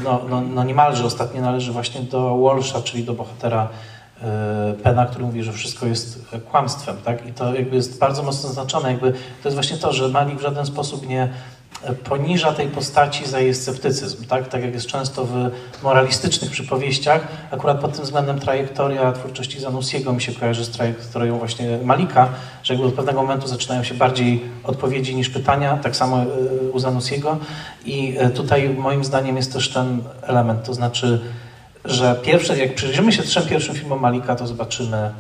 no, 0.04 0.22
no, 0.30 0.42
no 0.42 0.64
niemalże 0.64 1.06
ostatnie 1.06 1.42
należy 1.42 1.72
właśnie 1.72 2.02
do 2.02 2.38
Walsha, 2.38 2.82
czyli 2.82 3.04
do 3.04 3.14
bohatera 3.14 3.70
e, 4.22 4.74
Pena, 4.84 5.06
który 5.06 5.26
mówi, 5.26 5.44
że 5.44 5.54
wszystko 5.54 5.86
jest 5.86 6.36
kłamstwem, 6.52 6.98
tak? 7.06 7.28
I 7.28 7.34
to 7.34 7.56
jakby 7.56 7.76
jest 7.76 8.00
bardzo 8.00 8.24
mocno 8.24 8.50
zaznaczone, 8.50 8.92
jakby 8.92 9.12
to 9.12 9.50
jest 9.50 9.56
właśnie 9.56 9.78
to, 9.78 9.94
że 9.94 10.08
Malik 10.10 10.40
w 10.40 10.42
żaden 10.42 10.66
sposób 10.66 11.08
nie 11.08 11.30
poniża 12.10 12.54
tej 12.54 12.68
postaci 12.68 13.26
za 13.26 13.40
jej 13.40 13.56
sceptycyzm, 13.56 14.26
tak? 14.26 14.48
tak 14.48 14.62
jak 14.62 14.74
jest 14.74 14.88
często 14.88 15.26
w 15.26 15.52
moralistycznych 15.84 16.52
przypowieściach. 16.52 17.28
Akurat 17.52 17.80
pod 17.80 17.94
tym 17.96 18.04
względem 18.04 18.40
trajektoria 18.40 19.12
twórczości 19.12 19.60
Zanussiego 19.60 20.14
mi 20.14 20.22
się 20.22 20.34
kojarzy 20.34 20.66
z 20.66 20.70
trajektorią 20.70 21.38
właśnie 21.38 21.78
Malika, 21.84 22.30
że 22.64 22.74
jakby 22.74 22.88
od 22.88 22.94
pewnego 22.94 23.22
momentu 23.22 23.48
zaczynają 23.48 23.84
się 23.84 23.94
bardziej 23.94 24.42
odpowiedzi 24.64 25.16
niż 25.16 25.30
pytania, 25.30 25.78
tak 25.78 25.96
samo 25.96 26.22
e, 26.22 26.26
u 26.74 26.80
Zanussiego. 26.80 27.38
I 27.86 28.16
e, 28.18 28.30
tutaj 28.30 28.70
moim 28.70 29.04
zdaniem 29.04 29.38
jest 29.38 29.54
też 29.54 29.70
ten 29.70 30.04
element, 30.22 30.64
to 30.64 30.74
znaczy, 30.74 31.22
że 31.86 32.20
pierwsze, 32.24 32.58
jak 32.58 32.76
przyjrzymy 32.76 33.12
się 33.12 33.24
trzem 33.24 33.44
pierwszym 33.44 33.76
filmom 33.76 34.00
Malika, 34.00 34.36
to 34.36 34.48
zobaczymy 34.48 35.12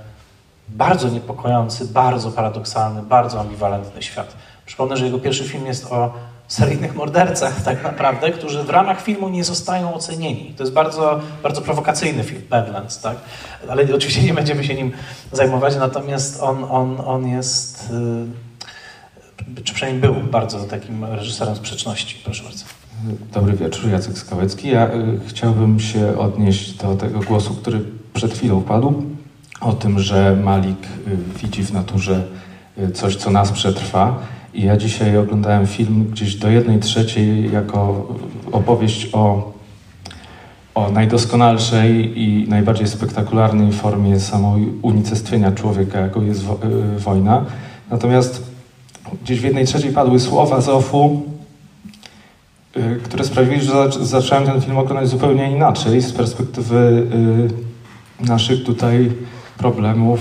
bardzo 0.67 1.09
niepokojący, 1.09 1.85
bardzo 1.85 2.31
paradoksalny, 2.31 3.01
bardzo 3.01 3.39
ambiwalentny 3.39 4.01
świat. 4.03 4.35
Przypomnę, 4.65 4.97
że 4.97 5.05
jego 5.05 5.19
pierwszy 5.19 5.43
film 5.43 5.65
jest 5.65 5.91
o 5.91 6.13
seryjnych 6.47 6.95
mordercach 6.95 7.61
tak 7.61 7.83
naprawdę, 7.83 8.31
którzy 8.31 8.63
w 8.63 8.69
ramach 8.69 9.01
filmu 9.01 9.29
nie 9.29 9.43
zostają 9.43 9.93
ocenieni. 9.93 10.53
To 10.57 10.63
jest 10.63 10.73
bardzo, 10.73 11.19
bardzo 11.43 11.61
prowokacyjny 11.61 12.23
film, 12.23 12.41
Badlands, 12.49 13.01
tak? 13.01 13.17
Ale 13.69 13.95
oczywiście 13.95 14.23
nie 14.23 14.33
będziemy 14.33 14.63
się 14.63 14.75
nim 14.75 14.91
zajmować, 15.31 15.75
natomiast 15.75 16.43
on, 16.43 16.63
on, 16.63 17.01
on 17.05 17.27
jest, 17.27 17.89
y, 19.57 19.63
czy 19.63 19.73
przynajmniej 19.73 20.01
był 20.01 20.23
bardzo 20.23 20.59
takim 20.59 21.05
reżyserem 21.05 21.55
sprzeczności. 21.55 22.21
Proszę 22.23 22.43
bardzo. 22.43 22.65
Dobry 23.33 23.53
wieczór, 23.53 23.89
Jacek 23.89 24.17
Skałecki. 24.17 24.69
Ja 24.69 24.93
y, 24.93 25.19
chciałbym 25.27 25.79
się 25.79 26.17
odnieść 26.17 26.73
do 26.73 26.95
tego 26.95 27.19
głosu, 27.19 27.53
który 27.53 27.81
przed 28.13 28.33
chwilą 28.33 28.61
padł, 28.61 29.03
o 29.61 29.73
tym, 29.73 29.99
że 29.99 30.35
Malik 30.43 30.79
y, 31.07 31.17
widzi 31.41 31.63
w 31.63 31.73
naturze 31.73 32.23
coś, 32.93 33.15
co 33.15 33.31
nas 33.31 33.51
przetrwa. 33.51 34.19
I 34.55 34.63
ja 34.63 34.77
dzisiaj 34.77 35.17
oglądałem 35.17 35.67
film 35.67 36.07
gdzieś 36.11 36.35
do 36.35 36.49
jednej 36.49 36.79
trzeciej 36.79 37.51
jako 37.51 38.07
opowieść 38.51 39.09
o, 39.13 39.53
o 40.75 40.91
najdoskonalszej 40.91 42.19
i 42.21 42.47
najbardziej 42.49 42.87
spektakularnej 42.87 43.71
formie 43.71 44.19
samej 44.19 44.67
unicestwienia 44.81 45.51
człowieka, 45.51 45.99
jaką 45.99 46.21
jest 46.21 46.43
wo 46.43 46.53
y, 46.95 46.99
wojna. 46.99 47.45
Natomiast 47.91 48.43
gdzieś 49.23 49.39
w 49.39 49.43
jednej 49.43 49.65
trzeciej 49.65 49.93
padły 49.93 50.19
słowa 50.19 50.61
z 50.61 50.69
OFU, 50.69 51.21
y, 52.77 52.99
które 53.03 53.23
sprawiły, 53.23 53.61
że 53.61 53.91
zacząłem 53.91 54.45
ten 54.45 54.61
film 54.61 54.77
oglądać 54.77 55.07
zupełnie 55.07 55.51
inaczej 55.51 56.01
z 56.01 56.13
perspektywy 56.13 57.07
y, 58.21 58.25
naszych 58.25 58.63
tutaj 58.63 59.11
problemów 59.57 60.19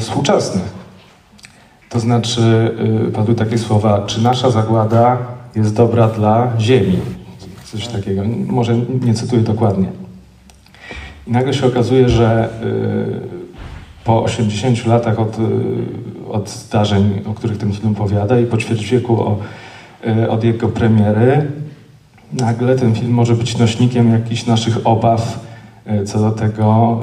współczesnych. 0.00 0.85
To 1.88 2.00
znaczy, 2.00 2.70
y, 3.08 3.12
padły 3.12 3.34
takie 3.34 3.58
słowa, 3.58 4.04
czy 4.06 4.22
nasza 4.22 4.50
zagłada 4.50 5.18
jest 5.56 5.76
dobra 5.76 6.08
dla 6.08 6.52
Ziemi? 6.60 6.98
Coś 7.64 7.88
takiego. 7.88 8.22
Może 8.46 8.76
nie 8.78 9.14
cytuję 9.14 9.42
dokładnie. 9.42 9.86
I 11.26 11.30
nagle 11.30 11.54
się 11.54 11.66
okazuje, 11.66 12.08
że 12.08 12.48
y, 12.62 14.04
po 14.04 14.22
80 14.22 14.86
latach 14.86 15.18
od, 15.18 15.38
y, 15.38 15.42
od 16.30 16.50
zdarzeń, 16.50 17.22
o 17.26 17.34
których 17.34 17.58
ten 17.58 17.72
film 17.72 17.92
opowiada 17.92 18.40
i 18.40 18.46
po 18.46 18.56
ćwierć 18.56 18.86
wieku 18.86 19.20
o, 19.20 19.38
od 20.28 20.44
jego 20.44 20.68
premiery, 20.68 21.50
nagle 22.32 22.76
ten 22.76 22.94
film 22.94 23.12
może 23.12 23.34
być 23.34 23.58
nośnikiem 23.58 24.12
jakichś 24.12 24.46
naszych 24.46 24.86
obaw 24.86 25.46
co 26.06 26.18
do 26.18 26.30
tego, 26.30 27.00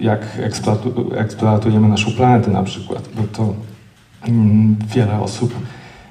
jak 0.00 0.20
eksploatu 0.42 1.10
eksploatujemy 1.14 1.88
naszą 1.88 2.12
planetę 2.12 2.50
na 2.50 2.62
przykład. 2.62 3.08
Bo 3.16 3.22
to 3.22 3.54
wiele 4.94 5.20
osób 5.20 5.54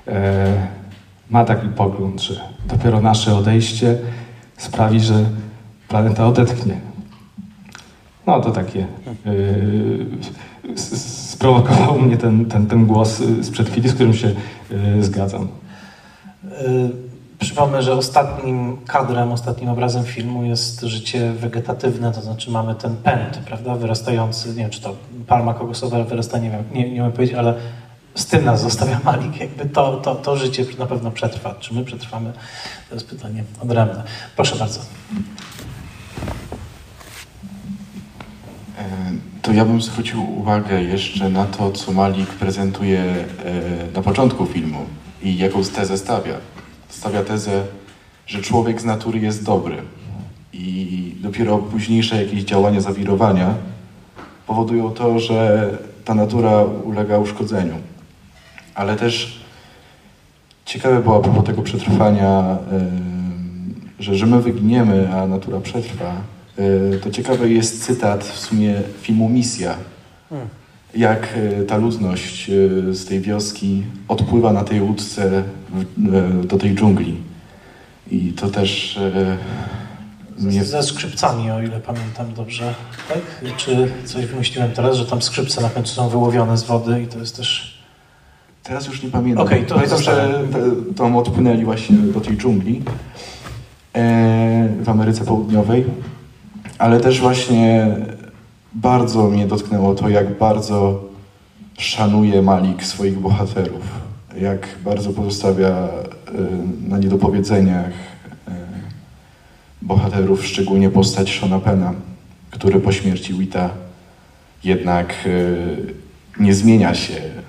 e, 0.08 0.68
ma 1.30 1.46
taki 1.46 1.68
pogląd, 1.68 2.22
że 2.22 2.42
dopiero 2.66 3.02
nasze 3.02 3.36
odejście 3.36 3.98
sprawi, 4.58 5.00
że 5.00 5.26
planeta 5.88 6.28
odetchnie. 6.28 6.78
No 8.28 8.42
to 8.42 8.52
takie. 8.52 8.88
E, 9.26 10.78
sprowokował 10.78 12.00
mnie 12.00 12.18
ten, 12.18 12.46
ten, 12.46 12.68
ten 12.68 12.86
głos 12.86 13.22
sprzed 13.42 13.70
chwili, 13.70 13.90
z 13.90 13.94
którym 13.94 14.14
się 14.14 14.36
e, 14.98 15.04
zgadzam. 15.04 15.48
Przypomnę, 17.40 17.84
że 17.84 17.94
ostatnim 17.94 18.78
kadrem, 18.88 19.32
ostatnim 19.32 19.70
obrazem 19.70 20.04
filmu 20.04 20.44
jest 20.44 20.82
życie 20.82 21.32
wegetatywne, 21.32 22.12
to 22.12 22.22
znaczy 22.22 22.52
mamy 22.52 22.76
ten 22.76 22.96
pęd, 22.96 23.38
prawda, 23.46 23.76
wyrastający, 23.76 24.50
nie 24.50 24.56
wiem, 24.56 24.70
czy 24.70 24.82
to 24.82 24.96
palma 25.28 25.54
kokosowa 25.54 26.04
wyrasta, 26.04 26.38
nie 26.38 26.50
wiem, 26.50 26.64
nie, 26.74 26.92
nie 26.92 27.02
umiem 27.02 27.12
powiedzieć, 27.12 27.36
ale 27.36 27.54
z 28.16 28.26
tym 28.26 28.46
nas 28.46 28.62
zostawia 28.62 29.00
Malik. 29.04 29.40
Jakby 29.40 29.66
to, 29.66 29.98
to, 29.98 30.16
to 30.16 30.38
życie 30.38 30.66
na 30.80 30.86
pewno 30.86 31.12
przetrwa. 31.12 31.56
Czy 31.60 31.74
my 31.74 31.84
przetrwamy? 31.86 32.34
To 32.90 32.96
jest 32.96 33.08
pytanie 33.08 33.44
odrębne. 33.64 34.04
Proszę 34.36 34.56
bardzo. 34.56 34.80
E, 38.80 38.86
to 39.42 39.54
ja 39.54 39.66
bym 39.66 39.82
zwrócił 39.82 40.40
uwagę 40.40 40.84
jeszcze 40.84 41.30
na 41.30 41.46
to, 41.46 41.72
co 41.72 41.92
Malik 41.92 42.30
prezentuje 42.30 43.02
e, 43.02 43.26
na 43.94 44.02
początku 44.02 44.46
filmu 44.46 44.86
i 45.24 45.38
jaką 45.38 45.64
tezę 45.64 45.98
stawia. 45.98 46.36
Stawia 46.90 47.24
tezę, 47.24 47.64
że 48.28 48.42
człowiek 48.42 48.82
z 48.82 48.86
natury 48.86 49.20
jest 49.20 49.44
dobry. 49.44 49.78
I 50.54 51.12
i 51.22 51.22
dopiero 51.22 51.58
późniejsze 51.58 52.24
jakieś 52.24 52.44
działania, 52.44 52.82
zawirowania 52.82 53.54
powodują 54.48 54.92
to, 54.92 55.20
że 55.20 55.70
ta 56.06 56.16
natura 56.16 56.64
ulega 56.64 57.18
uszkodzeniu. 57.18 57.74
Ale 58.76 58.96
też 58.96 59.42
ciekawe 60.66 61.02
było 61.02 61.18
a 61.18 61.20
propos 61.20 61.46
tego 61.46 61.62
przetrwania, 61.62 62.58
że, 64.00 64.16
że 64.16 64.26
my 64.26 64.42
wyginiemy, 64.42 65.14
a 65.14 65.28
natura 65.28 65.60
przetrwa. 65.60 66.14
E, 66.58 66.98
to 66.98 67.12
ciekawy 67.12 67.50
jest 67.50 67.86
cytat 67.86 68.24
w 68.24 68.40
sumie 68.40 68.82
filmu 69.02 69.30
Misja. 69.30 69.76
Hmm. 70.30 70.48
Jak 70.96 71.28
e, 71.36 71.64
ta 71.64 71.78
ludność 71.78 72.50
e, 72.50 72.94
z 72.94 73.06
tej 73.06 73.22
wioski 73.22 73.84
odpływa 74.08 74.54
na 74.54 74.64
tej 74.64 74.82
łódce 74.82 75.44
do 76.44 76.58
tej 76.58 76.76
dżungli. 76.76 77.18
I 78.12 78.34
to 78.34 78.50
też 78.50 79.00
mnie... 80.40 80.64
Ze 80.64 80.84
skrzypcami, 80.84 81.52
o 81.52 81.62
ile 81.62 81.80
pamiętam 81.80 82.34
dobrze, 82.34 82.76
tak? 83.10 83.56
Czy 83.58 83.92
coś 84.06 84.26
wymyśliłem 84.26 84.72
teraz, 84.72 84.98
że 84.98 85.06
tam 85.06 85.22
skrzypce 85.22 85.62
na 85.62 85.70
końcu 85.70 85.96
są 85.96 86.10
wyłowione 86.10 86.58
z 86.58 86.64
wody 86.64 87.02
i 87.02 87.08
to 87.08 87.20
jest 87.20 87.38
też... 87.38 87.71
Teraz 88.72 88.88
już 88.88 89.04
nie 89.04 89.10
pamiętam. 89.10 89.46
Okay, 89.46 89.64
to 89.64 89.76
pamiętam, 89.76 90.02
że 90.02 90.44
tam 90.96 91.16
odpłynęli 91.16 91.66
właśnie 91.66 91.98
do 91.98 92.22
tej 92.22 92.38
dżungli 92.38 92.82
w 94.84 94.90
Ameryce 94.90 95.26
Południowej, 95.26 95.86
ale 96.78 97.00
też 97.00 97.20
właśnie 97.20 97.88
bardzo 98.74 99.30
mnie 99.30 99.48
dotknęło 99.48 99.96
to, 99.96 100.10
jak 100.10 100.38
bardzo 100.38 101.04
szanuje 101.78 102.42
Malik 102.42 102.84
swoich 102.84 103.20
bohaterów, 103.20 103.84
jak 104.42 104.68
bardzo 104.86 105.10
pozostawia 105.10 105.88
na 106.88 106.98
niedopowiedzeniach 106.98 107.92
bohaterów, 109.82 110.46
szczególnie 110.46 110.90
postać 110.90 111.32
Shona 111.32 111.60
Pena, 111.60 111.94
który 112.52 112.80
po 112.80 112.92
śmierci 112.92 113.34
Wita 113.34 113.70
jednak 114.64 115.14
e, 115.26 116.44
nie 116.44 116.54
zmienia 116.54 116.94
się, 116.94 117.14
e, 117.14 117.41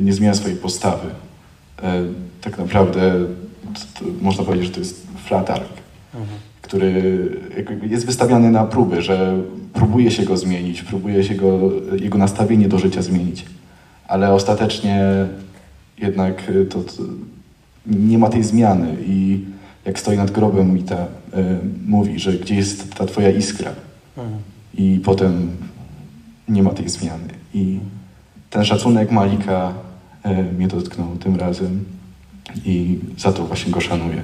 nie 0.00 0.12
zmienia 0.12 0.34
swojej 0.34 0.56
postawy. 0.56 1.08
E, 1.82 2.02
tak 2.40 2.58
naprawdę 2.58 3.12
to, 3.74 4.00
to 4.00 4.10
można 4.20 4.44
powiedzieć, 4.44 4.66
że 4.66 4.72
to 4.72 4.80
jest 4.80 5.06
flatark, 5.24 5.68
mhm. 6.14 6.38
który 6.62 6.92
jest 7.90 8.06
wystawiany 8.06 8.50
na 8.50 8.64
próby, 8.64 9.02
że 9.02 9.42
próbuje 9.72 10.10
się 10.10 10.24
go 10.24 10.36
zmienić, 10.36 10.82
próbuje 10.82 11.24
się 11.24 11.34
go, 11.34 11.70
jego 12.00 12.18
nastawienie 12.18 12.68
do 12.68 12.78
życia 12.78 13.02
zmienić, 13.02 13.44
ale 14.08 14.32
ostatecznie 14.32 15.26
jednak 15.98 16.52
to, 16.70 16.82
to 16.82 17.02
nie 17.86 18.18
ma 18.18 18.28
tej 18.28 18.44
zmiany 18.44 18.96
i 19.06 19.44
jak 19.84 19.98
stoi 19.98 20.16
nad 20.16 20.30
grobem 20.30 20.78
i 20.78 20.82
ta 20.82 21.04
y, 21.04 21.06
mówi, 21.86 22.18
że 22.18 22.32
gdzie 22.32 22.54
jest 22.54 22.94
ta 22.94 23.06
twoja 23.06 23.30
iskra. 23.30 23.72
Mhm. 24.16 24.38
I 24.74 25.00
potem 25.04 25.50
nie 26.48 26.62
ma 26.62 26.70
tej 26.70 26.88
zmiany. 26.88 27.28
I 27.54 27.78
ten 28.50 28.64
szacunek 28.64 29.10
Malika 29.10 29.72
y, 30.26 30.28
mnie 30.28 30.68
dotknął 30.68 31.16
tym 31.16 31.36
razem 31.36 31.84
i 32.64 32.98
za 33.18 33.32
to 33.32 33.44
właśnie 33.44 33.72
go 33.72 33.80
szanuję. 33.80 34.22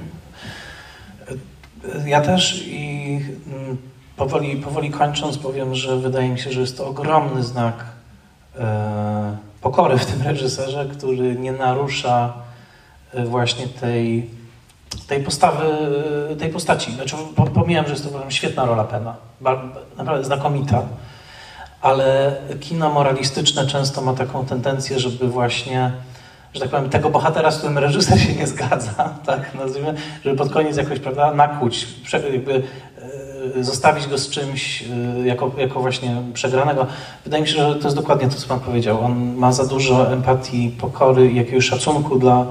Ja 2.05 2.21
też 2.21 2.67
i 2.67 3.19
mm, 3.53 3.77
powoli, 4.17 4.55
powoli 4.55 4.91
kończąc 4.91 5.37
powiem, 5.37 5.75
że 5.75 5.97
wydaje 5.97 6.29
mi 6.29 6.39
się, 6.39 6.51
że 6.51 6.61
jest 6.61 6.77
to 6.77 6.87
ogromny 6.87 7.43
znak 7.43 7.85
e, 8.59 9.37
pokory 9.61 9.97
w 9.97 10.05
tym 10.05 10.21
reżyserze, 10.21 10.85
który 10.97 11.35
nie 11.35 11.51
narusza 11.51 12.33
właśnie 13.25 13.67
tej 13.67 14.29
tej 15.07 15.23
postawy, 15.23 15.65
tej 16.39 16.49
postaci. 16.49 16.91
Znaczy, 16.91 17.15
pomijam, 17.53 17.85
że 17.85 17.91
jest 17.91 18.13
to 18.13 18.31
świetna 18.31 18.65
rola 18.65 18.83
Pena, 18.83 19.15
naprawdę 19.97 20.25
znakomita, 20.25 20.81
ale 21.85 22.35
kino 22.59 22.89
moralistyczne 22.89 23.67
często 23.67 24.01
ma 24.01 24.13
taką 24.13 24.45
tendencję, 24.45 24.99
żeby 24.99 25.27
właśnie, 25.27 25.91
że 26.53 26.61
tak 26.61 26.69
powiem, 26.69 26.89
tego 26.89 27.09
bohatera, 27.09 27.51
z 27.51 27.57
którym 27.57 27.77
reżyser 27.77 28.19
się 28.19 28.33
nie 28.33 28.47
zgadza, 28.47 29.09
tak 29.25 29.55
nazwijmy, 29.55 29.93
żeby 30.23 30.37
pod 30.37 30.51
koniec 30.51 30.77
jakoś, 30.77 30.99
prawda, 30.99 31.33
nakłuć, 31.33 31.87
jakby 32.33 32.63
e, 33.57 33.63
zostawić 33.63 34.07
go 34.07 34.17
z 34.17 34.29
czymś 34.29 34.83
e, 34.83 35.27
jako, 35.27 35.51
jako 35.57 35.79
właśnie 35.79 36.15
przegranego. 36.33 36.87
Wydaje 37.23 37.43
mi 37.43 37.49
się, 37.49 37.55
że 37.55 37.75
to 37.75 37.83
jest 37.83 37.95
dokładnie 37.95 38.27
to, 38.29 38.35
co 38.35 38.47
Pan 38.47 38.59
powiedział. 38.59 39.05
On 39.05 39.35
ma 39.35 39.51
za 39.51 39.65
dużo 39.65 40.13
empatii, 40.13 40.75
pokory 40.79 41.31
i 41.31 41.35
jakiegoś 41.35 41.65
szacunku 41.65 42.19
dla 42.19 42.45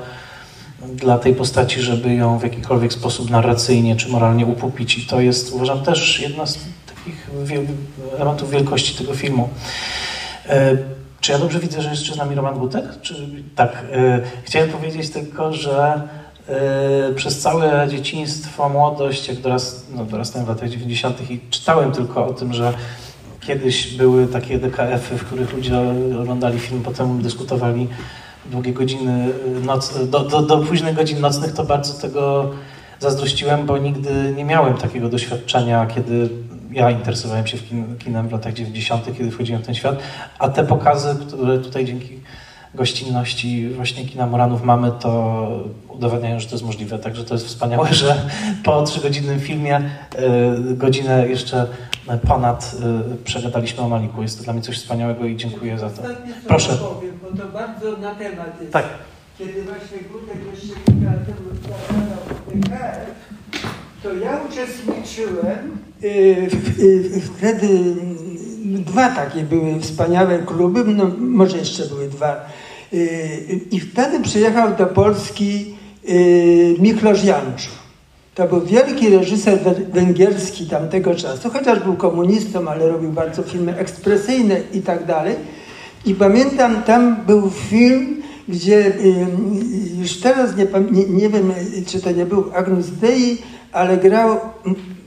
dla 0.95 1.19
tej 1.19 1.35
postaci, 1.35 1.81
żeby 1.81 2.15
ją 2.15 2.39
w 2.39 2.43
jakikolwiek 2.43 2.93
sposób 2.93 3.31
narracyjnie 3.31 3.97
czy 3.97 4.09
moralnie 4.09 4.47
upupić. 4.47 4.99
I 4.99 5.07
to 5.07 5.21
jest, 5.21 5.53
uważam, 5.53 5.83
też 5.83 6.21
jedna 6.21 6.47
z 6.47 6.59
takich 7.05 7.31
elementów 8.17 8.51
wielkości 8.51 8.95
tego 8.95 9.15
filmu. 9.15 9.49
E, 10.49 10.77
czy 11.21 11.33
ja 11.33 11.39
dobrze 11.39 11.61
widzę, 11.61 11.83
że 11.83 11.91
jest 11.91 12.07
z 12.07 12.17
nami 12.17 12.35
Roman 12.35 12.59
Gutek? 12.59 12.85
Czy, 13.03 13.15
tak. 13.57 13.85
E, 13.93 14.21
chciałem 14.45 14.71
powiedzieć 14.71 15.11
tylko, 15.11 15.53
że 15.53 16.03
e, 16.49 17.15
przez 17.15 17.41
całe 17.41 17.89
dzieciństwo, 17.89 18.69
młodość, 18.69 19.29
jak 19.29 19.41
dorast, 19.41 19.87
no, 19.95 20.05
dorastałem 20.05 20.47
w 20.47 20.49
latach 20.49 20.69
90. 20.69 21.31
i 21.31 21.41
czytałem 21.51 21.93
tylko 21.93 22.27
o 22.27 22.33
tym, 22.33 22.53
że 22.53 22.75
kiedyś 23.41 23.97
były 23.97 24.27
takie 24.27 24.59
DKF-y, 24.59 25.19
w 25.19 25.25
których 25.25 25.53
ludzie 25.53 25.79
oglądali 26.21 26.59
film, 26.59 26.83
potem 26.83 27.23
dyskutowali 27.23 27.89
długie 28.47 28.73
godziny 28.73 29.29
noc, 29.63 30.09
do, 30.09 30.21
do, 30.21 30.43
do 30.43 30.59
późnych 30.59 30.95
godzin 30.95 31.21
nocnych, 31.21 31.53
to 31.53 31.65
bardzo 31.65 32.01
tego 32.01 32.51
zazdrościłem, 33.01 33.67
bo 33.67 33.79
nigdy 33.79 34.35
nie 34.37 34.45
miałem 34.45 34.75
takiego 34.75 35.09
doświadczenia, 35.09 35.87
kiedy 35.87 36.29
ja 36.75 36.91
interesowałem 36.91 37.47
się 37.47 37.59
kin, 37.59 37.99
kinem 37.99 38.29
w 38.29 38.33
latach 38.33 38.53
90., 38.53 39.05
kiedy 39.19 39.31
wchodziłem 39.31 39.63
w 39.63 39.67
ten 39.67 39.75
świat, 39.75 39.99
a 40.39 40.49
te 40.49 40.65
pokazy, 40.65 41.17
które 41.27 41.59
tutaj 41.59 41.85
dzięki 41.85 42.21
gościnności 42.75 43.69
właśnie 43.69 44.05
kina 44.05 44.27
Moranów 44.27 44.63
mamy, 44.63 44.93
to 45.01 45.47
udowadniają, 45.89 46.41
że 46.41 46.47
to 46.47 46.55
jest 46.55 46.65
możliwe. 46.65 46.99
Także 46.99 47.25
to 47.25 47.35
jest 47.35 47.47
wspaniałe, 47.47 47.95
że 47.95 48.17
po 48.65 48.83
trzygodzinnym 48.83 49.41
filmie 49.41 49.81
y, 49.81 50.77
godzinę 50.77 51.29
jeszcze 51.29 51.67
ponad 52.29 52.77
y, 53.15 53.25
przegadaliśmy 53.25 53.83
o 53.83 53.89
Maliku. 53.89 54.23
Jest 54.23 54.39
to 54.39 54.45
dla 54.45 54.53
mnie 54.53 54.63
coś 54.63 54.79
wspaniałego 54.79 55.25
i 55.25 55.37
dziękuję 55.37 55.79
za 55.79 55.91
to. 55.91 56.03
Proszę. 56.49 56.73
Powiem, 56.73 57.19
bo 57.23 57.43
to 57.43 57.49
bardzo 57.49 57.97
na 57.97 58.15
temat 58.15 58.61
jest. 58.61 58.73
Tak. 58.73 58.85
Kiedy 59.39 59.63
właśnie 59.63 59.99
Gutek 60.13 60.39
jeszcze 60.53 60.81
kilka 60.85 61.11
lat 61.11 61.27
temu 61.27 61.45
to 64.05 64.15
ja 64.15 64.41
uczestniczyłem 64.51 65.79
y, 66.05 67.21
wtedy 67.21 67.69
dwa 68.65 69.09
takie 69.09 69.43
były 69.43 69.81
wspaniałe 69.81 70.39
kluby, 70.39 70.85
no 70.85 71.11
może 71.19 71.59
jeszcze 71.59 71.87
były 71.87 72.09
dwa. 72.09 72.47
I 73.71 73.81
wtedy 73.81 74.21
przyjechał 74.21 74.77
do 74.77 74.87
Polski 74.87 75.75
Miklosz 76.79 77.25
Janczu. 77.25 77.71
To 78.35 78.49
był 78.49 78.61
wielki 78.61 79.09
reżyser 79.09 79.59
węgierski 79.93 80.67
tamtego 80.67 81.15
czasu, 81.15 81.51
chociaż 81.51 81.81
był 81.81 81.95
komunistą, 81.97 82.69
ale 82.69 82.89
robił 82.89 83.13
bardzo 83.13 83.43
filmy 83.43 83.77
ekspresyjne 83.77 84.61
i 84.73 84.83
tak 84.83 85.07
dalej. 85.07 85.35
I 86.07 86.15
pamiętam, 86.15 86.83
tam 86.83 87.17
był 87.27 87.51
film, 87.51 88.23
gdzie 88.49 88.93
już 90.01 90.21
teraz 90.21 90.57
nie, 90.57 90.67
nie, 90.91 91.05
nie 91.05 91.29
wiem, 91.29 91.53
czy 91.87 92.01
to 92.01 92.11
nie 92.11 92.27
był 92.27 92.45
Agnus 92.55 92.91
Dei, 92.91 93.39
ale 93.75 93.97
grał 93.97 94.41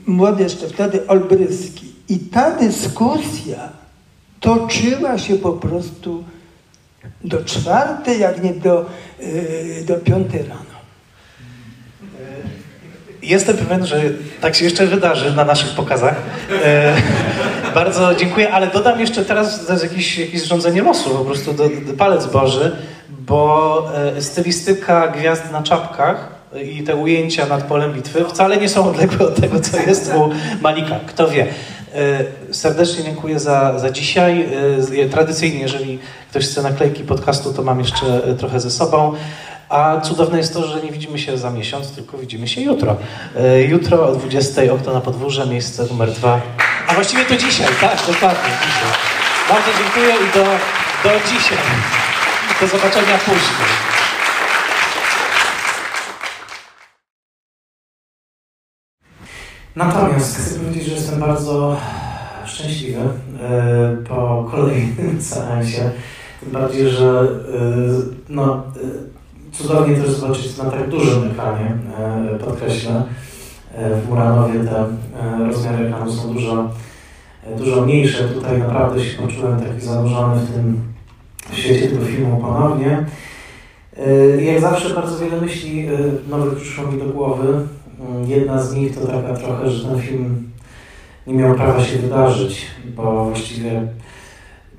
młody 0.06 0.42
jeszcze 0.42 0.68
wtedy 0.68 1.06
Olbryski. 1.06 1.92
I 2.08 2.18
ta 2.18 2.50
dyskusja 2.50 3.68
toczyła 4.40 5.18
się 5.18 5.34
po 5.34 5.52
prostu 5.52 6.24
do 7.24 7.44
czwartej, 7.44 8.20
jak 8.20 8.42
nie 8.42 8.54
do, 8.54 8.86
y, 9.20 9.84
do 9.86 9.94
piątej 9.94 10.42
rano. 10.42 10.78
Jestem 13.22 13.56
pewien, 13.56 13.86
że 13.86 14.02
tak 14.40 14.54
się 14.54 14.64
jeszcze 14.64 14.86
wydarzy 14.86 15.36
na 15.36 15.44
naszych 15.44 15.74
pokazach. 15.74 16.14
E, 16.64 16.94
bardzo 17.74 18.14
dziękuję, 18.14 18.52
ale 18.52 18.66
dodam 18.66 19.00
jeszcze 19.00 19.24
teraz, 19.24 19.82
jakieś, 19.82 20.18
jakieś 20.18 20.42
zrządzenie 20.42 20.82
losu, 20.82 21.10
po 21.10 21.24
prostu 21.24 21.52
do, 21.52 21.68
do 21.68 21.92
palec 21.92 22.26
Boży, 22.26 22.76
bo 23.08 23.84
e, 24.16 24.22
stylistyka 24.22 25.08
gwiazd 25.08 25.52
na 25.52 25.62
czapkach 25.62 26.37
i 26.64 26.82
te 26.82 26.96
ujęcia 26.96 27.46
nad 27.46 27.62
polem 27.62 27.92
bitwy 27.92 28.24
wcale 28.24 28.56
nie 28.56 28.68
są 28.68 28.88
odległe 28.90 29.26
od 29.26 29.40
tego, 29.40 29.60
co 29.60 29.76
jest 29.76 30.12
u 30.14 30.30
Malika. 30.62 31.00
Kto 31.06 31.28
wie. 31.28 31.46
E, 31.94 32.24
serdecznie 32.54 33.04
dziękuję 33.04 33.40
za, 33.40 33.78
za 33.78 33.90
dzisiaj. 33.90 34.48
E, 35.04 35.08
tradycyjnie, 35.08 35.60
jeżeli 35.60 35.98
ktoś 36.30 36.46
chce 36.46 36.62
naklejki 36.62 37.04
podcastu, 37.04 37.52
to 37.52 37.62
mam 37.62 37.78
jeszcze 37.78 38.24
e, 38.24 38.34
trochę 38.34 38.60
ze 38.60 38.70
sobą. 38.70 39.14
A 39.68 40.00
cudowne 40.00 40.38
jest 40.38 40.54
to, 40.54 40.66
że 40.66 40.80
nie 40.80 40.92
widzimy 40.92 41.18
się 41.18 41.38
za 41.38 41.50
miesiąc, 41.50 41.92
tylko 41.92 42.18
widzimy 42.18 42.48
się 42.48 42.60
jutro. 42.60 42.96
Jutro 43.68 44.08
o 44.08 44.12
20 44.14 44.62
okno 44.72 44.92
na 44.92 45.00
podwórze, 45.00 45.46
miejsce 45.46 45.84
numer 45.86 46.12
dwa. 46.12 46.40
A 46.88 46.94
właściwie 46.94 47.24
to 47.24 47.36
dzisiaj, 47.36 47.66
tak, 47.80 47.98
dokładnie, 48.06 48.50
dzisiaj. 48.60 48.90
Bardzo 49.48 49.70
dziękuję 49.78 50.14
i 50.14 50.34
do, 50.34 50.44
do 51.04 51.20
dzisiaj. 51.28 51.58
Do 52.60 52.66
zobaczenia 52.66 53.18
później. 53.18 53.97
Natomiast 59.76 60.36
chcę 60.36 60.60
powiedzieć, 60.60 60.84
że 60.84 60.94
jestem 60.94 61.20
bardzo 61.20 61.76
szczęśliwy 62.46 63.00
e, 63.00 63.96
po 64.08 64.48
kolejnym 64.50 65.22
seansie. 65.30 65.90
Tym 66.40 66.52
bardziej, 66.52 66.88
że 66.88 67.20
e, 67.20 67.62
no, 68.28 68.56
e, 68.56 69.52
cudownie 69.52 69.96
też 69.96 70.10
zobaczyć 70.10 70.56
na 70.56 70.64
tak 70.64 70.88
dużym 70.88 71.30
ekranie, 71.30 71.76
podkreślę. 72.44 73.02
W 74.04 74.08
Muranowie 74.08 74.60
te 74.60 74.84
rozmiary 75.46 75.86
ekranu 75.86 76.12
są 76.12 76.32
dużo, 76.32 76.70
dużo 77.58 77.80
mniejsze. 77.80 78.24
Tutaj 78.24 78.58
naprawdę 78.58 79.04
się 79.04 79.22
poczułem 79.22 79.60
taki 79.60 79.80
zanurzony 79.80 80.40
w 80.40 80.54
tym 80.54 80.80
świecie 81.52 81.88
tego 81.88 82.04
filmu 82.04 82.36
ponownie. 82.36 83.06
Jak 84.40 84.60
zawsze 84.60 84.94
bardzo 84.94 85.18
wiele 85.18 85.40
myśli 85.40 85.88
nowych 86.28 86.56
przyszło 86.56 86.92
mi 86.92 86.98
do 86.98 87.04
głowy. 87.04 87.66
Jedna 88.26 88.62
z 88.62 88.74
nich 88.74 88.94
to 88.94 89.06
taka 89.06 89.34
trochę, 89.34 89.70
że 89.70 89.88
ten 89.88 90.00
film 90.00 90.50
nie 91.26 91.34
miał 91.34 91.54
prawa 91.54 91.84
się 91.84 91.98
wydarzyć, 91.98 92.66
bo 92.96 93.24
właściwie 93.24 93.88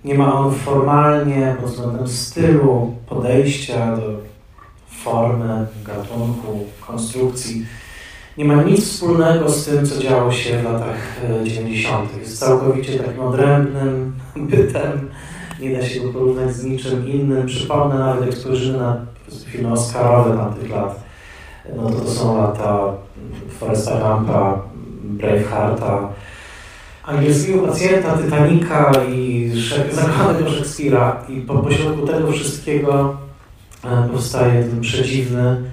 nie 0.06 0.14
ma 0.14 0.34
on 0.34 0.54
formalnie 0.56 1.56
pod 1.62 1.70
względem 1.70 2.08
stylu, 2.08 2.96
podejścia 3.10 3.96
do 3.98 4.20
formy, 4.90 5.68
gatunku, 5.86 6.66
konstrukcji, 6.88 7.66
nie 8.38 8.46
ma 8.46 8.64
nic 8.64 8.86
wspólnego 8.86 9.50
z 9.50 9.66
tym, 9.66 9.86
co 9.86 10.02
działo 10.02 10.32
się 10.32 10.58
w 10.58 10.64
latach 10.64 11.22
90. 11.44 12.10
E, 12.16 12.20
Jest 12.20 12.40
całkowicie 12.40 13.00
takim 13.00 13.20
odrębnym 13.20 14.14
bytem, 14.50 15.10
nie 15.60 15.78
da 15.78 15.86
się 15.86 16.00
go 16.00 16.14
porównać 16.14 16.56
z 16.56 16.64
niczym 16.64 17.10
innym. 17.10 17.48
Przypomnę 17.48 18.00
nawet, 18.00 18.26
jak 18.26 18.36
spojrzymy 18.36 18.78
na 18.78 19.06
filmy 19.46 19.72
Oscarowe 19.72 20.38
tamtych 20.38 20.70
lat, 20.70 21.04
no 21.76 21.90
to 21.90 21.96
to 21.96 22.12
są 22.12 22.38
lata 22.38 22.94
Foresta 23.60 24.00
Gampa, 24.00 24.62
Bravehearta, 25.04 26.10
angielskiego 27.04 27.68
pacjenta, 27.68 28.18
Titanica 28.18 28.92
i 29.10 29.52
zakochanego 29.92 30.50
Szekspira. 30.50 31.24
I 31.30 31.42
po 31.42 31.56
pośrodku 31.56 32.08
tego 32.08 32.32
wszystkiego 32.32 33.18
e, 33.84 34.10
powstaje 34.14 34.64
ten 34.64 34.82
przedziwny, 34.82 35.64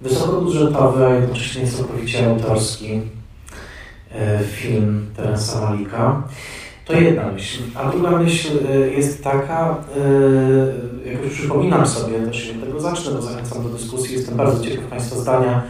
wysokobudżetowy, 0.00 1.06
a 1.06 1.14
jednocześnie 1.14 1.66
całkowicie 1.66 2.30
autorski 2.30 3.00
e, 4.12 4.44
film 4.44 5.06
Terensa 5.16 5.60
Malika. 5.60 6.22
To 6.84 6.92
jedna 6.92 7.32
myśl. 7.32 7.62
A 7.74 7.90
druga 7.90 8.10
myśl 8.10 8.48
e, 8.72 8.76
jest 8.76 9.24
taka, 9.24 9.76
jak 11.06 11.24
już 11.24 11.34
przypominam 11.34 11.86
sobie, 11.86 12.18
też 12.18 12.50
od 12.50 12.66
tego 12.66 12.80
zacznę, 12.80 13.12
bo 13.12 13.22
zachęcam 13.22 13.62
do 13.62 13.68
dyskusji, 13.68 14.16
jestem 14.16 14.36
bardzo 14.36 14.64
ciekaw 14.64 14.84
Państwa 14.84 15.16
zdania 15.16 15.62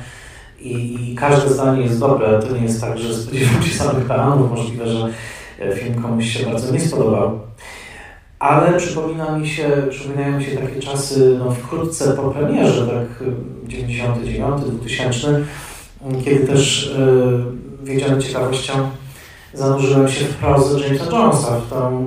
i, 0.65 1.12
i 1.12 1.15
każde 1.15 1.49
zdanie 1.49 1.82
jest 1.82 2.01
dobre. 2.01 2.43
To 2.43 2.57
nie 2.57 2.62
jest 2.62 2.81
tak, 2.81 2.99
że 2.99 3.15
spodziewam 3.15 3.62
się 3.62 3.74
samych 3.74 4.07
bananów. 4.07 4.51
Możliwe, 4.51 4.86
że 4.86 5.09
e, 5.61 5.77
film 5.77 6.03
komuś 6.03 6.27
się 6.27 6.47
bardzo 6.47 6.73
nie 6.73 6.81
spodobał. 6.81 7.41
Ale 8.39 8.78
przypomina 8.78 9.39
mi 9.39 9.49
się, 9.49 9.69
przypominają 9.91 10.39
mi 10.39 10.45
się 10.45 10.57
takie 10.57 10.81
czasy 10.81 11.39
no, 11.39 11.51
wkrótce 11.51 12.12
po 12.12 12.23
premierze, 12.23 12.86
tak 12.86 13.28
99, 13.66 14.62
2000, 14.62 15.45
kiedy 16.24 16.47
też 16.47 16.95
yy, 16.99 17.45
wiedziałem 17.85 18.20
ciekawością 18.20 18.73
zanurzyłem 19.55 20.09
się 20.09 20.24
w 20.24 20.36
prozę 20.36 20.81
Jamesa 20.81 21.05
Jonesa, 21.05 21.61
w 21.61 21.70
tą 21.70 22.07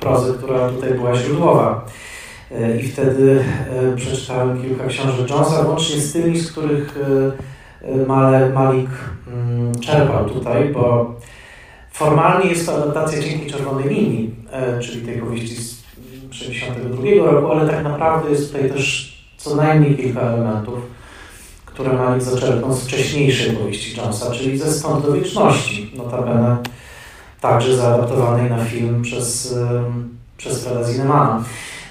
prozę, 0.00 0.32
która 0.32 0.68
tutaj 0.68 0.94
była 0.94 1.16
źródłowa. 1.16 1.86
E, 2.52 2.80
I 2.80 2.82
wtedy 2.82 3.44
przeczytałem 3.96 4.62
kilka 4.62 4.86
książek 4.86 5.30
Jonesa, 5.30 5.68
łącznie 5.68 6.00
z 6.00 6.12
tymi, 6.12 6.38
z 6.38 6.52
których 6.52 6.98
Male, 8.06 8.50
Malik 8.50 8.90
mm, 9.26 9.80
czerpał 9.80 10.30
tutaj, 10.30 10.68
bo 10.68 11.14
formalnie 11.92 12.50
jest 12.50 12.66
to 12.66 12.74
adaptacja 12.74 13.22
Cienkiej 13.22 13.50
Czerwonej 13.50 13.88
Linii, 13.88 14.34
e, 14.52 14.80
czyli 14.80 15.06
tej 15.06 15.18
powieści 15.18 15.56
z 15.56 15.82
1962 16.30 17.30
roku, 17.30 17.52
ale 17.52 17.68
tak 17.68 17.84
naprawdę 17.84 18.30
jest 18.30 18.52
tutaj 18.52 18.70
też 18.70 19.16
co 19.36 19.56
najmniej 19.56 19.96
kilka 19.96 20.20
elementów, 20.20 20.78
które 21.66 21.92
Malik 21.92 22.22
zaczerpnął 22.22 22.72
z 22.72 22.84
wcześniejszej 22.84 23.56
powieści 23.56 24.00
Jonesa, 24.00 24.30
czyli 24.30 24.58
ze 24.58 24.72
Stąd 24.72 25.06
do 25.06 25.12
Wieczności, 25.12 25.92
notabene 25.96 26.56
także 27.40 27.76
zaadaptowanej 27.76 28.50
na 28.50 28.64
film 28.64 29.02
przez, 29.02 29.58
przez 30.36 30.64
Freda 30.64 30.84
Zinnemana. 30.84 31.44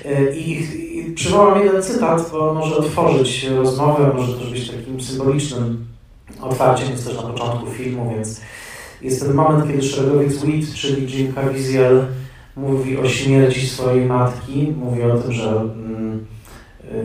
E, 0.06 0.36
I 0.36 0.85
przywołam 1.16 1.64
jeden 1.66 1.84
cytat, 1.84 2.30
bo 2.32 2.54
może 2.54 2.78
otworzyć 2.78 3.44
rozmowę, 3.44 4.12
może 4.16 4.34
też 4.34 4.52
być 4.52 4.70
takim 4.72 5.02
symbolicznym 5.02 5.86
otwarciem, 6.42 6.92
jest 6.92 7.08
też 7.08 7.16
na 7.16 7.22
początku 7.22 7.72
filmu, 7.72 8.14
więc 8.16 8.42
jest 9.02 9.22
ten 9.22 9.34
moment, 9.34 9.68
kiedy 9.68 9.84
szeregowiec 9.84 10.38
Wheat, 10.38 10.74
czyli 10.76 11.18
Jim 11.18 11.34
Caviezel, 11.34 12.06
mówi 12.56 12.98
o 12.98 13.10
śmierci 13.10 13.68
swojej 13.68 14.06
matki, 14.06 14.74
mówi 14.78 15.04
o 15.04 15.18
tym, 15.18 15.32
że 15.32 15.50
mm, 15.50 16.26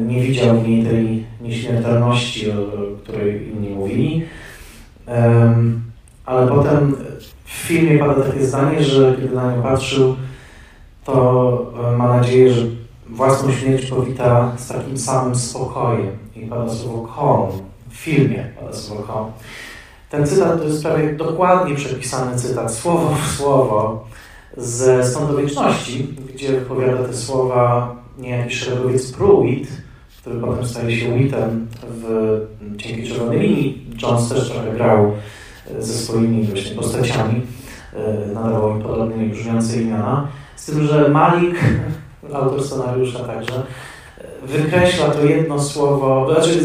nie 0.07 0.21
widział 0.23 0.61
w 0.61 0.69
niej 0.69 0.85
tej 0.85 1.25
nieśmiertelności, 1.41 2.51
o, 2.51 2.55
której 3.03 3.49
inni 3.49 3.71
mówili. 3.71 4.25
Ale 6.27 6.49
potem 6.49 6.97
w 7.45 7.51
filmie 7.51 7.99
pada 7.99 8.23
takie 8.23 8.47
zdanie, 8.47 8.83
że 8.83 9.17
kiedy 9.21 9.35
na 9.35 9.57
nią 9.57 9.63
patrzył, 9.63 10.17
to 11.05 11.73
e, 11.93 11.97
ma 11.97 12.17
nadzieję, 12.17 12.53
że 12.53 12.67
własną 13.13 13.53
śmierć 13.53 13.87
powita 13.87 14.53
z 14.57 14.69
takim 14.69 14.99
samym 14.99 15.35
spokojem. 15.35 16.19
I 16.37 16.47
pada 16.47 16.75
słowo 16.75 17.09
calm 17.17 17.63
w 17.91 17.95
filmie, 17.95 18.53
pada 18.61 18.73
słowo 18.73 19.03
calm. 19.03 19.27
Ten 20.11 20.27
cytat 20.27 20.59
to 20.59 20.65
jest 20.65 20.83
prawie 20.83 21.13
dokładnie 21.13 21.75
przepisany 21.75 22.39
cytat, 22.39 22.75
słowo 22.75 23.15
w 23.15 23.37
słowo, 23.37 24.05
ze 24.57 25.05
Stąd 25.05 25.31
do 25.31 25.37
Wieczności, 25.37 26.17
gdzie 26.35 26.49
wypowiada 26.53 27.05
te 27.05 27.15
słowa 27.15 27.97
niejaki 28.19 28.55
szeregowiec 28.55 29.13
Pruitt, 29.13 29.69
który 30.21 30.41
potem 30.41 30.67
staje 30.67 31.01
się 31.01 31.19
Wittem 31.19 31.69
w 31.83 32.41
Cienkiej 32.79 33.09
Czerwonej 33.09 33.41
Linii. 33.41 33.87
Jones 34.03 34.29
też 34.29 34.51
trochę 34.51 34.73
grał 34.73 35.13
ze 35.79 35.93
swoimi 35.93 36.47
właśnie 36.47 36.77
postaciami, 36.77 37.43
e, 37.95 38.27
nadawał 38.35 38.77
im 38.77 38.83
podobne 38.83 39.27
brzmiące 39.27 39.83
imiona. 39.83 40.29
Z 40.57 40.67
tym, 40.67 40.87
że 40.87 41.09
Malik 41.09 41.55
autor 42.35 42.65
scenariusza 42.65 43.19
także, 43.19 43.63
wykreśla 44.43 45.11
to 45.11 45.25
jedno 45.25 45.63
słowo, 45.63 46.33
znaczy 46.33 46.61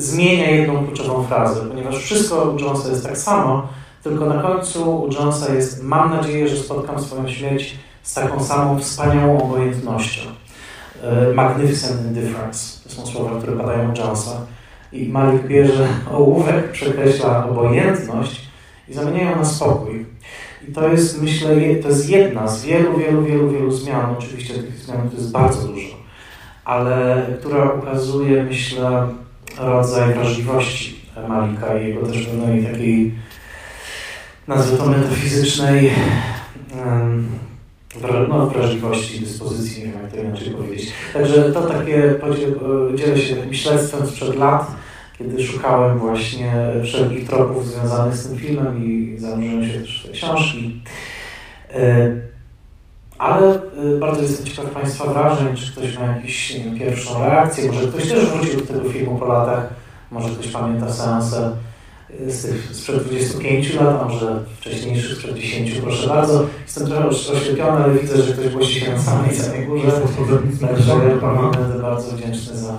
zmienia 0.00 0.50
jedną 0.50 0.86
kluczową 0.86 1.22
frazę, 1.22 1.60
ponieważ 1.68 1.96
wszystko 1.96 2.42
u 2.42 2.58
Jonesa 2.58 2.88
jest 2.88 3.04
tak 3.04 3.18
samo, 3.18 3.68
tylko 4.02 4.26
na 4.26 4.42
końcu 4.42 5.02
u 5.02 5.12
Jonesa 5.12 5.54
jest 5.54 5.82
mam 5.82 6.10
nadzieję, 6.10 6.48
że 6.48 6.56
spotkam 6.56 7.02
swoją 7.02 7.28
śmierć 7.28 7.76
z 8.02 8.14
taką 8.14 8.44
samą 8.44 8.78
wspaniałą 8.78 9.42
obojętnością. 9.42 10.20
E, 11.02 11.32
magnificent 11.34 12.06
indifference. 12.06 12.80
To 12.84 12.90
są 12.90 13.06
słowa, 13.06 13.38
które 13.40 13.56
padają 13.56 13.92
u 13.92 13.96
Jonesa. 13.96 14.40
I 14.92 15.08
Malik 15.08 15.46
bierze 15.46 15.88
ołówek, 16.12 16.72
przekreśla 16.72 17.46
obojętność 17.48 18.48
i 18.88 18.94
zamienia 18.94 19.30
ją 19.30 19.36
na 19.36 19.44
spokój. 19.44 20.06
To 20.74 20.88
jest, 20.88 21.22
myślę, 21.22 21.48
to 21.82 21.88
jest 21.88 22.08
jedna 22.08 22.48
z 22.48 22.64
wielu, 22.64 22.98
wielu, 22.98 23.22
wielu, 23.22 23.50
wielu 23.50 23.70
zmian. 23.70 24.14
Oczywiście 24.18 24.54
tych 24.54 24.78
zmian 24.78 25.10
to 25.10 25.16
jest 25.16 25.32
bardzo 25.32 25.68
dużo, 25.68 25.96
ale 26.64 27.26
która 27.40 27.70
ukazuje, 27.70 28.42
myślę, 28.44 29.08
rodzaj 29.58 30.14
wrażliwości 30.14 31.00
Malika 31.28 31.78
i 31.78 31.88
jego 31.88 32.06
też 32.06 32.26
pewnej 32.26 32.64
takiej, 32.64 33.14
nazwę 34.48 34.76
to 34.76 34.86
metafizycznej 34.86 35.90
no, 38.28 38.46
wrażliwości, 38.46 39.20
dyspozycji, 39.20 39.84
nie 39.86 39.92
wiem 39.92 40.02
jak 40.02 40.12
to 40.12 40.20
inaczej 40.20 40.50
powiedzieć. 40.50 40.92
Także 41.12 41.52
to 41.52 41.62
takie, 41.62 42.14
dzielę 42.94 43.18
się 43.18 43.36
takim 43.36 43.54
śledztwem 43.54 44.06
sprzed 44.06 44.36
lat, 44.36 44.70
kiedy 45.18 45.44
szukałem 45.44 45.98
właśnie 45.98 46.52
wszelkich 46.84 47.28
tropów 47.28 47.66
związanych 47.66 48.16
z 48.16 48.28
tym 48.28 48.38
filmem 48.38 48.84
i 48.84 49.18
zanurzyłem 49.18 49.68
się 49.68 49.80
też 49.80 50.02
w 50.02 50.06
te 50.06 50.12
książki. 50.12 50.80
E, 51.74 52.10
ale 53.18 53.54
e, 53.54 53.60
bardzo 54.00 54.22
jestem 54.22 54.46
ciekaw 54.46 54.70
Państwa 54.70 55.06
wrażeń, 55.06 55.56
czy 55.56 55.72
ktoś 55.72 55.98
ma 55.98 56.04
jakąś 56.04 56.56
pierwszą 56.78 57.24
reakcję, 57.24 57.72
może 57.72 57.88
ktoś 57.88 58.08
też 58.08 58.26
wrócił 58.26 58.60
do 58.60 58.66
tego 58.66 58.90
filmu 58.90 59.18
po 59.18 59.24
latach, 59.24 59.68
może 60.10 60.28
ktoś 60.28 60.48
pamięta 60.48 60.92
seansę 60.92 61.56
e, 62.26 62.30
z 62.30 62.42
tych 62.42 62.76
sprzed 62.76 63.04
25 63.04 63.74
lat, 63.74 64.02
a 64.02 64.04
może 64.04 64.44
wcześniejszych, 64.60 65.18
sprzed 65.18 65.34
10, 65.34 65.70
proszę 65.72 66.08
bardzo. 66.08 66.46
Jestem 66.62 66.86
trochę 66.86 67.08
oślepiony, 67.08 67.84
ale 67.84 67.94
widzę, 67.94 68.22
że 68.22 68.32
ktoś 68.32 68.48
głosi 68.48 68.80
się 68.80 68.92
na 68.92 68.98
samej 68.98 69.36
samej 69.36 69.66
górze. 69.66 69.92
Także 70.60 70.92
ja 70.92 71.50
będę 71.50 71.82
bardzo 71.82 72.16
wdzięczny 72.16 72.56
za 72.56 72.76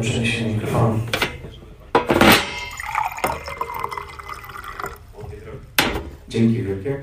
przeniesienie 0.00 0.54
mikrofonu. 0.54 0.98
Dzięki 6.32 6.62
wielkie. 6.62 6.96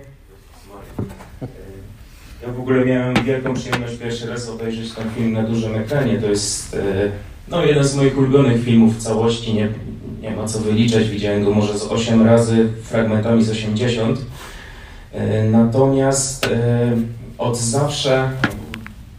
Ja 2.41 2.53
w 2.53 2.59
ogóle 2.59 2.85
miałem 2.85 3.23
wielką 3.23 3.53
przyjemność 3.53 3.97
pierwszy 3.97 4.29
raz 4.29 4.49
obejrzeć 4.49 4.91
ten 4.93 5.09
film 5.09 5.33
na 5.33 5.43
dużym 5.43 5.75
ekranie. 5.75 6.17
To 6.17 6.27
jest 6.27 6.73
e, 6.73 7.11
no, 7.47 7.65
jeden 7.65 7.83
z 7.83 7.95
moich 7.95 8.17
ulubionych 8.17 8.63
filmów 8.63 8.97
w 8.97 9.01
całości. 9.01 9.53
Nie, 9.53 9.69
nie 10.21 10.31
ma 10.31 10.45
co 10.45 10.59
wyliczać, 10.59 11.09
widziałem 11.09 11.43
go 11.43 11.51
może 11.51 11.79
z 11.79 11.83
8 11.83 12.25
razy, 12.25 12.67
fragmentami 12.83 13.43
z 13.43 13.49
80. 13.49 14.19
E, 15.13 15.43
natomiast 15.43 16.45
e, 16.45 16.97
od 17.37 17.57
zawsze, 17.57 18.29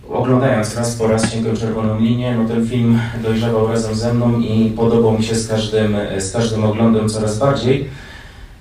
oglądając 0.08 0.76
raz 0.76 0.96
po 0.96 1.08
raz 1.08 1.32
Cienką 1.32 1.56
Czerwoną 1.56 2.00
Linię, 2.00 2.34
no 2.36 2.48
ten 2.48 2.68
film 2.68 3.00
dojrzewał 3.22 3.68
razem 3.68 3.94
ze 3.94 4.14
mną 4.14 4.40
i 4.40 4.70
podobał 4.76 5.18
mi 5.18 5.24
się 5.24 5.34
z 5.34 5.48
każdym, 5.48 5.96
z 6.18 6.32
każdym 6.32 6.64
oglądem 6.64 7.08
coraz 7.08 7.38
bardziej. 7.38 7.90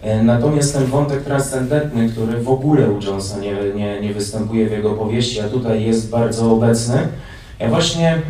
E, 0.02 0.24
natomiast 0.24 0.74
ten 0.74 0.86
wątek 0.86 1.24
transcendentny, 1.24 2.10
który 2.10 2.42
w 2.42 2.50
ogóle 2.50 2.90
u 2.90 3.06
Jonesa 3.06 3.40
nie, 3.40 3.56
nie, 3.76 4.02
nie 4.02 4.14
występuje 4.14 4.70
w 4.70 4.72
jego 4.72 4.94
powieści, 4.94 5.40
a 5.40 5.50
tutaj 5.50 5.84
jest 5.84 6.10
bardzo 6.10 6.52
obecny, 6.52 7.08
ja 7.60 7.70
właśnie, 7.70 8.10
e, 8.12 8.22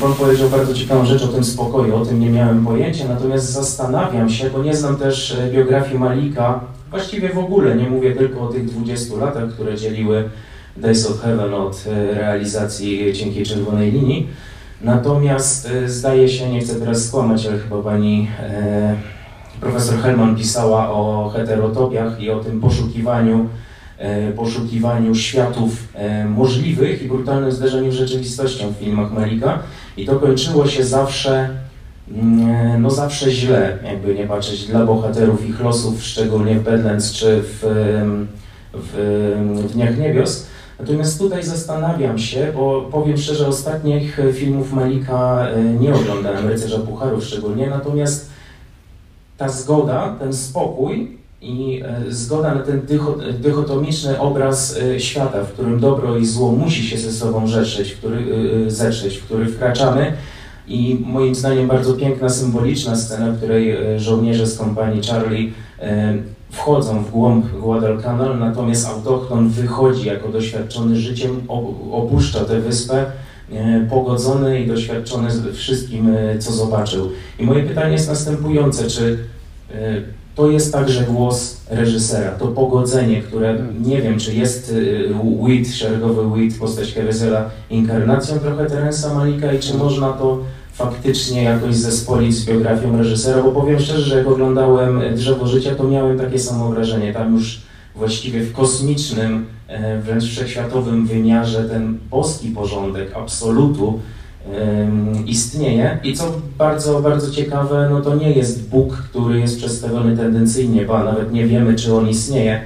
Pan 0.00 0.14
powiedział 0.14 0.48
bardzo 0.48 0.74
ciekawą 0.74 1.06
rzecz 1.06 1.22
o 1.22 1.28
tym 1.28 1.44
spokoju, 1.44 1.96
o 1.96 2.06
tym 2.06 2.20
nie 2.20 2.30
miałem 2.30 2.66
pojęcia, 2.66 3.04
natomiast 3.08 3.52
zastanawiam 3.52 4.30
się, 4.30 4.50
bo 4.50 4.62
nie 4.62 4.76
znam 4.76 4.96
też 4.96 5.38
e, 5.38 5.50
biografii 5.50 5.98
Malika, 5.98 6.60
właściwie 6.90 7.28
w 7.28 7.38
ogóle, 7.38 7.76
nie 7.76 7.90
mówię 7.90 8.16
tylko 8.16 8.40
o 8.40 8.48
tych 8.48 8.64
20 8.64 9.16
latach, 9.16 9.50
które 9.50 9.76
dzieliły 9.76 10.30
Days 10.76 11.10
of 11.10 11.20
Heaven 11.20 11.54
od 11.54 11.84
realizacji 12.12 13.12
Cienkiej 13.12 13.46
Czerwonej 13.46 13.92
Linii, 13.92 14.26
natomiast 14.80 15.68
zdaje 15.86 16.28
się, 16.28 16.50
nie 16.50 16.60
chcę 16.60 16.74
teraz 16.74 17.04
skłamać, 17.04 17.46
ale 17.46 17.58
chyba 17.58 17.82
Pani 17.82 18.28
profesor 19.60 19.98
Hellman 19.98 20.36
pisała 20.36 20.90
o 20.90 21.28
heterotopiach 21.28 22.20
i 22.20 22.30
o 22.30 22.40
tym 22.40 22.60
poszukiwaniu, 22.60 23.48
e, 23.98 24.32
poszukiwaniu 24.32 25.14
światów 25.14 25.88
e, 25.94 26.24
możliwych 26.24 27.02
i 27.02 27.08
brutalnym 27.08 27.52
zderzeniu 27.52 27.92
z 27.92 27.94
rzeczywistością 27.94 28.72
w 28.72 28.76
filmach 28.76 29.12
Malika. 29.12 29.58
I 29.96 30.06
to 30.06 30.16
kończyło 30.16 30.66
się 30.66 30.84
zawsze, 30.84 31.48
mm, 32.12 32.82
no 32.82 32.90
zawsze 32.90 33.30
źle, 33.30 33.78
jakby 33.84 34.14
nie 34.14 34.26
patrzeć, 34.26 34.66
dla 34.66 34.86
bohaterów 34.86 35.48
ich 35.48 35.60
losów, 35.60 36.02
szczególnie 36.02 36.54
w 36.54 36.64
Badlands 36.64 37.12
czy 37.12 37.42
w, 37.42 37.58
w, 38.72 38.92
w 39.64 39.72
Dniach 39.72 39.98
Niebios. 39.98 40.46
Natomiast 40.78 41.18
tutaj 41.18 41.42
zastanawiam 41.42 42.18
się, 42.18 42.52
bo 42.54 42.88
powiem 42.92 43.18
szczerze, 43.18 43.46
ostatnich 43.46 44.20
filmów 44.32 44.72
Malika 44.72 45.48
e, 45.48 45.62
nie 45.64 45.94
oglądałem, 45.94 46.48
Rycerza 46.48 46.78
Pucharów 46.78 47.24
szczególnie, 47.24 47.70
natomiast 47.70 48.29
ta 49.40 49.48
zgoda, 49.48 50.16
ten 50.18 50.32
spokój 50.32 51.16
i 51.40 51.82
e, 51.84 52.12
zgoda 52.12 52.54
na 52.54 52.60
ten 52.60 52.80
dychotomiczny 53.38 54.20
obraz 54.20 54.76
e, 54.76 55.00
świata, 55.00 55.44
w 55.44 55.52
którym 55.52 55.80
dobro 55.80 56.18
i 56.18 56.26
zło 56.26 56.52
musi 56.52 56.82
się 56.88 56.98
ze 56.98 57.12
sobą 57.12 57.46
rzeszyć, 57.46 57.92
w 57.92 57.98
który, 57.98 58.24
e, 58.66 58.70
zetrzeć, 58.70 59.16
w 59.16 59.24
który 59.24 59.46
wkraczamy. 59.46 60.12
I 60.68 61.04
moim 61.06 61.34
zdaniem 61.34 61.68
bardzo 61.68 61.94
piękna, 61.94 62.28
symboliczna 62.28 62.96
scena, 62.96 63.30
w 63.30 63.36
której 63.36 63.76
żołnierze 63.96 64.46
z 64.46 64.58
kompanii 64.58 65.02
Charlie 65.02 65.52
wchodzą 66.50 67.04
w 67.04 67.10
głąb 67.10 67.46
Guadalcanal, 67.60 68.38
natomiast 68.38 68.88
autochton 68.88 69.48
wychodzi 69.48 70.06
jako 70.06 70.28
doświadczony 70.28 70.96
życiem, 70.96 71.42
opuszcza 71.92 72.44
tę 72.44 72.60
wyspę, 72.60 73.06
pogodzony 73.90 74.60
i 74.60 74.66
doświadczony 74.66 75.28
wszystkim, 75.52 76.16
co 76.38 76.52
zobaczył. 76.52 77.10
I 77.38 77.44
moje 77.44 77.62
pytanie 77.62 77.92
jest 77.92 78.08
następujące, 78.08 78.86
czy 78.86 79.18
E, 79.74 80.02
to 80.34 80.50
jest 80.50 80.72
także 80.72 81.04
głos 81.04 81.60
reżysera, 81.70 82.30
to 82.30 82.46
pogodzenie, 82.46 83.22
które 83.22 83.58
nie 83.84 84.02
wiem, 84.02 84.18
czy 84.18 84.34
jest 84.34 84.72
e, 84.72 85.46
Wit, 85.46 85.74
szeregowy 85.74 86.40
Wit, 86.40 86.58
postać 86.58 86.92
Kewesela, 86.92 87.50
inkarnacją 87.70 88.38
trochę 88.38 88.66
Terensa 88.66 89.14
Malika 89.14 89.52
i 89.52 89.58
czy 89.58 89.74
można 89.74 90.12
to 90.12 90.38
faktycznie 90.72 91.42
jakoś 91.42 91.76
zespolić 91.76 92.34
z 92.34 92.46
biografią 92.46 92.98
reżysera, 92.98 93.42
bo 93.42 93.52
powiem 93.52 93.80
szczerze, 93.80 94.00
że 94.00 94.18
jak 94.18 94.26
oglądałem 94.26 95.02
Drzewo 95.14 95.46
Życia, 95.46 95.74
to 95.74 95.84
miałem 95.84 96.18
takie 96.18 96.38
samo 96.38 96.68
wrażenie. 96.68 97.12
Tam 97.12 97.34
już 97.34 97.60
właściwie 97.94 98.40
w 98.40 98.52
kosmicznym, 98.52 99.46
e, 99.68 100.00
wręcz 100.00 100.24
wszechświatowym 100.24 101.06
wymiarze 101.06 101.64
ten 101.64 101.98
boski 102.10 102.48
porządek 102.48 103.16
absolutu 103.16 104.00
istnieje 105.26 105.98
i 106.04 106.14
co 106.14 106.32
bardzo, 106.58 107.00
bardzo 107.00 107.30
ciekawe, 107.30 107.88
no 107.90 108.00
to 108.00 108.16
nie 108.16 108.32
jest 108.32 108.68
Bóg, 108.68 108.96
który 108.96 109.40
jest 109.40 109.58
przedstawiony 109.58 110.16
tendencyjnie, 110.16 110.84
bo 110.84 111.04
nawet 111.04 111.32
nie 111.32 111.46
wiemy, 111.46 111.74
czy 111.74 111.94
on 111.94 112.08
istnieje. 112.08 112.60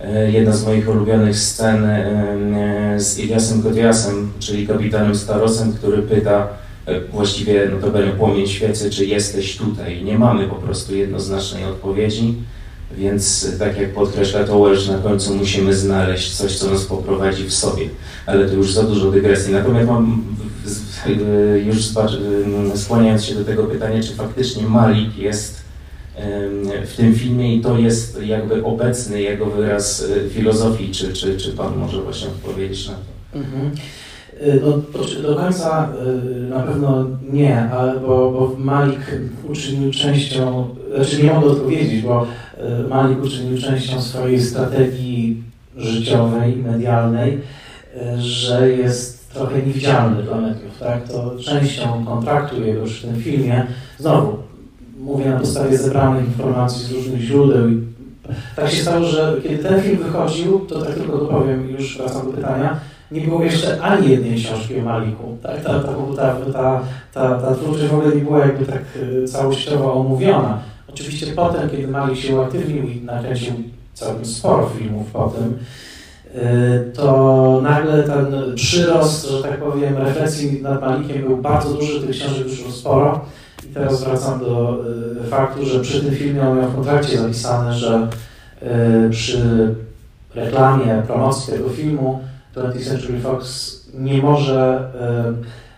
E, 0.00 0.30
jedna 0.30 0.52
z 0.52 0.66
moich 0.66 0.88
ulubionych 0.88 1.38
scen 1.38 1.88
z 2.98 3.18
Iliasem 3.18 3.62
Kodiasem, 3.62 4.32
czyli 4.38 4.66
kapitanem 4.66 5.14
Starosem, 5.14 5.72
który 5.72 6.02
pyta 6.02 6.48
e, 6.86 7.00
właściwie, 7.00 7.68
no 7.72 7.78
to 7.78 7.90
będzie 7.90 8.12
płomień 8.12 8.46
świecy, 8.46 8.90
czy 8.90 9.06
jesteś 9.06 9.56
tutaj. 9.56 10.04
Nie 10.04 10.18
mamy 10.18 10.46
po 10.46 10.54
prostu 10.54 10.94
jednoznacznej 10.94 11.64
odpowiedzi, 11.64 12.34
więc 12.96 13.52
tak 13.58 13.80
jak 13.80 13.94
podkreśla 13.94 14.44
Tołeż, 14.44 14.88
na 14.88 14.98
końcu 14.98 15.34
musimy 15.34 15.74
znaleźć 15.74 16.36
coś, 16.36 16.58
co 16.58 16.70
nas 16.70 16.84
poprowadzi 16.84 17.44
w 17.44 17.54
sobie. 17.54 17.88
Ale 18.26 18.48
to 18.48 18.54
już 18.54 18.74
za 18.74 18.82
dużo 18.82 19.10
dygresji. 19.10 19.52
Natomiast 19.52 19.88
mam 19.88 20.24
już 21.64 21.76
skłaniając 22.74 23.24
się 23.24 23.34
do 23.34 23.44
tego 23.44 23.64
pytania, 23.64 24.02
czy 24.02 24.14
faktycznie 24.14 24.62
Malik 24.62 25.18
jest 25.18 25.58
w 26.86 26.96
tym 26.96 27.14
filmie 27.14 27.56
i 27.56 27.60
to 27.60 27.78
jest 27.78 28.22
jakby 28.22 28.64
obecny 28.64 29.22
jego 29.22 29.46
wyraz 29.46 30.04
e, 30.26 30.30
filozofii, 30.30 30.90
czy, 30.90 31.12
czy, 31.12 31.36
czy 31.36 31.52
Pan 31.52 31.76
może 31.76 32.02
właśnie 32.02 32.28
odpowiedzieć 32.28 32.88
na 32.88 32.94
to? 32.94 33.38
Mhm. 33.38 33.70
E, 34.40 34.54
no, 34.54 34.82
do 35.28 35.36
końca 35.36 35.88
e, 36.06 36.40
na 36.40 36.60
pewno 36.60 37.06
nie, 37.32 37.70
bo, 38.00 38.08
bo 38.32 38.54
Malik 38.58 39.00
uczynił 39.48 39.92
częścią, 39.92 40.68
znaczy 40.94 41.22
nie 41.22 41.32
mogę 41.32 41.46
odpowiedzieć, 41.46 42.02
bo 42.02 42.26
Malik 42.88 43.24
uczynił 43.24 43.58
częścią 43.58 44.02
swojej 44.02 44.40
strategii 44.40 45.42
życiowej, 45.76 46.56
medialnej, 46.56 47.38
że 48.18 48.70
jest 48.70 49.32
trochę 49.32 49.62
niewidzialny 49.62 50.22
dla 50.22 50.40
mediów, 50.40 50.78
tak? 50.80 51.08
To 51.08 51.36
częścią 51.44 52.04
kontraktu 52.04 52.64
jego 52.64 52.86
w 52.86 53.00
tym 53.00 53.16
filmie, 53.22 53.66
znowu, 53.98 54.36
mówię 55.00 55.30
na 55.30 55.38
podstawie 55.38 55.78
zebranych 55.78 56.26
informacji 56.26 56.86
z 56.86 56.92
różnych 56.92 57.20
źródeł 57.20 57.68
i 57.68 57.88
tak 58.56 58.70
się 58.70 58.82
stało, 58.82 59.04
że 59.04 59.36
kiedy 59.42 59.62
ten 59.62 59.82
film 59.82 59.98
wychodził, 59.98 60.58
to 60.58 60.82
tak 60.82 60.94
tylko 60.94 61.18
dopowiem, 61.18 61.70
już 61.70 61.98
wracam 61.98 62.26
do 62.26 62.32
pytania, 62.32 62.80
nie 63.10 63.20
było 63.20 63.44
jeszcze 63.44 63.80
ani 63.80 64.10
jednej 64.10 64.36
książki 64.36 64.80
o 64.80 64.82
Maliku. 64.82 65.36
Tak? 65.42 65.62
Ta, 65.62 65.80
ta, 65.80 65.92
ta, 66.16 66.36
ta, 66.52 66.82
ta, 67.14 67.38
ta 67.38 67.54
twórczość 67.54 67.86
w 67.86 67.94
ogóle 67.94 68.16
nie 68.16 68.22
była 68.22 68.38
jakby 68.38 68.66
tak 68.66 68.82
e, 69.22 69.28
całościowo 69.28 69.94
omówiona. 69.94 70.58
Oczywiście 70.88 71.26
potem, 71.26 71.70
kiedy 71.70 71.88
Malik 71.88 72.18
się 72.18 72.36
uaktywnił 72.36 72.88
i 72.88 73.00
nakręcił 73.00 73.54
całkiem 73.94 74.24
sporo 74.24 74.68
filmów 74.68 75.06
potem, 75.12 75.58
Y, 76.34 76.92
to 76.92 77.60
nagle 77.62 78.02
ten 78.02 78.26
przyrost, 78.54 79.28
że 79.28 79.42
tak 79.42 79.58
powiem, 79.58 79.96
refleksji 79.96 80.62
nad 80.62 80.80
Malikiem 80.80 81.22
był 81.22 81.36
bardzo 81.36 81.74
duży, 81.74 82.00
tych 82.00 82.10
książek 82.10 82.46
już 82.46 82.60
było 82.60 82.72
sporo. 82.72 83.24
I 83.70 83.74
teraz 83.74 84.04
wracam 84.04 84.40
do 84.40 84.78
y, 85.26 85.28
faktu, 85.28 85.66
że 85.66 85.80
przy 85.80 86.00
tym 86.00 86.14
filmie 86.14 86.48
on 86.48 86.58
miał 86.58 86.70
w 86.70 86.74
kontrakcie 86.74 87.18
zapisane, 87.18 87.74
że 87.74 88.08
y, 89.06 89.10
przy 89.10 89.74
reklamie, 90.34 91.02
promocji 91.06 91.52
tego 91.52 91.68
filmu 91.68 92.20
20th 92.56 92.84
Century 92.84 93.20
Fox 93.20 93.74
nie 93.94 94.22
może 94.22 94.90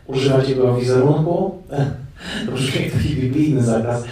używać 0.07 0.49
jego 0.49 0.75
wizerunku. 0.75 1.55
To 2.47 2.53
brzmi 2.53 2.83
jak 2.83 2.93
taki 2.93 3.09
biblijny 3.09 3.63
zakaz. 3.63 4.05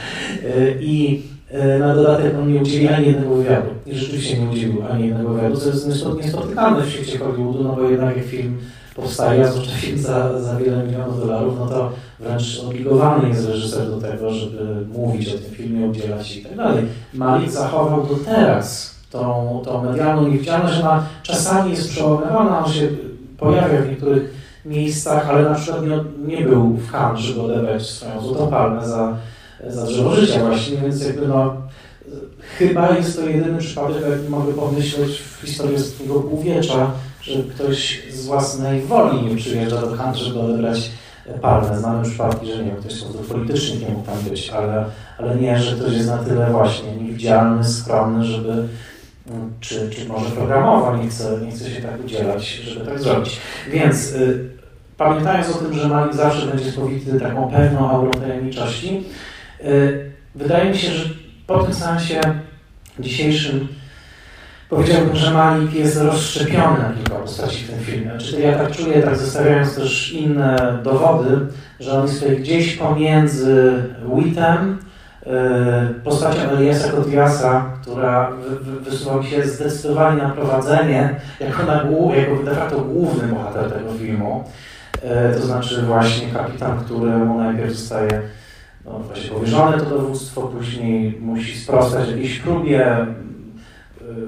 I 0.81 1.23
E, 1.51 1.79
na 1.79 1.95
dodatek 1.95 2.35
on 2.39 2.53
nie 2.53 2.61
udzieli 2.61 2.89
ani 2.89 3.07
jednego 3.07 3.35
wywiadu. 3.35 3.69
I 3.87 3.95
rzeczywiście 3.95 4.39
nie 4.39 4.51
udzielił 4.51 4.83
ani 4.91 5.09
jednego 5.09 5.29
wywiadu, 5.29 5.57
co 5.57 5.69
jest 5.69 5.89
niespotykane 5.89 6.83
w 6.83 6.91
świecie 6.91 7.19
Hollywoodu, 7.19 7.65
no 7.65 7.77
bo 7.77 7.83
jednak 7.83 8.17
jak 8.17 8.27
film 8.27 8.59
powstaje, 8.97 9.45
a 9.45 9.51
zwłaszcza 9.51 9.77
film 9.87 9.99
za, 9.99 10.43
za 10.43 10.57
wiele 10.57 10.85
milionów 10.85 11.21
dolarów, 11.21 11.59
no 11.59 11.67
to 11.67 11.93
wręcz 12.21 12.63
obligowany 12.67 13.29
jest 13.29 13.49
reżyser 13.49 13.91
do 13.91 14.01
tego, 14.01 14.31
żeby 14.31 14.87
mówić 14.93 15.29
o 15.29 15.39
tym 15.39 15.51
filmie, 15.51 15.87
udzielać 15.87 16.37
i 16.37 16.43
tak 16.43 16.57
dalej. 16.57 16.85
Malik 17.15 17.51
zachował 17.51 18.07
do 18.07 18.15
teraz 18.15 18.95
tą, 19.11 19.63
tą 19.65 19.85
medialną 19.85 20.29
niewidzialność, 20.29 20.81
ona 20.81 21.07
czasami 21.23 21.71
jest 21.71 21.91
przełamywana, 21.91 22.65
on 22.65 22.73
się 22.73 22.89
pojawia 23.39 23.83
w 23.83 23.89
niektórych 23.89 24.38
miejscach, 24.65 25.29
ale 25.29 25.43
na 25.43 25.55
przykład 25.55 25.83
nie, 25.83 26.37
nie 26.37 26.45
był 26.45 26.73
w 26.73 26.93
Cannes, 26.93 27.21
żeby 27.21 27.43
odebrać 27.43 27.87
swoją 27.87 28.21
złotą 28.21 28.49
palmę 28.49 28.89
za 28.89 29.17
za 29.67 29.87
drzewo 29.87 30.15
życia 30.15 30.41
właśnie, 30.41 30.77
więc 30.77 31.05
jakby 31.05 31.29
no, 31.29 31.57
chyba 32.59 32.97
jest 32.97 33.17
to 33.17 33.29
jedyny 33.29 33.59
przypadek, 33.59 34.03
jaki 34.11 34.29
mogę 34.29 34.53
pomyśleć 34.53 35.11
w 35.19 35.47
historii 35.47 35.77
ostatniego 35.77 36.21
półwiecza, 36.21 36.91
że 37.23 37.43
ktoś 37.43 38.03
z 38.13 38.27
własnej 38.27 38.83
woli 38.83 39.23
nie 39.23 39.37
przyjeżdża 39.37 39.81
do 39.81 39.97
Kant, 39.97 40.17
żeby 40.17 40.41
odebrać 40.41 40.91
palmę. 41.41 41.79
Znamy 41.79 42.05
przypadki, 42.05 42.47
że 42.47 42.65
nie 42.65 42.71
wiem, 42.71 42.77
ktoś 42.77 42.93
z 42.93 43.05
politycznych 43.29 43.81
nie 43.81 43.89
mógł 43.89 44.07
tam 44.07 44.19
być, 44.19 44.51
ale, 44.51 44.85
ale 45.19 45.37
nie, 45.37 45.59
że 45.59 45.77
ktoś 45.77 45.93
jest 45.93 46.09
na 46.09 46.19
tyle 46.19 46.51
właśnie 46.51 46.97
niewidzialny, 46.97 47.65
skromny, 47.65 48.25
żeby 48.25 48.69
czy, 49.61 49.91
czy 49.91 50.09
może 50.09 50.31
programowo 50.31 50.97
nie 50.97 51.09
chce, 51.09 51.41
nie 51.41 51.51
chce 51.51 51.71
się 51.71 51.83
tak 51.83 52.05
udzielać, 52.05 52.49
żeby 52.49 52.87
tak 52.87 53.01
zrobić. 53.01 53.41
Więc 53.73 54.13
y, 54.13 54.51
pamiętając 54.97 55.57
o 55.57 55.59
tym, 55.59 55.75
że 55.75 55.89
Malik 55.89 56.15
zawsze 56.15 56.47
będzie 56.47 56.73
spowity 56.73 57.21
taką 57.21 57.51
pewną 57.51 57.91
aurą 57.91 58.11
tajemniczości, 58.11 59.05
Wydaje 60.35 60.71
mi 60.71 60.79
się, 60.79 60.91
że 60.91 61.11
po 61.47 61.59
tym 61.59 61.75
seansie 61.75 62.21
dzisiejszym 62.99 63.69
powiedziałbym, 64.69 65.17
że 65.17 65.31
Malik 65.31 65.75
jest 65.75 65.97
rozszczepiony 65.97 66.79
na 66.79 66.93
kilka 66.95 67.15
postaci 67.15 67.65
w 67.65 67.71
tym 67.71 67.81
filmie. 67.81 68.11
Czyli 68.19 68.43
ja 68.43 68.59
tak 68.59 68.77
czuję, 68.77 69.03
tak 69.03 69.17
zestawiając 69.17 69.77
też 69.77 70.13
inne 70.13 70.79
dowody, 70.85 71.47
że 71.81 71.93
on 71.93 72.07
jest 72.07 72.21
tutaj 72.21 72.37
gdzieś 72.37 72.77
pomiędzy 72.77 73.83
Witem, 74.17 74.79
postacią 76.05 76.41
Eliasa 76.41 76.93
Kotiasa, 76.93 77.65
która 77.83 78.33
wysuwa 78.81 79.23
się 79.23 79.47
zdecydowanie 79.47 80.23
na 80.23 80.29
prowadzenie 80.29 81.21
jako, 81.41 81.63
na, 81.63 81.75
jako 82.17 82.43
de 82.45 82.55
facto 82.55 82.81
główny 82.81 83.29
bohater 83.29 83.71
tego 83.71 83.93
filmu. 83.93 84.45
To 85.35 85.47
znaczy 85.47 85.83
właśnie 85.83 86.29
kapitan, 86.33 86.79
któremu 86.79 87.39
najpierw 87.39 87.73
zostaje 87.73 88.23
no, 88.89 88.99
właśnie 88.99 89.31
powierzone 89.31 89.79
to 89.79 89.85
dowództwo, 89.85 90.43
później 90.43 91.19
musi 91.21 91.59
sprostać 91.59 92.09
jakiejś 92.09 92.39
próbie, 92.39 93.07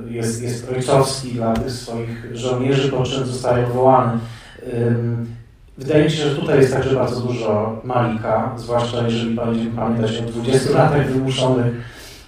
y, 0.09 0.13
jest, 0.13 0.43
jest 0.43 0.71
ojcowski 0.71 1.33
dla 1.33 1.55
tych 1.55 1.73
swoich 1.73 2.37
żołnierzy, 2.37 2.93
po 2.93 3.03
czym 3.03 3.27
zostaje 3.27 3.67
odwołany. 3.67 4.19
Wydaje 5.81 6.05
mi 6.05 6.11
się, 6.11 6.29
że 6.29 6.37
tutaj 6.37 6.59
jest 6.59 6.73
także 6.73 6.95
bardzo 6.95 7.21
dużo 7.21 7.81
Malika, 7.85 8.53
zwłaszcza 8.57 9.03
jeżeli 9.03 9.35
będziemy 9.35 9.71
pamiętać 9.71 10.19
o 10.19 10.23
20 10.23 10.71
latach 10.73 11.13
wymuszonych, 11.13 11.67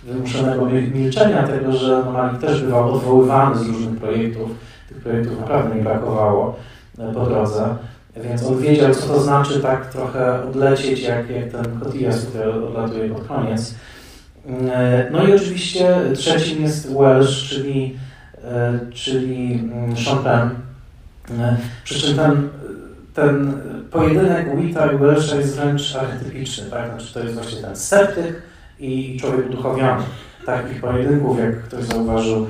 wymuszonego 0.02 0.66
milczenia, 0.94 1.42
tego, 1.42 1.72
że 1.72 2.02
no 2.06 2.12
Malik 2.12 2.40
też 2.40 2.62
bywał 2.62 2.94
odwoływany 2.94 3.58
z 3.58 3.66
różnych 3.66 4.00
projektów. 4.00 4.50
Tych 4.88 4.96
projektów 4.96 5.40
naprawdę 5.40 5.76
nie 5.76 5.82
brakowało 5.82 6.56
e, 6.98 7.12
po 7.12 7.26
drodze. 7.26 7.76
Więc 8.16 8.46
on 8.46 8.58
wiedział, 8.58 8.94
co 8.94 9.06
to 9.06 9.20
znaczy 9.20 9.60
tak 9.60 9.86
trochę 9.86 10.44
odlecieć, 10.44 11.00
jak, 11.00 11.30
jak 11.30 11.48
ten 11.50 11.80
Cotillas, 11.80 12.26
który 12.26 12.52
odlatuje 12.52 13.08
pod 13.08 13.26
koniec. 13.26 13.74
E, 14.72 15.06
no 15.10 15.26
i 15.26 15.32
oczywiście 15.32 15.96
trzecim 16.14 16.62
jest 16.62 16.94
Welsh, 16.94 17.48
czyli, 17.48 17.96
e, 18.44 18.78
czyli 18.92 19.54
mm, 19.54 19.94
Chopin. 19.94 20.50
Przy 21.84 22.00
czym 22.00 22.16
ten, 22.16 22.48
ten 23.14 23.60
pojedynek 23.90 24.56
Wita 24.56 24.92
i 24.92 24.96
Welsha 24.96 25.36
jest 25.36 25.56
wręcz 25.56 25.96
archetypiczny, 25.96 26.70
tak? 26.70 26.88
Znaczy 26.88 27.14
to 27.14 27.20
jest 27.20 27.34
właśnie 27.34 27.62
ten 27.62 27.76
sceptyk 27.76 28.42
i 28.80 29.18
człowiek 29.20 29.46
uduchowiony. 29.50 30.02
Takich 30.46 30.80
pojedynków, 30.80 31.38
jak 31.38 31.62
ktoś 31.62 31.84
zauważył, 31.84 32.46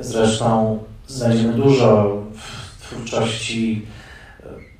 zresztą 0.00 0.78
znajdziemy 1.06 1.52
dużo 1.52 2.22
w 2.34 2.82
twórczości 2.82 3.86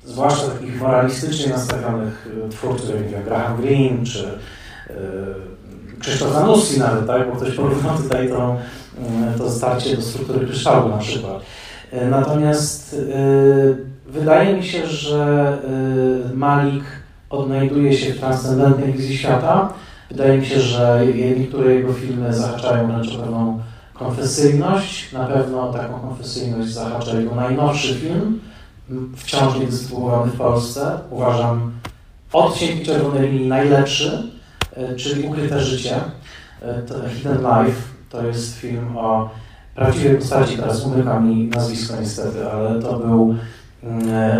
zwłaszcza 0.05 0.47
takich 0.47 0.81
moralistycznie 0.81 1.49
nastawionych 1.49 2.27
twórców, 2.51 3.11
jak 3.11 3.25
Graham 3.25 3.61
Greene 3.61 4.05
czy 4.05 4.19
yy, 4.89 4.95
Krzysztof 5.99 6.33
Zanussi 6.33 6.79
nawet, 6.79 7.07
tak? 7.07 7.29
bo 7.29 7.35
ktoś 7.35 7.55
porównał 7.55 7.97
tutaj 7.97 8.29
to, 8.29 8.57
to 9.37 9.51
starcie 9.51 9.95
do 9.95 10.01
struktury 10.01 10.45
kryształu 10.45 10.89
na 10.89 10.97
przykład. 10.97 11.41
Y, 11.93 12.05
natomiast 12.05 12.95
wydaje 14.15 14.57
mi 14.57 14.63
się, 14.63 14.87
że 14.87 15.57
Malik 16.33 16.83
odnajduje 17.29 17.93
się 17.93 18.13
w 18.13 18.19
transcendentnej 18.19 18.93
wizji 18.93 19.17
świata. 19.17 19.73
Wydaje 20.09 20.37
mi 20.37 20.45
się, 20.45 20.59
że 20.59 21.01
niektóre 21.37 21.75
jego 21.75 21.93
filmy 21.93 22.33
zahaczają 22.33 22.87
wręcz 22.87 23.15
o 23.15 23.17
pewną 23.17 23.59
konfesyjność. 23.93 25.11
Na 25.11 25.25
pewno 25.25 25.73
taką 25.73 25.99
konfesyjność 25.99 26.73
zahacza 26.73 27.19
jego 27.19 27.35
najnowszy 27.35 27.95
film, 27.95 28.39
wciąż 29.15 29.59
nie 29.59 29.67
w 30.25 30.37
Polsce. 30.37 30.99
Uważam 31.09 31.71
od 32.33 32.57
Cienki 32.57 32.85
Czerwonej 32.85 33.31
Linii 33.31 33.47
najlepszy, 33.47 34.31
e, 34.73 34.95
czyli 34.95 35.27
Ukryte 35.27 35.59
Życie, 35.59 35.95
e, 36.61 37.09
Hidden 37.09 37.37
Life. 37.37 37.81
To 38.09 38.27
jest 38.27 38.57
film 38.57 38.97
o 38.97 39.29
prawdziwej 39.75 40.17
postaci, 40.17 40.57
teraz 40.57 40.85
umyka 40.85 41.19
mi 41.19 41.47
nazwisko 41.47 41.93
niestety, 41.99 42.51
ale 42.51 42.81
to 42.81 42.99
był 42.99 43.35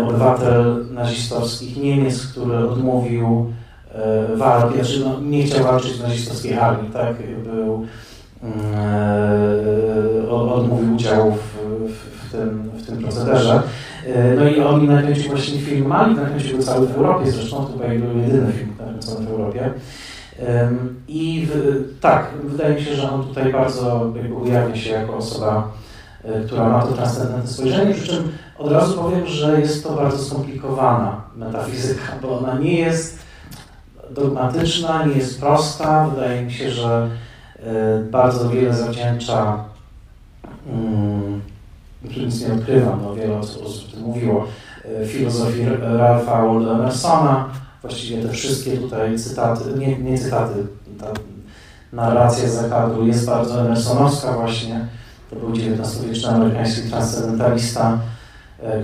obywatel 0.02 0.86
nazistowskich 0.90 1.76
Niemiec, 1.76 2.26
który 2.26 2.56
odmówił 2.56 3.52
walki, 4.36 4.74
znaczy 4.74 5.00
no, 5.04 5.20
nie 5.20 5.42
chciał 5.42 5.64
walczyć 5.64 5.92
w 5.92 6.02
nazistowskiej 6.02 6.54
armii, 6.54 6.90
tak? 6.90 7.16
Był, 7.44 7.86
mm, 8.42 8.56
odmówił 10.30 10.94
udziału 10.94 11.32
w, 11.32 11.56
w, 11.90 12.32
tym, 12.32 12.70
w 12.76 12.86
tym 12.86 12.98
procederze. 12.98 13.62
E, 14.06 14.34
no 14.34 14.48
i 14.48 14.60
oni 14.60 14.88
nakręcił 14.88 15.30
właśnie 15.30 15.58
film 15.58 15.86
Mali, 15.86 16.16
nakręcił 16.16 16.56
go 16.56 16.62
cały 16.62 16.86
w 16.86 16.96
Europie, 16.96 17.30
zresztą 17.30 17.56
to 17.56 17.72
chyba 17.72 17.84
był 17.84 18.18
jedyny 18.22 18.52
film 18.52 18.72
nakręcony 18.78 19.26
w 19.26 19.30
Europie. 19.30 19.70
I 21.08 21.48
w, 21.50 21.84
tak, 22.00 22.30
wydaje 22.44 22.74
mi 22.74 22.82
się, 22.82 22.94
że 22.94 23.10
on 23.10 23.24
tutaj 23.24 23.52
bardzo 23.52 24.12
ujawnia 24.42 24.76
się 24.76 24.90
jako 24.90 25.16
osoba, 25.16 25.72
e, 26.24 26.40
która 26.40 26.68
ma 26.68 26.82
to 26.82 26.92
transcendentne 26.92 27.50
spojrzenie, 27.50 27.94
przy 27.94 28.06
czym 28.06 28.32
od 28.58 28.72
razu 28.72 29.02
powiem, 29.02 29.26
że 29.26 29.60
jest 29.60 29.84
to 29.84 29.92
bardzo 29.92 30.18
skomplikowana 30.18 31.20
metafizyka, 31.36 32.12
bo 32.22 32.38
ona 32.38 32.58
nie 32.58 32.78
jest 32.78 33.18
dogmatyczna, 34.10 35.06
nie 35.06 35.14
jest 35.14 35.40
prosta. 35.40 36.08
Wydaje 36.08 36.42
mi 36.42 36.52
się, 36.52 36.70
że 36.70 37.10
e, 37.58 38.02
bardzo 38.10 38.50
wiele 38.50 38.74
zawdzięcza 38.74 39.64
mm, 40.72 41.40
nic 42.16 42.40
nie 42.40 42.54
odkrywam, 42.54 43.00
wiele 43.16 43.38
osób 43.38 43.62
o 43.66 43.92
tym 43.92 44.02
mówiło, 44.02 44.46
e, 45.02 45.06
filozofii 45.06 45.66
Ralpha 45.80 46.46
Waldo 46.46 46.74
Emersona, 46.74 47.48
właściwie 47.82 48.22
te 48.22 48.28
wszystkie 48.28 48.76
tutaj 48.76 49.18
cytaty, 49.18 49.64
nie, 49.78 49.98
nie 49.98 50.18
cytaty, 50.18 50.66
ta 51.00 51.06
narracja 51.92 52.48
Zakadu 52.48 53.06
jest 53.06 53.26
bardzo 53.26 53.60
emersonowska 53.60 54.32
właśnie, 54.32 54.86
to 55.30 55.36
był 55.36 55.50
XIX-wieczny 55.50 56.28
amerykański 56.28 56.90
transcendentalista, 56.90 57.98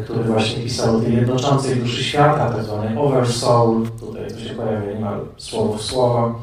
który 0.04 0.24
właśnie 0.24 0.62
pisał 0.62 0.96
o 0.96 1.00
tej 1.00 1.14
jednoczącej 1.14 1.76
duszy 1.76 2.04
świata, 2.04 2.50
tak 2.50 2.64
zwanej 2.64 2.98
oversoul, 2.98 3.88
tutaj 4.00 4.30
to 4.30 4.40
się 4.48 4.54
pojawia 4.54 4.94
niemal 4.94 5.20
słowo 5.36 5.74
w 5.74 5.82
słowo. 5.82 6.40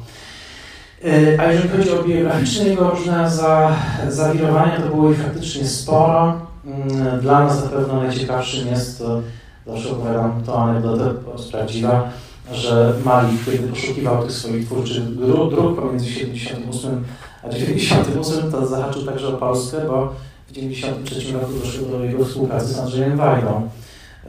E, 1.05 1.39
a 1.41 1.51
jeżeli 1.51 1.69
chodzi 1.69 1.91
o 1.91 2.03
biograficzne 2.03 2.65
jego 2.65 2.89
różne 2.89 3.31
za, 3.31 3.75
zawirowania, 4.09 4.81
to 4.81 4.95
było 4.95 5.11
ich 5.11 5.21
faktycznie 5.21 5.67
sporo. 5.67 6.41
Mm, 6.65 7.19
dla 7.19 7.39
nas 7.39 7.63
na 7.63 7.69
pewno 7.69 8.03
najciekawszym 8.03 8.67
jest, 8.67 9.03
zawsze 9.67 9.91
opowiadam 9.91 10.43
tą 10.43 10.55
anegdotę, 10.55 11.13
prawdziwa, 11.51 12.09
że 12.51 12.93
Malik, 13.05 13.45
kiedy 13.45 13.67
poszukiwał 13.67 14.23
tych 14.23 14.31
swoich 14.31 14.65
twórczych 14.65 15.15
dróg 15.15 15.79
pomiędzy 15.79 16.05
78 16.05 17.03
a 17.43 17.49
98, 17.49 18.51
to 18.51 18.67
zahaczył 18.67 19.05
także 19.05 19.27
o 19.27 19.31
Polskę, 19.31 19.77
bo 19.87 20.13
w 20.49 20.51
93 20.51 21.33
roku 21.33 21.53
doszło 21.63 21.87
do 21.87 22.03
jego 22.03 22.25
współpracy 22.25 22.73
z 22.73 22.79
Andrzejem 22.79 23.17
Wajdą. 23.17 23.69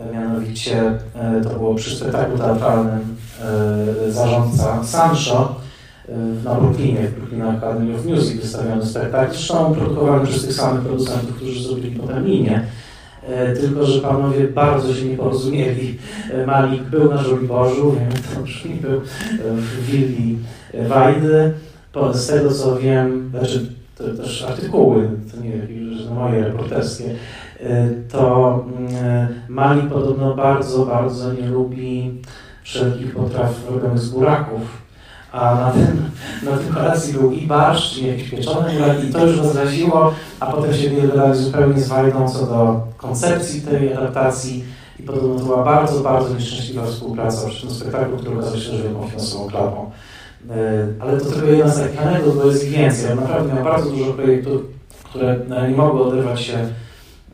E, 0.01 0.13
mianowicie 0.15 0.99
e, 1.15 1.41
to 1.45 1.51
było 1.51 1.75
przy 1.75 1.97
spektaklu 1.97 2.39
teatralnym 2.39 3.17
e, 4.09 4.13
zarządca 4.13 4.85
Sancho, 4.85 5.61
na 6.45 6.55
Brooklynie, 6.55 7.09
w 7.09 7.15
Brooklyn 7.15 7.43
Academy 7.43 7.95
of 7.95 8.05
Music 8.05 8.41
wystawiony 8.41 8.87
spektakl, 8.87 9.33
zresztą 9.33 9.75
produkowany 9.75 10.27
przez 10.27 10.47
tych 10.47 10.55
samych 10.55 10.83
producentów, 10.83 11.37
którzy 11.37 11.63
zrobili 11.63 11.99
potem 11.99 12.27
linię. 12.27 12.65
Tylko, 13.61 13.87
że 13.87 14.01
panowie 14.01 14.49
bardzo 14.49 14.95
się 14.95 15.05
nie 15.05 15.17
porozumieli. 15.17 15.99
Malik 16.47 16.83
był 16.83 17.11
na 17.11 17.23
Żoliborzu, 17.23 17.93
wiem, 17.93 18.23
to 18.35 18.43
brzmi, 18.43 18.75
był 18.75 19.01
w 19.55 19.87
willi 19.87 20.39
Wajdy. 20.89 21.53
Z 22.13 22.27
tego 22.27 22.53
co 22.53 22.77
wiem, 22.77 23.31
znaczy 23.31 23.67
to 23.99 24.23
też 24.23 24.43
artykuły, 24.43 25.09
to 25.35 25.41
nie 25.41 25.67
jakieś 26.11 26.19
moje 26.19 26.45
reporterskie, 26.45 27.05
e, 27.61 27.89
to 28.13 28.65
mm, 28.79 29.29
Malik 29.49 29.89
podobno 29.89 30.35
bardzo, 30.35 30.87
bardzo 30.87 31.33
nie 31.33 31.49
lubi 31.49 32.23
wszelkich 32.63 33.15
potraw 33.15 33.71
robionych 33.71 33.99
z 33.99 34.09
buraków 34.09 34.81
a 35.33 35.55
na 35.55 35.71
tym, 35.71 36.11
na 36.51 36.57
tym 36.57 36.75
kolacji 36.75 37.15
był 37.15 37.33
i 37.33 37.47
barszcz, 37.47 37.99
i 37.99 38.07
jakiś 38.07 38.31
pieczony 38.31 38.73
burak 38.73 39.05
i 39.05 39.13
to 39.13 39.27
już 39.27 39.39
rozraziło, 39.39 40.15
a 40.41 40.47
potem 40.47 40.75
się 40.75 40.91
wydaje 40.91 41.35
zupełnie 41.35 41.81
z 41.81 41.89
Wajdą 41.89 42.29
co 42.29 42.47
do 42.47 42.81
koncepcji 42.97 43.63
tej 43.63 43.95
adaptacji 43.95 44.65
i 44.99 45.03
podobno 45.03 45.39
to 45.39 45.45
była 45.45 45.65
bardzo, 45.65 46.01
bardzo 46.01 46.35
nieszczęśliwa 46.35 46.87
współpraca 46.87 47.49
przy 47.49 47.67
tym 47.67 47.71
spektaklu, 47.71 48.17
który 48.17 48.39
okazał 48.39 48.61
się 48.61 48.71
wielką 48.71 49.07
finansową 49.07 49.49
klapą. 49.49 49.91
E, 50.51 50.87
ale 51.01 51.21
to 51.21 51.25
tylko 51.25 51.47
jedna 51.47 51.73
z 51.73 51.81
takich 51.81 52.07
anegdot, 52.07 52.37
bo 52.37 52.45
jest 52.45 52.65
ich 52.65 52.71
więcej. 52.71 53.13
On 53.13 53.21
naprawdę 53.21 53.55
miał 53.55 53.65
bardzo 53.65 53.91
dużo 53.91 54.13
projektów, 54.13 54.63
które 55.11 55.37
nie 55.69 55.77
mogły 55.77 56.05
oderwać 56.05 56.41
się 56.41 56.69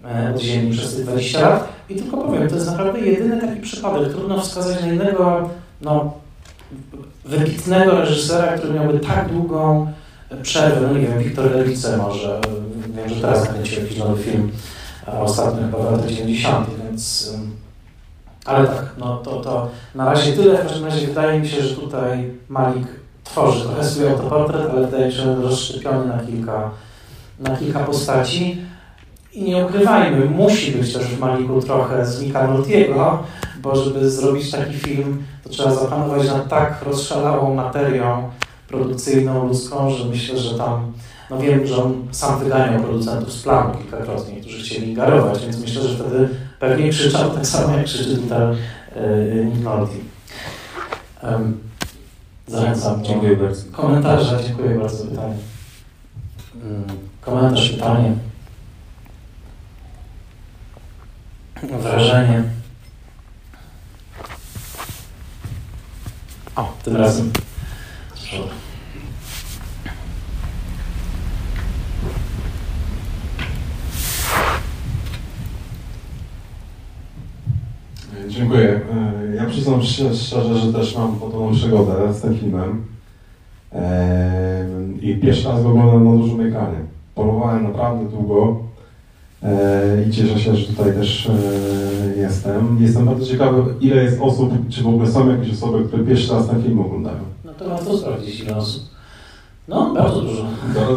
e, 0.04 0.32
od 0.34 0.40
ziemi 0.40 0.72
przez 0.72 0.96
te 0.96 1.02
20 1.02 1.40
lat. 1.40 1.68
I 1.88 1.94
tylko 1.94 2.16
powiem, 2.16 2.48
to 2.48 2.54
jest 2.54 2.70
naprawdę 2.70 3.00
jedyny 3.00 3.40
taki 3.40 3.60
przypadek. 3.60 4.08
Trudno 4.08 4.40
wskazać 4.40 4.80
na 4.80 4.86
innego 4.86 5.50
no, 5.80 6.12
wybitnego 7.24 8.00
reżysera, 8.00 8.58
który 8.58 8.74
miałby 8.74 8.98
tak 8.98 9.28
długą 9.28 9.92
przerwę, 10.42 10.88
no 10.92 10.98
nie 10.98 11.06
wiem, 11.06 11.18
Wiktor 11.18 11.50
Lewice 11.50 11.96
może, 11.96 12.40
wiem, 12.96 13.08
że 13.08 13.20
teraz 13.20 13.44
nakręcił 13.44 13.82
jakiś 13.82 13.98
nowy 13.98 14.22
film, 14.22 14.50
ostatnio 15.06 15.62
chyba 15.62 15.78
w 15.78 15.92
latach 15.92 16.10
90., 16.10 16.66
więc 16.84 17.34
ale 18.46 18.66
tak, 18.66 18.94
no 18.98 19.16
to, 19.16 19.40
to 19.40 19.68
na 19.94 20.04
razie 20.04 20.32
tyle, 20.32 20.58
w 20.58 20.62
każdym 20.62 20.84
razie 20.84 21.06
wydaje 21.06 21.40
mi 21.40 21.48
się, 21.48 21.62
że 21.62 21.76
tutaj 21.76 22.30
Malik 22.48 22.86
tworzy 23.24 23.64
trochę 23.64 23.84
swój 23.84 24.08
autoportret, 24.08 24.70
ale 24.70 24.86
wydaje 24.86 25.12
się 25.12 25.42
rozszczepiony 25.42 26.06
na 26.06 26.18
kilka, 26.18 26.70
na 27.40 27.56
kilka 27.56 27.80
postaci. 27.80 28.58
I 29.32 29.42
nie 29.42 29.66
ukrywajmy, 29.66 30.24
musi 30.24 30.72
być 30.72 30.92
też 30.92 31.04
w 31.04 31.18
Maliku 31.18 31.62
trochę 31.62 32.06
z 32.06 32.22
Mika 32.22 32.46
Noltiego, 32.46 33.22
bo 33.62 33.76
żeby 33.76 34.10
zrobić 34.10 34.50
taki 34.50 34.74
film, 34.74 35.24
to 35.44 35.50
trzeba 35.50 35.74
zapanować 35.74 36.26
nad 36.26 36.48
tak 36.48 36.82
rozszalałą 36.82 37.54
materią 37.54 38.30
produkcyjną, 38.68 39.48
ludzką, 39.48 39.90
że 39.90 40.04
myślę, 40.04 40.38
że 40.38 40.58
tam, 40.58 40.92
no 41.30 41.38
wiem, 41.38 41.66
że 41.66 41.84
on 41.84 42.08
sam 42.10 42.38
wyganiał 42.38 42.82
producentów 42.82 43.32
z 43.32 43.42
planu 43.42 43.74
kilkakrotnie, 43.78 44.40
którzy 44.40 44.64
chcieli 44.64 44.88
ingerować, 44.90 45.42
więc 45.42 45.60
myślę, 45.60 45.82
że 45.82 45.96
wtedy 45.96 46.28
pewnie 46.60 46.90
krzyczał 46.90 47.30
tak 47.30 47.46
samo, 47.46 47.76
jak 47.76 47.86
krzyczy 47.86 48.16
tutaj 48.16 48.56
yy, 49.34 49.44
Nick 49.44 49.64
Nolte. 49.64 49.96
Um, 51.22 51.58
zachęcam 52.46 53.00
do 53.00 53.06
Dziękuję 53.06 53.36
bardzo. 53.36 53.62
komentarza. 53.72 54.42
Dziękuję 54.42 54.78
bardzo 54.78 54.96
za 54.96 55.04
pytanie. 55.04 55.34
Komentarz, 57.26 57.70
pytanie. 57.70 58.12
Wrażenie. 61.62 62.42
O, 66.56 66.72
tym 66.84 66.96
razem. 66.96 67.32
Dziękuję. 78.28 78.80
Ja 79.36 79.46
przyznam 79.46 79.82
się 79.82 80.14
szczerze, 80.14 80.58
że 80.58 80.72
też 80.72 80.96
mam 80.96 81.16
podobną 81.16 81.52
przygodę 81.52 82.14
z 82.14 82.20
tym 82.20 82.38
filmem. 82.38 82.86
E, 83.72 84.66
I 85.00 85.16
pierwszy 85.16 85.48
raz 85.48 85.62
go 85.62 85.68
oglądam 85.68 86.04
na 86.04 86.22
dużym 86.22 86.40
ekranie. 86.40 86.95
Polowałem 87.20 87.62
naprawdę 87.64 88.08
długo 88.10 88.56
e, 89.42 90.04
i 90.08 90.10
cieszę 90.10 90.38
się, 90.40 90.56
że 90.56 90.66
tutaj 90.66 90.92
też 90.92 91.26
e, 91.26 91.32
jestem. 92.20 92.76
Jestem 92.80 93.04
bardzo 93.04 93.26
ciekawy, 93.26 93.62
ile 93.80 94.02
jest 94.04 94.20
osób, 94.20 94.50
czy 94.68 94.82
w 94.82 94.86
ogóle 94.88 95.06
są 95.10 95.30
jakieś 95.30 95.52
osoby, 95.52 95.84
które 95.84 96.04
pierwszy 96.04 96.32
raz 96.32 96.48
ten 96.48 96.62
film 96.62 96.80
oglądają. 96.80 97.18
No 97.44 97.52
to 97.54 97.64
łatwo 97.68 97.96
sprawdzić 97.96 98.40
ile 98.40 98.56
osób. 98.56 98.82
No, 99.68 99.94
bardzo 99.94 100.20
dużo. 100.20 100.44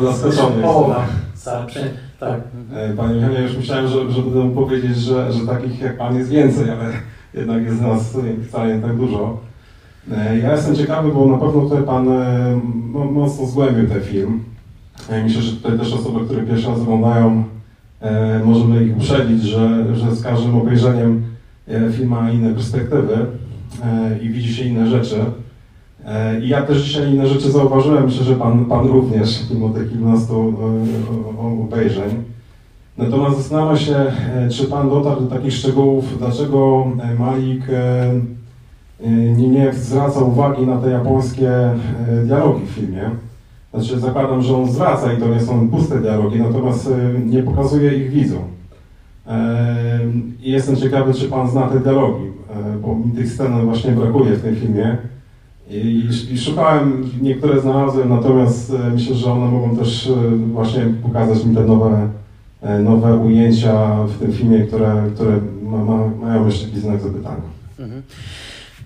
Zaskoczony 0.03 0.61
Połowa. 0.63 1.05
Cała, 1.35 1.65
prze- 1.65 1.89
tak. 2.19 2.41
E, 2.73 2.93
Panie 2.93 3.15
Michale, 3.15 3.41
już 3.41 3.57
myślałem, 3.57 3.87
że, 3.87 4.11
że 4.11 4.21
będę 4.21 4.39
mógł 4.39 4.61
powiedzieć, 4.61 4.97
że, 4.97 5.33
że 5.33 5.45
takich 5.47 5.81
jak 5.81 5.97
Pan 5.97 6.15
jest 6.17 6.29
więcej, 6.29 6.69
ale 6.69 6.85
jednak 7.33 7.63
jest 7.63 7.81
nas 7.81 8.17
wcale 8.47 8.75
nie 8.75 8.81
tak 8.81 8.95
dużo. 8.97 9.37
Ja 10.43 10.51
jestem 10.51 10.75
ciekawy, 10.75 11.11
bo 11.11 11.25
na 11.25 11.37
pewno 11.37 11.61
tutaj 11.61 11.83
Pan 11.83 12.05
mo- 12.91 13.05
mocno 13.11 13.45
zgłębił 13.45 13.87
ten 13.87 14.01
film. 14.01 14.43
Myślę, 15.23 15.41
że 15.41 15.51
tutaj 15.51 15.79
też 15.79 15.93
osoby, 15.93 16.25
które 16.25 16.43
pierwszy 16.43 16.67
raz 16.67 16.79
oglądają, 16.79 17.43
e, 18.01 18.41
możemy 18.45 18.83
ich 18.83 18.97
uprzedzić, 18.97 19.43
że, 19.43 19.95
że 19.95 20.15
z 20.15 20.23
każdym 20.23 20.57
obejrzeniem 20.57 21.23
e, 21.67 21.91
film 21.91 22.09
ma 22.09 22.31
inne 22.31 22.53
perspektywy 22.53 23.25
e, 23.83 24.19
i 24.21 24.29
widzi 24.29 24.53
się 24.53 24.63
inne 24.65 24.87
rzeczy. 24.87 25.15
I 26.43 26.49
ja 26.49 26.61
też 26.61 26.83
dzisiaj 26.83 27.13
inne 27.13 27.27
rzeczy 27.27 27.51
zauważyłem, 27.51 28.05
myślę, 28.05 28.23
że 28.23 28.35
Pan, 28.35 28.65
pan 28.65 28.87
również, 28.87 29.49
mimo 29.51 29.69
tych 29.69 29.89
kilkunastu 29.89 30.53
obejrzeń. 31.63 32.23
Natomiast 32.97 33.37
zastanawiam 33.37 33.77
się, 33.77 33.95
czy 34.51 34.65
Pan 34.65 34.89
dotarł 34.89 35.21
do 35.21 35.27
takich 35.27 35.53
szczegółów, 35.53 36.19
dlaczego 36.19 36.87
Malik 37.19 37.61
nie, 39.37 39.49
nie 39.49 39.73
zwraca 39.73 40.19
uwagi 40.19 40.65
na 40.65 40.77
te 40.77 40.89
japońskie 40.89 41.51
dialogi 42.25 42.65
w 42.65 42.69
filmie. 42.69 43.09
Znaczy 43.73 43.99
zakładam, 43.99 44.41
że 44.41 44.57
on 44.57 44.71
zwraca 44.71 45.13
i 45.13 45.17
to 45.17 45.27
nie 45.27 45.41
są 45.41 45.69
puste 45.69 45.99
dialogi, 45.99 46.39
natomiast 46.39 46.87
e, 46.87 47.19
nie 47.19 47.43
pokazuje 47.43 47.97
ich 47.97 48.09
widzom. 48.09 48.43
I 50.41 50.51
jestem 50.51 50.75
ciekawy, 50.75 51.13
czy 51.13 51.29
Pan 51.29 51.49
zna 51.49 51.61
te 51.61 51.79
dialogi, 51.79 52.25
e, 52.25 52.77
bo 52.81 52.95
mi 52.95 53.11
tych 53.11 53.31
scen 53.31 53.65
właśnie 53.65 53.91
brakuje 53.91 54.31
w 54.31 54.41
tym 54.41 54.55
filmie. 54.55 54.97
I, 55.69 56.07
I 56.31 56.37
szukałem, 56.37 57.09
niektóre 57.21 57.61
znalazłem, 57.61 58.09
natomiast 58.09 58.73
e, 58.73 58.89
myślę, 58.89 59.15
że 59.15 59.31
one 59.31 59.51
mogą 59.51 59.77
też 59.77 60.07
e, 60.07 60.35
właśnie 60.35 60.85
pokazać 61.03 61.45
mi 61.45 61.55
te 61.55 61.63
nowe, 61.63 62.09
nowe 62.83 63.17
ujęcia 63.17 64.03
w 64.03 64.19
tym 64.19 64.33
filmie, 64.33 64.59
które, 64.59 65.03
które 65.15 65.31
ma, 65.63 65.77
ma, 65.77 66.07
mają 66.21 66.45
jeszcze 66.45 66.65
jakiś 66.65 66.79
znak 66.79 67.01
zapytania. 67.01 67.41
Mhm. 67.79 68.01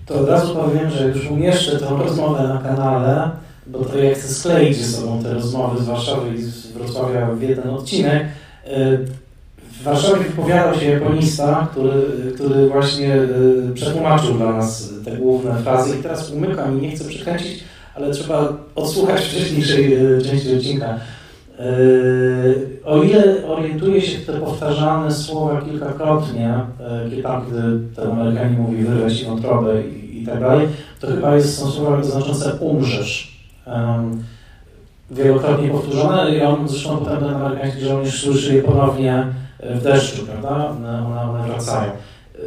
To 0.06 0.20
od 0.20 0.28
razu 0.28 0.54
powiem, 0.54 0.90
że 0.90 1.08
już 1.08 1.30
umieszczę 1.30 1.78
tę 1.78 1.86
rozmowę 1.98 2.48
na 2.48 2.58
kanale, 2.58 3.30
bo 3.66 3.84
to 3.84 3.98
ja 3.98 4.14
chcę 4.14 4.28
skleić 4.28 4.76
ze 4.76 4.96
sobą 4.96 5.22
te 5.22 5.34
rozmowy 5.34 5.82
z 5.84 5.86
Warszawy 5.86 6.34
i 6.34 6.42
z 6.42 6.66
Wrocławia 6.66 7.26
w 7.26 7.42
jeden 7.42 7.70
odcinek. 7.70 8.22
Y, 8.66 8.98
W 9.80 9.82
Warszawie 9.82 10.24
wypowiadał 10.24 10.80
się 10.80 10.90
japonista, 10.90 11.68
który, 11.70 11.92
który 12.34 12.68
właśnie 12.68 13.14
y, 13.16 13.74
przetłumaczył 13.74 14.34
dla 14.34 14.52
nas 14.52 14.90
te 15.04 15.16
główne 15.16 15.54
frazy 15.54 15.98
i 15.98 16.02
teraz 16.02 16.30
umykam 16.30 16.78
i 16.78 16.82
nie 16.82 16.96
chcę 16.96 17.04
przekręcić, 17.04 17.64
ale 17.94 18.10
trzeba 18.10 18.52
odsłuchać 18.74 19.20
wcześniejszej 19.20 20.16
y, 20.18 20.22
części 20.22 20.56
odcinka. 20.56 20.98
O 22.84 23.02
ile 23.02 23.46
orientuję 23.46 24.00
się 24.00 24.18
te 24.18 24.32
powtarzane 24.32 25.12
słowa 25.12 25.62
kilkakrotnie, 25.62 26.60
tam, 27.22 27.46
gdy 27.48 27.62
ten 27.96 28.10
Amerykanin 28.10 28.60
mówi 28.60 28.84
wyrwać 28.84 29.24
wątrobę 29.24 29.82
i, 29.82 30.22
i 30.22 30.26
tak 30.26 30.40
dalej, 30.40 30.68
to 31.00 31.06
chyba 31.06 31.36
jest, 31.36 31.58
są 31.58 31.70
słowa 31.70 32.02
znaczące 32.02 32.54
umrzesz. 32.54 33.33
Wielokrotnie 35.10 35.68
powtórzone 35.68 36.36
i 36.36 36.42
on 36.42 36.68
zresztą 36.68 36.96
potem 36.96 37.18
ten 37.18 37.34
amerykański 37.34 37.84
żołnierz 37.84 38.22
słyszy 38.22 38.54
je 38.54 38.62
ponownie 38.62 39.26
w 39.60 39.82
deszczu, 39.82 40.26
prawda? 40.26 40.68
One, 40.68 41.06
one, 41.06 41.46
wracają. 41.48 41.90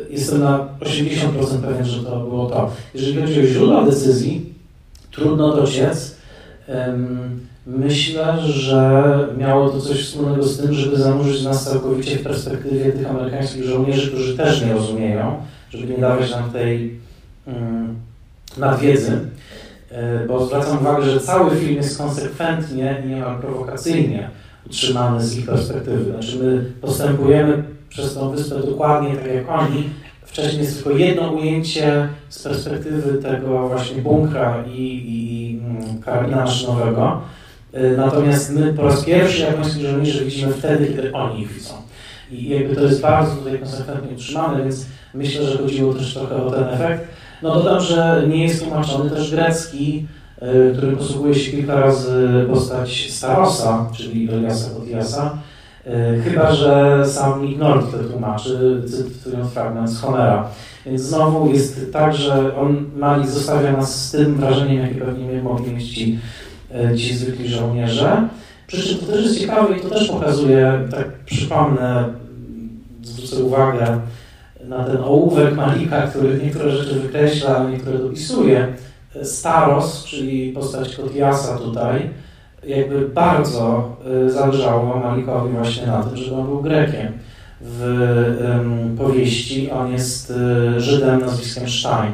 Jestem 0.10 0.40
na 0.40 0.68
80% 0.80 1.62
pewien, 1.62 1.86
że 1.86 2.04
to 2.04 2.20
było 2.20 2.46
to. 2.46 2.72
Jeżeli 2.94 3.22
chodzi 3.22 3.40
o 3.40 3.44
źródła 3.44 3.86
decyzji, 3.86 4.54
trudno 5.12 5.56
dociec. 5.56 6.18
Myślę, 7.68 8.38
że 8.42 9.04
miało 9.38 9.70
to 9.70 9.82
coś 9.82 10.06
wspólnego 10.06 10.44
z 10.44 10.62
tym, 10.62 10.74
żeby 10.74 10.98
zanurzyć 10.98 11.44
nas 11.44 11.66
całkowicie 11.66 12.18
w 12.18 12.24
perspektywie 12.24 12.92
tych 12.92 13.10
amerykańskich 13.10 13.64
żołnierzy, 13.64 14.08
którzy 14.08 14.38
też 14.38 14.66
nie 14.66 14.74
rozumieją, 14.74 15.36
żeby 15.70 15.88
nie 15.88 15.98
dawać 15.98 16.32
nam 16.32 16.52
tej 16.52 17.00
um, 17.48 17.96
nadwiedzy. 18.58 19.20
E, 19.92 20.26
Bo 20.28 20.46
zwracam 20.46 20.78
uwagę, 20.78 21.04
że 21.10 21.20
cały 21.20 21.56
film 21.56 21.76
jest 21.76 21.98
konsekwentnie 21.98 23.04
i 23.06 23.10
niemal 23.10 23.38
prowokacyjnie 23.40 24.30
utrzymany 24.66 25.24
z 25.26 25.38
ich 25.38 25.46
perspektywy. 25.46 26.12
Znaczy 26.12 26.38
my 26.44 26.66
postępujemy 26.82 27.64
przez 27.90 28.14
tą 28.14 28.30
wyspę 28.30 28.56
dokładnie 28.60 29.16
tak 29.16 29.34
jak 29.36 29.50
oni. 29.50 29.90
Wcześniej 30.26 30.62
jest 30.64 30.76
tylko 30.84 30.98
jedno 31.00 31.32
ujęcie 31.32 32.08
z 32.30 32.44
perspektywy 32.44 33.22
tego 33.22 33.68
właśnie 33.68 34.02
bunkra 34.02 34.64
i, 34.76 34.82
i, 35.08 35.60
mm, 35.66 36.02
karabina 36.02 36.38
maszynowego. 36.38 37.22
E, 37.74 37.90
Natomiast 37.90 38.54
my 38.54 38.74
po 38.74 38.82
raz 38.82 39.06
pierwszy 39.06 39.42
japońskich 39.42 39.86
żołnierzy 39.86 40.26
widzimy 40.26 40.54
wtedy, 40.54 40.88
kiedy 40.88 41.14
oni 41.14 41.42
ich 41.42 41.54
widzą. 41.54 41.74
I 42.32 42.50
jakby 42.50 42.76
to 42.76 42.82
jest 42.84 43.02
bardzo 43.02 43.36
tutaj 43.36 43.60
konsekwentnie 43.60 44.16
utrzymane, 44.16 44.64
więc 44.64 44.86
myślę, 45.14 45.44
że 45.44 45.58
chodziło 45.58 45.94
też 45.94 46.14
trochę 46.14 46.36
o 46.44 46.52
ten 46.52 46.64
efekt. 46.64 47.08
No 47.42 47.56
dodam, 47.56 47.82
że 47.82 48.24
nie 48.30 48.44
jest 48.44 48.64
tłumaczony 48.64 49.10
też 49.10 49.32
grecki, 49.32 50.08
y, 50.72 50.74
którym 50.78 50.98
posługuje 50.98 51.36
się 51.36 51.52
kilka 51.52 51.80
razy 51.80 52.46
postać 52.50 53.12
Starosa, 53.12 53.90
czyli 53.96 54.30
Eliasa 54.32 54.70
Kotiasa, 54.70 55.38
y, 55.88 56.22
chyba 56.22 56.52
że 56.52 57.04
sam 57.06 57.58
Nolte 57.58 57.98
to 57.98 58.04
tłumaczy, 58.04 58.84
cytując 58.88 59.52
fragment 59.52 59.90
z 59.90 60.02
Homera. 60.02 60.50
Więc 60.86 61.02
znowu 61.02 61.54
jest 61.54 61.94
tak, 61.94 62.16
że 62.16 62.56
on 62.56 62.86
Malik 62.96 63.28
zostawia 63.28 63.72
nas 63.72 64.08
z 64.08 64.12
tym 64.12 64.36
wrażeniem, 64.36 64.82
jakie 64.82 64.96
pewnie 64.96 65.42
mogli 65.42 65.74
mieć 65.74 65.96
ci, 65.96 66.20
y, 66.92 66.98
ci 66.98 67.16
zwykli 67.16 67.50
żołnierze. 67.50 68.28
Przy 68.68 68.84
czym 68.84 68.98
to 68.98 69.06
też 69.06 69.26
jest 69.26 69.40
ciekawe 69.40 69.78
i 69.78 69.82
to 69.82 69.90
też 69.90 70.08
pokazuje, 70.08 70.88
tak 70.92 71.08
przypomnę, 71.26 72.06
zwrócę 73.02 73.44
uwagę, 73.44 74.00
na 74.68 74.84
ten 74.84 74.98
ołówek 75.04 75.56
Malika, 75.56 76.02
który 76.02 76.40
niektóre 76.44 76.72
rzeczy 76.72 77.00
wykreśla, 77.00 77.70
niektóre 77.70 77.98
dopisuje. 77.98 78.68
Staros, 79.24 80.06
czyli 80.06 80.52
postać 80.52 80.96
Kotiasa 80.96 81.58
tutaj, 81.58 82.10
jakby 82.64 83.10
bardzo 83.10 83.96
y, 84.28 84.32
zależało 84.32 85.00
Malikowi 85.00 85.54
właśnie 85.54 85.88
na 85.88 86.04
tym, 86.04 86.18
żeby 86.18 86.36
on 86.36 86.46
był 86.46 86.62
Grekiem. 86.62 87.14
W 87.62 88.96
powieści 88.98 89.72
on 89.72 89.92
jest 89.92 90.34
y, 90.78 90.82
Żydem 90.82 91.20
nazwiskiem 91.20 91.70
Stein. 91.70 92.12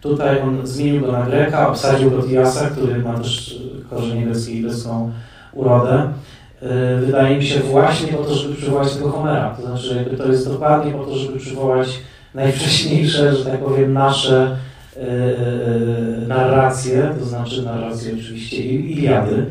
Tutaj 0.00 0.40
on 0.40 0.66
zmienił 0.66 1.00
go 1.00 1.12
na 1.12 1.22
Greka, 1.22 1.68
obsadził 1.68 2.10
Kotiasa, 2.10 2.70
który 2.70 2.98
ma 2.98 3.18
też 3.18 3.52
y, 3.52 3.84
korzenie 3.90 4.26
greckie 4.26 4.52
i 4.52 4.62
grecką 4.62 5.10
urodę. 5.52 6.08
Y, 6.62 7.06
Wydaje 7.06 7.36
mi 7.36 7.44
się 7.44 7.60
właśnie 7.60 8.12
po 8.12 8.24
to, 8.24 8.34
żeby 8.34 8.54
przywołać 8.54 8.94
tego 8.94 9.10
Homera. 9.10 9.56
To 9.56 9.62
znaczy, 9.62 9.96
jakby 9.96 10.16
to 10.16 10.28
jest 10.28 10.48
dokładnie 10.52 10.92
po 10.92 11.04
to, 11.04 11.16
żeby 11.16 11.38
przywołać 11.38 11.88
najwcześniejsze, 12.34 13.36
że 13.36 13.44
tak 13.44 13.64
powiem, 13.64 13.92
nasze 13.92 14.56
narrację, 16.28 17.14
to 17.18 17.24
znaczy 17.24 17.62
narrację 17.62 18.14
oczywiście 18.14 18.64
Iliady, 18.64 19.46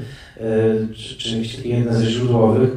czy, 0.96 1.16
czy 1.18 1.68
jedne 1.68 1.96
ze 1.96 2.06
źródłowych, 2.06 2.70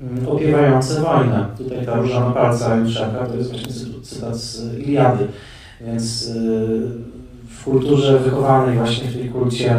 mm, 0.00 0.28
opiewające 0.28 1.00
wojnę. 1.00 1.46
Tutaj 1.58 1.86
ta 1.86 1.94
róża 1.94 2.20
na 2.20 2.30
palca 2.30 2.76
Juszaka 2.76 3.26
to 3.26 3.36
jest 3.36 3.50
właśnie 3.50 3.72
cytat 4.02 4.36
z 4.36 4.78
Iliady. 4.78 5.26
Więc 5.80 6.32
w 7.48 7.64
kulturze 7.64 8.18
wychowanej 8.18 8.78
właśnie 8.78 9.08
w 9.08 9.14
tej 9.14 9.28
kulcie, 9.28 9.76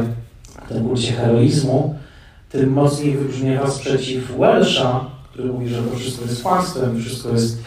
w 0.66 0.74
tym 0.74 0.88
kulcie 0.88 1.14
heroizmu, 1.14 1.96
tym 2.54 2.74
mocniej 2.74 3.18
wybrzmiewa 3.18 3.72
sprzeciw 3.72 4.38
Welsha, 4.40 5.06
który 5.32 5.54
mówi, 5.54 5.70
że 5.70 5.82
to 5.82 5.96
wszystko 5.96 6.26
jest 6.26 6.44
kłamstwem, 6.44 7.00
wszystko 7.00 7.30
jest 7.30 7.58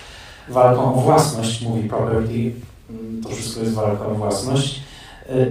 walką 0.49 0.95
o 0.95 1.01
własność, 1.01 1.63
mówi 1.63 1.89
property, 1.89 2.53
mm, 2.91 3.23
to 3.23 3.29
wszystko 3.29 3.61
jest 3.61 3.75
walka 3.75 4.07
o 4.07 4.15
własność. 4.15 4.81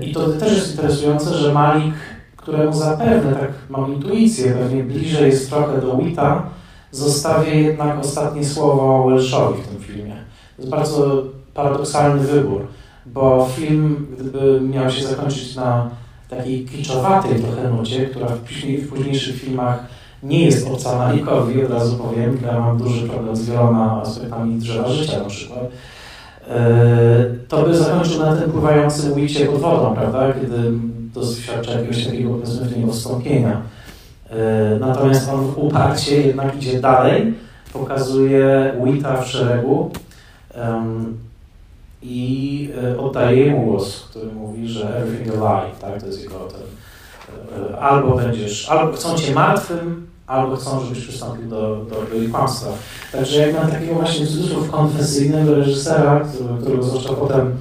I 0.02 0.14
to 0.14 0.30
też 0.30 0.54
jest 0.54 0.72
interesujące, 0.72 1.38
że 1.38 1.54
Malik, 1.54 1.94
któremu 2.38 2.74
zapewne, 2.74 3.34
tak 3.34 3.52
mam 3.70 3.94
intuicję, 3.94 4.52
pewnie 4.52 4.84
bliżej 4.84 5.32
jest 5.32 5.50
trochę 5.50 5.82
do 5.82 5.98
Wita, 5.98 6.44
zostawia 6.92 7.54
jednak 7.54 8.00
ostatnie 8.00 8.46
słowo 8.46 9.10
Welshowi 9.10 9.64
w 9.64 9.68
tym 9.68 9.80
filmie. 9.80 10.16
To 10.56 10.62
jest 10.62 10.72
bardzo 10.72 11.24
paradoksalny 11.54 12.28
wybór, 12.28 12.68
bo 13.06 13.50
film, 13.56 14.08
gdyby 14.20 14.62
miał 14.62 14.92
się 14.92 15.08
zakończyć 15.08 15.56
na 15.56 15.90
takiej 16.30 16.66
kiczowatej 16.66 17.40
trochę 17.40 17.70
nucie, 17.70 18.06
która 18.06 18.28
w, 18.28 18.40
w 18.84 18.90
późniejszych 18.90 19.42
filmach 19.42 19.86
nie 20.24 20.46
jest 20.46 20.68
obca 20.68 20.98
Malikowi, 20.98 21.64
od 21.64 21.72
razu 21.72 21.98
powiem, 21.98 22.38
ja 22.46 22.60
mam 22.60 22.78
duży 22.78 23.08
problem 23.08 23.36
z 23.36 23.50
wieloma 23.50 24.02
aspektami 24.02 24.60
drzewa 24.60 24.90
życia 24.90 25.20
na 25.20 25.30
przykład, 25.30 25.64
e, 26.50 27.26
to 27.48 27.64
by 27.64 27.78
zakończył 27.78 28.20
na 28.20 28.36
tym 28.36 28.52
pływającym 28.52 29.14
ujście 29.14 29.46
pod 29.46 29.62
wodą, 29.62 29.96
prawda, 29.96 30.34
kiedy 30.34 30.72
doświadcza 31.14 31.72
jakiegoś 31.72 32.06
takiego, 32.06 32.30
powiedzmy, 32.30 32.66
w 32.66 32.78
niego 32.78 32.92
wstąpienia. 32.92 33.62
E, 34.30 34.78
natomiast 34.80 35.30
on 35.30 35.54
uparcie 35.56 36.22
jednak 36.22 36.56
idzie 36.56 36.80
dalej, 36.80 37.34
pokazuje 37.74 38.74
Wita 38.84 39.22
w 39.22 39.28
szeregu 39.28 39.92
i 42.08 42.70
e, 42.84 43.00
oddaje 43.00 43.52
mu 43.52 43.66
głos, 43.66 44.08
który 44.10 44.32
mówi, 44.32 44.68
że 44.68 44.98
everything 44.98 45.44
a 45.44 45.66
tak, 45.82 46.00
to 46.00 46.08
jest 46.08 46.24
jego 46.24 46.40
ten, 46.40 46.62
albo 47.80 48.16
będziesz, 48.16 48.70
albo 48.70 48.94
chcą 48.94 49.18
cię 49.18 49.34
martwym, 49.34 50.08
albo 50.28 50.56
chcą, 50.56 50.80
żebyś 50.80 51.04
przystąpił 51.04 51.50
do, 51.50 51.86
do, 51.90 51.96
do 51.96 52.32
kłamstwa. 52.32 52.70
Także 53.12 53.48
jak 53.48 53.56
mam 53.56 53.72
takiego 53.72 53.94
właśnie 53.94 54.28
cudzysłów 54.28 54.72
konfesyjnego 54.72 55.56
reżysera, 55.56 56.26
którego 56.62 56.84
zwłaszcza 56.84 57.14
potem 57.14 57.56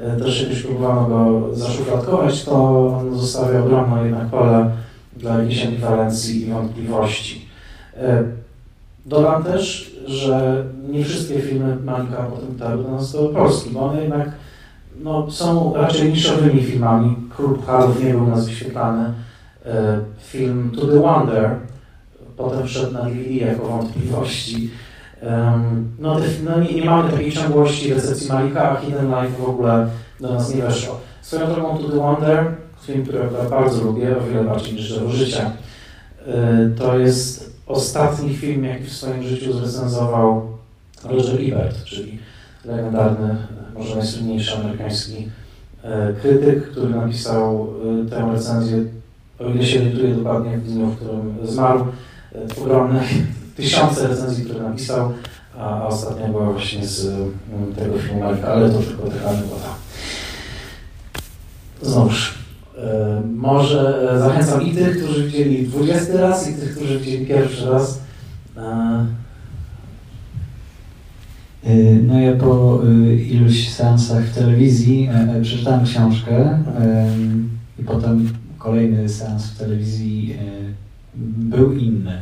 e, 0.00 0.16
też 0.16 0.42
jakoś 0.42 0.62
próbowano 0.62 1.08
go 1.08 1.54
zaszufladkować, 1.54 2.44
to 2.44 2.86
on 2.98 3.18
zostawia 3.18 3.64
ogromne 3.64 4.04
jednak 4.04 4.26
pole 4.26 4.70
dla 5.16 5.38
jakiejś 5.38 5.66
ambiwalencji 5.66 6.42
i 6.42 6.50
wątpliwości. 6.50 7.48
Dodam 9.06 9.44
też, 9.44 9.92
że 10.06 10.64
nie 10.88 11.04
wszystkie 11.04 11.40
filmy 11.40 11.76
Malika 11.84 12.16
potem 12.16 12.56
dotarły 12.56 12.84
do 12.84 12.90
nas 12.90 13.12
do 13.12 13.28
Polski, 13.28 13.70
bo 13.70 13.80
one 13.80 14.02
jednak 14.02 14.28
no, 15.02 15.30
są 15.30 15.74
raczej 15.74 16.12
niszowymi 16.12 16.62
filmami. 16.62 17.16
Król 17.36 17.54
Pucharów 17.54 18.04
nie 18.04 18.10
był 18.10 18.24
u 18.24 18.26
nas 18.26 18.46
wyświetlany. 18.48 19.12
E, 19.66 20.00
film 20.18 20.72
To 20.80 20.86
the 20.86 21.00
Wonder 21.00 21.50
potem 22.36 22.66
wszedł 22.66 22.92
na 22.92 23.02
DVD 23.02 23.30
jako 23.30 23.66
wątpliwości. 23.66 24.70
no, 25.98 26.16
no 26.44 26.60
nie, 26.60 26.74
nie, 26.74 26.84
mamy 26.84 27.10
takiej 27.10 27.32
ciągłości 27.32 27.94
recepcji 27.94 28.28
Malika, 28.28 28.70
a 28.70 28.76
Hidden 28.76 29.06
Life 29.06 29.42
w 29.42 29.48
ogóle 29.48 29.88
do 30.20 30.34
nas 30.34 30.54
nie 30.54 30.62
weszło. 30.62 31.00
Swoją 31.22 31.46
drogą 31.46 31.78
To 31.78 31.88
The 31.88 31.96
Wonder, 31.96 32.44
film, 32.82 33.06
który 33.06 33.18
bardzo 33.50 33.84
lubię, 33.84 34.16
o 34.18 34.20
wiele 34.20 34.44
bardziej 34.44 34.74
niż 34.74 34.88
Drzewo 34.88 35.10
Życia, 35.10 35.50
e, 36.26 36.70
to 36.78 36.98
jest 36.98 37.45
ostatni 37.66 38.36
film, 38.36 38.64
jaki 38.64 38.84
w 38.84 38.92
swoim 38.92 39.22
życiu 39.22 39.52
zrecenzował 39.52 40.56
Roger 41.04 41.40
Ebert, 41.40 41.84
czyli 41.84 42.18
legendarny, 42.64 43.36
może 43.74 43.96
najsłynniejszy 43.96 44.56
amerykański 44.56 45.28
e, 45.82 46.12
krytyk, 46.12 46.70
który 46.70 46.90
napisał 46.90 47.68
e, 48.06 48.10
tę 48.10 48.28
recenzję, 48.32 48.84
o 49.38 49.48
ile 49.50 49.66
się 49.66 49.78
orientuję 49.78 50.14
dokładnie 50.14 50.58
w 50.58 50.72
dniu, 50.72 50.86
w 50.86 50.96
którym 50.96 51.36
zmarł, 51.42 51.86
ogromne 52.62 53.02
tysiące 53.56 54.08
recenzji, 54.08 54.44
które 54.44 54.62
napisał, 54.62 55.12
a 55.58 55.86
ostatnia 55.86 56.28
była 56.28 56.50
właśnie 56.52 56.86
z 56.86 57.06
tego 57.76 57.98
filmu 57.98 58.24
ale 58.24 58.70
to 58.70 58.78
tylko 58.78 59.10
taka 59.10 59.28
anegdota. 59.28 59.74
Znowuż, 61.82 62.30
e, 62.30 62.45
może 63.34 64.10
e, 64.12 64.18
zachęcam 64.18 64.62
i 64.62 64.72
tych, 64.72 65.04
którzy 65.04 65.26
widzieli 65.26 65.66
20 65.66 66.20
raz, 66.20 66.50
i 66.50 66.54
tych, 66.54 66.76
którzy 66.76 66.98
widzieli 66.98 67.26
pierwszy 67.26 67.70
raz. 67.70 68.00
E, 68.56 69.06
no 72.06 72.20
ja 72.20 72.36
po 72.36 72.80
iluś 73.30 73.68
seansach 73.68 74.24
w 74.24 74.34
telewizji 74.34 75.08
przeczytałem 75.42 75.84
książkę 75.84 76.58
i 77.78 77.82
potem 77.84 78.28
kolejny 78.58 79.08
seans 79.08 79.46
w 79.46 79.58
telewizji 79.58 80.36
był 81.36 81.72
inny, 81.72 82.18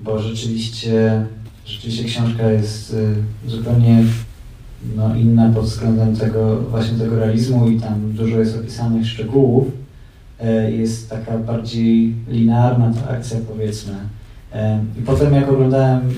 bo 0.00 0.18
rzeczywiście, 0.18 1.26
rzeczywiście 1.64 2.04
książka 2.04 2.50
jest 2.50 2.96
zupełnie 3.46 4.04
no, 4.96 5.16
inna 5.16 5.52
pod 5.54 5.64
względem 5.64 6.16
tego 6.16 6.56
właśnie 6.56 6.98
tego 6.98 7.16
realizmu 7.16 7.68
i 7.68 7.80
tam 7.80 8.12
dużo 8.12 8.38
jest 8.38 8.58
opisanych 8.58 9.06
szczegółów. 9.06 9.79
E, 10.42 10.70
jest 10.70 11.10
taka 11.10 11.38
bardziej 11.38 12.14
linearna 12.28 12.92
ta 12.94 13.10
akcja 13.10 13.36
powiedzmy. 13.48 13.94
E, 14.52 14.84
I 14.98 15.02
potem 15.02 15.34
jak 15.34 15.48
oglądałem 15.48 16.08
y, 16.08 16.12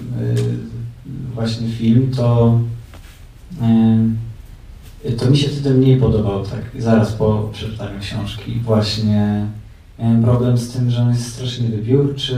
właśnie 1.34 1.68
film, 1.68 2.10
to 2.16 2.58
e, 5.04 5.12
to 5.12 5.30
mi 5.30 5.36
się 5.36 5.48
wtedy 5.48 5.74
mniej 5.74 6.00
podobał, 6.00 6.46
tak 6.46 6.82
zaraz 6.82 7.12
po 7.12 7.50
przeczytaniu 7.52 8.00
książki. 8.00 8.60
Właśnie 8.64 9.46
Miałem 10.02 10.22
problem 10.22 10.58
z 10.58 10.72
tym, 10.72 10.90
że 10.90 11.02
on 11.02 11.10
jest 11.10 11.32
strasznie 11.32 11.68
wybiórczy 11.68 12.36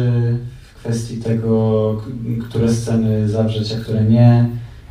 w 0.75 0.79
kwestii 0.79 1.17
tego, 1.17 2.03
które 2.49 2.73
sceny 2.73 3.29
zawrzeć, 3.29 3.73
a 3.73 3.81
które 3.81 4.05
nie, 4.05 4.49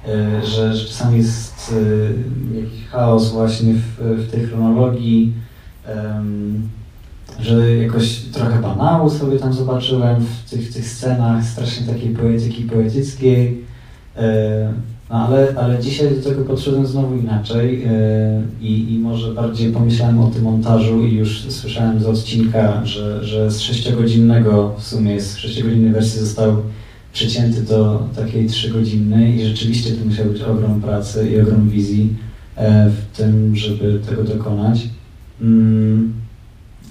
e, 0.08 0.46
że, 0.46 0.74
czasami 0.88 1.18
jest 1.18 1.76
e, 2.54 2.62
jakiś 2.62 2.88
chaos 2.88 3.32
właśnie 3.32 3.74
w, 3.74 3.98
w 4.00 4.32
tej 4.32 4.46
chronologii, 4.46 5.34
że 7.40 7.76
jakoś 7.76 8.16
trochę 8.16 8.62
banału 8.62 9.10
sobie 9.10 9.40
tam 9.40 9.54
zobaczyłem 9.54 10.26
w 10.26 10.50
tych, 10.50 10.70
w 10.70 10.74
tych 10.74 10.88
scenach, 10.88 11.46
strasznie 11.46 11.88
takiej 11.88 12.10
poetyki 12.10 12.64
poetyckiej. 12.64 13.64
E, 14.18 14.74
ale, 15.10 15.54
ale 15.58 15.80
dzisiaj 15.80 16.16
do 16.16 16.30
tego 16.30 16.44
podszedłem 16.46 16.88
znowu 16.88 17.16
inaczej 17.16 17.80
yy, 17.80 17.88
i, 18.70 18.94
i 18.94 19.00
może 19.00 19.34
bardziej 19.34 19.72
pomyślałem 19.72 20.20
o 20.20 20.28
tym 20.28 20.44
montażu 20.44 21.06
i 21.06 21.16
już 21.16 21.42
słyszałem 21.50 22.00
z 22.00 22.06
odcinka, 22.06 22.86
że, 22.86 23.26
że 23.26 23.52
z 23.52 23.60
sześciogodzinnego 23.62 24.76
w 24.78 24.84
sumie 24.84 25.22
z 25.22 25.38
sześciogodzinnej 25.38 25.92
wersji 25.92 26.20
został 26.20 26.58
przecięty 27.14 27.62
do 27.62 28.08
takiej 28.16 28.48
trzygodzinnej 28.48 29.36
i 29.36 29.46
rzeczywiście 29.46 29.92
to 29.92 30.06
musiał 30.06 30.26
być 30.26 30.42
ogrom 30.42 30.82
pracy 30.82 31.30
i 31.30 31.42
ogrom 31.42 31.70
wizji 31.70 32.16
yy, 32.58 32.64
w 32.90 33.18
tym, 33.18 33.56
żeby 33.56 34.00
tego 34.10 34.24
dokonać. 34.24 34.88
Yy, 35.42 35.48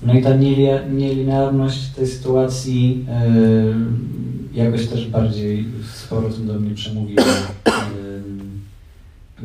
no 0.06 0.14
i 0.14 0.22
ta 0.22 0.36
nielinearność 0.92 1.88
tej 1.88 2.06
sytuacji 2.06 3.06
jakoś 4.54 4.86
też 4.86 5.08
bardziej 5.08 5.64
sporo 5.94 6.28
tym 6.28 6.46
do 6.46 6.60
mnie 6.60 6.74
przemówiła. 6.74 7.24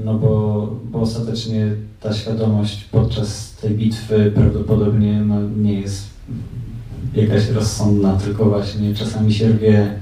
No 0.06 0.14
bo, 0.14 0.68
bo 0.92 1.00
ostatecznie 1.00 1.68
ta 2.02 2.14
świadomość 2.14 2.84
podczas 2.84 3.52
tej 3.52 3.72
bitwy 3.72 4.32
prawdopodobnie 4.36 5.22
no, 5.22 5.36
nie 5.58 5.82
jest 5.82 6.04
jakaś 7.16 7.50
rozsądna, 7.50 8.14
tylko 8.14 8.46
właśnie 8.46 8.96
czasami 8.96 9.34
się 9.34 9.50
rwie 9.50 10.00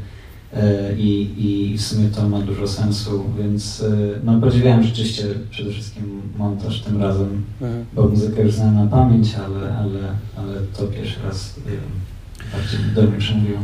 i, 0.97 1.29
i 1.37 1.77
w 1.77 1.81
sumie 1.81 2.09
to 2.09 2.29
ma 2.29 2.39
dużo 2.39 2.67
sensu, 2.67 3.23
więc 3.39 3.83
e, 3.83 3.97
no, 4.23 4.41
podziwiałem 4.41 4.83
rzeczywiście 4.83 5.23
przede 5.49 5.71
wszystkim 5.71 6.21
montaż 6.37 6.81
tym 6.81 7.01
razem, 7.01 7.43
mhm. 7.61 7.85
bo 7.93 8.07
muzykę 8.07 8.41
już 8.41 8.53
znałem 8.53 8.75
na 8.75 8.87
pamięć, 8.87 9.35
ale, 9.35 9.77
ale, 9.77 9.99
ale 10.37 10.61
to 10.77 10.83
pierwszy 10.83 11.19
raz 11.23 11.55
e, 11.67 12.57
bardziej 12.57 12.79
do 12.95 13.01
mnie 13.01 13.19
przemówiło. 13.19 13.59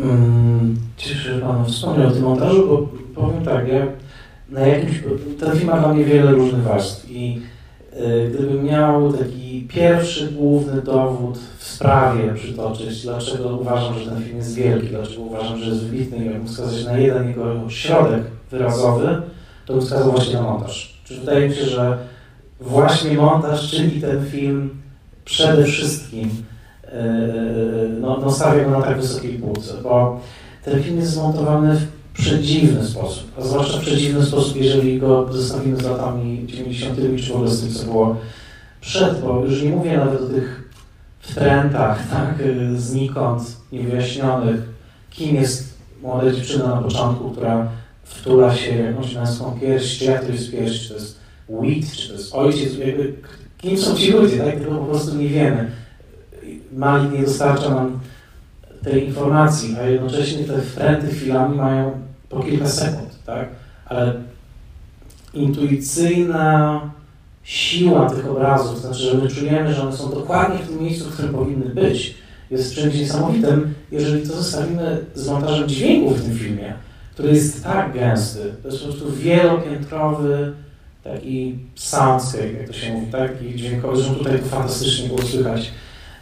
Mm, 0.00 0.76
cieszę 0.96 1.14
się, 1.14 1.34
że 1.34 1.40
Pan 1.40 1.66
wspomniał 1.66 2.08
o 2.08 2.10
tym 2.10 2.22
montażu, 2.22 2.66
bo 2.68 2.88
powiem 3.22 3.44
tak, 3.44 3.68
ja 3.68 3.86
na 4.48 4.60
jakimś, 4.60 5.02
ten 5.40 5.56
film 5.56 5.66
ma 5.66 5.78
dla 5.78 5.94
mnie 5.94 6.04
wiele 6.04 6.32
różnych 6.32 6.62
warstw 6.62 7.10
i 7.10 7.40
gdybym 8.30 8.64
miał 8.64 9.12
taki 9.12 9.68
pierwszy 9.68 10.28
główny 10.32 10.82
dowód 10.82 11.38
w 11.58 11.64
sprawie 11.64 12.34
przytoczyć, 12.34 13.02
dlaczego 13.02 13.56
uważam, 13.56 13.98
że 13.98 14.10
ten 14.10 14.22
film 14.22 14.36
jest 14.36 14.54
wielki, 14.54 14.88
dlaczego 14.88 15.22
uważam, 15.22 15.58
że 15.58 15.70
jest 15.70 15.82
wybitny 15.84 16.40
i 16.44 16.48
wskazać 16.48 16.84
na 16.84 16.98
jeden 16.98 17.28
jego 17.28 17.70
środek 17.70 18.22
wyrazowy, 18.50 19.22
to 19.66 19.72
bym 19.72 19.82
wskazał 19.82 20.12
właśnie 20.12 20.34
na 20.34 20.42
montaż. 20.42 21.00
Czyli 21.04 21.20
wydaje 21.20 21.48
mi 21.48 21.54
się, 21.54 21.64
że 21.64 21.98
właśnie 22.60 23.16
montaż 23.16 23.70
czyni 23.70 24.00
ten 24.00 24.26
film 24.26 24.70
przede 25.24 25.64
wszystkim 25.64 26.30
no, 28.00 28.18
no 28.20 28.32
stawia 28.32 28.64
go 28.64 28.70
na 28.70 28.82
tak 28.82 29.00
wysokiej 29.00 29.34
półce, 29.34 29.74
bo 29.82 30.20
ten 30.64 30.82
film 30.82 30.96
jest 30.96 31.10
zmontowany 31.10 31.76
w 31.76 31.97
przedziwny 32.18 32.86
sposób, 32.86 33.32
a 33.38 33.42
zwłaszcza 33.42 33.78
w 33.78 33.80
przedziwny 33.80 34.26
sposób, 34.26 34.56
jeżeli 34.56 34.98
go 34.98 35.32
zestawimy 35.32 35.76
z 35.76 35.82
latami 35.82 36.46
90. 36.46 36.96
czy 36.96 37.32
w 37.32 37.34
ogóle 37.34 37.50
z 37.50 37.60
tym, 37.60 37.72
co 37.72 37.84
było 37.84 38.16
przed, 38.80 39.20
bo 39.20 39.44
już 39.44 39.62
nie 39.62 39.70
mówię 39.70 39.96
nawet 39.96 40.20
o 40.20 40.26
tych 40.26 40.70
trendach, 41.34 42.02
tak, 42.10 42.34
znikąd, 42.76 43.56
niewyjaśnionych, 43.72 44.60
kim 45.10 45.36
jest 45.36 45.74
młoda 46.02 46.32
dziewczyna 46.32 46.66
na 46.66 46.82
początku, 46.82 47.30
która 47.30 47.68
wtula 48.04 48.54
się 48.54 48.76
jakąś 48.76 49.14
męską 49.14 49.58
pierś, 49.60 49.98
czy 49.98 50.04
jak 50.04 50.24
to 50.24 50.32
jest 50.32 50.50
pierś, 50.50 50.80
czy 50.80 50.88
to 50.88 50.94
jest 50.94 51.18
Wheat, 51.48 51.92
czy 51.92 52.08
to 52.08 52.14
jest 52.14 52.34
ojciec, 52.34 52.78
jakby, 52.78 53.14
kim 53.58 53.78
są 53.78 53.96
ci 53.96 54.12
ludzie, 54.12 54.38
tak, 54.38 54.54
tego 54.54 54.74
po 54.74 54.84
prostu 54.84 55.16
nie 55.16 55.28
wiemy. 55.28 55.70
Malik 56.72 57.12
nie 57.12 57.22
dostarcza 57.22 57.70
nam 57.70 58.00
tej 58.82 59.06
informacji, 59.06 59.76
a 59.80 59.82
jednocześnie 59.82 60.44
te 60.44 60.60
wtręty 60.60 61.06
chwilami 61.06 61.56
mają 61.56 62.07
po 62.28 62.40
kilka 62.40 62.68
sekund, 62.68 63.24
tak? 63.26 63.48
Ale 63.86 64.14
intuicyjna 65.34 66.80
siła 67.42 68.10
tych 68.10 68.30
obrazów, 68.30 68.80
znaczy, 68.80 68.98
że 68.98 69.14
my 69.14 69.28
czujemy, 69.28 69.74
że 69.74 69.82
one 69.82 69.96
są 69.96 70.10
dokładnie 70.10 70.58
w 70.58 70.68
tym 70.68 70.82
miejscu, 70.82 71.04
w 71.04 71.12
którym 71.12 71.34
powinny 71.34 71.66
być, 71.74 72.14
jest 72.50 72.74
czymś 72.74 72.94
niesamowitym, 72.94 73.74
jeżeli 73.92 74.28
to 74.28 74.36
zostawimy 74.36 75.04
z 75.14 75.28
montażem 75.28 75.68
dźwięku 75.68 76.10
w 76.10 76.22
tym 76.22 76.38
filmie, 76.38 76.74
który 77.14 77.28
jest 77.28 77.64
tak 77.64 77.92
gęsty, 77.92 78.52
to 78.62 78.68
jest 78.68 78.80
po 78.80 78.86
prostu 78.86 79.12
wielopiętrowy 79.12 80.52
taki 81.04 81.58
soundscape, 81.74 82.52
jak 82.52 82.66
to 82.66 82.72
się 82.72 82.92
mówi, 82.92 83.06
taki 83.12 83.54
dźwiękowy, 83.54 83.96
zresztą 83.96 84.14
tutaj 84.14 84.38
to 84.38 84.44
fantastycznie 84.44 85.08
było 85.08 85.22
słychać. 85.22 85.70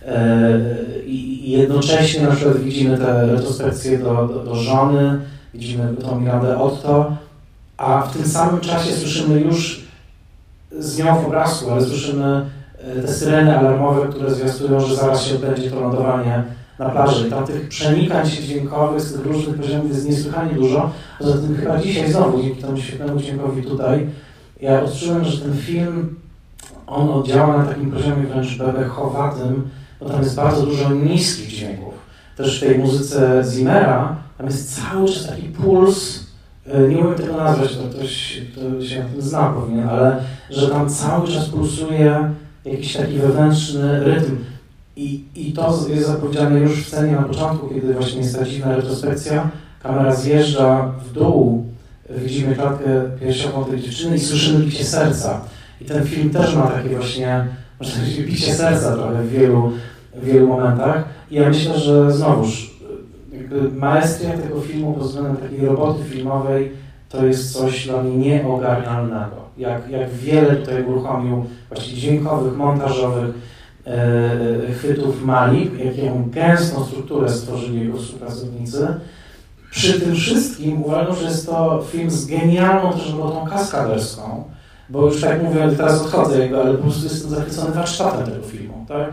E, 0.06 0.60
I 1.06 1.50
jednocześnie 1.50 2.22
na 2.22 2.30
przykład 2.30 2.60
widzimy 2.60 2.98
te 2.98 3.26
retrospekcje 3.26 3.98
do, 3.98 4.26
do, 4.26 4.44
do 4.44 4.54
żony, 4.54 5.20
widzimy 5.56 5.94
tą 5.96 6.20
Mirandę 6.20 6.58
Otto, 6.58 7.16
a 7.76 8.02
w 8.02 8.12
tym 8.12 8.26
samym 8.26 8.60
czasie 8.60 8.92
słyszymy 8.92 9.40
już 9.40 9.86
z 10.78 10.98
nią 10.98 11.22
w 11.22 11.26
obrazku, 11.26 11.70
ale 11.70 11.84
słyszymy 11.84 12.46
e, 12.78 13.02
te 13.02 13.08
syreny 13.08 13.58
alarmowe, 13.58 14.08
które 14.08 14.34
zwiastują, 14.34 14.80
że 14.80 14.96
zaraz 14.96 15.24
się 15.24 15.34
odbędzie 15.34 15.70
to 15.70 15.80
lądowanie 15.80 16.42
na 16.78 16.88
plaży. 16.88 17.28
I 17.28 17.30
tam 17.30 17.46
tych 17.46 17.68
przenikań 17.68 18.26
dźwiękowych 18.26 19.00
z 19.00 19.12
tych 19.12 19.26
różnych 19.26 19.56
poziomów 19.56 19.88
jest 19.88 20.08
niesłychanie 20.08 20.54
dużo. 20.54 20.90
Poza 21.18 21.32
tym 21.32 21.56
chyba 21.56 21.78
dzisiaj 21.78 22.12
znowu, 22.12 22.42
dzięki 22.42 22.62
temu 22.62 22.76
świetnemu 22.76 23.20
dźwiękowi 23.20 23.62
tutaj, 23.62 24.06
ja 24.60 24.82
odczułem, 24.82 25.24
że 25.24 25.40
ten 25.40 25.56
film, 25.56 26.16
on 26.86 27.10
oddziała 27.10 27.56
na 27.56 27.64
takim 27.64 27.90
poziomie 27.90 28.26
wręcz 28.26 28.58
bebechowatym, 28.58 29.68
bo 30.00 30.10
tam 30.10 30.22
jest 30.22 30.36
bardzo 30.36 30.66
dużo 30.66 30.90
niskich 30.90 31.48
dźwięków. 31.48 31.94
Też 32.36 32.56
w 32.56 32.60
tej 32.60 32.78
muzyce 32.78 33.44
Zimmera 33.44 34.25
tam 34.38 34.46
jest 34.46 34.82
cały 34.82 35.08
czas 35.08 35.26
taki 35.26 35.42
puls, 35.42 36.20
e, 36.66 36.88
nie 36.88 36.98
umiem 36.98 37.14
tego 37.14 37.36
nazwać, 37.36 37.76
to 37.76 37.88
ktoś 37.88 38.42
to 38.54 38.86
się 38.86 38.98
na 38.98 39.08
tym 39.08 39.22
zna 39.22 39.50
powinien, 39.50 39.88
ale 39.88 40.16
że 40.50 40.68
tam 40.68 40.88
cały 40.88 41.28
czas 41.28 41.48
pulsuje 41.48 42.30
jakiś 42.64 42.96
taki 42.96 43.18
wewnętrzny 43.18 44.04
rytm. 44.04 44.36
I, 44.96 45.24
I 45.34 45.52
to 45.52 45.86
jest 45.88 46.06
zapowiedziane 46.06 46.60
już 46.60 46.84
w 46.84 46.88
scenie 46.88 47.12
na 47.12 47.22
początku, 47.22 47.68
kiedy 47.68 47.94
właśnie 47.94 48.20
jest 48.20 48.38
ta 48.38 48.44
dziwna 48.44 48.76
retrospekcja. 48.76 49.50
Kamera 49.82 50.14
zjeżdża 50.14 50.92
w 51.04 51.12
dół, 51.12 51.66
widzimy 52.10 52.54
klatkę 52.54 53.02
piersiową 53.20 53.64
tej 53.64 53.80
dziewczyny 53.80 54.16
i 54.16 54.20
słyszymy 54.20 54.64
bicie 54.64 54.84
serca. 54.84 55.40
I 55.80 55.84
ten 55.84 56.06
film 56.06 56.30
też 56.30 56.54
ma 56.54 56.66
takie 56.66 56.88
właśnie, 56.88 57.46
można 57.80 58.00
powiedzieć, 58.00 58.26
bicie 58.26 58.54
serca 58.54 58.96
trochę 58.96 59.22
w 59.22 59.30
wielu, 59.30 59.72
w 60.14 60.24
wielu 60.24 60.48
momentach. 60.48 61.04
I 61.30 61.34
ja 61.34 61.48
myślę, 61.48 61.78
że 61.78 62.12
znowuż 62.12 62.75
jakby 63.50 64.42
tego 64.42 64.60
filmu 64.60 64.92
pod 64.92 65.02
względem 65.02 65.36
takiej 65.36 65.66
roboty 65.66 66.04
filmowej 66.04 66.72
to 67.08 67.26
jest 67.26 67.52
coś 67.52 67.86
dla 67.86 68.02
mnie 68.02 68.16
nieogarnialnego. 68.16 69.36
Jak, 69.58 69.90
jak 69.90 70.10
wiele 70.10 70.56
tutaj 70.56 70.84
uruchomił 70.84 71.44
właśnie 71.68 71.94
dźwiękowych, 71.94 72.56
montażowych 72.56 73.34
e, 73.86 74.72
chwytów 74.72 75.24
Malik, 75.24 75.72
jaką 75.96 76.30
gęstą 76.30 76.84
strukturę 76.84 77.28
stworzyli 77.28 77.80
jego 77.80 77.98
współpracownicy. 77.98 78.86
Przy 79.70 80.00
tym 80.00 80.14
wszystkim 80.14 80.84
uważam, 80.84 81.16
że 81.16 81.24
jest 81.24 81.46
to 81.46 81.84
film 81.90 82.10
z 82.10 82.26
genialną 82.26 82.92
też 82.92 83.12
robotą 83.12 83.46
kaskaderską, 83.46 84.44
bo 84.88 85.06
już 85.06 85.20
tak 85.20 85.42
mówię, 85.42 85.68
teraz 85.76 86.02
odchodzę 86.02 86.38
jego, 86.38 86.60
ale 86.60 86.74
po 86.74 86.82
prostu 86.82 87.04
jestem 87.04 87.30
zachwycony 87.30 87.74
warsztatem 87.74 88.26
tego 88.26 88.46
filmu, 88.46 88.84
tak? 88.88 89.10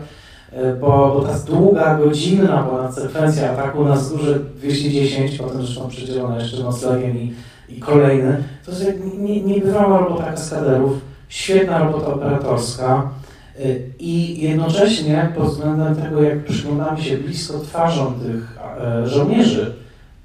E, 0.54 0.74
bo, 0.74 0.88
bo 0.88 1.24
ta 1.26 1.38
długa, 1.38 1.98
godzinna 1.98 2.62
ponad 2.62 2.94
sekwencja 2.94 3.50
ataku 3.50 3.84
na 3.84 3.94
wzgórze 3.94 4.38
210, 4.40 5.38
potem 5.38 5.66
zresztą 5.66 5.88
przydzielona 5.88 6.38
jeszcze 6.38 6.62
noclegiem 6.62 7.16
i, 7.16 7.34
i 7.68 7.80
kolejny, 7.80 8.44
to 8.64 8.70
jest 8.70 8.84
nie, 9.18 9.40
niebywała 9.40 9.98
robota 9.98 10.24
kaskaderów, 10.24 10.92
świetna 11.28 11.78
robota 11.78 12.06
operatorska 12.06 13.10
e, 13.58 13.62
i 13.98 14.42
jednocześnie 14.42 15.32
pod 15.36 15.46
względem 15.46 15.96
tego, 15.96 16.22
jak 16.22 16.44
przyglądamy 16.44 17.02
się 17.02 17.16
blisko 17.16 17.58
twarzą 17.58 18.12
tych 18.12 18.58
e, 18.80 19.08
żołnierzy, 19.08 19.74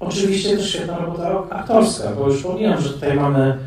oczywiście 0.00 0.56
też 0.56 0.70
świetna 0.70 0.98
robota 0.98 1.42
aktorska, 1.50 2.08
bo 2.18 2.26
już 2.26 2.36
wspomniałem, 2.36 2.80
że 2.80 2.90
tutaj 2.90 3.16
mamy 3.16 3.58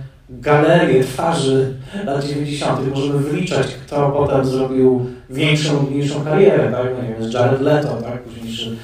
galerię 0.42 1.04
twarzy 1.04 1.74
lat 2.06 2.26
90. 2.26 2.96
Możemy 2.96 3.20
wyliczać, 3.20 3.68
kto 3.68 4.10
potem 4.10 4.46
zrobił 4.46 5.06
większą 5.30 5.74
lub 5.74 5.92
mniejszą 5.92 6.24
karierę, 6.24 6.72
tak? 6.72 6.88
No 6.98 7.04
nie 7.04 7.16
wiem, 7.20 7.32
Jared 7.32 7.62
Leto, 7.62 7.88
tak? 7.88 8.24
Późniejszy 8.24 8.76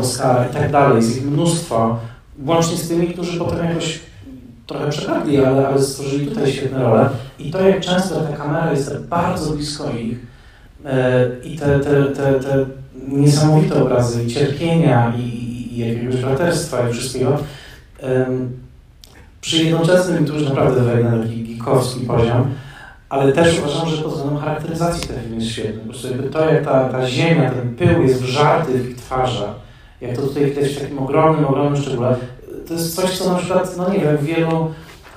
Oscara 0.00 0.46
i 0.46 0.54
tak 0.54 0.70
dalej. 0.70 0.96
Jest 0.96 1.16
ich 1.16 1.26
mnóstwo. 1.26 1.98
Łącznie 2.46 2.76
z 2.76 2.88
tymi, 2.88 3.06
którzy 3.06 3.38
potem 3.38 3.66
jakoś 3.66 4.00
trochę 4.66 4.90
przepadli, 4.90 5.44
ale, 5.44 5.68
ale 5.68 5.82
stworzyli 5.82 6.26
tutaj 6.26 6.52
świetne 6.52 6.82
role. 6.82 7.08
I 7.38 7.50
to, 7.50 7.68
jak 7.68 7.80
często 7.80 8.20
ta 8.20 8.36
kamera 8.36 8.70
jest 8.72 8.98
bardzo 8.98 9.52
blisko 9.52 9.90
ich 9.90 10.18
e, 10.84 11.26
i 11.44 11.58
te, 11.58 11.80
te, 11.80 12.04
te, 12.04 12.40
te 12.40 12.66
niesamowite 13.08 13.82
obrazy 13.82 14.24
i 14.24 14.26
cierpienia 14.26 15.12
i, 15.18 15.22
i 15.72 15.78
jakiegoś 15.78 16.16
braterstwa 16.16 16.88
i 16.88 16.92
wszystkiego, 16.92 17.38
przy 19.46 19.64
jednoczesnym, 19.64 20.26
tu 20.26 20.34
już 20.34 20.48
naprawdę 20.48 20.80
wejdę 20.80 21.10
na 21.10 21.22
taki 21.22 21.42
gikowski 21.42 22.00
poziom, 22.00 22.54
ale 23.08 23.32
też 23.32 23.58
uważam, 23.58 23.88
że 23.88 24.02
pod 24.02 24.12
względem 24.12 24.38
charakteryzacji 24.38 25.08
ten 25.08 25.22
film 25.22 25.34
jest 25.34 25.46
świetny. 25.52 25.80
Po 25.80 25.88
prostu 25.88 26.08
to, 26.32 26.44
jak 26.44 26.64
ta, 26.64 26.88
ta 26.88 27.08
ziemia, 27.08 27.50
ten 27.50 27.74
pył 27.74 28.02
jest 28.02 28.22
wżarty 28.22 28.72
w 28.72 28.90
ich 28.90 28.96
twarzach, 28.96 29.54
jak 30.00 30.16
to 30.16 30.22
tutaj 30.22 30.44
widać 30.44 30.72
w 30.72 30.80
takim 30.80 30.98
ogromnym, 30.98 31.44
ogromnym 31.44 31.82
szczególe, 31.82 32.16
to 32.68 32.74
jest 32.74 32.96
coś, 32.96 33.18
co 33.18 33.32
na 33.32 33.38
przykład, 33.38 33.76
no 33.76 33.90
nie 33.90 33.98
wiem, 33.98 34.16
w 34.16 34.24
wielu 34.24 34.70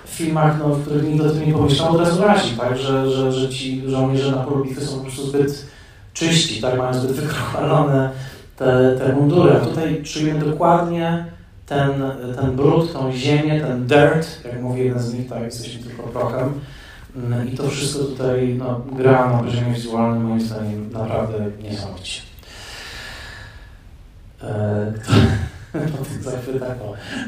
filmach, 0.06 0.60
no, 0.60 0.70
w 0.70 0.82
których 0.82 1.04
nikt 1.04 1.26
o 1.26 1.30
tym 1.30 1.46
nie 1.46 1.54
pomyślał, 1.54 1.94
od 1.94 2.00
razu 2.00 2.24
razi, 2.24 2.58
tak, 2.58 2.78
że, 2.78 3.12
że, 3.12 3.32
że 3.32 3.50
ci 3.50 3.84
żołnierze 3.88 4.32
na 4.32 4.38
polu 4.38 4.66
bitwy 4.66 4.82
są 4.82 4.98
po 4.98 5.04
prostu 5.04 5.28
zbyt 5.28 5.66
czyści, 6.14 6.62
tak, 6.62 6.78
mają 6.78 6.94
zbyt 6.94 7.12
wykrochwalone 7.22 8.10
te, 8.58 8.96
te 9.00 9.14
mundury, 9.14 9.54
a 9.54 9.66
tutaj 9.66 10.04
czujemy 10.04 10.46
dokładnie 10.46 11.26
ten, 11.70 11.94
ten 12.36 12.56
brud, 12.56 12.94
tą 12.94 13.14
ziemię, 13.14 13.62
ten 13.62 13.88
dirt, 13.88 14.46
jak 14.46 14.62
mówi 14.62 14.84
jeden 14.84 15.00
z 15.00 15.14
nich, 15.14 15.30
tak, 15.30 15.44
jesteśmy 15.44 15.84
tylko 15.84 16.04
prochem. 16.04 16.54
Mm, 17.16 17.48
I 17.54 17.58
to 17.58 17.70
wszystko 17.70 18.04
tutaj 18.04 18.56
no, 18.58 18.82
gra 18.92 19.32
na 19.32 19.38
poziomie 19.38 19.74
wizualnym, 19.74 20.24
moim 20.24 20.42
zdaniem, 20.42 20.92
naprawdę 20.92 21.46
niesamowicie. 21.64 22.22
Eee, 24.44 24.94
po 25.98 26.06
tych 26.06 26.24
zachwytach, 26.24 26.78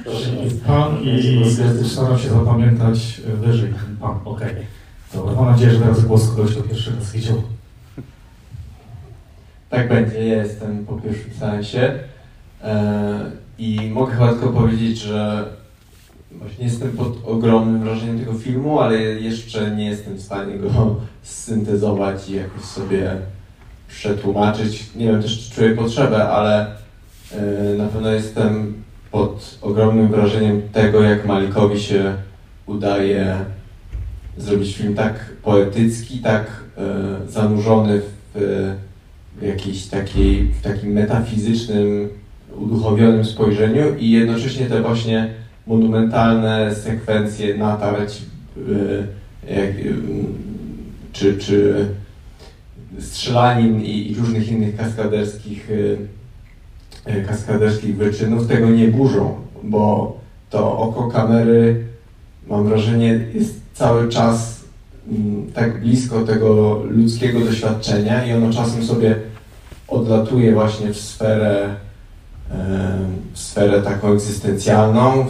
proszę 0.04 0.30
Pan 0.68 1.04
i 1.04 1.44
staram 1.86 2.20
się 2.20 2.30
zapamiętać 2.30 3.22
wyżej 3.26 3.74
pan. 4.00 4.20
Okej. 4.26 4.52
Okay. 4.52 4.66
Dobra, 5.14 5.36
mam 5.36 5.46
nadzieję, 5.46 5.72
że 5.72 5.80
teraz 5.80 6.06
głos 6.06 6.30
kogoś 6.30 6.56
do 6.56 6.64
pierwszego 6.64 7.02
zwiedził. 7.02 7.44
Tak 9.70 9.90
będzie, 9.90 10.28
ja 10.28 10.36
jestem 10.36 10.86
po 10.86 10.94
pierwszym 10.94 11.34
seansie. 11.34 12.00
Eee, 12.64 13.42
i 13.62 13.90
mogę 13.90 14.14
chyba 14.14 14.30
tylko 14.30 14.48
powiedzieć, 14.48 14.98
że 14.98 15.46
właśnie 16.32 16.66
jestem 16.66 16.92
pod 16.92 17.26
ogromnym 17.26 17.82
wrażeniem 17.82 18.20
tego 18.20 18.34
filmu, 18.34 18.80
ale 18.80 18.98
jeszcze 19.02 19.72
nie 19.72 19.86
jestem 19.86 20.14
w 20.14 20.22
stanie 20.22 20.58
go 20.58 20.70
syntezować 21.24 22.30
i 22.30 22.36
jakoś 22.36 22.62
sobie 22.62 23.12
przetłumaczyć. 23.88 24.96
Nie 24.96 25.06
wiem 25.06 25.22
też, 25.22 25.40
czy 25.40 25.56
czuję 25.56 25.76
potrzebę, 25.76 26.30
ale 26.30 26.76
yy, 27.32 27.78
na 27.78 27.88
pewno 27.88 28.12
jestem 28.12 28.84
pod 29.12 29.58
ogromnym 29.62 30.08
wrażeniem 30.08 30.62
tego, 30.74 31.02
jak 31.02 31.26
Malikowi 31.26 31.80
się 31.80 32.16
udaje 32.66 33.46
zrobić 34.38 34.76
film 34.78 34.96
tak 34.96 35.14
poetycki, 35.44 36.20
tak 36.20 36.46
yy, 36.78 37.32
zanurzony 37.32 38.02
w, 38.36 38.76
w 39.38 39.44
jakiejś 39.44 39.88
takiej, 39.88 40.44
w 40.44 40.62
takim 40.62 40.92
metafizycznym 40.92 42.21
uduchowionym 42.58 43.26
spojrzeniu 43.26 43.98
i 44.00 44.12
jednocześnie 44.12 44.66
te 44.66 44.82
właśnie 44.82 45.34
monumentalne 45.68 46.76
sekwencje 46.76 47.58
natarć, 47.58 48.22
y, 48.58 49.08
jak, 49.50 49.70
y, 49.70 49.96
czy, 51.14 51.38
czy 51.38 51.86
strzelanin 53.00 53.82
i, 53.82 54.12
i 54.12 54.16
różnych 54.16 54.52
innych 54.52 54.78
kaskaderskich, 54.78 55.70
kaskaderskich 57.28 57.98
wyczynów 57.98 58.48
tego 58.48 58.70
nie 58.70 58.88
burzą, 58.88 59.36
bo 59.64 60.16
to 60.50 60.78
oko 60.78 61.08
kamery, 61.08 61.86
mam 62.48 62.64
wrażenie, 62.64 63.20
jest 63.34 63.62
cały 63.74 64.10
czas 64.10 64.62
mm, 65.08 65.52
tak 65.54 65.82
blisko 65.82 66.24
tego 66.24 66.82
ludzkiego 66.90 67.40
doświadczenia 67.40 68.26
i 68.26 68.34
ono 68.34 68.54
czasem 68.54 68.84
sobie 68.84 69.16
odlatuje 69.88 70.54
właśnie 70.54 70.94
w 70.94 70.98
sferę, 70.98 71.76
sferę 73.34 73.82
taką 73.82 74.14
egzystencjalną, 74.14 75.28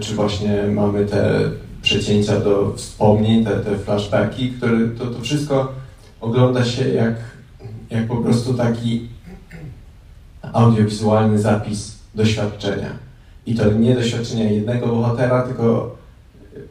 czy 0.00 0.14
właśnie 0.14 0.62
mamy 0.62 1.06
te 1.06 1.40
przecięcia 1.82 2.40
do 2.40 2.72
wspomnień, 2.76 3.44
te, 3.44 3.56
te 3.56 3.78
flashbacki, 3.78 4.50
które 4.50 4.88
to, 4.88 5.06
to 5.06 5.20
wszystko 5.20 5.72
ogląda 6.20 6.64
się 6.64 6.88
jak, 6.88 7.14
jak 7.90 8.06
po 8.06 8.16
prostu 8.16 8.54
taki 8.54 9.08
audiowizualny 10.52 11.38
zapis 11.38 11.96
doświadczenia. 12.14 12.90
I 13.46 13.54
to 13.54 13.72
nie 13.72 13.94
doświadczenia 13.94 14.50
jednego 14.50 14.86
bohatera, 14.86 15.42
tylko 15.42 15.96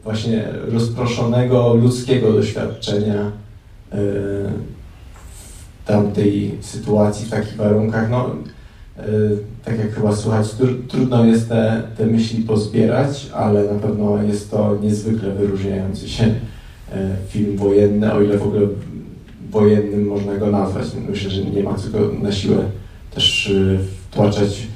właśnie 0.04 0.48
rozproszonego 0.72 1.74
ludzkiego 1.74 2.32
doświadczenia 2.32 3.30
w 3.92 5.86
tamtej 5.86 6.58
sytuacji, 6.60 7.26
w 7.26 7.30
takich 7.30 7.56
warunkach. 7.56 8.10
No, 8.10 8.30
tak 9.64 9.78
jak 9.78 9.94
chyba 9.94 10.16
słuchać, 10.16 10.46
trudno 10.88 11.24
jest 11.24 11.48
te, 11.48 11.82
te 11.98 12.06
myśli 12.06 12.42
pozbierać, 12.42 13.30
ale 13.34 13.64
na 13.64 13.80
pewno 13.80 14.22
jest 14.22 14.50
to 14.50 14.78
niezwykle 14.82 15.30
wyróżniający 15.30 16.08
się 16.08 16.34
film 17.28 17.56
wojenny, 17.56 18.12
o 18.12 18.22
ile 18.22 18.38
w 18.38 18.42
ogóle 18.42 18.66
wojennym 19.50 20.06
można 20.06 20.36
go 20.36 20.50
nazwać. 20.50 20.86
Myślę, 21.08 21.30
że 21.30 21.44
nie 21.44 21.62
ma 21.62 21.74
co 21.74 21.90
go 21.90 21.98
na 22.22 22.32
siłę 22.32 22.58
też 23.14 23.52
wtłaczać 24.10 24.66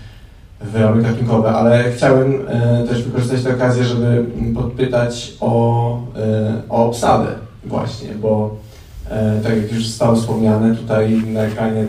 w 0.61 0.75
ramy 0.75 1.03
gatunkowe, 1.03 1.51
ale 1.53 1.93
chciałem 1.93 2.35
e, 2.49 2.85
też 2.89 3.03
wykorzystać 3.03 3.43
tę 3.43 3.55
okazję, 3.55 3.85
żeby 3.85 4.25
podpytać 4.55 5.35
o, 5.41 6.03
e, 6.17 6.63
o 6.69 6.87
obsadę 6.87 7.27
właśnie, 7.65 8.09
bo 8.23 8.57
e, 9.11 9.41
tak 9.43 9.57
jak 9.57 9.73
już 9.73 9.87
zostało 9.87 10.17
wspomniane, 10.17 10.77
tutaj 10.77 11.23
na 11.27 11.41
ekranie 11.41 11.87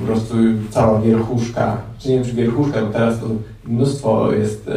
po 0.00 0.06
prostu 0.06 0.34
cała 0.70 1.00
wierchuszka, 1.00 1.76
czy 1.98 2.08
nie 2.08 2.14
wiem 2.14 2.24
czy 2.24 2.32
wierchuszka, 2.32 2.82
bo 2.82 2.92
teraz 2.92 3.20
to 3.20 3.26
mnóstwo 3.64 4.32
jest 4.32 4.70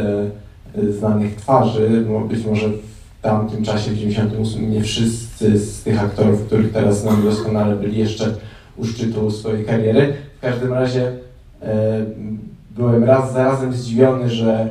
znanych 0.98 1.36
twarzy, 1.36 2.04
być 2.28 2.46
może 2.46 2.68
w 2.68 3.22
tamtym 3.22 3.64
czasie, 3.64 3.90
w 3.90 3.96
98 3.96 4.70
nie 4.70 4.82
wszyscy 4.82 5.58
z 5.58 5.82
tych 5.82 6.02
aktorów, 6.02 6.46
których 6.46 6.72
teraz 6.72 7.00
znamy 7.00 7.22
doskonale, 7.22 7.76
byli 7.76 7.98
jeszcze 7.98 8.34
u 8.76 8.84
szczytu 8.84 9.30
swojej 9.30 9.64
kariery. 9.64 10.14
W 10.38 10.40
każdym 10.40 10.72
razie 10.72 11.12
byłem 12.76 13.04
raz 13.04 13.32
za 13.32 13.44
razem 13.44 13.72
zdziwiony, 13.72 14.30
że 14.30 14.68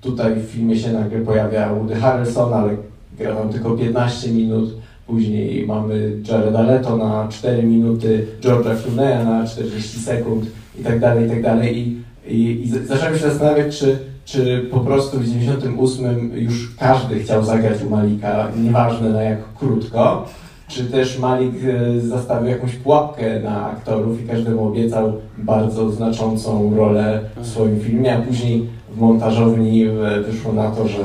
tutaj 0.00 0.40
w 0.40 0.44
filmie 0.44 0.76
się 0.76 0.92
nagle 0.92 1.20
pojawia 1.20 1.74
Woody 1.74 1.94
Harrelson, 1.94 2.54
ale 2.54 2.76
gra 3.18 3.34
tam 3.34 3.48
tylko 3.48 3.70
15 3.70 4.32
minut. 4.32 4.79
Później 5.10 5.66
mamy 5.66 6.12
Jareda 6.28 6.62
Leto 6.62 6.96
na 6.96 7.28
4 7.28 7.62
minuty, 7.62 8.26
George'a 8.42 8.74
Clooney'a 8.76 9.24
na 9.24 9.46
40 9.46 9.98
sekund 9.98 10.46
i 10.80 10.82
tak 10.82 11.00
dalej, 11.00 11.26
i 11.26 11.30
tak 11.30 11.42
dalej. 11.42 11.78
I, 11.78 12.00
i, 12.26 12.62
i 12.62 12.68
zacząłem 12.68 13.18
się 13.18 13.22
zastanawiać, 13.22 13.78
czy, 13.78 13.98
czy 14.24 14.68
po 14.70 14.80
prostu 14.80 15.18
w 15.18 15.24
98 15.24 16.30
już 16.34 16.76
każdy 16.76 17.20
chciał 17.20 17.44
zagrać 17.44 17.82
u 17.82 17.90
Malika, 17.90 18.48
nieważne 18.56 19.10
na 19.10 19.22
jak 19.22 19.54
krótko, 19.54 20.26
czy 20.68 20.84
też 20.84 21.18
Malik 21.18 21.54
e, 21.64 22.00
zastawił 22.00 22.50
jakąś 22.50 22.76
pułapkę 22.76 23.40
na 23.40 23.66
aktorów 23.66 24.24
i 24.24 24.28
każdemu 24.28 24.68
obiecał 24.68 25.12
bardzo 25.38 25.90
znaczącą 25.90 26.76
rolę 26.76 27.20
w 27.36 27.46
swoim 27.46 27.80
filmie, 27.80 28.16
a 28.16 28.22
później 28.22 28.66
w 28.94 29.00
montażowni 29.00 29.84
e, 29.84 30.20
wyszło 30.20 30.52
na 30.52 30.70
to, 30.70 30.88
że, 30.88 31.04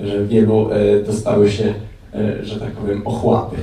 że 0.00 0.24
wielu 0.24 0.70
e, 0.70 1.02
dostały 1.06 1.50
się, 1.50 1.74
że 2.42 2.60
tak 2.60 2.70
powiem, 2.70 3.02
ochłapy. 3.04 3.56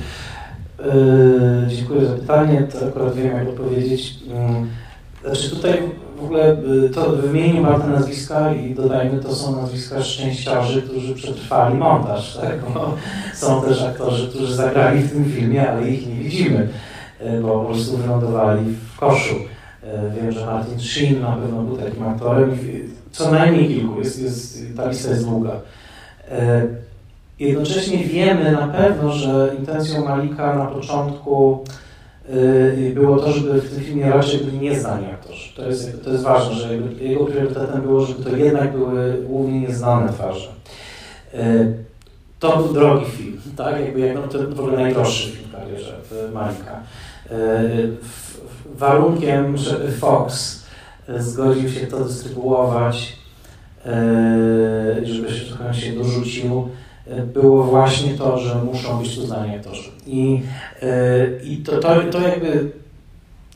Yy, 0.78 1.76
dziękuję 1.76 2.06
za 2.06 2.14
pytanie, 2.14 2.62
to 2.72 2.86
akurat 2.86 3.14
wiem 3.14 3.36
jak 3.36 3.48
odpowiedzieć. 3.48 4.14
Yy, 4.22 5.30
znaczy 5.30 5.50
tutaj 5.50 5.82
w 6.16 6.24
ogóle 6.24 6.56
to 6.94 7.12
wymienił 7.12 7.64
Pan 7.64 7.80
te 7.80 7.88
nazwiska 7.88 8.54
i 8.54 8.74
dodajmy, 8.74 9.20
to 9.20 9.34
są 9.34 9.60
nazwiska 9.60 10.02
szczęściarzy, 10.02 10.82
którzy 10.82 11.14
przetrwali 11.14 11.74
montaż, 11.74 12.36
tak? 12.36 12.60
Bo 12.74 12.94
są 13.34 13.62
też 13.62 13.82
aktorzy, 13.82 14.28
którzy 14.28 14.54
zagrali 14.54 15.02
w 15.02 15.12
tym 15.12 15.24
filmie, 15.24 15.70
ale 15.70 15.88
ich 15.88 16.06
nie 16.06 16.14
widzimy, 16.14 16.68
e, 17.20 17.40
bo 17.40 17.60
po 17.60 17.64
prostu 17.64 17.96
wylądowali 17.96 18.64
w 18.94 18.96
koszu. 18.98 19.34
E, 19.82 20.10
wiem, 20.10 20.32
że 20.32 20.46
Martin 20.46 20.80
Sheen 20.80 21.20
na 21.20 21.32
pewno 21.32 21.62
był 21.62 21.76
takim 21.76 22.02
aktorem, 22.08 22.58
co 23.12 23.30
najmniej 23.30 23.68
kilku, 23.68 23.98
jest, 23.98 24.22
jest, 24.22 24.58
ta 24.76 24.88
lista 24.88 25.10
jest 25.10 25.24
długa. 25.24 25.52
Jednocześnie 27.38 28.04
wiemy 28.04 28.52
na 28.52 28.68
pewno, 28.68 29.12
że 29.12 29.54
intencją 29.58 30.04
Malika 30.04 30.54
na 30.54 30.66
początku 30.66 31.64
było 32.94 33.16
to, 33.16 33.32
żeby 33.32 33.60
w 33.60 33.74
tym 33.74 33.84
filmie 33.84 34.10
raczej 34.10 34.40
byli 34.40 34.58
nieznani 34.58 35.06
aktorzy. 35.06 35.56
To 35.56 35.66
jest, 35.66 36.04
to 36.04 36.10
jest 36.10 36.22
ważne, 36.22 36.54
że 36.54 36.76
jego 37.00 37.24
priorytetem 37.24 37.82
było, 37.82 38.06
żeby 38.06 38.24
to 38.24 38.36
jednak 38.36 38.72
były 38.72 39.22
głównie 39.26 39.60
nieznane 39.60 40.12
twarze. 40.12 40.48
To 42.38 42.56
był 42.56 42.72
drogi 42.72 43.06
film, 43.06 43.40
tak? 43.56 43.80
Jakby, 43.80 44.00
jak, 44.00 44.14
no, 44.14 44.22
to 44.22 44.38
w 44.38 44.60
ogóle 44.60 44.76
najdroższy 44.76 45.30
film 45.30 45.48
w 45.48 45.52
karierze 45.52 45.96
Malika. 46.32 46.80
E, 47.30 47.62
warunkiem, 48.74 49.56
żeby 49.56 49.92
Fox 49.92 50.62
zgodził 51.18 51.68
się 51.68 51.86
to 51.86 52.04
dystrybuować, 52.04 53.16
żeby 55.02 55.34
się 55.34 55.44
trochę 55.54 55.74
się 55.74 55.92
dorzucił, 55.92 56.68
było 57.34 57.64
właśnie 57.64 58.14
to, 58.14 58.38
że 58.38 58.54
muszą 58.54 58.98
być 58.98 59.14
tu 59.14 59.26
znani 59.26 59.56
aktorzy. 59.56 59.90
I, 60.06 60.42
i 61.44 61.56
to, 61.56 61.78
to, 61.78 61.88
to 62.12 62.20
jakby, 62.20 62.70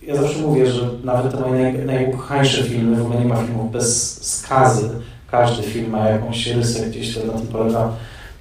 ja 0.02 0.16
zawsze 0.16 0.38
mówię, 0.38 0.66
że 0.66 0.88
nawet 1.04 1.32
te 1.32 1.40
moje 1.40 1.72
naj, 1.72 1.86
najukochańsze 1.86 2.62
filmy, 2.62 2.96
w 2.96 3.02
ogóle 3.02 3.20
nie 3.20 3.26
ma 3.26 3.36
filmów 3.36 3.72
bez 3.72 4.22
skazy, 4.22 4.90
każdy 5.30 5.62
film 5.62 5.90
ma 5.90 6.08
jakąś 6.08 6.46
rysę 6.46 6.86
gdzieś, 6.86 7.10
która 7.10 7.32
na 7.32 7.38
tym 7.38 7.46
polega 7.46 7.92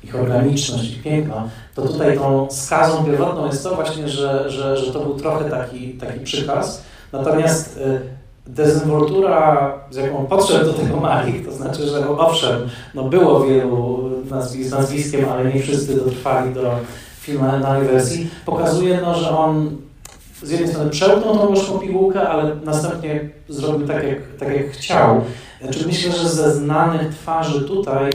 ich 0.04 0.16
organiczność 0.16 0.94
i 0.94 0.96
piękno, 0.96 1.50
to 1.76 1.82
tutaj 1.82 2.18
tą 2.18 2.48
skazą 2.52 3.06
pierwotną 3.06 3.46
jest 3.46 3.64
to 3.64 3.76
właśnie, 3.76 4.10
że, 4.10 4.50
że, 4.50 4.78
że 4.78 4.94
to 4.94 5.00
był 5.00 5.16
trochę 5.16 5.50
taki, 5.50 5.94
taki 5.94 6.20
przykaz. 6.20 6.84
Natomiast 7.12 7.78
y, 7.78 8.00
dezynwoltura, 8.48 9.74
z 9.92 9.96
jaką 9.96 10.26
podszedł 10.26 10.66
do 10.66 10.74
tego 10.74 10.98
Malik, 10.98 11.46
to 11.46 11.52
znaczy, 11.52 11.88
że 11.88 12.10
owszem, 12.10 12.70
no 12.96 13.04
było 13.04 13.40
wielu 13.40 14.05
nazwisk, 14.30 14.70
z 14.70 14.72
nazwiskiem, 14.72 15.30
ale 15.30 15.54
nie 15.54 15.62
wszyscy 15.62 15.96
dotrwali 15.96 16.54
do 16.54 16.80
finalnej 17.22 17.88
wersji, 17.88 18.30
pokazuje, 18.46 19.00
no, 19.02 19.16
że 19.16 19.30
on 19.30 19.78
z 20.44 20.52
jednej 20.52 20.70
strony 20.70 20.90
przełknął 20.90 21.38
tą 21.38 21.48
gorzką 21.48 21.80
pigułkę, 21.80 22.30
ale 22.30 22.56
następnie 22.56 23.30
zrobił 23.50 23.88
tak, 23.88 24.04
jak, 24.04 24.18
tak 24.40 24.56
jak 24.56 24.72
chciał. 24.72 25.22
Znaczy 25.62 25.88
myślę, 25.88 26.12
że 26.12 26.30
ze 26.30 26.56
znanych 26.56 27.14
twarzy 27.14 27.62
tutaj 27.62 28.12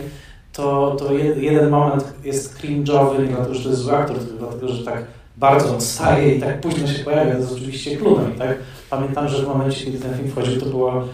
to, 0.53 0.97
to 0.99 1.13
jeden 1.37 1.71
moment 1.71 2.05
jest 2.25 2.59
cringe'owy, 2.59 3.19
nie 3.19 3.27
dlatego, 3.27 3.55
że 3.55 3.63
to 3.63 3.69
jest 3.69 3.81
zły 3.81 3.97
aktor, 3.97 4.19
tylko 4.19 4.39
dlatego, 4.39 4.69
że 4.69 4.85
tak 4.85 5.05
bardzo 5.37 5.75
odstaje 5.75 6.35
i 6.35 6.41
tak 6.41 6.61
późno 6.61 6.87
się 6.87 7.05
pojawia, 7.05 7.33
to 7.33 7.39
jest 7.39 7.53
oczywiście 7.53 7.97
klubem. 7.97 8.33
Tak? 8.39 8.59
Pamiętam, 8.91 9.29
że 9.29 9.43
w 9.43 9.49
momencie, 9.49 9.85
kiedy 9.85 9.99
ten 9.99 10.15
film 10.15 10.31
wchodził, 10.31 10.61
to 10.61 10.67
było 10.67 11.05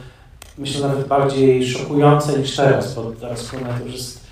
myślę 0.58 0.88
nawet 0.88 1.08
bardziej 1.08 1.66
szokujące 1.66 2.38
niż 2.38 2.56
teraz, 2.56 2.94
bo 2.94 3.12
teraz 3.20 3.50
to 3.50 3.84
już 3.84 3.94
jest 3.94 4.25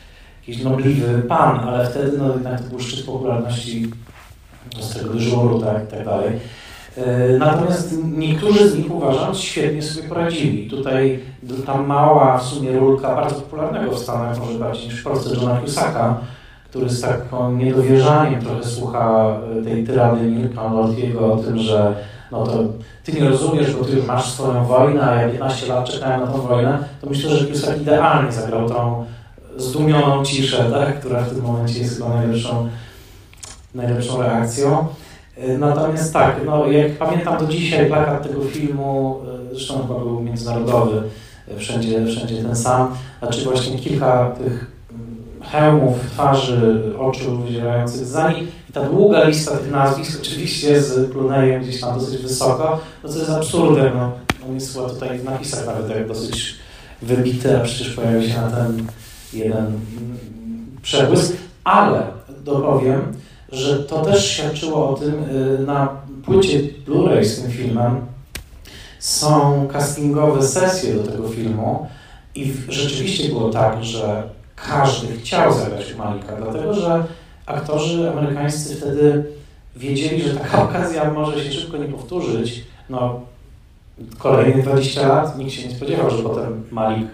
jakiś 0.48 0.64
nobliwy 0.64 1.22
pan, 1.28 1.60
ale 1.60 1.86
wtedy 1.86 2.18
no, 2.18 2.32
jednak 2.32 2.60
to 2.60 2.68
był 2.68 2.80
szczyt 2.80 3.06
popularności 3.06 3.90
ostrego 4.80 5.10
dyżuru 5.10 5.60
tak, 5.60 5.84
i 5.84 5.86
tak 5.86 6.04
dalej. 6.04 6.32
E, 6.96 7.38
natomiast 7.38 7.94
niektórzy 8.16 8.68
z 8.68 8.78
nich 8.78 8.94
uważam 8.94 9.34
świetnie 9.34 9.82
sobie 9.82 10.08
poradzili. 10.08 10.70
Tutaj 10.70 11.20
ta 11.66 11.82
mała 11.82 12.38
w 12.38 12.42
sumie 12.42 12.78
rulka 12.78 13.14
bardzo 13.14 13.34
popularnego 13.34 13.92
w 13.92 13.98
Stanach, 13.98 14.38
może 14.38 14.58
bardziej 14.58 14.84
niż 14.84 15.00
w 15.00 15.04
Polsce, 15.04 15.34
Johna 15.34 15.60
Cusacka, 15.60 16.20
który 16.70 16.90
z 16.90 17.00
taką 17.00 17.52
niedowierzaniem 17.52 18.40
trochę 18.40 18.64
słucha 18.64 19.36
e, 19.60 19.62
tej 19.62 19.84
tyrady 19.84 20.22
Milka 20.22 20.72
Lordiego 20.72 21.32
o 21.32 21.36
tym, 21.36 21.58
że 21.58 21.94
no 22.32 22.46
to 22.46 22.64
ty 23.04 23.12
nie 23.12 23.28
rozumiesz, 23.28 23.76
bo 23.76 23.84
ty 23.84 24.02
masz 24.02 24.32
swoją 24.32 24.64
wojnę, 24.64 25.02
a 25.02 25.22
ja 25.22 25.28
15 25.28 25.66
lat 25.66 25.84
czekałem 25.90 26.20
na 26.20 26.26
tą 26.26 26.40
wojnę, 26.40 26.78
to 27.00 27.10
myślę, 27.10 27.30
że 27.30 27.46
Cusack 27.46 27.80
idealnie 27.80 28.32
zagrał 28.32 28.68
tą 28.68 29.04
zdumioną 29.56 30.24
ciszę, 30.24 30.70
tak? 30.72 31.00
która 31.00 31.20
w 31.20 31.34
tym 31.34 31.42
momencie 31.42 31.78
jest 31.78 31.96
chyba 31.96 32.08
najlepszą, 32.08 32.68
najlepszą 33.74 34.22
reakcją. 34.22 34.88
E, 35.36 35.58
natomiast 35.58 36.12
tak, 36.12 36.40
no 36.46 36.66
jak 36.66 36.98
pamiętam 36.98 37.38
do 37.38 37.46
dzisiaj 37.46 37.86
plakat 37.86 38.22
tego 38.22 38.44
filmu, 38.44 39.20
e, 39.50 39.54
zresztą 39.54 39.74
chyba 39.74 39.98
był 39.98 40.20
międzynarodowy, 40.20 41.02
e, 41.48 41.58
wszędzie, 41.58 42.06
wszędzie 42.06 42.42
ten 42.42 42.56
sam, 42.56 42.94
znaczy 43.18 43.44
właśnie 43.44 43.78
kilka 43.78 44.30
tych 44.30 44.70
mm, 44.90 45.42
hełmów, 45.42 45.98
twarzy, 46.10 46.82
oczu 46.98 47.38
wyzierających 47.38 48.06
za 48.06 48.32
nich 48.32 48.48
i 48.70 48.72
ta 48.72 48.82
długa 48.82 49.24
lista 49.24 49.56
tych 49.56 49.70
nazwisk, 49.70 50.20
oczywiście 50.22 50.82
z 50.82 51.12
Cluneyem 51.12 51.62
gdzieś 51.62 51.80
tam 51.80 51.98
dosyć 51.98 52.22
wysoko, 52.22 52.80
no 53.04 53.08
co 53.08 53.18
jest 53.18 53.30
absurdem, 53.30 53.92
no. 53.96 54.12
On 54.48 54.54
jest 54.54 54.74
chyba 54.74 54.88
tutaj 54.88 55.18
w 55.18 55.24
napisach 55.24 55.66
nawet 55.66 55.88
tak 55.88 56.08
dosyć 56.08 56.54
wybity, 57.02 57.56
a 57.56 57.60
przecież 57.60 57.94
pojawił 57.94 58.28
się 58.28 58.40
na 58.40 58.50
ten 58.50 58.86
jeden 59.34 59.80
przebłysk, 60.82 61.36
ale 61.64 62.02
dopowiem, 62.44 63.00
że 63.52 63.78
to 63.78 64.04
też 64.04 64.26
świadczyło 64.26 64.90
o 64.90 64.94
tym 64.94 65.14
y, 65.24 65.58
na 65.66 65.88
płycie 66.24 66.60
Blu-ray 66.86 67.24
z 67.24 67.42
tym 67.42 67.50
filmem 67.50 68.00
są 68.98 69.68
castingowe 69.72 70.42
sesje 70.42 70.94
do 70.94 71.02
tego 71.02 71.28
filmu 71.28 71.86
i 72.34 72.52
rzeczywiście 72.68 73.28
było 73.28 73.50
tak, 73.50 73.84
że 73.84 74.22
każdy 74.56 75.16
chciał 75.16 75.52
zagrać 75.52 75.94
Malika, 75.94 76.36
dlatego 76.36 76.74
że 76.74 77.04
aktorzy 77.46 78.10
amerykańscy 78.10 78.76
wtedy 78.76 79.24
wiedzieli, 79.76 80.22
że 80.22 80.36
taka 80.36 80.62
okazja 80.68 81.12
może 81.12 81.44
się 81.44 81.52
szybko 81.52 81.76
nie 81.76 81.88
powtórzyć. 81.88 82.64
No, 82.90 83.20
kolejne 84.18 84.62
20 84.62 85.08
lat 85.08 85.38
nikt 85.38 85.52
się 85.52 85.68
nie 85.68 85.74
spodziewał, 85.74 86.10
że 86.10 86.22
potem 86.22 86.64
Malik 86.70 87.08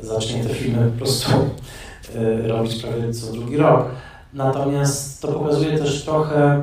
zacznie 0.00 0.44
te 0.44 0.48
filmy 0.48 0.90
po 0.90 0.98
prostu 0.98 1.32
y, 2.16 2.48
robić 2.48 2.82
prawie 2.82 3.14
co 3.14 3.32
drugi 3.32 3.56
rok. 3.56 3.84
Natomiast 4.32 5.22
to 5.22 5.28
pokazuje 5.28 5.78
też 5.78 6.04
trochę 6.04 6.62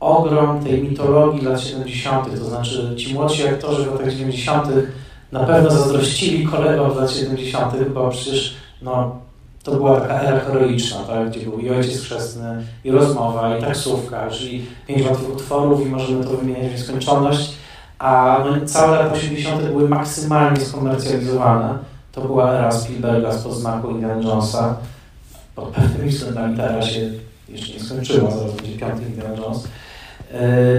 ogrom 0.00 0.64
tej 0.64 0.82
mitologii 0.82 1.42
lat 1.42 1.60
70., 1.60 2.38
to 2.38 2.44
znaczy 2.44 2.94
ci 2.96 3.14
młodsi 3.14 3.46
aktorzy 3.46 3.84
w 3.84 3.92
latach 3.92 4.14
90. 4.14 4.68
na 5.32 5.44
pewno 5.44 5.70
zazdrościli 5.70 6.46
kolegom 6.46 6.94
z 6.94 6.96
lat 6.96 7.10
70., 7.10 7.88
bo 7.94 8.08
przecież 8.08 8.54
no, 8.82 9.20
to 9.62 9.74
była 9.74 10.00
taka 10.00 10.20
era 10.20 10.40
heroiczna, 10.40 10.98
tak? 10.98 11.30
gdzie 11.30 11.40
był 11.40 11.58
i 11.58 11.70
ojciec 11.70 12.02
chrzestny, 12.02 12.64
i 12.84 12.90
rozmowa, 12.90 13.58
i 13.58 13.60
taksówka, 13.60 14.30
czyli 14.30 14.66
pięć 14.86 15.06
łatwych 15.06 15.34
utworów 15.34 15.86
i 15.86 15.90
możemy 15.90 16.24
to 16.24 16.30
wymieniać 16.30 16.68
w 16.68 16.72
nieskończoność, 16.72 17.52
a 18.00 18.38
no, 18.44 18.66
całe 18.66 18.96
lata 18.96 19.12
80. 19.12 19.62
były 19.62 19.88
maksymalnie 19.88 20.60
skomercjalizowane. 20.60 21.78
To 22.12 22.20
była 22.20 22.52
era 22.52 22.72
Spielberga 22.72 23.32
z 23.32 23.42
podznaku 23.42 23.90
Indiana 23.90 24.22
Jonesa. 24.22 24.76
Pod 25.54 25.68
pewnymi 25.68 26.10
względami 26.10 26.56
ta 26.56 26.62
era 26.62 26.82
się 26.82 27.10
jeszcze 27.48 27.74
nie 27.74 27.80
skończyła, 27.80 28.30
zaraz 28.30 28.54
będzie 28.54 28.78
piąty 28.78 29.02
Indiana 29.02 29.36
Jones. 29.36 29.68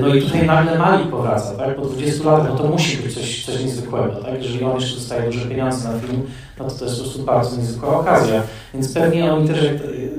No 0.02 0.16
i 0.16 0.22
tutaj 0.22 0.46
nagle 0.46 0.80
Mali 0.80 1.06
powraca, 1.06 1.52
tak? 1.52 1.76
Po 1.76 1.86
20 1.86 2.24
latach, 2.32 2.50
no 2.50 2.56
to 2.56 2.68
musi 2.68 2.98
być 2.98 3.14
coś, 3.14 3.46
coś 3.46 3.64
niezwykłego, 3.64 4.16
tak? 4.16 4.44
Jeżeli 4.44 4.64
on 4.64 4.76
jeszcze 4.76 4.96
dostaje 4.96 5.32
duże 5.32 5.46
pieniądze 5.46 5.90
na 5.94 6.00
film, 6.00 6.22
no 6.60 6.66
to 6.66 6.76
to 6.76 6.86
jest 6.86 6.98
po 6.98 7.04
prostu 7.04 7.24
bardzo 7.24 7.58
niezwykła 7.58 8.00
okazja. 8.00 8.42
Więc 8.74 8.94
pewnie 8.94 9.34
oni 9.34 9.48
też 9.48 9.60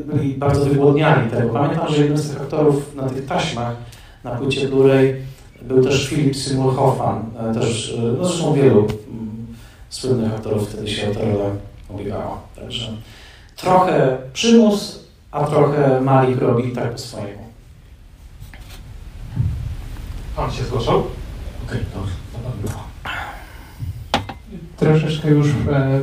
byli 0.05 0.35
bardzo 0.35 0.65
wygłodniani 0.65 1.31
tego. 1.31 1.49
Pamiętam, 1.49 1.89
że 1.89 1.97
jednym 1.97 2.19
z 2.19 2.31
tych 2.31 2.41
aktorów 2.41 2.95
na 2.95 3.09
tych 3.09 3.27
taśmach 3.27 3.77
na 4.25 4.31
płycie 4.31 4.69
Blu-ray 4.69 5.15
był 5.65 5.85
też 5.85 6.09
Philip 6.09 6.37
Seymour 6.37 6.75
Hoffman, 6.75 7.31
też, 7.55 7.99
no 8.19 8.25
zresztą 8.25 8.55
wielu 8.55 8.79
mm, 8.79 9.47
słynnych 9.91 10.35
aktorów 10.35 10.69
wtedy 10.69 10.89
się 10.89 11.11
o 11.11 11.15
rolę 11.15 11.51
ubiegało. 11.89 12.41
Także 12.57 12.93
trochę 13.57 14.19
przymus, 14.33 15.05
a 15.31 15.45
trochę 15.45 16.01
Malik 16.01 16.41
robi 16.41 16.73
tak 16.73 16.93
po 16.93 16.99
swojemu. 16.99 17.43
Pan 20.37 20.53
się 20.53 20.65
zgłaszał? 20.65 20.99
Okej, 20.99 21.09
okay, 21.67 21.81
to 21.95 22.73
Troszeczkę 24.77 25.31
już 25.31 25.49
e, 25.49 26.01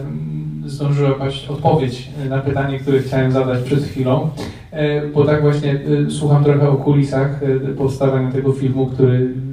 zdążyła 0.66 1.12
paść 1.12 1.48
odpowiedź 1.48 2.10
na 2.30 2.38
pytanie, 2.38 2.80
które 2.80 3.00
chciałem 3.00 3.32
zadać 3.32 3.64
przed 3.64 3.84
chwilą, 3.84 4.30
e, 4.72 5.08
bo 5.08 5.26
tak 5.26 5.42
właśnie 5.42 5.72
e, 6.08 6.12
słucham 6.12 6.44
trochę 6.44 6.70
o 6.70 6.76
kulisach 6.76 7.44
e, 7.44 7.48
powstawania 7.74 8.32
tego 8.32 8.54
filmu, 8.54 8.88
który 8.88 9.34
e, 9.46 9.49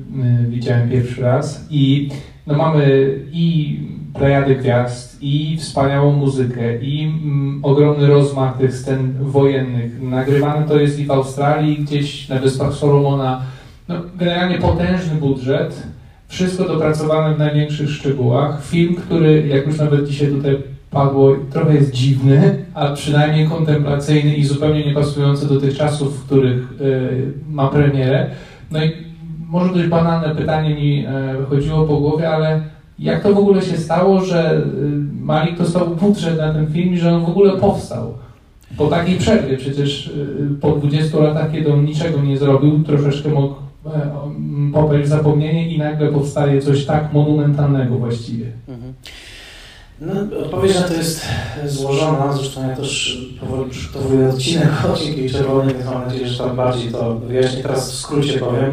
widziałem 0.49 0.91
pierwszy 0.91 1.23
raz 1.23 1.67
i 1.71 2.11
no 2.47 2.55
mamy 2.55 3.15
i 3.33 3.79
plejady 4.15 4.55
gwiazd, 4.55 5.19
i 5.23 5.57
wspaniałą 5.61 6.13
muzykę, 6.13 6.83
i 6.83 7.05
mm, 7.05 7.61
ogromny 7.63 8.07
rozmach 8.07 8.59
tych 8.59 8.75
scen 8.75 9.13
wojennych. 9.21 10.03
Nagrywane 10.03 10.69
to 10.69 10.81
jest 10.81 10.99
i 10.99 11.05
w 11.05 11.11
Australii, 11.11 11.79
gdzieś 11.79 12.29
na 12.29 12.39
Wyspach 12.39 12.75
Solomona, 12.75 13.43
no, 13.89 13.95
generalnie 14.19 14.59
potężny 14.59 15.15
budżet, 15.15 15.83
wszystko 16.29 16.65
dopracowane 16.65 17.35
w 17.35 17.39
największych 17.39 17.91
szczegółach. 17.91 18.65
Film, 18.65 18.95
który, 18.95 19.47
jak 19.47 19.67
już 19.67 19.79
nawet 19.79 20.09
dzisiaj 20.09 20.29
tutaj 20.29 20.57
padło, 20.91 21.37
trochę 21.53 21.75
jest 21.75 21.93
dziwny, 21.93 22.65
a 22.75 22.93
przynajmniej 22.93 23.49
kontemplacyjny 23.49 24.35
i 24.35 24.45
zupełnie 24.45 24.87
niepasujący 24.87 25.49
do 25.49 25.61
tych 25.61 25.77
czasów, 25.77 26.21
w 26.21 26.27
których 26.27 26.73
y, 26.81 27.33
ma 27.49 27.69
premierę. 27.69 28.31
No 28.71 28.85
i 28.85 29.06
może 29.47 29.75
dość 29.75 29.89
banalne 29.89 30.35
pytanie 30.35 30.75
mi 30.75 31.07
y, 31.07 31.47
chodziło 31.49 31.85
po 31.85 31.97
głowie, 31.97 32.31
ale 32.31 32.61
jak 32.99 33.23
to 33.23 33.35
w 33.35 33.39
ogóle 33.39 33.63
się 33.63 33.79
stało, 33.79 34.21
że 34.21 34.57
y, 34.57 34.63
Malik 35.21 35.59
dostał 35.59 35.87
budżet 35.87 36.39
na 36.39 36.53
ten 36.53 36.67
film 36.67 36.95
i 36.95 36.99
że 36.99 37.15
on 37.15 37.25
w 37.25 37.29
ogóle 37.29 37.57
powstał? 37.57 38.15
Po 38.77 38.87
takiej 38.87 39.19
przerwie, 39.19 39.57
przecież 39.57 40.11
po 40.61 40.73
20 40.73 41.19
latach, 41.19 41.53
kiedy 41.53 41.73
on 41.73 41.85
niczego 41.85 42.23
nie 42.23 42.39
zrobił, 42.39 42.83
troszeczkę 42.85 43.29
mógł 43.29 43.55
E, 43.95 44.11
popaść 44.73 45.09
zapomnienie 45.09 45.69
i 45.69 45.79
nagle 45.79 46.13
powstaje 46.13 46.63
coś 46.63 46.85
tak 46.85 47.13
monumentalnego 47.13 47.99
właściwie. 47.99 48.47
Mhm. 48.69 48.95
No, 50.01 50.39
odpowiedź 50.45 50.75
na 50.75 50.83
to 50.83 50.95
jest 50.95 51.27
złożona, 51.65 52.33
zresztą 52.33 52.69
ja 52.69 52.77
też 52.77 53.21
powoli 53.41 53.71
przygotowuję 53.71 54.29
odcinek 54.29 54.69
o 54.93 54.97
Cienkiej 54.97 55.31
Czerwonej, 55.31 55.75
więc 55.75 55.87
mam 55.87 56.05
nadzieję, 56.05 56.29
że 56.29 56.45
tam 56.45 56.57
bardziej 56.57 56.93
to 56.93 57.15
wyjaśnię. 57.15 57.63
Teraz 57.63 57.93
w 57.93 57.95
skrócie 57.95 58.39
powiem, 58.39 58.73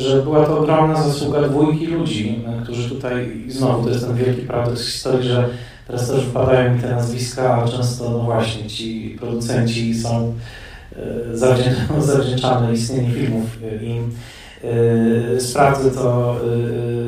że 0.00 0.22
była 0.22 0.46
to 0.46 0.58
ogromna 0.58 1.02
zasługa 1.02 1.42
dwójki 1.42 1.86
ludzi, 1.86 2.44
e, 2.46 2.62
którzy 2.62 2.88
tutaj, 2.88 3.44
i 3.46 3.50
znowu 3.50 3.84
to 3.84 3.90
jest 3.90 4.06
ten 4.06 4.16
wielki 4.16 4.42
paradoks 4.42 4.86
historii, 4.86 5.28
że 5.28 5.48
teraz 5.86 6.08
też 6.08 6.24
wpadają 6.24 6.74
mi 6.74 6.80
te 6.80 6.90
nazwiska, 6.90 7.54
a 7.54 7.68
często 7.68 8.10
no 8.10 8.18
właśnie 8.18 8.66
ci 8.66 9.16
producenci 9.20 9.94
są 9.94 10.34
e, 10.96 11.36
zawdzięczane 12.02 12.72
istnienie 12.72 13.10
filmów 13.10 13.58
im. 13.82 14.10
Yy, 14.64 15.40
sprawdzę 15.40 15.90
to. 15.90 16.36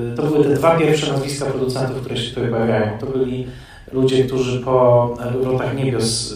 Yy, 0.09 0.17
to 0.17 0.23
były 0.23 0.45
te 0.45 0.55
dwa 0.55 0.79
pierwsze 0.79 1.13
nazwiska 1.13 1.47
producentów, 1.47 2.01
które 2.01 2.17
się 2.17 2.35
tutaj 2.35 2.51
pojawiają. 2.51 2.99
To 2.99 3.07
byli 3.07 3.47
ludzie, 3.93 4.25
którzy 4.25 4.61
po 4.61 5.17
lotach 5.45 5.77
niebios 5.77 6.35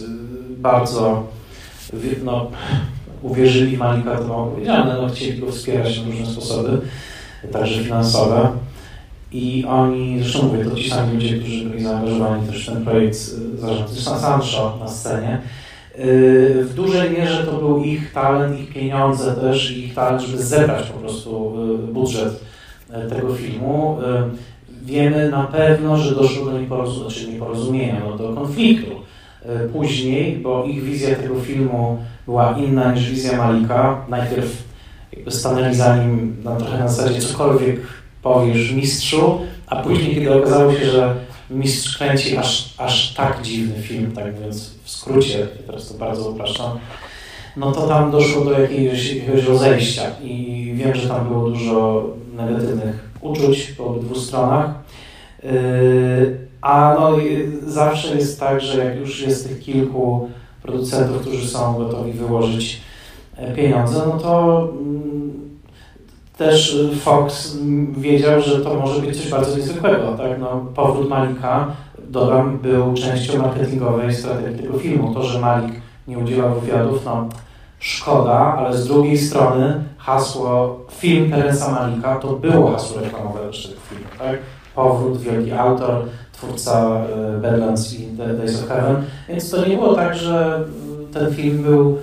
bardzo 0.57 1.27
no, 2.23 2.51
uwierzyli 3.25 3.77
Malika, 3.77 4.15
to 4.15 4.51
powiedziane, 4.53 4.97
no, 5.01 5.09
chcieli 5.09 5.39
go 5.39 5.51
wspierać 5.51 5.99
na 5.99 6.05
różne 6.05 6.25
sposoby, 6.25 6.81
także 7.51 7.83
finansowe. 7.83 8.51
I 9.31 9.65
oni, 9.69 10.19
zresztą 10.19 10.43
mówię, 10.43 10.65
to 10.65 10.75
ci 10.75 10.89
sami 10.89 11.13
ludzie, 11.13 11.39
którzy 11.39 11.65
byli 11.65 11.83
zaangażowani 11.83 12.47
też 12.47 12.63
w 12.63 12.73
ten 12.73 12.85
projekt 12.85 13.17
zarządu 13.55 13.95
Sancho 13.95 14.77
na 14.79 14.87
scenie, 14.87 15.41
w 15.97 16.71
dużej 16.75 17.11
mierze 17.11 17.43
to 17.43 17.51
był 17.51 17.83
ich 17.83 18.13
talent, 18.13 18.59
ich 18.59 18.73
pieniądze 18.73 19.35
też, 19.35 19.71
ich 19.77 19.93
talent, 19.93 20.21
żeby 20.21 20.43
zebrać 20.43 20.89
po 20.89 20.99
prostu 20.99 21.53
y, 21.89 21.93
budżet 21.93 22.39
tego 23.09 23.33
filmu. 23.33 23.97
Y, 24.01 24.85
wiemy 24.85 25.29
na 25.29 25.43
pewno, 25.43 25.97
że 25.97 26.15
doszło 26.15 26.45
do 26.45 26.59
nieporozumienia, 26.59 27.09
znaczy 27.09 27.31
nieporozumienia, 27.31 28.01
no, 28.09 28.17
do 28.17 28.33
konfliktu 28.33 28.91
y, 28.91 29.14
później, 29.73 30.37
bo 30.37 30.63
ich 30.63 30.83
wizja 30.83 31.15
tego 31.15 31.41
filmu 31.41 31.97
była 32.25 32.57
inna 32.57 32.93
niż 32.93 33.09
wizja 33.09 33.37
Malika. 33.37 34.05
Najpierw 34.09 34.63
stanęli 35.29 35.75
za 35.75 35.97
nim 35.97 36.35
na 36.43 36.55
trochę 36.55 36.79
na 36.79 36.87
zasadzie 36.87 37.21
cokolwiek 37.21 37.81
powiesz 38.21 38.71
mistrzu, 38.71 39.39
a 39.67 39.75
później, 39.75 40.15
kiedy 40.15 40.33
okazało 40.33 40.73
się, 40.73 40.85
że 40.85 41.15
mistrz 41.49 41.97
kręci 41.97 42.37
aż, 42.37 42.73
aż 42.77 43.13
tak 43.13 43.41
dziwny 43.41 43.81
film, 43.81 44.11
tak 44.11 44.39
więc 44.39 44.69
w 44.83 44.89
skrócie, 44.89 45.47
teraz 45.67 45.87
to 45.87 45.93
bardzo 45.93 46.29
upraszczam, 46.29 46.79
no 47.57 47.71
to 47.71 47.87
tam 47.87 48.11
doszło 48.11 48.45
do 48.45 48.59
jakiegoś, 48.59 49.13
jakiegoś 49.13 49.43
rozejścia 49.43 50.03
i 50.23 50.73
wiem, 50.75 50.95
że 50.95 51.09
tam 51.09 51.27
było 51.27 51.49
dużo 51.49 52.09
negatywnych 52.35 53.09
uczuć 53.21 53.71
po 53.77 53.85
obydwu 53.85 54.15
stronach. 54.15 54.69
Yy, 55.43 56.44
a 56.65 56.95
no 56.99 57.17
zawsze 57.65 58.15
jest 58.15 58.39
tak, 58.39 58.61
że 58.61 58.85
jak 58.85 58.99
już 58.99 59.21
jest 59.21 59.47
tych 59.47 59.59
kilku 59.59 60.29
producentów, 60.61 61.21
którzy 61.21 61.47
są 61.47 61.73
gotowi 61.73 62.11
wyłożyć 62.11 62.81
e, 63.37 63.53
pieniądze, 63.53 64.01
no 64.07 64.19
to 64.19 64.61
mm, 64.71 65.33
też 66.37 66.77
Fox 67.01 67.57
wiedział, 67.97 68.41
że 68.41 68.59
to 68.59 68.73
może 68.73 69.01
być 69.01 69.17
coś 69.17 69.31
bardzo 69.31 69.57
niezwykłego. 69.57 70.17
Tak? 70.17 70.39
No, 70.39 70.65
powrót 70.75 71.09
Malika, 71.09 71.67
dodam, 72.09 72.57
był 72.57 72.93
częścią 72.93 73.41
marketingowej 73.41 74.15
strategii 74.15 74.63
tego 74.63 74.79
filmu. 74.79 75.13
To, 75.13 75.23
że 75.23 75.39
Malik 75.39 75.73
nie 76.07 76.17
udzielał 76.17 76.59
wywiadów, 76.59 77.05
no 77.05 77.29
szkoda, 77.79 78.55
ale 78.57 78.77
z 78.77 78.87
drugiej 78.87 79.17
strony 79.17 79.83
hasło 79.97 80.79
film 80.91 81.31
Terensa 81.31 81.71
Malika 81.71 82.15
to 82.15 82.33
było 82.33 82.71
hasło 82.71 83.01
reklamowe 83.01 83.47
jeszcze 83.47 83.69
tego 83.69 83.81
filmu. 83.89 84.05
Tak? 84.19 84.39
Powrót, 84.75 85.21
wielki 85.21 85.51
autor, 85.51 86.05
twórca 86.31 87.01
Badlands 87.41 87.93
i 87.93 88.07
Days 88.37 88.63
of 88.63 88.69
Heaven, 88.69 88.95
więc 89.29 89.49
to 89.49 89.67
nie 89.67 89.77
było 89.77 89.95
tak, 89.95 90.15
że 90.15 90.63
ten 91.13 91.33
film 91.33 91.63
był 91.63 91.97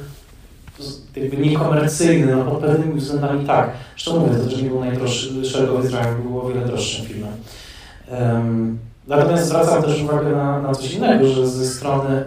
jakby 1.16 1.36
niekomercyjny, 1.36 2.36
no 2.36 2.44
pod 2.44 2.61
pewnymi 2.61 3.01
względami 3.01 3.47
tak. 3.47 3.70
Zresztą 3.97 4.20
mówię, 4.20 4.39
to 4.39 4.44
też 4.44 4.62
nie 4.62 4.69
był 4.69 4.81
najdroższy, 4.81 5.44
Szeregowy 5.44 5.89
Triangle 5.89 6.23
był 6.23 6.40
o 6.40 6.49
wiele 6.49 6.66
droższym 6.66 7.07
filmem. 7.07 7.32
Um, 8.11 8.78
natomiast 9.09 9.47
zwracam 9.47 9.82
też 9.82 10.03
uwagę 10.03 10.31
na, 10.31 10.62
na 10.62 10.74
coś 10.74 10.94
innego, 10.94 11.28
że 11.28 11.47
ze 11.47 11.66
strony 11.66 12.24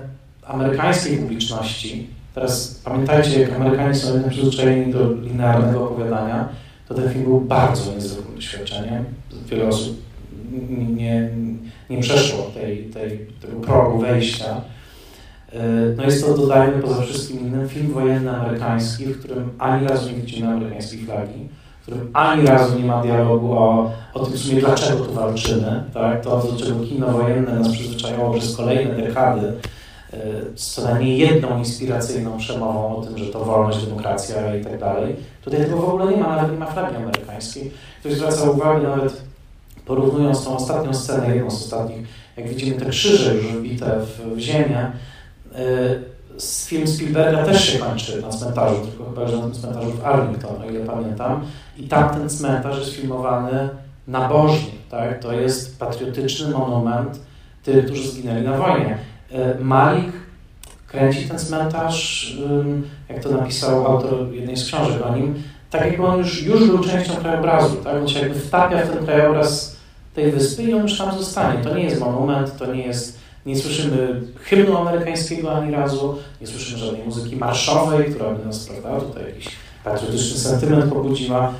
amerykańskiej 0.48 1.18
publiczności, 1.18 2.10
teraz 2.36 2.82
pamiętajcie, 2.84 3.42
jak 3.42 3.54
Amerykanie 3.54 3.96
są 3.96 4.30
przyzwyczajeni 4.30 4.94
do 4.94 5.12
linearnego 5.12 5.84
opowiadania, 5.84 6.50
to 6.88 6.94
ten 6.94 7.10
film 7.10 7.24
był 7.24 7.42
bardzo 7.42 7.94
niezwykłym 7.94 8.36
doświadczeniem. 8.36 9.06
Wiele 9.50 9.68
osób 9.68 9.98
nie, 10.96 11.30
nie 11.90 12.02
przeszło 12.02 12.44
tej, 12.44 12.84
tej, 12.84 13.28
tego 13.42 13.60
progu 13.60 14.00
wejścia. 14.00 14.62
No 15.98 16.04
jest 16.04 16.26
to, 16.26 16.38
dodajmy, 16.38 16.82
poza 16.82 17.02
wszystkim 17.02 17.40
innym 17.40 17.70
film 17.70 17.92
wojenny 17.92 18.32
amerykański, 18.38 19.06
w 19.06 19.20
którym 19.20 19.50
ani 19.60 19.88
razu 19.88 20.10
nie 20.10 20.16
widzimy 20.16 20.48
amerykańskiej 20.48 21.00
flagi, 21.00 21.50
w 21.80 21.82
którym 21.82 22.10
ani 22.14 22.46
razu 22.48 22.80
nie 22.80 22.86
ma 22.86 23.02
dialogu 23.02 23.54
o, 23.54 23.92
o 24.14 24.20
tym 24.20 24.34
w 24.34 24.38
sumie, 24.38 24.62
dlaczego 24.62 25.06
tu 25.06 25.14
walczymy. 25.14 25.84
Tak? 25.94 26.22
To, 26.22 26.40
do 26.40 26.66
czego 26.66 26.80
kino 26.80 27.08
wojenne 27.08 27.60
nas 27.60 27.72
przyzwyczaiło 27.72 28.34
przez 28.34 28.58
kolejne 28.58 28.96
dekady, 28.96 29.54
z 30.56 30.74
co 30.74 30.84
najmniej 30.84 31.18
jedną 31.18 31.58
inspiracyjną 31.58 32.38
przemową 32.38 32.96
o 32.96 33.02
tym, 33.02 33.18
że 33.18 33.26
to 33.26 33.46
wolność, 33.46 33.86
demokracja 33.86 34.56
i 34.56 34.64
tak 34.64 34.80
dalej. 34.80 35.16
Tutaj 35.44 35.60
tego 35.60 35.78
w 35.78 35.90
ogóle 35.90 36.12
nie 36.12 36.18
ma, 36.18 36.36
nawet 36.36 36.52
nie 36.52 36.58
ma 36.58 36.66
flagi 36.66 36.96
amerykańskiej. 36.96 37.72
Ktoś 38.00 38.14
zwraca 38.14 38.50
uwagę 38.50 38.88
nawet 38.88 39.22
porównując 39.86 40.46
tą 40.46 40.56
ostatnią 40.56 40.94
scenę, 40.94 41.36
jedną 41.36 41.52
z 41.52 41.64
ostatnich, 41.64 42.08
jak 42.38 42.50
widzimy 42.50 42.80
te 42.80 42.86
krzyże 42.86 43.36
już 43.36 43.46
wbite 43.46 44.00
w, 44.00 44.36
w 44.36 44.40
ziemię, 44.40 44.92
film 46.68 46.88
Spielberga 46.88 47.46
też 47.46 47.70
się 47.70 47.80
kończy 47.80 48.22
na 48.22 48.30
cmentarzu, 48.30 48.76
tylko 48.88 49.10
chyba, 49.10 49.28
że 49.28 49.38
na 49.38 49.44
tym 49.44 49.54
cmentarzu 49.54 49.92
w 49.92 50.06
Arlington, 50.06 50.62
o 50.62 50.70
ile 50.70 50.86
pamiętam. 50.86 51.46
I 51.78 51.88
tam 51.88 52.10
ten 52.10 52.30
cmentarz 52.30 52.78
jest 52.78 52.92
filmowany 52.92 53.70
nabożnie, 54.08 54.72
tak? 54.90 55.20
To 55.20 55.34
jest 55.34 55.80
patriotyczny 55.80 56.52
monument 56.52 57.20
tych, 57.64 57.86
którzy 57.86 58.10
zginęli 58.10 58.44
na 58.44 58.58
wojnie. 58.58 58.98
Malik 59.60 60.12
kręci 60.88 61.30
ten 61.30 61.40
cmentarz, 61.40 62.34
jak 63.10 63.24
to 63.24 63.32
napisał 63.32 63.88
autor 63.88 64.34
jednej 64.34 64.58
z 64.58 64.66
książek 64.66 65.06
o 65.06 65.16
nim, 65.16 65.44
tak 65.70 65.86
jakby 65.86 66.06
on 66.06 66.20
już, 66.20 66.44
już 66.44 66.68
był 66.68 66.80
częścią 66.80 67.16
krajobrazu, 67.16 67.76
tak? 67.76 67.96
On 67.96 68.08
się 68.08 68.20
jakby 68.20 68.40
wtapia 68.40 68.86
w 68.86 68.90
ten 68.90 69.06
krajobraz 69.06 69.75
tej 70.16 70.32
wyspy 70.32 70.64
i 70.64 70.74
on 70.74 70.82
już 70.82 70.98
tam 70.98 71.18
zostanie. 71.18 71.64
To 71.64 71.76
nie 71.76 71.84
jest 71.84 72.00
monument, 72.00 72.58
to 72.58 72.74
nie 72.74 72.86
jest 72.86 73.26
nie 73.46 73.56
słyszymy 73.56 74.22
hymnu 74.44 74.78
amerykańskiego 74.78 75.56
ani 75.58 75.72
razu, 75.72 76.18
nie 76.42 76.48
słyszymy 76.48 76.78
żadnej 76.80 77.04
muzyki 77.04 77.36
marszowej, 77.36 78.06
która 78.06 78.32
by 78.32 78.46
nas, 78.46 78.66
prawda, 78.66 79.06
tutaj 79.06 79.26
jakiś 79.26 79.48
patriotyczny 79.84 80.40
sentyment 80.40 80.94
pobudziła. 80.94 81.54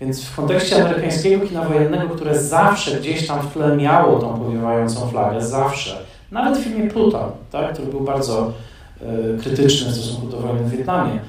Więc 0.00 0.24
w 0.24 0.36
kontekście 0.36 0.84
amerykańskiego 0.84 1.46
kina 1.46 1.62
wojennego, 1.62 2.14
które 2.14 2.38
zawsze 2.38 3.00
gdzieś 3.00 3.26
tam 3.26 3.40
w 3.40 3.52
tle 3.52 3.76
miało 3.76 4.18
tą 4.18 4.38
powiewającą 4.38 5.08
flagę, 5.08 5.42
zawsze, 5.42 5.96
nawet 6.30 6.58
w 6.58 6.64
filmie 6.64 6.90
Pluton, 6.90 7.30
tak, 7.52 7.72
który 7.72 7.88
był 7.88 8.00
bardzo 8.00 8.52
e, 9.00 9.38
krytyczny 9.38 9.90
w 9.90 9.94
stosunku 9.94 10.26
do 10.26 10.36
wojny 10.36 10.60
w 10.60 10.70
Wietnamie, 10.70 11.20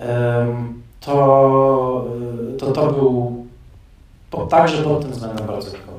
e, 0.00 0.46
to, 1.00 2.06
to 2.58 2.72
to 2.72 2.92
był 2.92 3.46
po, 4.30 4.46
także 4.46 4.82
pod 4.82 5.02
tym 5.02 5.10
względem 5.10 5.46
bardzo 5.46 5.70
tak 5.70 5.91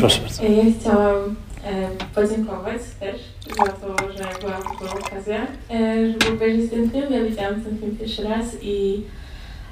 Proszę 0.00 0.20
bardzo. 0.20 0.42
Ja 0.42 0.64
chciałam 0.80 1.36
e, 1.64 1.88
podziękować 2.14 2.82
też 3.00 3.16
za 3.56 3.72
to, 3.72 3.96
że 3.98 4.40
była 4.40 4.52
taka 4.52 4.94
okazja, 4.98 5.46
e, 5.70 6.12
żeby 6.12 6.28
obejrzeć 6.28 6.70
ten 6.70 6.90
film. 6.90 7.06
Ja 7.10 7.24
widziałam 7.24 7.60
ten 7.60 7.78
film 7.78 7.96
pierwszy 7.96 8.24
raz 8.24 8.46
i 8.62 9.02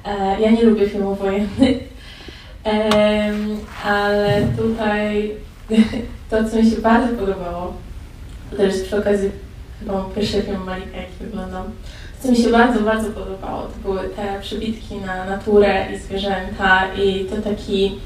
e, 0.05 0.41
ja 0.41 0.51
nie 0.51 0.63
lubię 0.63 0.89
filmów 0.89 1.19
wojennych, 1.19 1.77
ale 3.85 4.47
tutaj 4.57 5.31
to, 6.29 6.49
co 6.49 6.57
mi 6.57 6.71
się 6.71 6.81
bardzo 6.81 7.17
podobało, 7.17 7.73
to 8.51 8.57
też 8.57 8.81
przy 8.81 8.97
okazji 8.97 9.31
chyba 9.79 10.05
pierwszy 10.15 10.41
film 10.41 10.63
Malika, 10.65 10.97
jaki 10.97 11.13
wyglądał, 11.21 11.63
co 12.23 12.31
mi 12.31 12.37
się 12.37 12.49
bardzo, 12.49 12.79
bardzo 12.79 13.09
podobało, 13.09 13.61
to 13.61 13.73
były 13.83 14.09
te 14.09 14.39
przybitki 14.41 14.95
na 14.95 15.25
naturę 15.25 15.87
i 15.95 15.97
zwierzęta 15.97 16.93
i 16.95 17.25
to 17.25 17.41
taki 17.41 17.99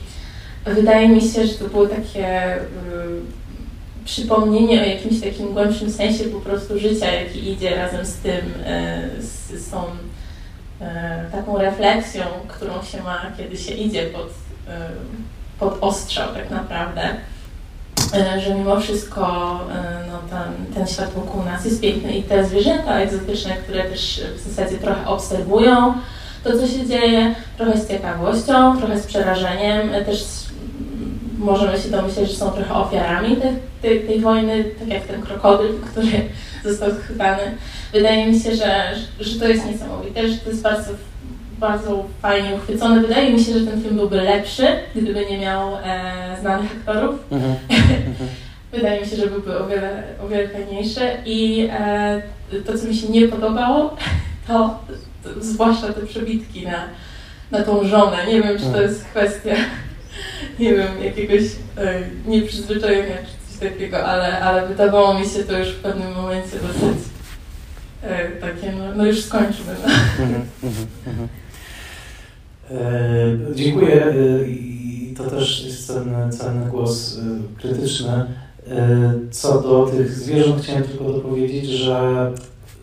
Wydaje 0.68 1.10
mi 1.10 1.22
się, 1.22 1.48
że 1.48 1.54
to 1.54 1.70
było 1.70 1.88
takie 1.88 2.58
y, 2.58 2.62
przypomnienie 4.06 4.82
o 4.82 4.86
jakimś 4.86 5.22
takim 5.22 5.54
głębszym 5.54 5.92
sensie 5.92 6.24
po 6.24 6.40
prostu 6.40 6.80
życia, 6.80 7.12
jaki 7.12 7.52
idzie 7.52 7.76
razem 7.76 8.06
z 8.06 8.14
tym, 8.14 8.34
y, 8.36 9.22
z, 9.22 9.52
z 9.52 9.70
tą 9.70 9.84
y, 9.84 11.32
taką 11.32 11.58
refleksją, 11.58 12.24
którą 12.48 12.84
się 12.84 13.04
ma, 13.04 13.32
kiedy 13.38 13.58
się 13.58 13.74
idzie 13.74 14.04
pod, 14.04 14.30
pod 15.60 15.78
ostrzał 15.82 16.34
tak 16.34 16.50
naprawdę. 16.50 17.16
Że 18.46 18.56
mimo 18.56 18.80
wszystko 18.80 19.22
no, 20.12 20.20
ten, 20.30 20.74
ten 20.74 20.88
świat 20.88 21.14
wokół 21.14 21.44
nas 21.44 21.66
jest 21.66 21.82
piękny 21.82 22.18
i 22.18 22.24
te 22.24 22.46
zwierzęta 22.46 23.00
egzotyczne, 23.00 23.56
które 23.56 23.84
też 23.84 24.22
w 24.38 24.50
zasadzie 24.50 24.78
trochę 24.78 25.08
obserwują 25.08 25.94
to, 26.44 26.60
co 26.60 26.68
się 26.68 26.88
dzieje, 26.88 27.36
trochę 27.58 27.78
z 27.78 27.88
ciekawością, 27.88 28.78
trochę 28.78 29.00
z 29.00 29.08
przerażeniem, 29.08 29.90
też 30.06 30.26
możemy 31.38 31.80
się 31.80 31.90
domyśleć, 31.90 32.30
że 32.30 32.36
są 32.36 32.52
trochę 32.52 32.74
ofiarami 32.74 33.36
tej, 33.36 33.54
tej, 33.82 34.08
tej 34.08 34.20
wojny, 34.20 34.64
tak 34.80 34.88
jak 34.88 35.04
ten 35.04 35.22
krokodyl, 35.22 35.74
który 35.92 36.30
został 36.64 36.92
schwytany. 36.92 37.58
Wydaje 37.94 38.28
mi 38.28 38.40
się, 38.40 38.56
że, 38.56 38.96
że 39.20 39.40
to 39.40 39.48
jest 39.48 39.66
niesamowite, 39.66 40.30
że 40.30 40.38
to 40.38 40.50
jest 40.50 40.62
bardzo, 40.62 40.92
bardzo 41.60 42.06
fajnie 42.22 42.56
uchwycone. 42.56 43.02
Wydaje 43.02 43.34
mi 43.34 43.44
się, 43.44 43.60
że 43.60 43.66
ten 43.66 43.82
film 43.82 43.96
byłby 43.96 44.16
lepszy, 44.16 44.68
gdyby 44.96 45.26
nie 45.26 45.38
miał 45.38 45.76
e, 45.76 46.38
znanych 46.42 46.72
aktorów. 46.72 47.20
Mhm. 47.32 47.56
Wydaje 48.72 49.02
mi 49.02 49.08
się, 49.08 49.16
że 49.16 49.28
byłby 49.28 49.60
o 49.60 49.68
wiele, 49.68 50.04
o 50.26 50.28
wiele 50.28 50.50
fajniejszy 50.50 51.02
i 51.26 51.70
e, 51.72 52.22
to, 52.66 52.78
co 52.78 52.88
mi 52.88 52.96
się 52.96 53.10
nie 53.10 53.28
podobało, 53.28 53.96
to, 54.48 54.80
to 55.24 55.30
zwłaszcza 55.40 55.94
te 55.94 56.06
przebitki 56.06 56.66
na, 56.66 56.84
na 57.52 57.64
tą 57.64 57.88
żonę. 57.88 58.18
Nie 58.28 58.42
wiem, 58.42 58.58
czy 58.60 58.66
to 58.66 58.82
jest 58.82 59.06
kwestia 59.06 59.56
nie 60.60 60.76
wiem, 60.76 61.04
jakiegoś 61.04 61.42
e, 61.78 62.02
nieprzyzwyczajenia 62.26 63.16
czy 63.18 63.52
coś 63.52 63.70
takiego, 63.70 64.06
ale, 64.06 64.40
ale 64.40 64.68
wydawało 64.68 65.20
mi 65.20 65.26
się 65.26 65.44
to 65.44 65.60
już 65.60 65.70
w 65.70 65.80
pewnym 65.80 66.14
momencie 66.14 66.58
dosyć 66.68 67.04
e, 68.04 68.30
takie, 68.30 68.72
no, 68.72 68.96
no 68.96 69.06
już 69.06 69.24
skończmy. 69.24 69.76
No. 69.86 69.94
Mhm, 70.24 70.46
mhm, 70.64 70.88
mhm. 71.08 71.28
E, 71.28 71.47
dziękuję 73.56 74.06
e, 74.06 74.48
i 74.48 75.14
to 75.18 75.24
też 75.24 75.66
jest 75.66 75.88
cenny, 75.88 76.30
cenny 76.30 76.72
głos 76.72 77.20
e, 77.20 77.60
krytyczny. 77.62 78.26
E, 78.72 79.14
co 79.32 79.62
do 79.62 79.86
tych 79.86 80.12
zwierząt 80.12 80.62
chciałem 80.62 80.84
tylko 80.84 81.04
dopowiedzieć, 81.04 81.66
że 81.66 82.32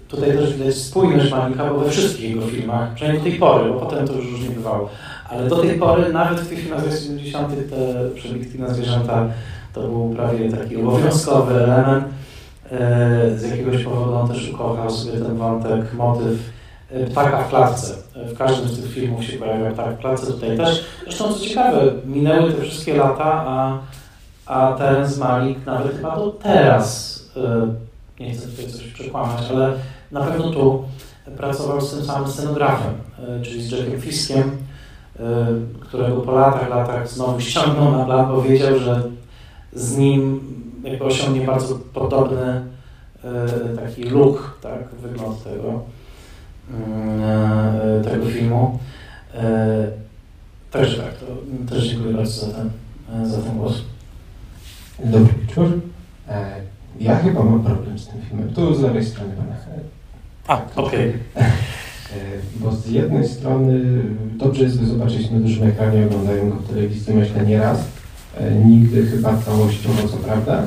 tutaj 0.08 0.32
też 0.32 0.56
widać 0.56 0.74
spójność 0.74 1.30
Manika, 1.30 1.70
bo 1.70 1.78
we 1.78 1.90
wszystkich 1.90 2.30
jego 2.30 2.46
filmach, 2.46 2.94
przynajmniej 2.94 3.24
do 3.24 3.30
tej 3.30 3.38
pory, 3.38 3.72
bo 3.72 3.80
potem 3.80 4.06
to 4.06 4.12
już 4.12 4.30
różnie 4.30 4.50
bywało, 4.50 4.90
ale 5.30 5.48
do 5.48 5.56
tej 5.56 5.78
pory 5.78 6.12
nawet 6.12 6.40
w 6.40 6.48
tych 6.48 6.58
filmach 6.58 6.92
z 6.92 7.02
70. 7.02 7.70
te 7.70 8.10
przebitki 8.14 8.58
na 8.58 8.74
zwierzęta 8.74 9.28
to 9.72 9.80
był 9.80 10.10
prawie 10.16 10.52
taki 10.52 10.76
obowiązkowy 10.76 11.54
element. 11.54 12.04
E, 12.70 13.38
z 13.38 13.50
jakiegoś 13.50 13.84
powodu 13.84 14.14
on 14.14 14.28
też 14.28 14.50
ukochał 14.50 14.90
sobie 14.90 15.18
ten 15.18 15.36
wątek, 15.36 15.94
motyw 15.94 16.32
e, 16.32 16.53
ptaka 17.10 17.42
w 17.42 17.48
klatce. 17.48 17.94
E, 18.16 18.24
w 18.24 18.38
każdym 18.38 18.68
z 18.68 18.80
tych 18.80 18.92
filmów 18.92 19.24
się 19.24 19.38
pojawia 19.38 19.70
ptak 19.70 19.96
w 19.96 19.98
klatce, 19.98 20.26
tutaj 20.26 20.56
też. 20.56 20.84
Zresztą 21.02 21.32
co 21.32 21.40
ciekawe, 21.40 21.92
minęły 22.06 22.52
te 22.52 22.62
wszystkie 22.62 22.96
lata, 22.96 23.44
a, 23.46 23.78
a 24.46 24.72
Terence 24.72 25.20
Malik 25.20 25.66
nawet 25.66 25.96
chyba 25.96 26.16
do 26.16 26.30
teraz, 26.30 27.14
nie 28.20 28.34
chcę 28.34 28.48
tutaj 28.48 28.66
coś 28.66 28.82
przekłamać, 28.84 29.42
ale 29.50 29.72
na 30.10 30.20
pewno 30.20 30.50
tu 30.50 30.84
pracował 31.36 31.80
z 31.80 31.94
tym 31.94 32.04
samym 32.04 32.28
scenografem, 32.28 32.92
czyli 33.42 33.62
z 33.62 33.70
Jackiem 33.70 34.00
Fiskiem, 34.00 34.50
którego 35.80 36.16
po 36.20 36.32
latach, 36.32 36.70
latach 36.70 37.08
znowu 37.08 37.40
ściągnął 37.40 37.92
na 37.92 38.04
plan, 38.04 38.28
bo 38.28 38.42
wiedział, 38.42 38.78
że 38.78 39.02
z 39.72 39.96
nim 39.96 40.40
jakby 40.84 41.04
osiągnie 41.04 41.46
bardzo 41.46 41.74
podobny 41.94 42.62
taki 43.76 44.02
look, 44.02 44.58
tak, 44.62 44.88
wygląd 45.02 45.44
tego, 45.44 45.82
tego 48.04 48.26
filmu. 48.26 48.78
Także 50.70 50.96
tak, 50.96 51.14
to 51.14 51.26
też 51.74 51.88
dziękuję 51.88 52.14
bardzo 52.14 52.46
za 52.46 52.52
ten, 52.52 52.70
za 53.30 53.42
ten 53.42 53.56
głos. 53.56 53.82
Dobry 55.04 55.34
wieczór. 55.40 55.80
E, 56.28 56.60
ja 57.00 57.16
chyba 57.16 57.42
mam 57.42 57.64
problem 57.64 57.98
z 57.98 58.06
tym 58.06 58.22
filmem. 58.28 58.48
Tu 58.48 58.74
z 58.74 58.80
lewej 58.80 59.04
strony 59.04 59.34
pana. 59.36 59.56
A, 60.48 60.80
okej. 60.80 61.08
Okay. 61.34 61.44
E, 61.44 61.50
bo 62.56 62.72
z 62.72 62.86
jednej 62.86 63.28
strony 63.28 63.80
dobrze 64.36 64.64
jest 64.64 64.80
go 64.80 64.86
zobaczyć 64.86 65.30
na 65.30 65.38
dużym 65.38 65.68
ekranie, 65.68 66.06
oglądają 66.06 66.50
go 66.50 66.56
w 66.56 66.68
telewizji, 66.68 67.14
myślę, 67.14 67.46
nieraz. 67.46 67.84
E, 68.36 68.54
nigdy 68.54 69.06
chyba 69.06 69.36
całościowo, 69.36 70.08
co 70.08 70.16
prawda. 70.16 70.62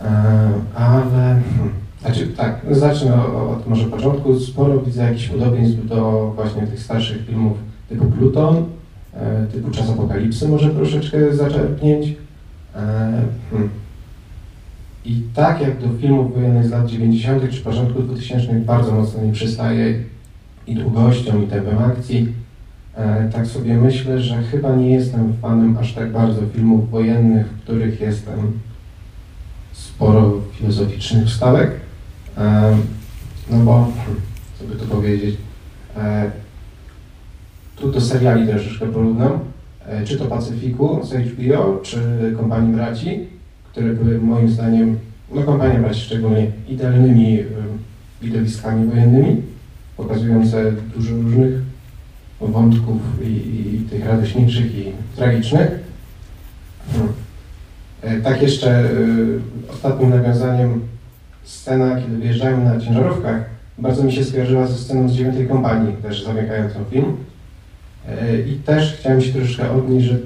E, 0.00 0.52
ale, 0.74 1.02
hmm, 1.10 1.72
znaczy 2.04 2.26
tak, 2.26 2.60
zacznę 2.70 3.26
od 3.26 3.68
może 3.68 3.84
początku. 3.84 4.40
Sporo 4.40 4.80
widzę 4.80 5.02
jakichś 5.02 5.28
podobieństw 5.28 5.86
do 5.86 6.32
właśnie 6.34 6.62
tych 6.62 6.80
starszych 6.80 7.26
filmów 7.26 7.58
typu 7.88 8.04
Pluton, 8.04 8.64
e, 9.14 9.46
typu 9.46 9.70
Czas 9.70 9.90
Apokalipsy 9.90 10.48
może 10.48 10.70
troszeczkę 10.70 11.36
zaczerpnięć. 11.36 12.14
Hmm. 13.50 13.68
I 15.04 15.22
tak 15.34 15.60
jak 15.60 15.80
do 15.80 15.98
filmów 15.98 16.34
wojennych 16.34 16.66
z 16.66 16.70
lat 16.70 16.86
90. 16.86 17.50
czy 17.50 17.60
początku 17.60 18.02
2000 18.02 18.54
bardzo 18.54 18.92
mocno 18.92 19.22
mi 19.22 19.32
przystaje 19.32 20.02
i 20.66 20.74
długością, 20.74 21.42
i 21.42 21.46
tempem 21.46 21.78
akcji, 21.78 22.32
e, 22.96 23.30
tak 23.32 23.46
sobie 23.46 23.74
myślę, 23.74 24.20
że 24.20 24.42
chyba 24.42 24.76
nie 24.76 24.90
jestem 24.90 25.32
fanem 25.42 25.76
aż 25.80 25.92
tak 25.92 26.12
bardzo 26.12 26.40
filmów 26.54 26.90
wojennych, 26.90 27.46
w 27.46 27.62
których 27.62 28.00
jestem 28.00 28.52
sporo 29.72 30.32
filozoficznych 30.52 31.26
wstawek. 31.26 31.83
E, 32.38 32.76
no 33.50 33.56
bo, 33.56 33.92
co 34.58 34.64
by 34.64 34.74
tu 34.74 34.86
powiedzieć, 34.86 35.36
e, 35.96 36.30
tu 37.76 37.92
do 37.92 38.00
seriali 38.00 38.48
troszeczkę 38.48 38.86
porównam, 38.86 39.38
e, 39.86 40.04
czy 40.04 40.18
to 40.18 40.24
Pacyfiku 40.24 41.00
z 41.04 41.12
HBO, 41.12 41.80
czy 41.82 41.98
Kompanii 42.36 42.74
Braci, 42.74 43.26
które 43.72 43.92
były 43.92 44.18
moim 44.18 44.48
zdaniem, 44.48 44.98
no 45.34 45.42
Kompania 45.42 45.80
Braci 45.80 46.00
szczególnie, 46.00 46.50
idealnymi 46.68 47.40
e, 47.40 47.44
widowiskami 48.22 48.90
wojennymi, 48.90 49.42
pokazujące 49.96 50.72
dużo 50.96 51.16
różnych 51.16 51.62
wątków 52.40 53.00
i, 53.22 53.26
i 53.26 53.86
tych 53.90 54.06
radośniejszych 54.06 54.74
i 54.74 54.92
tragicznych. 55.16 55.68
Hmm. 56.92 57.12
E, 58.02 58.20
tak 58.20 58.42
jeszcze 58.42 58.90
y, 58.90 59.40
ostatnim 59.72 60.10
nawiązaniem 60.10 60.80
scena, 61.44 62.00
kiedy 62.00 62.16
wyjeżdżają 62.16 62.64
na 62.64 62.80
ciężarówkach, 62.80 63.44
bardzo 63.78 64.04
mi 64.04 64.12
się 64.12 64.24
skojarzyła 64.24 64.66
ze 64.66 64.74
sceną 64.74 65.08
z 65.08 65.12
dziewiątej 65.12 65.48
kompanii, 65.48 65.96
też 66.02 66.24
zamykającą 66.24 66.84
film. 66.90 67.16
E, 68.08 68.38
I 68.38 68.54
też 68.54 68.96
chciałem 68.98 69.20
się 69.20 69.32
troszeczkę 69.32 69.70
odnieść, 69.70 70.06
że 70.06 70.18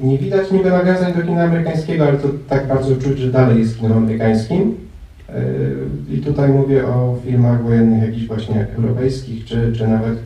nie 0.00 0.18
widać 0.18 0.50
niby 0.50 0.70
nawiązań 0.70 1.14
do 1.14 1.22
kina 1.22 1.44
amerykańskiego, 1.44 2.06
ale 2.06 2.18
to 2.18 2.28
tak 2.48 2.68
bardzo 2.68 2.96
czuć, 2.96 3.18
że 3.18 3.30
dalej 3.30 3.58
jest 3.58 3.78
kinem 3.78 3.92
amerykańskim. 3.92 4.76
E, 5.28 5.34
I 6.10 6.18
tutaj 6.18 6.48
mówię 6.48 6.86
o 6.86 7.18
filmach 7.24 7.62
wojennych 7.62 8.02
jakichś 8.02 8.26
właśnie 8.26 8.66
europejskich, 8.76 9.44
czy, 9.44 9.72
czy 9.76 9.88
nawet 9.88 10.18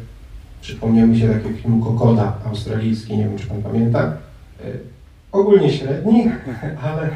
przypomniał 0.60 1.06
mi 1.06 1.18
się 1.18 1.28
taki 1.28 1.54
film 1.54 1.82
Kokoda 1.82 2.32
australijski, 2.46 3.16
nie 3.16 3.24
wiem 3.24 3.38
czy 3.38 3.46
Pan 3.46 3.62
pamięta. 3.62 4.16
Ogólnie 5.32 5.72
średni, 5.72 6.24
ale, 6.84 7.10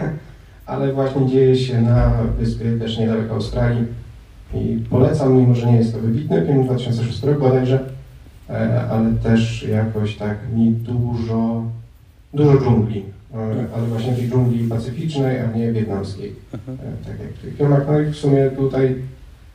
ale 0.67 0.93
właśnie 0.93 1.27
dzieje 1.27 1.57
się 1.57 1.83
na 1.83 2.13
wyspie 2.39 2.79
też 2.79 2.99
niedaleko 2.99 3.35
Australii 3.35 3.85
i 4.55 4.85
polecam, 4.91 5.35
mimo 5.37 5.55
że 5.55 5.67
nie 5.67 5.77
jest 5.77 5.93
to 5.93 5.99
wybitny 5.99 6.47
film 6.47 6.65
2006 6.65 7.23
roku 7.23 7.41
bodajże, 7.41 7.81
e, 8.51 8.83
ale 8.91 9.13
też 9.13 9.63
jakoś 9.63 10.17
tak 10.17 10.39
mi 10.55 10.71
dużo, 10.71 11.63
dużo 12.35 12.59
dżungli, 12.59 13.05
e, 13.35 13.39
ale 13.77 13.87
właśnie 13.87 14.13
tej 14.13 14.29
dżungli 14.29 14.69
pacyficznej, 14.69 15.41
a 15.41 15.57
nie 15.57 15.73
wietnamskiej, 15.73 16.33
e, 16.55 16.59
tak 17.07 17.21
jak 17.21 17.33
w 17.33 17.43
tych 17.43 17.57
filmach. 17.57 17.83
No 17.87 18.01
i 18.01 18.07
w 18.07 18.17
sumie 18.17 18.51
tutaj 18.51 18.95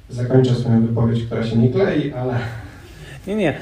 zakończę 0.09 0.55
swoją 0.55 0.87
wypowiedź, 0.87 1.23
która 1.23 1.43
się 1.43 1.57
nie 1.57 1.69
klei, 1.69 2.13
ale 2.13 2.39
nie, 3.27 3.35
nie. 3.35 3.57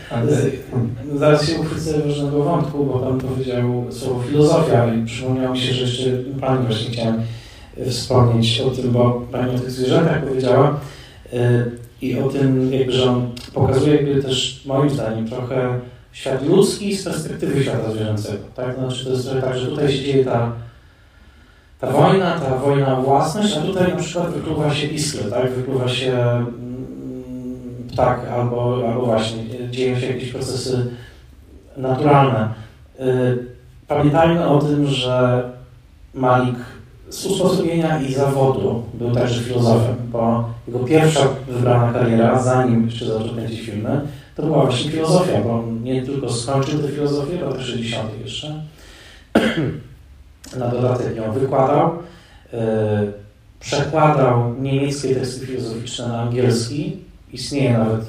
Zaraz 1.16 1.48
się 1.48 1.60
uchwycę 1.60 2.00
ważnego 2.00 2.44
wątku, 2.44 2.86
bo 2.86 3.00
Pan 3.00 3.20
powiedział 3.20 3.86
słowo 3.90 4.24
filozofia 4.24 4.94
i 4.94 5.06
przypomniało 5.06 5.54
mi 5.54 5.60
się, 5.60 5.74
że 5.74 5.82
jeszcze 5.82 6.10
Pani 6.42 6.66
właśnie 6.66 6.92
chciałem 6.92 7.22
wspomnieć 7.86 8.62
o 8.62 8.70
tym, 8.70 8.92
bo 8.92 9.22
Pani 9.32 9.56
o 9.56 9.60
tych 9.60 9.72
zwierzętach 9.72 10.24
powiedziała 10.24 10.80
i 12.02 12.20
o 12.20 12.30
tym, 12.30 12.74
jakby, 12.74 12.92
że 12.92 13.10
on 13.10 13.32
pokazuje 13.54 13.96
jakby 13.96 14.24
też 14.24 14.66
moim 14.66 14.90
zdaniem 14.90 15.28
trochę 15.28 15.80
świat 16.12 16.46
ludzki 16.46 16.96
z 16.96 17.04
perspektywy 17.04 17.64
świata 17.64 17.92
zwierzęcego. 17.92 18.44
Tak? 18.56 18.76
Znaczy 18.76 19.06
to 19.06 19.12
jest 19.12 19.26
trochę 19.26 19.42
tak, 19.42 19.58
że 19.58 19.68
tutaj 19.68 19.92
się 19.92 20.04
dzieje 20.04 20.26
ta, 20.26 20.52
ta 21.80 21.92
wojna, 21.92 22.40
ta 22.40 22.56
wojna 22.56 22.98
o 22.98 23.02
własność, 23.02 23.58
a 23.58 23.62
tutaj 23.62 23.92
na 23.92 24.00
przykład 24.00 24.34
wykluwa 24.34 24.74
się 24.74 24.88
iskry, 24.88 25.32
tak? 25.32 25.52
wykluwa 25.52 25.88
się 25.88 26.46
tak, 27.96 28.20
albo, 28.34 28.82
albo 28.88 29.06
właśnie 29.06 29.44
dzieją 29.72 30.00
się 30.00 30.08
jakieś 30.08 30.32
procesy 30.32 30.86
naturalne. 31.78 32.54
Y, 33.00 33.38
pamiętajmy 33.88 34.48
o 34.48 34.60
tym, 34.60 34.88
że 34.88 35.44
Malik 36.14 36.56
z 37.10 37.26
usposobienia 37.26 38.02
i 38.02 38.14
zawodu. 38.14 38.84
Był 38.94 39.12
także 39.12 39.42
filozofem, 39.42 39.96
bo 40.12 40.50
jego 40.68 40.80
pierwsza 40.80 41.28
wybrana 41.48 41.94
kariera, 41.94 42.44
zanim 42.44 42.86
jeszcze 42.86 43.06
zaczął 43.06 43.30
kręcić 43.30 43.62
filmy, 43.62 44.02
to 44.36 44.44
była 44.44 44.66
właśnie 44.66 44.92
filozofia, 44.92 45.42
bo 45.42 45.60
on 45.60 45.84
nie 45.84 46.02
tylko 46.02 46.30
skończył 46.30 46.80
tę 46.80 46.88
filozofię 46.88 47.38
w 47.38 47.42
latach 47.42 47.62
60. 47.62 48.10
jeszcze, 48.24 48.64
na 50.60 50.68
dodatek 50.68 51.16
ją 51.16 51.32
wykładał, 51.32 51.90
y, 52.54 52.58
przekładał 53.60 54.56
niemieckie 54.60 55.16
teksty 55.16 55.46
filozoficzne 55.46 56.08
na 56.08 56.22
angielski, 56.22 56.98
istnieje 57.34 57.78
nawet 57.78 58.02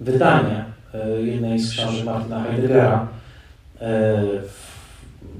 wydanie 0.00 0.64
e, 0.94 1.22
jednej 1.22 1.58
z 1.58 1.70
książek 1.70 2.04
Martina 2.04 2.42
Heideggera, 2.42 3.08
e, 3.80 4.22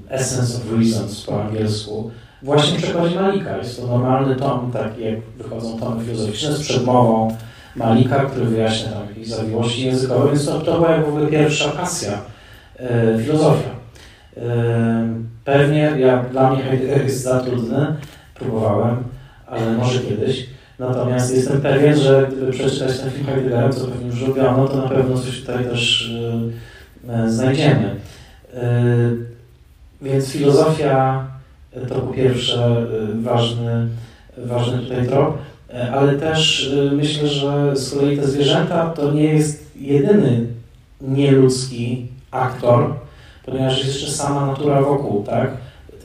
Essence 0.09 0.57
of 0.57 0.79
Reasons 0.79 1.25
po 1.25 1.43
angielsku, 1.43 2.11
właśnie 2.43 2.79
w 2.79 2.83
przekładzie 2.83 3.21
Malika. 3.21 3.57
Jest 3.57 3.81
to 3.81 3.87
normalny 3.87 4.37
tom, 4.37 4.71
tak 4.73 4.99
jak 4.99 5.21
wychodzą 5.21 5.79
tomy 5.79 6.05
filozoficzne 6.05 6.53
z 6.53 6.61
przedmową 6.61 7.37
Malika, 7.77 8.25
który 8.25 8.47
wyjaśnia 8.47 8.93
tam 8.93 9.09
jakieś 9.09 9.29
zawiłości 9.29 9.87
językowe, 9.87 10.29
więc 10.29 10.47
to, 10.47 10.61
to 10.61 10.75
była 10.75 10.91
jak 10.91 11.05
w 11.05 11.09
ogóle 11.09 11.27
pierwsza 11.27 11.69
pasja, 11.69 12.13
e, 12.79 13.19
filozofia. 13.23 13.71
E, 14.37 14.43
pewnie, 15.45 15.93
ja, 15.99 16.23
dla 16.23 16.51
mnie 16.51 16.63
Heidegger 16.63 17.03
jest 17.03 17.23
za 17.23 17.41
trudny, 17.41 17.97
próbowałem, 18.35 18.97
ale 19.47 19.73
może 19.73 20.01
kiedyś. 20.01 20.47
Natomiast 20.79 21.37
jestem 21.37 21.61
pewien, 21.61 21.97
że 21.97 22.29
gdyby 22.33 22.53
przeczytać 22.53 23.01
ten 23.01 23.11
film 23.11 23.27
Heideggera, 23.27 23.69
co 23.69 23.87
pewnie 23.87 24.07
już 24.07 24.23
robiono, 24.23 24.69
to 24.69 24.77
na 24.77 24.89
pewno 24.89 25.19
coś 25.19 25.41
tutaj 25.41 25.65
też 25.65 26.11
y, 27.27 27.31
znajdziemy. 27.31 27.97
Więc 30.03 30.31
filozofia 30.31 31.27
to 31.89 31.95
po 31.95 32.13
pierwsze 32.13 32.87
y, 33.19 33.23
ważny, 33.23 33.89
ważny 34.39 34.79
tutaj 34.79 35.07
trop, 35.07 35.39
ale 35.93 36.15
też 36.15 36.71
myślę, 36.93 37.29
że 37.29 37.77
z 37.77 37.95
kolei 37.95 38.17
te 38.17 38.27
zwierzęta 38.27 38.91
to 38.91 39.13
nie 39.13 39.25
jest 39.25 39.77
jedyny 39.77 40.47
nieludzki 41.01 42.07
aktor, 42.31 42.95
ponieważ 43.47 43.79
jest 43.79 43.95
jeszcze 43.95 44.11
sama 44.11 44.47
natura 44.47 44.83
wokół, 44.83 45.23
tak? 45.23 45.51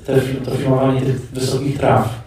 Te, 0.05 0.21
to 0.45 0.51
filmowanie 0.51 1.01
tych 1.01 1.21
wysokich 1.21 1.77
traw, 1.77 2.21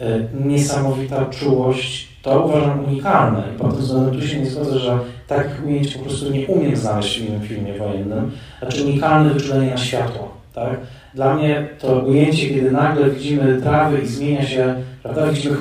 E, 0.00 0.20
niesamowita 0.44 1.24
czułość, 1.24 2.08
to 2.22 2.44
uważam 2.46 2.84
unikalne 2.84 3.42
i 3.54 3.58
pod 3.58 3.70
tym 3.70 3.80
względem 3.80 4.14
tu 4.14 4.28
się 4.28 4.40
nie 4.40 4.50
zgodzę, 4.50 4.78
że 4.78 4.98
takich 5.28 5.66
ujęć 5.66 5.94
po 5.94 6.04
prostu 6.04 6.30
nie 6.30 6.46
umiem 6.46 6.76
znaleźć 6.76 7.20
w 7.20 7.28
innym 7.28 7.42
filmie 7.42 7.78
wojennym. 7.78 8.30
Znaczy 8.58 8.84
unikalne 8.84 9.30
wyczulenie 9.30 9.70
na 9.70 9.76
światło. 9.76 10.34
Tak? 10.54 10.80
Dla 11.16 11.34
mnie 11.34 11.68
to 11.78 11.98
ujęcie, 11.98 12.48
kiedy 12.48 12.70
nagle 12.70 13.10
widzimy 13.10 13.60
trawy 13.62 13.98
i 13.98 14.06
zmienia 14.06 14.46
się, 14.46 14.74
prawda, 15.02 15.26
widzimy 15.26 15.56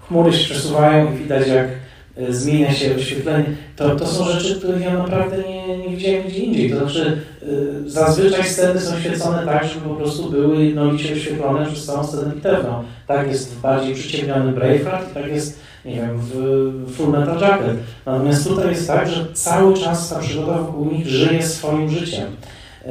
chmury 0.00 0.32
się 0.32 0.54
przesuwają 0.54 1.14
i 1.14 1.18
widać 1.18 1.48
jak 1.48 1.68
e, 2.16 2.32
zmienia 2.32 2.72
się 2.72 2.96
oświetlenie, 2.96 3.44
to, 3.76 3.96
to 3.96 4.06
są 4.06 4.24
rzeczy, 4.24 4.58
których 4.58 4.82
ja 4.82 4.98
naprawdę 4.98 5.36
nie, 5.48 5.78
nie 5.78 5.96
widziałem 5.96 6.22
gdzie 6.22 6.38
indziej. 6.38 6.70
To 6.70 6.78
znaczy 6.78 7.18
y, 7.42 7.90
zazwyczaj 7.90 8.44
sceny 8.44 8.80
są 8.80 9.00
świecone 9.00 9.46
tak, 9.46 9.64
żeby 9.64 9.88
po 9.88 9.94
prostu 9.94 10.30
były 10.30 10.64
jednolicie 10.64 11.12
oświetlone 11.12 11.66
przez 11.66 11.86
całą 11.86 12.04
scenę 12.04 12.34
bitewną. 12.34 12.84
Tak 13.06 13.28
jest 13.28 13.54
w 13.54 13.60
bardziej 13.60 13.94
przyciemniony 13.94 14.52
Braveheart, 14.52 15.14
tak 15.14 15.26
jest, 15.26 15.60
nie 15.84 15.94
wiem, 15.94 16.20
w 16.20 16.96
Full 16.96 17.10
Metal 17.10 17.40
Jacket. 17.40 17.76
Natomiast 18.06 18.48
tutaj 18.48 18.70
jest 18.70 18.86
tak, 18.86 19.08
że 19.08 19.26
cały 19.32 19.74
czas 19.74 20.10
ta 20.10 20.18
przygoda 20.18 20.58
wokół 20.58 20.90
nich 20.92 21.06
żyje 21.06 21.42
swoim 21.42 21.90
życiem. 21.90 22.26
Y, 22.86 22.90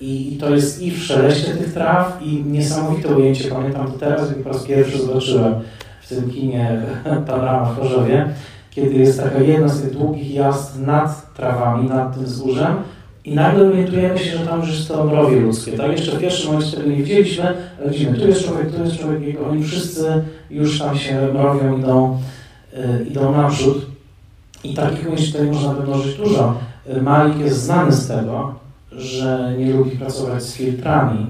I 0.00 0.36
to 0.40 0.50
jest 0.50 0.82
i 0.82 0.90
w 0.90 1.04
szeleście 1.04 1.54
tych 1.54 1.72
traw, 1.72 2.18
i 2.22 2.44
niesamowite 2.44 3.16
ujęcie. 3.16 3.48
Pamiętam 3.48 3.92
to 3.92 3.98
teraz, 3.98 4.28
jak 4.28 4.38
po 4.38 4.48
raz 4.48 4.64
pierwszy 4.64 4.98
zobaczyłem 4.98 5.54
w 6.02 6.08
tym 6.08 6.30
kinie 6.30 6.82
Panorama 7.26 7.64
w 7.64 7.76
Chorzowie 7.76 8.28
kiedy 8.76 8.94
jest 8.94 9.22
taka 9.22 9.40
jedna 9.40 9.68
z 9.68 9.82
tych 9.82 9.92
długich 9.92 10.34
jazd 10.34 10.80
nad 10.80 11.34
trawami, 11.34 11.88
nad 11.88 12.14
tym 12.14 12.24
wzgórzem 12.24 12.76
i 13.24 13.34
nagle 13.34 13.68
orientujemy 13.68 14.18
się, 14.18 14.38
że 14.38 14.46
tam 14.46 14.60
już 14.60 14.68
jest 14.68 14.88
to 14.88 15.04
mrowie 15.04 15.40
ludzkie. 15.40 15.72
Tak? 15.72 15.90
Jeszcze 15.92 16.16
w 16.16 16.20
pierwszym 16.20 16.52
momencie 16.52 16.76
tego 16.76 16.90
nie 16.90 16.96
widzieliśmy, 16.96 17.54
ale 17.80 17.90
widzimy, 17.90 18.18
tu 18.18 18.28
jest 18.28 18.44
człowiek, 18.44 18.74
tu 18.74 18.84
jest 18.84 18.98
człowiek, 18.98 19.22
i 19.22 19.38
oni 19.38 19.64
wszyscy 19.64 20.24
już 20.50 20.78
tam 20.78 20.96
się 20.96 21.28
mrowią, 21.34 21.78
idą, 21.78 22.18
yy, 22.72 23.06
idą 23.10 23.36
naprzód. 23.36 23.86
I 24.64 24.74
takich 24.74 25.06
ujęć 25.06 25.32
tutaj 25.32 25.46
można 25.46 25.74
wymnożyć 25.74 26.16
dużo. 26.16 26.58
Malik 27.02 27.38
jest 27.38 27.62
znany 27.62 27.92
z 27.92 28.08
tego, 28.08 28.54
że 28.92 29.54
nie 29.58 29.72
lubi 29.72 29.90
pracować 29.90 30.42
z 30.42 30.54
filtrami 30.54 31.26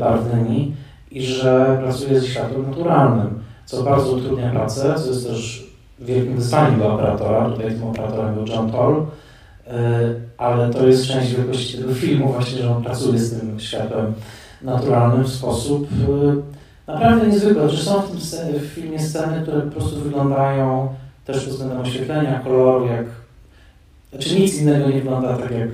barwnymi 0.00 0.74
i 1.10 1.22
że 1.22 1.78
pracuje 1.82 2.20
ze 2.20 2.26
światłem 2.26 2.70
naturalnym, 2.70 3.38
co 3.66 3.82
bardzo 3.82 4.12
utrudnia 4.12 4.50
pracę, 4.50 4.94
co 4.96 5.08
jest 5.08 5.28
też 5.28 5.66
wielkim 6.00 6.36
wyzwaniem 6.36 6.76
dla 6.76 6.86
operatora. 6.86 7.50
Tutaj 7.50 7.70
tym 7.70 7.84
operatorem 7.84 8.34
był 8.34 8.46
John 8.46 8.70
Toll, 8.70 9.06
ale 10.38 10.70
to 10.70 10.86
jest 10.86 11.06
część 11.06 11.34
wielkości 11.34 11.78
tego 11.78 11.94
filmu 11.94 12.32
właśnie, 12.32 12.62
że 12.62 12.76
on 12.76 12.84
pracuje 12.84 13.18
z 13.18 13.40
tym 13.40 13.60
światłem 13.60 14.14
naturalnym 14.62 15.24
w 15.24 15.28
sposób 15.28 15.88
naprawdę 16.86 17.26
niezwykły. 17.26 17.68
Że 17.68 17.82
są 17.82 18.02
w 18.02 18.10
tym 18.10 18.18
w 18.60 18.64
filmie 18.64 18.98
sceny, 18.98 19.42
które 19.42 19.60
po 19.60 19.70
prostu 19.70 20.00
wyglądają 20.00 20.88
też 21.24 21.44
pod 21.44 21.52
względem 21.52 21.80
oświetlenia, 21.80 22.40
koloru, 22.40 22.86
jak 22.86 23.04
znaczy 24.14 24.40
nic 24.40 24.60
innego 24.60 24.88
nie 24.88 24.94
wygląda 24.94 25.36
tak 25.36 25.50
jak, 25.50 25.68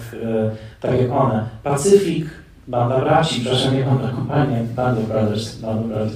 tak 0.81 1.01
jak 1.01 1.13
one. 1.13 1.45
Pacyfik, 1.63 2.27
banda 2.69 3.01
braci, 3.01 3.41
przepraszam, 3.41 3.75
nie 3.75 3.85
banda 3.85 4.09
kompania, 4.09 4.57
Band 4.77 4.99
of 4.99 5.05
Brothers, 5.05 5.57
Band 5.57 5.81
of 5.81 5.87
Brothers. 5.87 6.13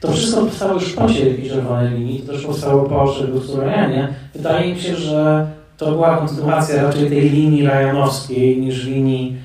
To 0.00 0.12
wszystko 0.12 0.40
powstało 0.40 0.74
już 0.74 0.92
po 0.92 1.06
tej 1.06 1.48
czerwonej 1.48 1.98
linii, 1.98 2.20
to 2.20 2.32
też 2.32 2.46
powstało 2.46 2.82
po 2.82 3.12
Szeregu 3.12 3.40
Rajanie. 3.56 4.08
Wydaje 4.34 4.74
mi 4.74 4.80
się, 4.80 4.96
że 4.96 5.46
to 5.76 5.92
była 5.92 6.16
kontynuacja 6.16 6.82
raczej 6.82 7.08
tej 7.08 7.30
linii 7.30 7.66
rajanowskiej 7.66 8.60
niż 8.60 8.84
linii 8.84 9.36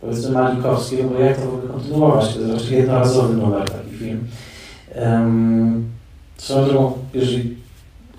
powiedzmy 0.00 0.30
malikowskiej, 0.30 1.04
bo 1.04 1.18
jak 1.18 1.36
to 1.36 1.42
w 1.42 1.54
ogóle 1.54 1.72
kontynuować? 1.72 2.34
To 2.34 2.40
jest 2.40 2.52
raczej 2.52 2.76
jednorazowy 2.78 3.36
numer 3.36 3.70
taki 3.70 3.96
film. 3.96 4.26
Um, 5.02 5.84
swoją 6.36 6.66
drogą, 6.66 6.92
jeżeli 7.14 7.56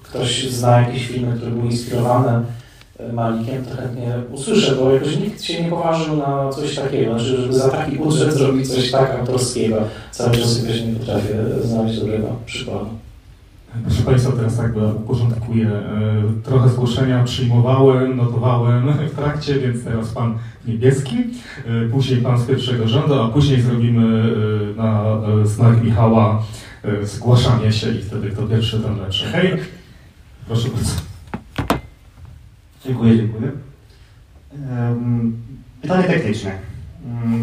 ktoś 0.04 0.50
zna 0.50 0.82
jakieś 0.82 1.08
filmy, 1.08 1.36
które 1.36 1.52
były 1.52 1.66
inspirowane 1.66 2.44
Malikiem, 3.14 3.66
to 3.66 3.76
chętnie 3.76 4.14
usłyszę, 4.32 4.76
bo 4.76 4.92
jakoś 4.92 5.20
nikt 5.20 5.44
się 5.44 5.64
nie 5.64 5.70
poważył 5.70 6.18
na 6.18 6.50
coś 6.50 6.76
takiego, 6.76 7.12
znaczy, 7.20 7.42
żeby 7.42 7.54
za 7.54 7.70
taki 7.70 7.98
budżet 7.98 8.34
zrobić 8.34 8.70
coś 8.70 8.92
tak 8.92 9.20
autorskiego. 9.20 9.78
Cały 10.12 10.32
czas 10.32 10.64
jakoś 10.64 10.82
nie 10.82 10.94
potrafię 10.94 11.36
znaleźć 11.64 12.00
dobrego 12.00 12.28
przykładu. 12.46 12.90
Proszę 13.86 14.04
Państwa, 14.04 14.32
teraz 14.32 14.58
tak 14.58 14.72
uporządkuję. 14.96 15.72
Trochę 16.44 16.70
zgłoszenia 16.70 17.24
przyjmowałem, 17.24 18.18
notowałem 18.18 18.94
w 19.12 19.16
trakcie, 19.16 19.60
więc 19.60 19.84
teraz 19.84 20.10
Pan 20.10 20.38
Niebieski, 20.68 21.16
później 21.92 22.22
Pan 22.22 22.40
z 22.40 22.46
pierwszego 22.46 22.88
rzędu, 22.88 23.14
a 23.14 23.28
później 23.28 23.62
zrobimy 23.62 24.36
na 24.78 25.04
znak 25.44 25.84
Michała 25.84 26.44
zgłaszanie 27.04 27.72
się 27.72 27.92
i 27.92 28.02
wtedy 28.02 28.30
kto 28.30 28.44
pierwszy, 28.44 28.80
ten 28.80 29.00
lepszy. 29.00 29.26
Hej, 29.26 29.58
proszę 30.48 30.70
bardzo. 30.70 31.13
Dziękuję, 32.86 33.18
dziękuję. 33.18 33.52
Pytanie 35.82 36.04
techniczne. 36.04 36.52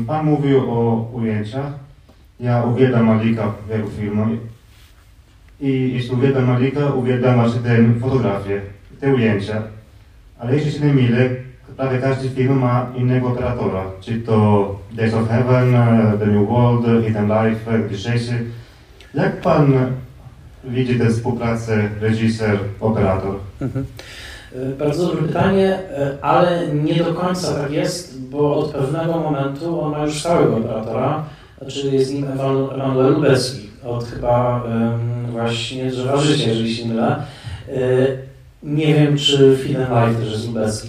Pan 0.06 0.26
mówił 0.26 0.70
o 0.70 1.10
ujęciach. 1.12 1.72
Ja 2.40 2.62
uwielbiam 2.62 3.06
Malika 3.06 3.48
w 3.48 3.68
wielu 3.68 3.90
filmach. 3.90 4.28
I 5.60 5.92
jeśli 5.94 6.10
uwielbiam 6.10 6.46
Malika, 6.46 6.86
uwielbiam 6.86 7.34
właśnie 7.34 7.60
te 7.60 7.94
fotografie, 8.00 8.60
te 9.00 9.14
ujęcia. 9.14 9.62
Ale 10.38 10.54
jeśli 10.54 10.72
się 10.72 10.80
nie 10.80 10.92
mylę, 10.92 11.30
prawie 11.76 11.98
każdy 11.98 12.28
film 12.28 12.58
ma 12.58 12.86
innego 12.96 13.28
operatora. 13.28 13.84
Czy 14.00 14.20
to 14.20 14.78
Days 14.92 15.14
of 15.14 15.28
Heaven, 15.28 15.72
The 16.18 16.26
New 16.26 16.48
World, 16.48 17.06
Hidden 17.06 17.26
Life, 17.26 17.88
dzisiejszy. 17.90 18.44
Jak 19.14 19.40
pan 19.40 19.72
widzi 20.64 20.98
tę 20.98 21.10
współpracę 21.10 21.88
reżyser-operator? 22.00 23.34
Mhm. 23.60 23.86
Bardzo 24.78 25.06
dobre 25.06 25.22
pytanie, 25.22 25.78
ale 26.22 26.74
nie 26.74 27.04
do 27.04 27.14
końca 27.14 27.54
tak 27.54 27.70
jest, 27.70 28.20
bo 28.20 28.56
od 28.56 28.70
pewnego 28.70 29.12
momentu 29.12 29.80
on 29.80 29.92
ma 29.92 30.04
już 30.04 30.20
stałego 30.20 30.56
operatora, 30.56 31.24
znaczy 31.58 31.86
jest 31.92 32.14
nim 32.14 32.26
Emanuel 32.74 33.12
Lubecki, 33.12 33.68
od 33.84 34.04
chyba 34.04 34.64
właśnie 35.32 35.90
Drzewa 35.90 36.16
Życia, 36.16 36.48
jeżeli 36.48 36.74
się 36.74 36.88
mylę. 36.88 37.22
Nie 38.62 38.94
wiem, 38.94 39.16
czy 39.16 39.58
Film 39.62 39.80
Life 39.80 40.20
też 40.20 40.32
jest 40.32 40.46
Lubecki. 40.46 40.88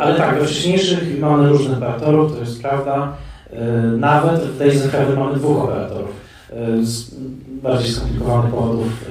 Ale 0.00 0.14
tak, 0.16 0.38
we 0.38 0.44
wcześniejszych 0.44 1.20
mamy 1.20 1.48
różnych 1.48 1.76
operatorów, 1.76 2.32
to 2.32 2.40
jest 2.40 2.62
prawda. 2.62 3.12
Nawet 3.98 4.40
w 4.40 4.62
of 4.86 4.92
Heaven 4.92 5.18
mamy 5.18 5.36
dwóch 5.36 5.64
operatorów 5.64 6.10
z 6.82 7.14
bardziej 7.62 7.92
skomplikowanych 7.92 8.50
powodów. 8.50 9.10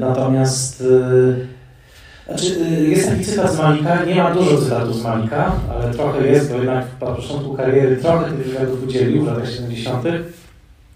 Natomiast 0.00 0.84
znaczy, 2.32 2.60
jest 2.88 3.08
taki 3.08 3.24
cytat 3.24 3.52
z 3.52 3.58
Malika, 3.58 4.04
nie 4.04 4.14
ma 4.14 4.34
dużo 4.34 4.58
cytatów 4.58 4.96
z 4.96 5.02
Malika, 5.02 5.52
ale 5.70 5.94
trochę 5.94 6.26
jest, 6.26 6.52
bo 6.52 6.56
jednak 6.56 6.86
na 7.00 7.06
początku 7.06 7.54
kariery 7.54 7.96
trochę 7.96 8.30
tych 8.30 8.46
wywiadów 8.46 8.82
udzielił 8.84 9.24
w 9.24 9.26
latach 9.26 9.50
70. 9.50 10.04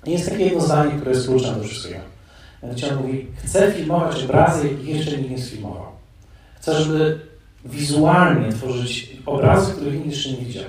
I 0.07 0.13
jest 0.13 0.31
takie 0.31 0.45
jedno 0.45 0.61
zdanie, 0.61 0.93
które 0.93 1.11
jest 1.11 1.27
kluczem 1.27 1.55
do 1.59 1.65
wszystkiego. 1.65 2.01
Mianowicie 2.63 2.91
on 2.91 2.97
mówi, 2.97 3.27
chcę 3.45 3.73
filmować 3.73 4.25
obrazy, 4.25 4.69
jakich 4.69 4.89
jeszcze 4.89 5.17
nikt 5.17 5.31
nie 5.31 5.39
sfilmował. 5.39 5.87
Chcę, 6.61 6.83
żeby 6.83 7.21
wizualnie 7.65 8.53
tworzyć 8.53 9.17
obrazy, 9.27 9.73
których 9.73 9.95
nikt 9.95 10.07
jeszcze 10.07 10.31
nie 10.31 10.37
widział. 10.37 10.65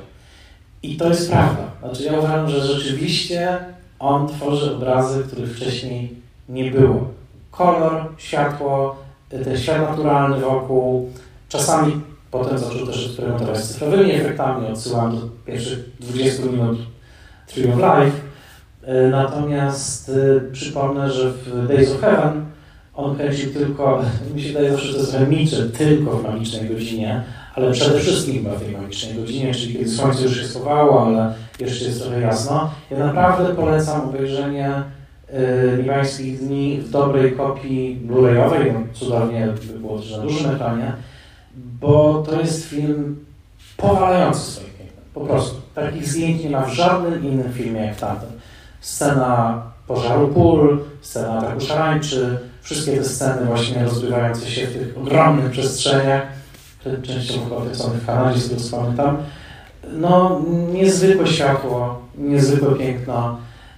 I 0.84 0.98
to 0.98 1.10
jest 1.10 1.32
prawda. 1.32 1.72
Znaczy 1.80 2.04
ja 2.04 2.20
uważam, 2.20 2.50
że 2.50 2.62
rzeczywiście 2.62 3.58
on 4.00 4.28
tworzy 4.28 4.76
obrazy, 4.76 5.24
których 5.24 5.56
wcześniej 5.56 6.14
nie 6.50 6.72
było. 6.72 7.08
Kolor, 7.52 8.06
światło, 8.18 9.07
ten 9.30 9.58
świat 9.58 9.90
naturalny 9.90 10.40
wokół. 10.40 11.10
Czasami 11.50 12.02
potem 12.32 12.58
zaczął 12.58 12.88
też 12.88 13.06
eksperymentować 13.06 13.58
z 13.58 13.74
cyfrowymi 13.74 14.12
efektami, 14.12 14.68
odsyłam 14.68 15.16
do 15.16 15.22
pierwszych 15.46 15.80
20 16.00 16.46
minut 16.46 16.78
Tree 17.48 17.72
of 17.72 17.76
Life. 17.76 18.18
Natomiast 19.12 20.12
przypomnę, 20.52 21.12
że 21.12 21.32
w 21.32 21.68
Days 21.68 21.92
of 21.92 22.02
Heaven 22.02 22.46
on 22.96 23.16
kręcił 23.16 23.54
tylko, 23.54 24.02
mi 24.36 24.42
się 24.42 24.48
wydaje 24.48 24.72
zawsze, 24.72 24.88
że 24.88 24.94
to 24.94 25.00
jest 25.00 25.14
remiczy, 25.14 25.70
tylko 25.78 26.12
w 26.12 26.24
magicznej 26.24 26.70
godzinie, 26.70 27.24
ale 27.56 27.72
przede 27.72 28.00
wszystkim 28.00 28.50
w 28.50 28.64
tej 28.64 28.78
magicznej 28.78 29.16
godzinie, 29.16 29.54
czyli 29.54 29.74
kiedy 29.74 29.90
słońce 29.90 30.24
już 30.24 30.38
się 30.38 30.48
schowało, 30.48 31.06
ale 31.06 31.34
jeszcze 31.60 31.86
jest 31.86 32.02
trochę 32.02 32.22
jasno. 32.22 32.72
Ja 32.92 33.00
naprawdę 33.00 33.56
polecam 33.56 34.02
obejrzenie 34.02 34.84
Libańskich 35.78 36.40
Dni 36.40 36.82
w 36.82 36.90
dobrej 36.90 37.32
kopii 37.32 38.02
Blu-rayowej, 38.06 38.74
cudownie 38.94 39.48
by 39.74 39.80
było 39.80 40.00
też 40.00 40.12
na 40.12 40.18
dużym 40.18 40.52
ekranie, 40.52 40.94
bo 41.56 42.24
to 42.30 42.42
jest 42.42 42.66
film 42.66 43.26
powalający 43.78 44.40
swoim 44.40 44.70
pięknem, 44.70 45.04
po 45.14 45.22
prostu. 45.22 45.62
Takich 45.76 46.08
zdjęć 46.10 46.44
nie 46.44 46.50
ma 46.50 46.62
w 46.62 46.74
żadnym 46.74 47.26
innym 47.26 47.54
filmie 47.54 47.82
jak 47.82 47.96
tamten. 47.96 48.30
Scena 48.80 49.62
pożaru 49.88 50.28
pól, 50.28 50.80
scena 51.02 51.38
ataku 51.38 51.62
szarańczy, 51.62 52.38
wszystkie 52.62 52.98
te 52.98 53.04
sceny 53.04 53.46
właśnie 53.46 53.84
rozbywające 53.84 54.52
się 54.52 54.68
w 54.68 54.74
tych 54.74 54.98
ogromnych 54.98 55.52
przestrzeniach, 55.52 56.22
które 56.80 57.02
częściowo 57.02 57.62
są 57.74 57.90
w 57.90 58.06
Kanadzie, 58.06 58.40
z 58.40 58.50
tego 58.50 58.62
co 58.62 58.78
pamiętam. 58.78 59.18
No, 59.94 60.42
niezwykłe 60.74 61.28
światło, 61.28 62.02
niezwykłe 62.18 62.76
piękno, 62.76 63.38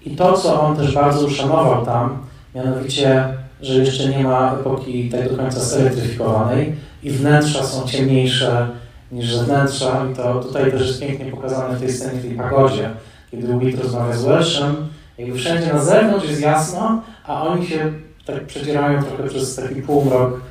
i 0.09 0.15
to, 0.15 0.33
co 0.33 0.61
on 0.61 0.75
też 0.75 0.93
bardzo 0.93 1.25
uszanował 1.25 1.85
tam, 1.85 2.17
mianowicie, 2.55 3.25
że 3.61 3.73
jeszcze 3.73 4.09
nie 4.09 4.23
ma 4.23 4.53
epoki 4.53 5.09
tak 5.09 5.29
do 5.29 5.37
końca 5.37 5.59
zelektryfikowanej 5.59 6.75
i 7.03 7.11
wnętrza 7.11 7.63
są 7.63 7.87
ciemniejsze 7.87 8.67
niż 9.11 9.35
zewnętrza 9.35 10.05
i 10.11 10.15
to 10.15 10.43
tutaj 10.43 10.71
też 10.71 10.87
jest 10.87 10.99
pięknie 10.99 11.25
pokazane 11.25 11.75
w 11.75 11.79
tej 11.79 11.93
scenie, 11.93 12.19
w 12.19 12.21
tej 12.21 12.37
pagodzie, 12.37 12.89
kiedy 13.31 13.59
Witt 13.59 13.83
rozmawia 13.83 14.13
z 14.13 14.25
Welshem, 14.25 14.75
jakby 15.17 15.37
wszędzie 15.37 15.73
na 15.73 15.79
zewnątrz 15.79 16.29
jest 16.29 16.41
jasno, 16.41 17.01
a 17.27 17.43
oni 17.43 17.67
się 17.67 17.93
tak 18.25 18.45
przedzierają 18.45 19.03
trochę 19.03 19.23
przez 19.23 19.55
taki 19.55 19.81
półmrok 19.81 20.41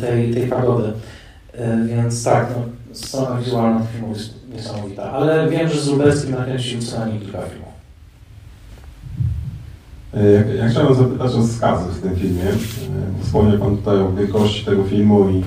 tej, 0.00 0.34
tej 0.34 0.46
pagody. 0.46 0.92
Więc 1.86 2.24
tak, 2.24 2.46
no, 2.56 2.62
strona 2.94 3.36
wizualna 3.36 3.80
filmu 3.92 4.14
jest 4.14 4.34
niesamowita, 4.54 5.10
ale 5.12 5.50
wiem, 5.50 5.68
że 5.68 5.80
z 5.80 5.88
Lubeckim 5.88 6.30
nakręcił 6.30 6.82
co 6.82 6.98
najmniej 6.98 7.20
kilka 7.20 7.42
filmów. 7.42 7.71
Ja, 10.14 10.54
ja 10.54 10.68
chciałem 10.68 10.94
zapytać 10.94 11.34
o 11.34 11.46
skazy 11.46 11.84
w 11.90 12.02
tym 12.02 12.16
filmie. 12.16 12.42
Wspomniał 13.22 13.58
Pan 13.58 13.76
tutaj 13.76 13.98
o 13.98 14.12
wielkości 14.12 14.64
tego 14.64 14.84
filmu 14.84 15.28
i, 15.30 15.38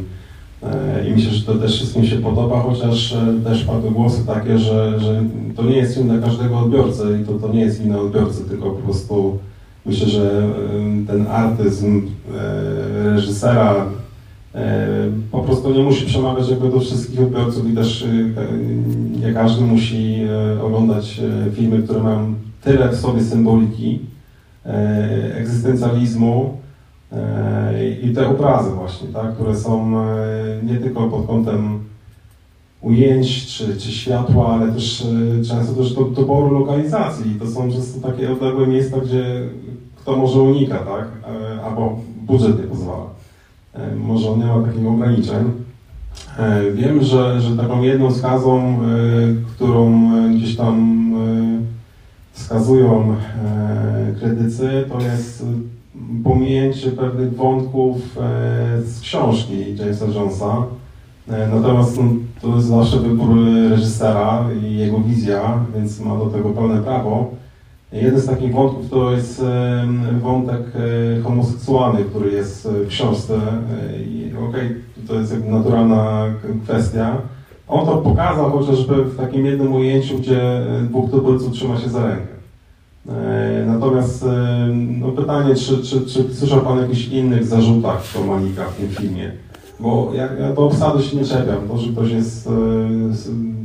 i 1.07 1.11
myślę, 1.11 1.31
że 1.31 1.45
to 1.45 1.55
też 1.55 1.75
wszystkim 1.75 2.05
się 2.05 2.15
podoba, 2.15 2.59
chociaż 2.59 3.17
też 3.43 3.63
padły 3.63 3.91
głosy 3.91 4.25
takie, 4.25 4.59
że, 4.59 4.99
że 4.99 5.23
to 5.55 5.63
nie 5.63 5.77
jest 5.77 5.95
film 5.95 6.07
dla 6.07 6.27
każdego 6.27 6.59
odbiorcy 6.59 7.19
i 7.21 7.25
to, 7.25 7.33
to 7.33 7.53
nie 7.53 7.61
jest 7.61 7.81
wina 7.81 7.99
odbiorcy, 7.99 8.43
tylko 8.49 8.69
po 8.69 8.81
prostu 8.81 9.37
myślę, 9.85 10.07
że 10.07 10.49
ten 11.07 11.27
artyzm 11.27 12.01
reżysera 13.03 13.85
po 15.31 15.39
prostu 15.39 15.73
nie 15.73 15.83
musi 15.83 16.05
przemawiać 16.05 16.49
jakby 16.49 16.69
do 16.69 16.79
wszystkich 16.79 17.21
odbiorców 17.21 17.69
i 17.69 17.75
też 17.75 18.07
nie 19.21 19.33
każdy 19.33 19.61
musi 19.61 20.21
oglądać 20.63 21.21
filmy, 21.53 21.83
które 21.83 22.03
mają 22.03 22.33
tyle 22.63 22.89
w 22.89 22.95
sobie 22.95 23.23
symboliki, 23.23 23.99
egzystencjalizmu 25.35 26.57
i 28.03 28.13
te 28.13 28.27
obrazy 28.27 28.69
właśnie, 28.71 29.07
tak, 29.07 29.33
które 29.33 29.55
są 29.55 29.99
e, 29.99 30.05
nie 30.63 30.75
tylko 30.75 31.07
pod 31.09 31.27
kątem 31.27 31.79
ujęć 32.81 33.45
czy, 33.45 33.77
czy 33.77 33.91
światła, 33.91 34.47
ale 34.47 34.71
też 34.71 35.01
e, 35.01 35.43
często 35.43 35.73
też 35.73 35.93
do, 35.93 36.05
doboru 36.05 36.59
lokalizacji. 36.59 37.35
To 37.39 37.47
są 37.47 37.71
często 37.71 38.07
takie 38.07 38.31
odległe 38.31 38.67
miejsca, 38.67 38.97
gdzie 38.99 39.23
kto 39.95 40.15
może 40.15 40.41
unika, 40.41 40.77
tak, 40.77 41.07
e, 41.27 41.61
albo 41.63 41.99
budżet 42.21 42.57
nie 42.57 42.67
pozwala. 42.67 43.05
Może 43.97 44.29
on 44.29 44.39
nie 44.39 44.45
ma 44.45 44.61
takich 44.61 44.87
ograniczeń. 44.87 45.51
Wiem, 46.73 47.03
że, 47.03 47.41
że 47.41 47.57
taką 47.57 47.81
jedną 47.81 48.13
skazą, 48.13 48.79
którą 49.55 50.09
gdzieś 50.35 50.55
tam 50.55 51.04
wskazują 52.35 53.15
krytycy, 54.19 54.85
to 54.89 55.01
jest 55.01 55.45
pominięcie 56.23 56.91
pewnych 56.91 57.35
wątków 57.35 57.97
e, 58.17 58.81
z 58.81 59.01
książki 59.01 59.75
Jamesa 59.75 60.05
Jonesa. 60.05 60.63
E, 61.29 61.47
natomiast 61.55 61.99
to 62.41 62.55
jest 62.55 62.67
zawsze 62.67 62.99
wybór 62.99 63.29
reżysera 63.69 64.45
i 64.63 64.77
jego 64.77 64.99
wizja, 64.99 65.59
więc 65.75 65.99
ma 65.99 66.17
do 66.17 66.25
tego 66.25 66.49
pełne 66.49 66.81
prawo. 66.81 67.31
Jeden 67.91 68.19
z 68.19 68.25
takich 68.25 68.53
wątków 68.53 68.89
to 68.89 69.11
jest 69.11 69.41
e, 69.41 69.87
wątek 70.21 70.61
homoseksualny, 71.23 72.03
który 72.03 72.31
jest 72.31 72.67
w 72.67 72.87
książce. 72.87 73.33
Okej, 74.49 74.65
okay, 74.65 74.75
to 75.07 75.15
jest 75.15 75.31
jakby 75.31 75.51
naturalna 75.51 76.25
kwestia. 76.63 77.17
On 77.67 77.85
to 77.85 77.97
pokazał 77.97 78.51
chociażby 78.51 79.03
w 79.03 79.17
takim 79.17 79.45
jednym 79.45 79.73
ujęciu, 79.73 80.17
gdzie 80.17 80.61
dwóch 80.89 81.11
tubylców 81.11 81.53
trzyma 81.53 81.77
się 81.77 81.89
za 81.89 82.07
rękę. 82.07 82.35
E, 83.09 83.65
natomiast 83.67 84.23
e, 84.23 84.67
no 84.99 85.07
pytanie, 85.07 85.55
czy, 85.55 85.77
czy, 85.83 86.05
czy 86.05 86.35
słyszał 86.35 86.61
Pan 86.61 86.77
o 86.77 86.81
jakichś 86.81 87.07
innych 87.07 87.45
zarzutach 87.45 88.03
do 88.13 88.23
Malika 88.23 88.65
w 88.65 88.75
tym 88.75 88.89
filmie? 88.89 89.31
Bo 89.79 90.11
ja, 90.15 90.33
ja 90.33 90.53
do 90.53 90.65
obsady 90.65 91.03
się 91.03 91.17
nie 91.17 91.25
czepiam. 91.25 91.67
To, 91.67 91.77
że 91.77 91.91
ktoś 91.91 92.11
jest 92.11 92.47
e, 92.47 92.51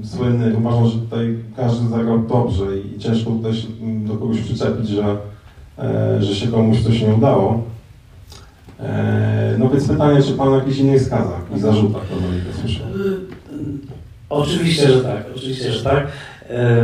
słynny, 0.04 0.56
uważam, 0.56 0.86
że 0.86 0.98
tutaj 0.98 1.36
każdy 1.56 1.88
zagrał 1.88 2.18
dobrze 2.18 2.64
i 2.78 2.98
ciężko 2.98 3.30
tutaj 3.30 3.54
się 3.54 3.68
do 3.80 4.14
kogoś 4.14 4.40
przyczepić, 4.40 4.88
że, 4.88 5.16
e, 5.78 6.22
że 6.22 6.34
się 6.34 6.48
komuś 6.48 6.82
coś 6.82 7.02
nie 7.02 7.14
udało. 7.14 7.62
E, 8.80 9.56
no 9.58 9.68
więc 9.68 9.88
pytanie, 9.88 10.22
czy 10.22 10.32
Pan 10.32 10.48
o 10.48 10.54
jakichś 10.56 10.78
innych 10.78 11.02
skazach 11.02 11.42
i 11.56 11.60
zarzutach 11.60 12.02
do 12.08 12.28
Malika 12.28 12.58
słyszał? 12.60 12.86
Oczywiście, 14.30 14.88
że 14.88 15.00
tak. 15.00 15.24
Oczywiście, 15.36 15.72
że 15.72 15.84
tak. 15.84 16.06
E, 16.50 16.78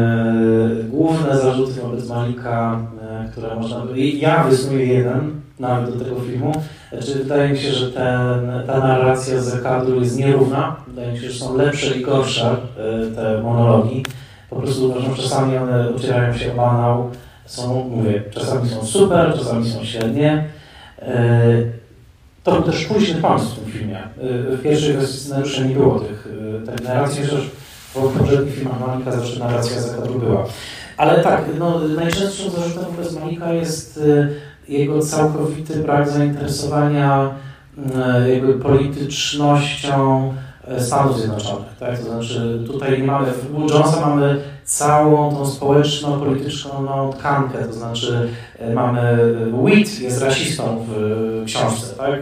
główne 0.88 1.38
zarzuty 1.38 1.80
wobec 1.80 2.08
Malika, 2.08 2.80
e, 3.02 3.28
które 3.32 3.54
można 3.54 3.80
by... 3.80 4.00
Ja 4.00 4.44
wysnuję 4.44 4.86
jeden 4.86 5.40
nawet 5.60 5.98
do 5.98 6.04
tego 6.04 6.20
filmu. 6.20 6.52
Znaczy, 6.92 7.18
wydaje 7.18 7.52
mi 7.52 7.58
się, 7.58 7.72
że 7.72 7.92
ten, 7.92 8.66
ta 8.66 8.78
narracja 8.78 9.40
z 9.40 9.62
kadru 9.62 10.00
jest 10.00 10.18
nierówna. 10.18 10.76
Wydaje 10.88 11.12
mi 11.12 11.18
się, 11.18 11.30
że 11.30 11.38
są 11.38 11.56
lepsze 11.56 11.98
i 11.98 12.02
gorsze 12.02 12.50
e, 12.50 13.14
te 13.14 13.42
monologi. 13.42 14.02
Po 14.50 14.56
prostu 14.56 14.90
uważam, 14.90 15.14
że 15.14 15.22
czasami 15.22 15.56
one 15.56 15.94
ocierają 15.94 16.34
się 16.34 16.52
o 16.52 16.56
banał. 16.56 17.10
Są, 17.46 17.88
mówię, 17.88 18.22
czasami 18.30 18.68
są 18.68 18.84
super, 18.84 19.34
czasami 19.38 19.70
są 19.70 19.84
średnie. 19.84 20.44
To 22.42 22.52
był 22.52 22.62
też 22.62 22.84
późny 22.84 23.20
pomysł 23.20 23.46
w 23.46 23.58
tym 23.58 23.72
filmie. 23.72 23.98
W 24.50 24.62
pierwszej 24.62 24.94
wersji 24.94 25.20
scenariusza 25.20 25.62
nie 25.62 25.74
było 25.74 26.00
tych, 26.00 26.28
narracji, 26.84 27.22
chociaż 27.22 27.50
bo 27.96 28.08
w 28.08 28.18
poprzednich 28.18 28.54
filmach 28.54 28.80
Monika 28.80 29.12
zawsze 29.12 29.38
narracja 29.38 29.80
zakładu 29.80 30.18
była. 30.18 30.46
Ale 30.96 31.22
tak, 31.22 31.44
no, 31.58 31.78
najczęstszym 31.78 32.50
zarzutem 32.50 32.84
wobec 32.84 33.12
Monika 33.12 33.52
jest 33.52 33.96
y, 33.96 34.34
jego 34.68 35.00
całkowity 35.02 35.74
brak 35.74 36.08
zainteresowania 36.08 37.30
y, 38.24 38.32
jakby 38.32 38.54
politycznością 38.54 40.32
y, 40.78 40.80
Stanów 40.80 41.18
Zjednoczonych. 41.18 41.68
Tak? 41.80 41.98
To 41.98 42.04
znaczy 42.04 42.62
tutaj 42.66 42.98
nie 43.00 43.06
mamy, 43.06 43.26
w 43.32 43.70
Jonesa 43.70 44.00
mamy 44.00 44.40
całą 44.64 45.36
tą 45.36 45.46
społeczną, 45.46 46.20
polityczną 46.20 46.82
no, 46.82 47.12
tkankę, 47.18 47.64
to 47.64 47.72
znaczy 47.72 48.28
mamy 48.74 49.34
Wheat 49.64 50.00
jest 50.00 50.22
rasistą 50.22 50.86
w 50.88 51.42
książce, 51.46 51.96
tak? 51.96 52.20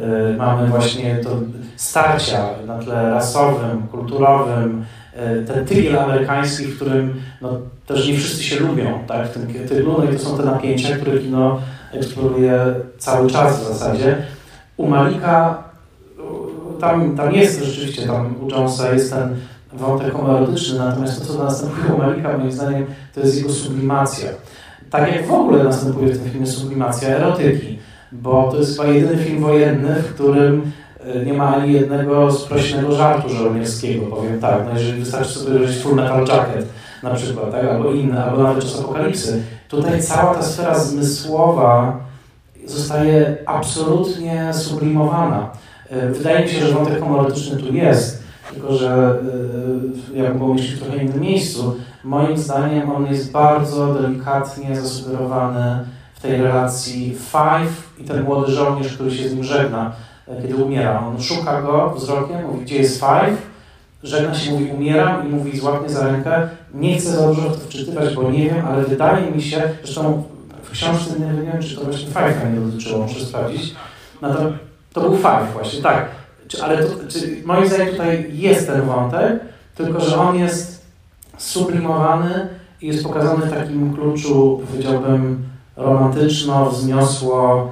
E, 0.00 0.36
mamy 0.36 0.68
właśnie 0.68 1.16
to 1.16 1.30
starcia 1.76 2.48
na 2.66 2.78
tle 2.78 3.10
rasowym, 3.10 3.86
kulturowym, 3.90 4.84
e, 5.14 5.42
ten 5.42 5.66
tygiel 5.66 5.98
amerykański, 5.98 6.64
w 6.64 6.76
którym 6.76 7.14
no, 7.42 7.58
też 7.86 8.08
nie 8.08 8.18
wszyscy 8.18 8.42
się 8.42 8.60
lubią 8.60 8.98
tak, 9.06 9.28
w 9.28 9.32
tym 9.32 9.68
tyglu, 9.68 9.94
no 9.98 10.10
i 10.10 10.16
to 10.16 10.18
są 10.18 10.36
te 10.36 10.44
napięcia, 10.44 10.96
które 10.96 11.18
kino 11.18 11.60
eksploruje 11.92 12.74
cały 12.98 13.30
czas 13.30 13.60
w 13.60 13.68
zasadzie. 13.68 14.16
U 14.76 14.86
Malika 14.86 15.62
tam, 16.80 17.16
tam 17.16 17.34
jest 17.34 17.64
rzeczywiście, 17.64 18.06
tam 18.06 18.34
u 18.42 18.50
Jonesa 18.50 18.92
jest 18.92 19.12
ten 19.12 19.36
wątek 19.72 20.12
homoerotyczny, 20.12 20.78
natomiast 20.78 21.26
to, 21.26 21.34
co 21.34 21.44
następuje 21.44 21.94
u 21.94 21.98
Malika, 21.98 22.38
moim 22.38 22.52
zdaniem, 22.52 22.86
to 23.14 23.20
jest 23.20 23.36
jego 23.36 23.50
sublimacja. 23.50 24.30
Tak 24.90 25.12
jak 25.12 25.26
w 25.26 25.32
ogóle 25.32 25.64
następuje 25.64 26.14
w 26.14 26.18
tym 26.18 26.30
filmie 26.30 26.46
sublimacja 26.46 27.08
erotyki 27.08 27.78
bo 28.12 28.48
to 28.50 28.58
jest 28.58 28.80
chyba 28.80 28.92
jedyny 28.92 29.24
film 29.24 29.40
wojenny, 29.40 29.94
w 29.94 30.14
którym 30.14 30.72
e, 31.00 31.24
nie 31.24 31.32
ma 31.32 31.56
ani 31.56 31.72
jednego 31.72 32.32
sprośnego 32.32 32.92
żartu 32.92 33.28
żołnierskiego, 33.28 34.06
powiem 34.06 34.40
tak. 34.40 34.64
No 34.64 34.78
jeżeli 34.78 35.00
wystarczy 35.00 35.38
sobie 35.38 35.56
obejrzeć 35.56 35.82
Full 35.82 35.94
Metal 35.94 36.26
Jacket 36.26 36.66
na 37.02 37.10
przykład, 37.10 37.50
tak? 37.50 37.64
albo 37.64 37.92
inne, 37.92 38.24
albo 38.24 38.42
nawet 38.42 38.62
Czas 38.62 38.80
Apokalipsy, 38.80 39.42
tutaj 39.68 40.02
cała 40.02 40.34
ta 40.34 40.42
sfera 40.42 40.78
zmysłowa 40.78 42.00
zostaje 42.64 43.36
absolutnie 43.46 44.54
sublimowana. 44.54 45.50
E, 45.90 46.08
wydaje 46.08 46.44
mi 46.44 46.50
się, 46.50 46.66
że 46.66 46.74
wątek 46.74 47.00
homoerotyczny 47.00 47.56
tu 47.56 47.74
jest, 47.74 48.22
tylko 48.50 48.76
że 48.76 49.18
e, 50.14 50.18
jak 50.18 50.38
było 50.38 50.54
myśleć 50.54 50.74
w 50.74 50.82
trochę 50.82 51.04
innym 51.04 51.20
miejscu, 51.20 51.76
moim 52.04 52.36
zdaniem 52.36 52.90
on 52.90 53.06
jest 53.06 53.32
bardzo 53.32 53.94
delikatnie 53.94 54.80
zasugerowany 54.80 55.84
w 56.14 56.20
tej 56.20 56.42
relacji 56.42 57.16
Five 57.30 57.85
i 57.98 58.04
ten 58.04 58.22
młody 58.22 58.52
żołnierz, 58.52 58.94
który 58.94 59.10
się 59.10 59.28
z 59.28 59.34
nim 59.34 59.44
żegna, 59.44 59.92
e, 60.28 60.42
kiedy 60.42 60.56
umiera. 60.56 61.06
On 61.06 61.22
szuka 61.22 61.62
go 61.62 61.94
wzrokiem, 61.96 62.46
mówi, 62.46 62.64
gdzie 62.64 62.76
jest 62.76 63.00
Five, 63.00 63.38
żegna 64.02 64.34
się, 64.34 64.52
mówi, 64.52 64.70
umieram 64.70 65.28
i 65.28 65.34
mówi, 65.34 65.58
złapnie 65.58 65.88
za 65.88 66.06
rękę. 66.06 66.48
Nie 66.74 66.98
chcę 66.98 67.10
za 67.10 67.26
dużo 67.26 67.50
w 67.50 67.52
to 67.52 67.68
wczytywać, 67.68 68.14
bo 68.14 68.30
nie 68.30 68.50
wiem, 68.50 68.66
ale 68.66 68.82
wydaje 68.82 69.30
mi 69.30 69.42
się, 69.42 69.62
zresztą 69.84 70.22
w 70.62 70.70
książce 70.70 71.20
nie 71.20 71.42
wiem, 71.42 71.62
czy 71.62 71.76
to 71.76 71.84
właśnie 71.84 72.08
Five'a 72.08 72.54
nie 72.54 72.60
dotyczyło, 72.60 72.98
muszę 72.98 73.24
sprawdzić. 73.24 73.74
No 74.22 74.34
to, 74.34 74.52
to 74.92 75.00
był 75.00 75.16
Five 75.16 75.52
właśnie, 75.52 75.82
tak. 75.82 76.08
Czy, 76.48 76.62
ale 76.62 76.84
to, 76.84 76.90
czy, 77.08 77.42
moim 77.44 77.66
zdaniem 77.66 77.88
tutaj 77.88 78.26
jest 78.32 78.66
ten 78.66 78.82
wątek, 78.82 79.40
tylko 79.74 80.00
że 80.00 80.16
on 80.16 80.36
jest 80.36 80.86
sublimowany 81.38 82.48
i 82.82 82.86
jest 82.86 83.04
pokazany 83.04 83.46
w 83.46 83.50
takim 83.50 83.94
kluczu, 83.94 84.62
powiedziałbym, 84.66 85.44
romantyczno, 85.76 86.70
wzniosło 86.70 87.70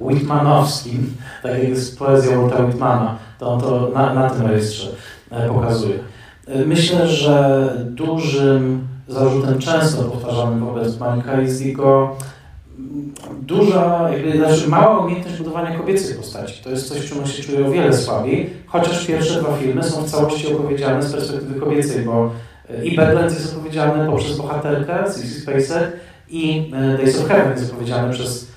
Whitmanowskim, 0.00 1.14
tak 1.42 1.52
jak 1.52 1.68
jest 1.68 1.98
poezja 1.98 2.38
Walta 2.38 2.64
Whitmana, 2.64 3.18
to 3.38 3.52
on 3.52 3.60
to 3.60 3.90
na, 3.94 4.14
na 4.14 4.30
tym 4.30 4.46
rejestrze 4.46 4.88
e, 5.30 5.48
pokazuje. 5.48 5.98
E, 6.46 6.64
myślę, 6.64 7.08
że 7.08 7.72
dużym 7.90 8.88
zarzutem 9.08 9.58
często 9.58 10.02
powtarzanym 10.02 10.66
wobec 10.66 10.98
Mańka 10.98 11.40
jest 11.40 11.66
jego 11.66 12.16
duża, 13.42 14.10
jakby, 14.12 14.38
znaczy 14.38 14.68
mała 14.68 14.98
umiejętność 14.98 15.38
budowania 15.38 15.78
kobiecej 15.78 16.14
postaci. 16.14 16.62
To 16.64 16.70
jest 16.70 16.88
coś, 16.88 17.08
czym 17.08 17.18
on 17.18 17.26
się 17.26 17.42
czuje 17.42 17.66
o 17.66 17.70
wiele 17.70 17.92
słabiej, 17.92 18.50
chociaż 18.66 19.06
pierwsze 19.06 19.40
dwa 19.40 19.56
filmy 19.56 19.82
są 19.82 20.02
w 20.02 20.10
całości 20.10 20.54
opowiedziane 20.54 21.02
z 21.02 21.12
perspektywy 21.12 21.60
kobiecej, 21.60 22.04
bo 22.04 22.30
e, 22.70 22.84
i 22.84 22.96
Badlands 22.96 23.34
jest 23.34 23.56
opowiedziany 23.56 24.06
poprzez 24.06 24.36
bohaterkę, 24.36 25.04
Sissy 25.06 25.40
Spacek, 25.40 25.92
i 26.30 26.72
Days 26.96 27.20
of 27.20 27.28
Heaven 27.28 27.58
jest 27.58 27.72
opowiedziany 27.72 28.12
przez 28.12 28.49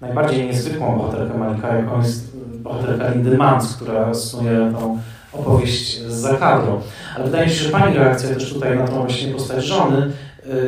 najbardziej 0.00 0.46
niezwykłą 0.46 0.98
bohaterkę 0.98 1.38
Malika, 1.38 1.76
jaką 1.76 1.98
jest 1.98 2.36
bohaterka 2.36 3.10
Lindy 3.10 3.36
Mans, 3.36 3.76
która 3.76 4.14
snuje 4.14 4.72
tą 4.78 4.98
opowieść 5.32 6.00
z 6.00 6.12
zakadrą. 6.12 6.80
Ale 7.16 7.24
wydaje 7.24 7.46
mi 7.46 7.52
się, 7.52 7.64
że 7.64 7.70
Pani 7.70 7.96
reakcja 7.96 8.34
też 8.34 8.52
tutaj 8.52 8.78
na 8.78 8.88
tą 8.88 8.94
właśnie 8.94 9.32
postać 9.32 9.64
żony 9.64 10.12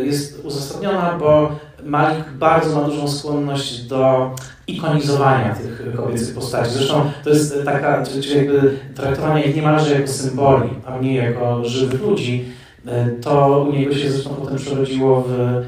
y, 0.00 0.06
jest 0.06 0.44
uzasadniona, 0.44 1.18
bo 1.18 1.56
Malik 1.84 2.30
bardzo 2.30 2.80
ma 2.80 2.86
dużą 2.86 3.08
skłonność 3.08 3.82
do 3.82 4.30
ikonizowania 4.66 5.54
tych 5.54 5.94
kobiecych 5.96 6.34
postaci. 6.34 6.70
Zresztą 6.70 7.10
to 7.24 7.30
jest 7.30 7.64
taka, 7.64 8.04
czyli 8.04 8.36
jakby 8.36 8.78
traktowanie 8.94 9.42
ich 9.42 9.56
niemalże 9.56 9.94
jako 9.94 10.08
symboli, 10.08 10.70
a 10.86 10.98
nie 10.98 11.14
jako 11.14 11.64
żywych 11.64 12.02
ludzi. 12.02 12.52
Y, 12.86 13.20
to 13.20 13.62
u 13.70 13.72
niego 13.72 13.94
się 13.94 14.10
zresztą 14.10 14.30
potem 14.30 14.56
przerodziło 14.56 15.24
w 15.28 15.62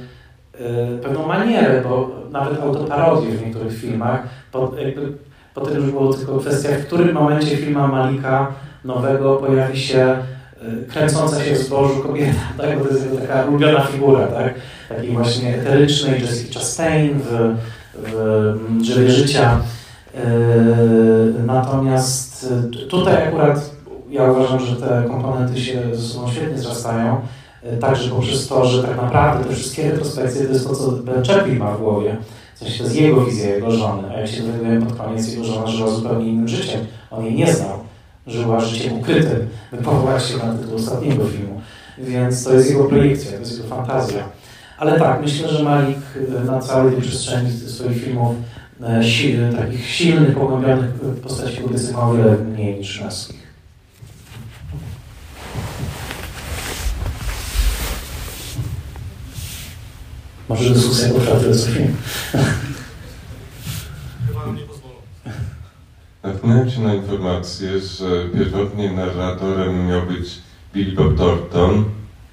pewną 1.02 1.26
manierę, 1.26 1.82
bo 1.88 2.10
nawet 2.30 2.60
autoparodię 2.60 3.30
w 3.30 3.46
niektórych 3.46 3.78
filmach, 3.78 4.22
po, 4.52 4.72
jakby, 4.78 5.12
potem 5.54 5.76
już 5.76 5.90
było 5.90 6.14
tylko 6.14 6.38
kwestia, 6.38 6.68
w 6.68 6.86
którym 6.86 7.14
momencie 7.14 7.56
filma 7.56 7.86
Malika 7.86 8.52
nowego 8.84 9.36
pojawi 9.36 9.80
się 9.80 10.16
y, 10.62 10.86
kręcąca 10.86 11.44
się 11.44 11.54
w 11.54 11.58
zbożu 11.58 12.02
kobieta, 12.02 12.40
tak? 12.58 12.78
bo 12.78 12.84
to 12.84 12.90
jest 12.90 13.06
taka 13.20 13.44
ulubiona 13.44 13.80
figura, 13.80 14.26
tak? 14.26 14.54
takiej 14.88 15.10
właśnie 15.10 15.54
eterycznej 15.54 16.20
Jessica 16.20 16.58
Chastain 16.58 17.20
w, 17.20 17.56
w 17.94 18.82
Drzewie 18.82 19.10
Życia. 19.10 19.60
Natomiast 21.46 22.54
tutaj 22.88 23.28
akurat 23.28 23.74
ja 24.14 24.30
uważam, 24.30 24.60
że 24.60 24.76
te 24.76 25.04
komponenty 25.08 25.60
się 25.60 25.80
ze 25.92 26.02
sobą 26.02 26.30
świetnie 26.30 26.58
zrastają. 26.58 27.20
Także 27.80 28.10
poprzez 28.10 28.48
to, 28.48 28.66
że 28.66 28.82
tak 28.82 28.96
naprawdę 28.96 29.44
te 29.44 29.54
wszystkie 29.54 29.90
retrospekcje 29.90 30.46
to 30.46 30.52
jest 30.52 30.68
to, 30.68 30.74
co 30.76 30.90
Ben 30.90 31.24
Chaplin 31.24 31.58
ma 31.58 31.74
w 31.74 31.80
głowie. 31.80 32.16
W 32.54 32.58
sensie 32.58 32.78
to 32.78 32.84
jest 32.84 32.96
jego 32.96 33.24
wizja, 33.24 33.54
jego 33.54 33.70
żony. 33.70 34.08
A 34.14 34.20
jak 34.20 34.28
się 34.28 34.42
dowiadujemy 34.42 34.86
pod 34.86 34.96
koniec, 34.96 35.32
jego 35.32 35.44
żona 35.44 35.66
żyła 35.66 35.90
zupełnie 35.90 36.26
innym 36.28 36.48
życiem. 36.48 36.80
On 37.10 37.24
jej 37.24 37.34
nie 37.34 37.52
znał. 37.52 37.78
Żyła 38.26 38.60
życiem 38.60 38.98
ukrytym. 38.98 39.48
Wypowołała 39.72 40.20
się 40.20 40.36
na 40.36 40.54
tytuł 40.54 40.76
ostatniego 40.76 41.24
filmu. 41.24 41.60
Więc 41.98 42.44
to 42.44 42.54
jest 42.54 42.70
jego 42.70 42.84
projekcja, 42.84 43.32
to 43.32 43.38
jest 43.38 43.56
jego 43.56 43.68
fantazja. 43.68 44.24
Ale 44.78 44.98
tak, 44.98 45.22
myślę, 45.22 45.48
że 45.48 45.62
Malik 45.62 45.98
na 46.46 46.58
całej 46.58 46.92
tej 46.92 47.02
przestrzeni 47.02 47.50
swoich 47.50 48.04
filmów 48.04 48.36
si 49.02 49.36
takich 49.56 49.86
silnych, 49.86 50.38
pogłębionych 50.38 50.90
postaci 51.22 51.56
kobiecych 51.56 51.96
ma 51.96 52.02
o 52.02 52.14
wiele 52.14 52.36
mniej 52.36 52.78
niż 52.78 53.00
męskich. 53.00 53.43
Może 60.48 60.70
dyskusja 60.70 61.08
potrwa 61.08 61.40
tyle 61.40 61.54
co 61.54 61.70
film. 61.70 61.96
Natknąłem 66.22 66.70
się 66.70 66.80
na 66.80 66.94
informację, 66.94 67.80
że 67.80 68.28
pierwotnie 68.34 68.92
narratorem 68.92 69.86
miał 69.86 70.02
być 70.02 70.28
Billy 70.74 70.92
Bob 70.92 71.16
Thornton 71.16 71.84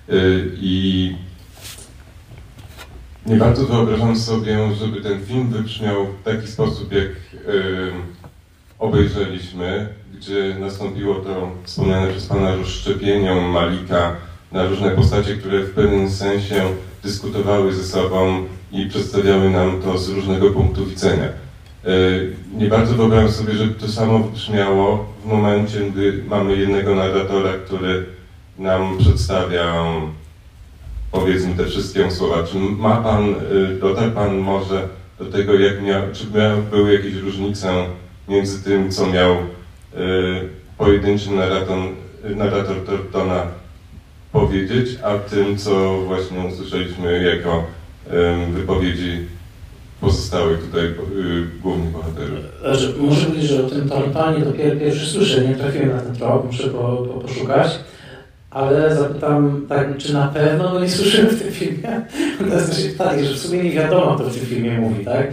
y, 0.09 0.51
i 0.55 1.15
nie 3.25 3.35
bardzo 3.35 3.65
wyobrażam 3.65 4.17
sobie, 4.17 4.75
żeby 4.75 5.01
ten 5.01 5.25
film 5.25 5.49
wybrzmiał 5.49 6.07
w 6.07 6.23
taki 6.23 6.47
sposób, 6.47 6.91
jak 6.91 7.09
obejrzeliśmy, 8.79 9.89
gdzie 10.15 10.55
nastąpiło 10.59 11.15
to 11.15 11.51
wspomniane 11.63 12.07
przez 12.07 12.25
Pana 12.25 12.55
rozszczepienie 12.55 13.35
Malika 13.35 14.15
na 14.51 14.67
różne 14.67 14.91
postacie, 14.91 15.35
które 15.35 15.59
w 15.59 15.73
pewnym 15.73 16.09
sensie 16.09 16.63
dyskutowały 17.03 17.73
ze 17.73 17.83
sobą 17.83 18.45
i 18.71 18.85
przedstawiały 18.85 19.49
nam 19.49 19.81
to 19.81 19.97
z 19.97 20.09
różnego 20.09 20.51
punktu 20.51 20.85
widzenia. 20.85 21.25
E, 21.25 21.89
nie 22.57 22.67
bardzo 22.67 22.95
wyobrażam 22.95 23.31
sobie, 23.31 23.53
żeby 23.53 23.73
to 23.73 23.87
samo 23.87 24.19
brzmiało 24.19 25.05
w 25.23 25.27
momencie, 25.27 25.79
gdy 25.79 26.23
mamy 26.27 26.57
jednego 26.57 26.95
narratora, 26.95 27.53
który 27.65 28.05
nam 28.59 28.97
przedstawia 28.97 29.85
powiedzmy 31.11 31.55
te 31.55 31.65
wszystkie 31.65 32.11
słowa. 32.11 32.43
Czy 32.43 32.57
ma 32.57 32.97
Pan, 32.97 33.23
e, 33.29 33.79
dotarł 33.79 34.11
Pan 34.11 34.37
może 34.37 34.87
do 35.19 35.25
tego, 35.25 35.53
jak 35.53 35.83
miał, 35.83 36.01
czy 36.13 36.25
miał, 36.37 36.61
były 36.61 36.93
jakieś 36.93 37.13
różnice 37.13 37.85
między 38.27 38.63
tym, 38.63 38.91
co 38.91 39.07
miał 39.07 39.33
y, 39.33 39.37
pojedynczy 40.77 41.31
narrator, 41.31 41.77
narrator 42.35 42.85
Tortona 42.85 43.47
powiedzieć, 44.31 44.89
a 45.03 45.17
tym, 45.17 45.57
co 45.57 46.01
właśnie 46.01 46.39
usłyszeliśmy 46.39 47.23
jako 47.23 47.63
wypowiedzi 48.53 49.27
pozostałych 50.01 50.59
tutaj 50.65 50.83
y, 50.83 50.93
głównych 51.61 51.91
bohaterów. 51.91 52.39
Znaczy, 52.61 52.93
muszę 52.99 53.25
powiedzieć, 53.25 53.49
że 53.49 53.65
o 53.65 53.69
tym 53.69 53.89
Tortonie 53.89 54.45
dopiero 54.45 54.75
pierwszy 54.75 55.05
słyszę, 55.05 55.41
nie 55.41 55.55
trafiłem 55.55 55.89
na 55.89 56.01
ten 56.01 56.15
trop, 56.15 56.45
muszę 56.45 56.67
po, 56.67 56.79
po, 56.79 57.19
poszukać, 57.19 57.79
ale 58.51 58.95
zapytam, 58.95 59.65
tak, 59.69 59.97
czy 59.97 60.13
na 60.13 60.27
pewno 60.27 60.79
nie 60.79 60.89
słyszymy 60.89 61.29
w 61.29 61.41
tym 61.41 61.51
filmie? 61.51 62.01
To 62.49 62.55
jest 62.55 62.69
takie 62.71 62.89
pytanie, 62.89 63.25
że 63.25 63.33
w 63.33 63.39
sumie 63.39 63.63
nie 63.63 63.71
wiadomo, 63.71 64.15
kto 64.15 64.29
w 64.29 64.33
tym 64.33 64.45
filmie 64.45 64.77
mówi, 64.77 65.05
tak? 65.05 65.27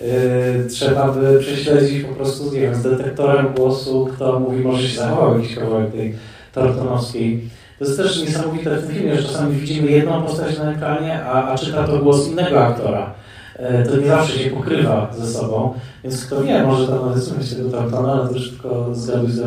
Yy, 0.00 0.68
trzeba 0.68 1.12
by 1.12 1.38
prześledzić 1.40 2.04
po 2.04 2.14
prostu, 2.14 2.54
nie 2.54 2.60
wiem, 2.60 2.74
z 2.74 2.82
detektorem 2.82 3.46
głosu, 3.54 4.08
kto 4.14 4.40
mówi, 4.40 4.60
może 4.60 4.88
się 4.88 4.98
zachował 4.98 5.38
jakiś 5.38 5.54
kawałek 5.54 5.92
tej 5.92 6.14
Tortonowskiej 6.52 7.48
to 7.80 7.84
jest 7.86 7.96
też 7.96 8.22
niesamowite 8.22 8.76
w 8.76 8.86
tym 8.86 8.94
filmie, 8.94 9.16
że 9.16 9.28
czasami 9.28 9.56
widzimy 9.56 9.90
jedną 9.90 10.22
postać 10.22 10.58
na 10.58 10.72
ekranie, 10.72 11.24
a, 11.24 11.48
a 11.48 11.58
czyta 11.58 11.84
to 11.84 11.98
głos 11.98 12.28
innego 12.28 12.66
aktora. 12.66 13.14
E, 13.56 13.82
to 13.82 13.96
nie 13.96 14.06
zawsze 14.06 14.38
się 14.38 14.50
pokrywa 14.50 15.10
ze 15.18 15.26
sobą, 15.26 15.74
więc 16.04 16.26
kto 16.26 16.42
wie, 16.42 16.62
może 16.62 16.88
tam 16.88 17.06
nawet 17.06 17.24
słuchać 17.24 17.54
tego 17.54 17.70
Tartana, 17.70 18.12
ale 18.12 18.28
też 18.28 18.50
tylko 18.50 18.94
zgaduj 18.94 19.30
z 19.30 19.40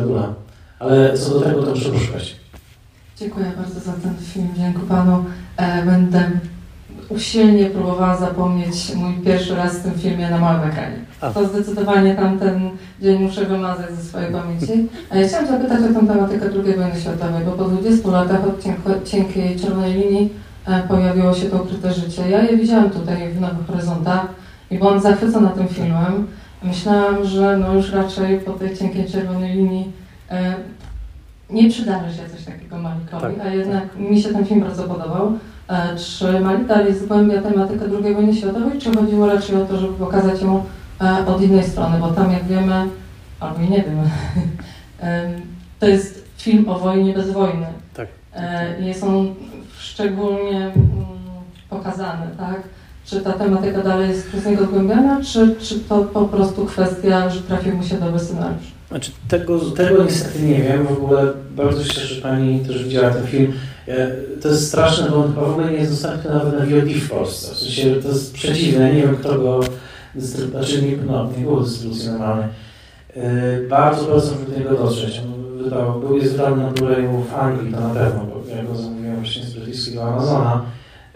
Ale 0.78 1.18
co 1.18 1.30
do 1.30 1.40
tego, 1.40 1.62
to 1.62 1.70
muszę 1.70 1.90
poszukać. 1.90 2.36
Dziękuję 3.16 3.52
bardzo 3.56 3.80
za 3.80 3.92
ten 3.92 4.14
film. 4.20 4.48
Dziękuję 4.56 4.86
Panu. 4.88 5.24
E, 5.56 5.84
będę 5.84 6.30
usilnie 7.14 7.66
próbowała 7.66 8.16
zapomnieć 8.16 8.94
mój 8.94 9.14
pierwszy 9.14 9.54
raz 9.54 9.78
w 9.78 9.82
tym 9.82 9.94
filmie 9.94 10.30
na 10.30 10.38
małym 10.38 10.68
ekranie. 10.70 10.96
To 11.34 11.48
zdecydowanie 11.48 12.14
tamten 12.14 12.70
dzień 13.00 13.22
muszę 13.22 13.44
wymazać 13.44 13.94
ze 13.94 14.04
swojej 14.04 14.32
pamięci. 14.32 14.88
A 15.10 15.16
ja 15.16 15.28
chciałam 15.28 15.46
zapytać 15.46 15.80
o 15.80 16.00
tę 16.00 16.06
tematykę 16.06 16.46
II 16.46 16.76
wojny 16.76 17.00
światowej, 17.00 17.44
bo 17.44 17.52
po 17.52 17.64
20 17.64 18.08
latach 18.10 18.40
od 18.44 19.04
cienkiej 19.04 19.60
czerwonej 19.60 19.94
linii 19.94 20.32
e, 20.66 20.82
pojawiło 20.88 21.34
się 21.34 21.46
to 21.46 21.62
ukryte 21.62 21.92
życie. 21.92 22.28
Ja 22.28 22.42
je 22.42 22.56
widziałam 22.56 22.90
tutaj 22.90 23.32
w 23.32 23.40
Nowych 23.40 23.66
Horyzontach 23.66 24.26
i 24.70 24.78
byłam 24.78 25.00
zachwycona 25.00 25.48
tym 25.48 25.68
filmem. 25.68 26.26
Myślałam, 26.62 27.24
że 27.24 27.56
no 27.56 27.74
już 27.74 27.92
raczej 27.92 28.38
po 28.38 28.52
tej 28.52 28.76
cienkiej 28.76 29.06
czerwonej 29.06 29.54
linii 29.56 29.92
e, 30.30 30.54
nie 31.50 31.70
przydarzy 31.70 32.16
się 32.16 32.28
coś 32.36 32.44
takiego 32.44 32.78
Malikowi, 32.78 33.36
tak. 33.36 33.46
a 33.46 33.48
jednak 33.48 33.96
mi 33.96 34.22
się 34.22 34.28
ten 34.28 34.46
film 34.46 34.60
bardzo 34.60 34.82
podobał. 34.82 35.38
E, 35.68 35.96
czy 35.96 36.40
Malik 36.40 36.66
dalej 36.66 36.94
zgłębia 36.94 37.42
tematykę 37.42 37.84
II 38.04 38.14
wojny 38.14 38.34
światowej, 38.34 38.78
czy 38.78 38.94
chodziło 38.94 39.26
raczej 39.26 39.56
o 39.56 39.64
to, 39.64 39.76
żeby 39.76 39.92
pokazać 39.94 40.42
ją 40.42 40.64
e, 41.00 41.26
od 41.26 41.42
innej 41.42 41.64
strony, 41.64 41.98
bo 41.98 42.08
tam 42.08 42.32
jak 42.32 42.44
wiemy, 42.44 42.86
albo 43.40 43.60
nie 43.60 43.82
wiem, 43.82 43.98
to 45.80 45.86
jest 45.86 46.24
film 46.36 46.68
o 46.68 46.78
wojnie 46.78 47.14
bez 47.14 47.30
wojny. 47.30 47.66
Tak. 47.94 48.08
E, 48.34 48.80
I 48.80 48.86
jest 48.86 49.04
on 49.04 49.34
szczególnie 49.78 50.60
mm, 50.60 50.74
pokazany, 51.70 52.26
tak? 52.38 52.62
Czy 53.04 53.20
ta 53.20 53.32
tematyka 53.32 53.82
dalej 53.82 54.08
jest 54.08 54.28
przez 54.28 54.46
niego 54.46 54.64
zgłębiana, 54.64 55.20
czy, 55.24 55.56
czy 55.56 55.80
to 55.80 56.04
po 56.04 56.24
prostu 56.24 56.66
kwestia, 56.66 57.30
że 57.30 57.42
trafił 57.42 57.76
mu 57.76 57.82
się 57.82 57.98
dobry 57.98 58.20
scenariusz? 58.20 58.73
Znaczy, 58.94 59.10
tego, 59.28 59.60
tego 59.60 60.04
niestety 60.04 60.42
nie 60.42 60.62
wiem. 60.62 60.86
W 60.86 60.92
ogóle 60.92 61.32
bardzo 61.56 61.84
się 61.84 61.90
cieszę, 61.90 62.14
że 62.14 62.22
Pani 62.22 62.60
też 62.60 62.84
widziała 62.84 63.10
ten 63.10 63.26
film. 63.26 63.52
To 64.42 64.48
jest 64.48 64.68
straszne, 64.68 65.10
bo 65.10 65.16
on 65.16 65.28
chyba 65.28 65.46
w 65.46 65.50
ogóle 65.50 65.70
nie 65.70 65.76
jest 65.76 65.92
dostępny 65.92 66.30
nawet 66.30 66.58
na 66.58 66.66
VOD 66.66 66.88
w 66.88 67.10
Polsce. 67.10 67.54
W 67.54 67.58
sensie 67.58 67.94
to 68.02 68.08
jest 68.08 68.34
przeciwne. 68.34 68.94
Nie 68.94 69.02
wiem, 69.02 69.16
kto 69.16 69.38
go. 69.38 69.60
Znaczy, 70.16 70.82
nie, 70.82 70.96
no, 70.96 71.30
nie 71.38 71.44
było 71.44 71.60
dystrybucji 71.60 72.10
normalnej. 72.10 72.48
Bardzo 73.68 74.20
żeby 74.20 74.52
do 74.52 74.58
niego 74.58 74.84
dotrzeć. 74.84 75.22
On 75.24 75.64
wydał, 75.64 76.00
był 76.00 76.16
jest 76.16 76.32
wydany 76.32 76.56
na 76.56 76.72
Blu-rayu 76.72 77.22
w 77.22 77.34
Anglii, 77.34 77.72
to 77.72 77.80
na 77.80 77.94
pewno, 77.94 78.24
bo 78.24 78.56
ja 78.56 78.62
go 78.62 78.74
zamówiłem 78.74 79.16
właśnie 79.16 79.42
z 79.42 79.54
brytyjskiego 79.54 80.02
Amazona. 80.02 80.62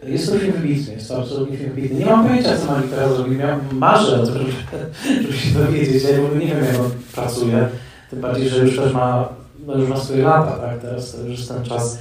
Jest 0.07 0.33
to 0.33 0.39
film 0.39 0.53
wybitny, 0.53 0.95
jest 0.95 1.09
to 1.09 1.19
absolutnie 1.19 1.57
film 1.57 1.71
wybitny. 1.71 1.99
Nie 1.99 2.07
mam 2.07 2.27
pojęcia, 2.29 2.57
co 2.57 2.73
Malik 2.73 2.91
teraz 2.91 3.17
zrobi. 3.17 3.37
Miałem, 3.37 3.61
marzę 3.73 4.21
o 4.21 4.27
tym, 4.27 4.35
żeby, 4.35 4.53
żeby 5.23 5.39
się 5.39 5.51
dowiedzieć. 5.51 6.03
Ja 6.03 6.11
nie 6.39 6.47
wiem, 6.47 6.65
jak 6.65 6.81
on 6.81 6.91
pracuje. 7.15 7.69
Tym 8.11 8.21
bardziej, 8.21 8.49
że 8.49 8.65
już 8.65 8.77
też 8.77 8.93
ma, 8.93 9.29
no 9.67 9.79
już 9.79 9.89
ma 9.89 9.97
swoje 9.97 10.23
lata, 10.23 10.51
tak? 10.51 10.81
Teraz 10.81 11.17
już 11.29 11.39
jest 11.39 11.49
ten 11.49 11.65
czas. 11.65 11.99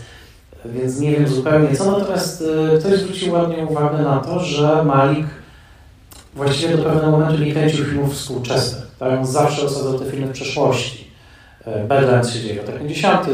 Więc 0.66 1.00
nie 1.00 1.12
wiem 1.12 1.28
zupełnie 1.28 1.76
co. 1.76 2.00
Natomiast 2.00 2.42
y, 2.76 2.80
ktoś 2.80 3.00
zwrócił 3.00 3.34
ładnie 3.34 3.66
uwagę 3.66 3.98
na 3.98 4.20
to, 4.20 4.40
że 4.40 4.84
Malik 4.84 5.28
właściwie 6.36 6.78
do 6.78 6.84
pewnego 6.84 7.12
momentu 7.12 7.44
nie 7.44 7.52
kręcił 7.52 7.86
filmów 7.86 8.14
współczesnych. 8.14 8.88
Tak? 9.00 9.20
On 9.20 9.26
zawsze 9.26 9.66
osadzał 9.66 10.00
te 10.00 10.06
filmy 10.06 10.28
w 10.28 10.32
przeszłości. 10.32 11.12
Y, 11.68 11.88
Bedlam 11.88 12.24
się 12.24 12.40
dzieje 12.40 12.54
w 12.54 12.58
latach 12.58 12.80
50., 12.80 13.28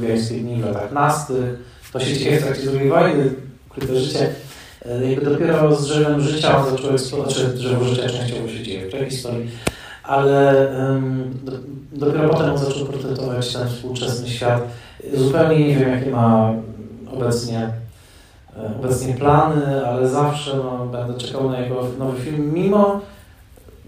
Wiejskie 0.00 0.34
dni 0.34 0.62
w 0.62 0.64
latach 0.64 0.82
15. 0.82 1.34
To 1.92 2.00
się 2.00 2.18
dzieje 2.18 2.40
w 2.40 2.42
trakcie 2.42 2.62
II 2.80 2.88
wojny 2.88 3.30
ukryte 3.70 4.00
życie. 4.00 4.34
E, 4.86 5.10
jakby 5.10 5.30
dopiero 5.30 5.76
z 5.76 5.84
drzewem 5.84 6.20
życia 6.20 6.64
eksploatować, 6.92 7.00
znaczy 7.00 7.48
drzewo 7.48 7.84
życia 7.84 8.08
częściowo 8.08 8.48
się 8.48 8.62
dzieje 8.62 8.86
w 8.86 8.90
prehistorii, 8.90 9.50
ale 10.02 10.68
um, 10.78 11.38
do, 11.42 11.52
dopiero 12.06 12.28
potem 12.28 12.50
on 12.50 12.58
zaczął 12.58 12.86
portretować 12.86 13.52
ten 13.52 13.68
współczesny 13.68 14.28
świat. 14.28 14.62
Zupełnie 15.14 15.68
nie 15.68 15.76
wiem, 15.76 15.90
jakie 15.90 16.10
ma 16.10 16.54
obecnie, 17.12 17.70
e, 18.56 18.74
obecnie 18.78 19.14
plany, 19.14 19.86
ale 19.86 20.08
zawsze 20.08 20.56
no, 20.56 20.86
będę 20.86 21.18
czekał 21.18 21.50
na 21.50 21.60
jego 21.60 21.86
nowy 21.98 22.20
film, 22.20 22.54
mimo 22.54 23.00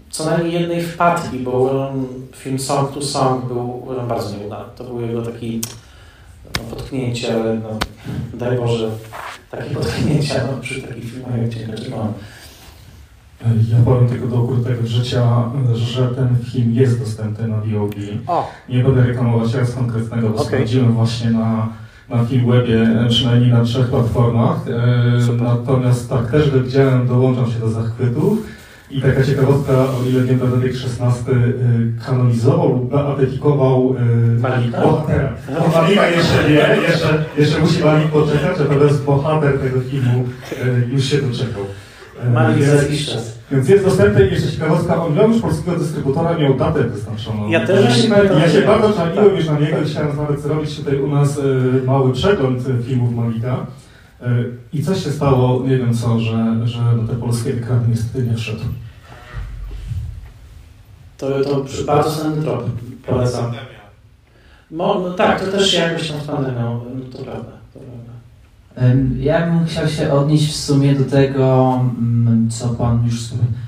co 0.09 0.25
najmniej 0.25 0.53
jednej 0.53 0.81
wpadki, 0.81 1.39
bo 1.39 1.91
film 2.35 2.59
Song 2.59 2.93
to 2.93 3.01
Song 3.01 3.45
był 3.45 3.87
bardzo 4.07 4.37
nieudany. 4.37 4.65
To 4.75 4.83
był 4.83 5.01
jego 5.01 5.21
taki 5.21 5.61
no, 6.57 6.75
potknięcie, 6.75 7.41
ale 7.41 7.59
no, 7.59 7.69
daj 8.33 8.57
Boże, 8.57 8.89
takie 9.51 9.75
potknięcia 9.75 10.41
no, 10.51 10.61
przy 10.61 10.81
takich 10.81 11.11
filmach 11.11 11.37
jak 11.41 11.53
Cienka 11.53 11.77
Czerwona. 11.77 12.13
Ja 13.71 13.77
powiem 13.85 14.09
tylko 14.09 14.27
do 14.27 14.41
ukrytego 14.41 14.87
życia, 14.87 15.51
że 15.73 16.07
ten 16.07 16.37
film 16.51 16.73
jest 16.73 16.99
dostępny 16.99 17.47
na 17.47 17.57
VOD. 17.57 17.95
O. 18.27 18.51
Nie 18.69 18.83
będę 18.83 19.03
reklamować 19.03 19.53
raz 19.53 19.71
konkretnego, 19.71 20.29
bo 20.29 20.35
okay. 20.35 20.47
sprawdziłem 20.47 20.93
właśnie 20.93 21.31
na, 21.31 21.69
na 22.09 22.25
Filmwebie, 22.25 22.87
przynajmniej 23.09 23.51
na 23.51 23.63
trzech 23.63 23.87
platformach. 23.87 24.67
E, 24.67 25.33
natomiast 25.43 26.09
tak, 26.09 26.31
też 26.31 26.49
widziałem, 26.49 27.07
dołączam 27.07 27.51
się 27.51 27.59
do 27.59 27.69
zachwytów. 27.69 28.37
I 28.93 29.01
taka 29.01 29.23
ciekawostka, 29.23 29.73
o 29.73 30.09
ile 30.09 30.23
wiem, 30.23 30.39
Benedykt 30.39 30.75
XVI 30.75 31.31
y, 31.31 32.05
kanonizował 32.05 32.69
lub 32.69 32.89
beatyfikował 32.91 33.95
y, 34.37 34.39
Malika? 34.39 34.81
bohatera. 34.81 35.33
No, 35.53 35.81
Malika 35.81 36.07
jeszcze 36.07 36.49
nie, 36.49 36.81
jeszcze, 36.87 37.25
jeszcze 37.37 37.59
musi 37.59 37.83
Malik 37.83 38.07
poczekać, 38.07 38.59
natomiast 38.59 39.03
bohater 39.03 39.59
tego 39.59 39.81
filmu 39.81 40.23
y, 40.51 40.87
już 40.91 41.05
się 41.05 41.17
doczekał. 41.17 41.63
Malik 42.33 42.63
za 42.63 42.75
jakiś 42.75 43.05
czas. 43.05 43.39
Więc 43.51 43.69
jest 43.69 43.85
dostępny 43.85 44.27
jeszcze 44.27 44.51
ciekawostka, 44.51 45.05
on 45.05 45.15
miał 45.15 45.31
już 45.31 45.41
polskiego 45.41 45.77
dystrybutora, 45.79 46.37
miał 46.37 46.53
datę 46.53 46.83
wyznaczoną. 46.83 47.49
Ja 47.49 47.67
też 47.67 47.85
właśnie 47.85 48.09
pamiętam, 48.09 48.39
Ja 48.39 48.49
się 48.49 48.61
bardzo 48.61 48.93
czaiłem 48.93 49.35
już 49.35 49.45
na 49.45 49.59
niego 49.59 49.77
chciałem 49.85 50.17
nawet 50.17 50.41
zrobić 50.41 50.77
tutaj 50.77 50.99
u 50.99 51.07
nas 51.07 51.39
mały 51.85 52.13
przegląd 52.13 52.63
filmów 52.85 53.15
Malika. 53.15 53.65
I 54.73 54.83
coś 54.83 55.03
się 55.03 55.11
stało, 55.11 55.63
nie 55.67 55.77
wiem 55.77 55.93
co, 55.93 56.19
że, 56.19 56.67
że 56.67 56.81
na 56.81 57.07
te 57.07 57.15
polskie 57.15 57.53
ekrany 57.53 57.87
niestety 57.89 58.27
nie 58.27 58.35
wszedł. 58.35 58.59
To, 61.17 61.41
to 61.43 61.57
przy- 61.65 61.83
bardzo 61.85 62.11
cenny 62.21 62.41
trop, 62.43 62.65
polecam. 63.07 63.51
Mo, 64.71 64.99
no 64.99 65.13
tak, 65.13 65.45
to 65.45 65.51
też 65.51 65.71
się 65.71 65.77
jakoś 65.77 66.11
tam 66.11 66.21
z 66.21 66.23
pandemią, 66.23 66.79
no 66.95 67.01
to 67.17 67.23
prawda. 67.23 67.51
To 67.73 67.79
prawda. 67.79 68.93
Ja 69.19 69.47
bym 69.47 69.65
chciał 69.65 69.87
się 69.87 70.11
odnieść 70.13 70.51
w 70.51 70.55
sumie 70.55 70.95
do 70.95 71.05
tego, 71.05 71.79
mm, 71.97 72.49
co 72.51 72.69
Pan 72.69 73.05
już. 73.05 73.15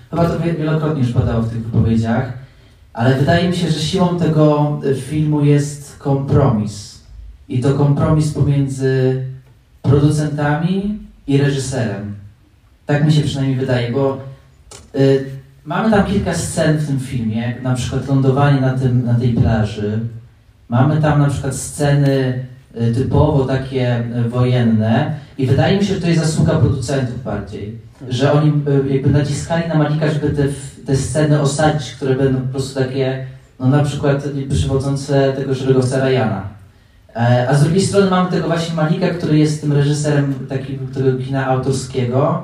Chyba 0.10 0.30
to 0.30 0.40
wie- 0.40 0.54
wielokrotnie 0.54 1.02
już 1.04 1.12
padało 1.12 1.42
w 1.42 1.50
tych 1.50 1.66
wypowiedziach, 1.66 2.34
ale 2.94 3.16
wydaje 3.20 3.50
mi 3.50 3.56
się, 3.56 3.68
że 3.72 3.80
siłą 3.80 4.20
tego 4.20 4.80
e, 4.92 4.96
filmu 4.96 5.46
jest 5.46 5.98
kompromis. 6.00 7.02
I 7.50 7.60
to 7.62 7.74
kompromis 7.74 8.34
pomiędzy 8.34 9.24
producentami 9.90 11.00
i 11.28 11.38
reżyserem. 11.38 12.16
Tak 12.86 13.06
mi 13.06 13.14
się 13.14 13.22
przynajmniej 13.22 13.60
wydaje, 13.60 13.92
bo 13.92 14.18
y, 14.96 15.26
mamy 15.66 15.92
tam 15.92 16.06
kilka 16.06 16.34
scen 16.34 16.78
w 16.78 16.88
tym 16.88 17.00
filmie, 17.00 17.56
na 17.64 17.76
przykład 17.76 18.08
lądowanie 18.08 18.62
na, 18.62 18.74
tym, 18.74 19.06
na 19.06 19.14
tej 19.14 19.34
plaży. 19.34 20.00
Mamy 20.70 21.02
tam 21.02 21.20
na 21.20 21.30
przykład 21.30 21.56
sceny 21.56 22.46
y, 22.82 22.94
typowo 22.96 23.46
takie 23.46 24.04
y, 24.26 24.30
wojenne 24.30 25.16
i 25.38 25.48
wydaje 25.48 25.78
mi 25.78 25.86
się, 25.86 25.94
że 25.94 26.02
to 26.02 26.08
jest 26.08 26.22
zasługa 26.22 26.56
producentów 26.56 27.24
bardziej, 27.24 27.78
że 28.10 28.32
oni 28.32 28.50
y, 28.90 28.94
jakby 28.94 29.10
naciskali 29.10 29.68
na 29.68 29.76
Malika, 29.76 30.12
żeby 30.12 30.30
te, 30.30 30.44
te 30.86 30.96
sceny 30.96 31.42
osadzić, 31.42 31.92
które 31.92 32.16
będą 32.16 32.42
po 32.42 32.48
prostu 32.48 32.80
takie, 32.80 33.26
no 33.60 33.68
na 33.68 33.84
przykład 33.84 34.24
przywodzące 34.50 35.34
tego 35.34 35.56
szeregowca 35.56 36.06
Ryana. 36.06 36.55
E, 37.16 37.50
A 37.50 37.54
z 37.54 37.64
drugiej 37.64 37.82
strony 37.82 38.10
mamy 38.10 38.32
tego 38.32 38.48
właśnie 38.48 38.76
Malika, 38.76 39.10
który 39.10 39.38
jest 39.38 39.62
tym 39.62 39.74
reżyserem 39.74 40.34
takiego 40.50 40.86
kina 41.26 41.48
autorskiego. 41.48 42.44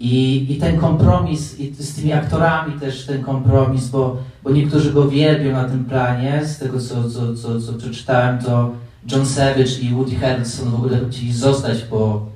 I, 0.00 0.46
i 0.52 0.56
ten 0.56 0.78
kompromis 0.78 1.60
i 1.60 1.74
z 1.74 1.94
tymi 1.94 2.12
aktorami 2.12 2.80
też 2.80 3.06
ten 3.06 3.22
kompromis, 3.22 3.88
bo, 3.88 4.16
bo 4.44 4.50
niektórzy 4.50 4.92
go 4.92 5.08
wielbią 5.08 5.52
na 5.52 5.64
tym 5.64 5.84
planie, 5.84 6.42
z 6.44 6.58
tego 6.58 6.80
co, 6.80 7.10
co, 7.10 7.34
co, 7.34 7.60
co 7.60 7.72
przeczytałem, 7.72 8.38
to 8.38 8.72
John 9.12 9.26
Savage 9.26 9.80
i 9.82 9.94
Woody 9.94 10.16
Harrelson 10.16 10.70
w 10.70 10.74
ogóle 10.74 10.98
chcieli 11.10 11.32
zostać 11.32 11.78
po, 11.78 12.26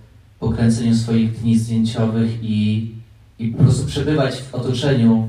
po 0.40 0.48
kręceniu 0.48 0.94
swoich 0.94 1.40
dni 1.40 1.58
zdjęciowych 1.58 2.42
i, 2.42 2.90
i 3.38 3.48
po 3.48 3.62
prostu 3.62 3.86
przebywać 3.86 4.34
w 4.34 4.54
otoczeniu 4.54 5.28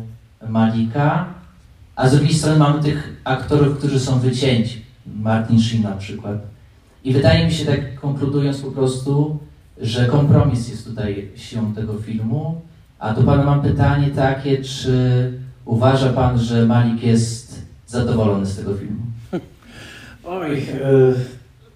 Malika, 0.49 1.25
a 1.95 2.09
z 2.09 2.11
drugiej 2.11 2.33
strony 2.33 2.59
mamy 2.59 2.83
tych 2.83 3.21
aktorów, 3.23 3.77
którzy 3.77 3.99
są 3.99 4.19
wycięci. 4.19 4.82
Martin 5.05 5.61
Sheen 5.61 5.83
na 5.83 5.97
przykład. 5.97 6.37
I 7.03 7.13
wydaje 7.13 7.45
mi 7.45 7.53
się, 7.53 7.65
tak 7.65 7.95
konkludując 7.95 8.61
po 8.61 8.71
prostu, 8.71 9.37
że 9.81 10.05
kompromis 10.05 10.69
jest 10.69 10.85
tutaj 10.85 11.29
siłą 11.35 11.73
tego 11.73 11.93
filmu. 11.93 12.61
A 12.99 13.13
do 13.13 13.23
Pana 13.23 13.43
mam 13.43 13.61
pytanie 13.61 14.09
takie, 14.09 14.63
czy 14.63 15.33
uważa 15.65 16.13
Pan, 16.13 16.39
że 16.39 16.65
Malik 16.65 17.03
jest 17.03 17.61
zadowolony 17.87 18.45
z 18.45 18.57
tego 18.57 18.73
filmu? 18.75 19.01
Oj, 20.25 20.57
e, 20.57 20.63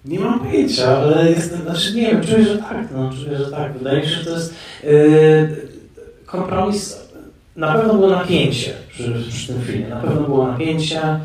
nie 0.04 0.20
mam 0.20 0.40
pojęcia, 0.40 0.98
ale 0.98 1.30
jestem, 1.30 1.62
znaczy 1.62 1.94
nie 1.94 2.02
wiem, 2.02 2.22
czuję, 2.22 2.44
że 2.44 2.58
tak, 2.58 2.88
no, 2.94 3.10
czuję, 3.10 3.38
że 3.38 3.50
tak. 3.50 3.78
Wydaje 3.78 4.00
mi 4.00 4.06
się, 4.06 4.14
że 4.14 4.24
to 4.24 4.30
jest 4.30 4.54
e, 4.84 4.88
kompromis, 6.26 7.08
na 7.56 7.72
pewno 7.72 7.94
było 7.94 8.10
napięcie 8.10 8.72
przy, 8.88 9.14
przy 9.30 9.52
tym 9.52 9.62
filmie, 9.62 9.88
na 9.88 9.96
pewno 9.96 10.20
było 10.20 10.46
napięcie. 10.46 11.00
E, 11.02 11.18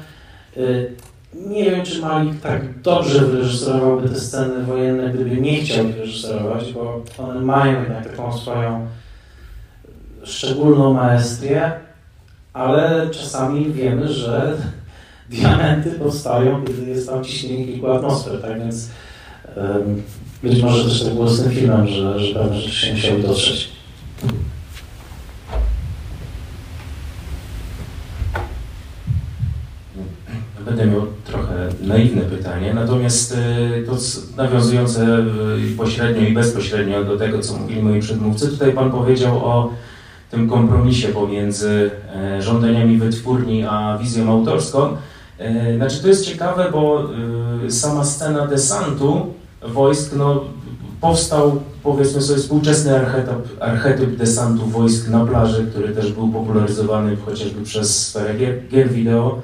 nie 1.34 1.72
wiem, 1.72 1.86
czy 1.86 2.02
Malik 2.02 2.42
tak 2.42 2.82
dobrze 2.82 3.20
wyreżyserowałby 3.26 4.10
te 4.10 4.16
sceny 4.16 4.64
wojenne, 4.64 5.10
gdyby 5.10 5.42
nie 5.42 5.62
chciał 5.62 5.88
ich 5.88 5.98
reżyserować, 5.98 6.74
bo 6.74 7.03
one 7.18 7.42
mają 7.42 7.82
jednak 7.82 8.10
taką 8.10 8.38
swoją 8.38 8.88
szczególną 10.24 10.94
maestrię, 10.94 11.72
ale 12.53 13.10
czasami 13.12 13.74
wiemy, 13.74 14.14
że 14.14 14.58
diamenty 15.30 15.92
powstają, 15.92 16.66
kiedy 16.66 16.90
jest 16.90 17.10
tam 17.10 17.24
ciśnienie 17.24 17.66
kilku 17.66 17.92
atmosfer, 17.92 18.42
tak 18.42 18.60
więc 18.60 18.90
em, 19.56 20.03
być 20.44 20.62
może 20.62 20.84
też 20.84 21.03
tak 21.03 21.14
było 21.14 21.30
z 21.30 21.44
tym 21.44 21.52
filmem, 21.52 21.88
że, 21.88 22.20
że 22.20 22.34
pewne 22.34 22.58
rzeczy 22.58 22.76
się 22.76 22.94
musiały 22.94 23.22
dotrzeć. 23.22 23.70
Będę 30.66 30.86
miał 30.86 31.08
naiwne 31.88 32.22
pytanie, 32.22 32.74
natomiast 32.74 33.38
y, 33.82 33.86
to 33.86 33.98
nawiązujące 34.38 35.20
y, 35.74 35.78
pośrednio 35.78 36.28
i 36.28 36.34
bezpośrednio 36.34 37.03
do 37.03 37.18
tego, 37.18 37.40
co 37.40 37.58
mówili 37.58 37.82
moi 37.82 38.00
przedmówcy, 38.00 38.48
tutaj 38.48 38.72
Pan 38.72 38.92
powiedział 38.92 39.45
o 39.45 39.74
tym 40.34 40.50
kompromisie 40.50 41.08
pomiędzy 41.08 41.92
e, 42.16 42.42
żądaniami 42.42 42.98
wytwórni 42.98 43.64
a 43.64 43.98
wizją 44.02 44.32
autorską. 44.32 44.98
E, 45.38 45.76
Znaczy 45.78 46.02
to 46.02 46.08
jest 46.08 46.26
ciekawe, 46.26 46.70
bo 46.72 47.10
y, 47.66 47.72
sama 47.72 48.03
scena 48.03 48.48
desantu 48.48 49.34
wojsk 49.62 50.14
no, 50.18 50.44
powstał 51.02 51.62
powiedzmy 51.84 52.22
sobie 52.22 52.40
współczesny 52.40 52.95
archetyp, 52.95 53.62
archetyp 53.62 54.16
desantu 54.16 54.66
wojsk 54.66 55.10
na 55.10 55.26
plaży, 55.26 55.68
który 55.72 55.90
też 55.90 56.12
był 56.12 56.28
popularyzowany 56.28 57.18
chociażby 57.26 57.64
przez 57.64 58.08
sferę 58.08 58.34
gier, 58.38 58.68
gier 58.68 58.90
wideo. 58.90 59.42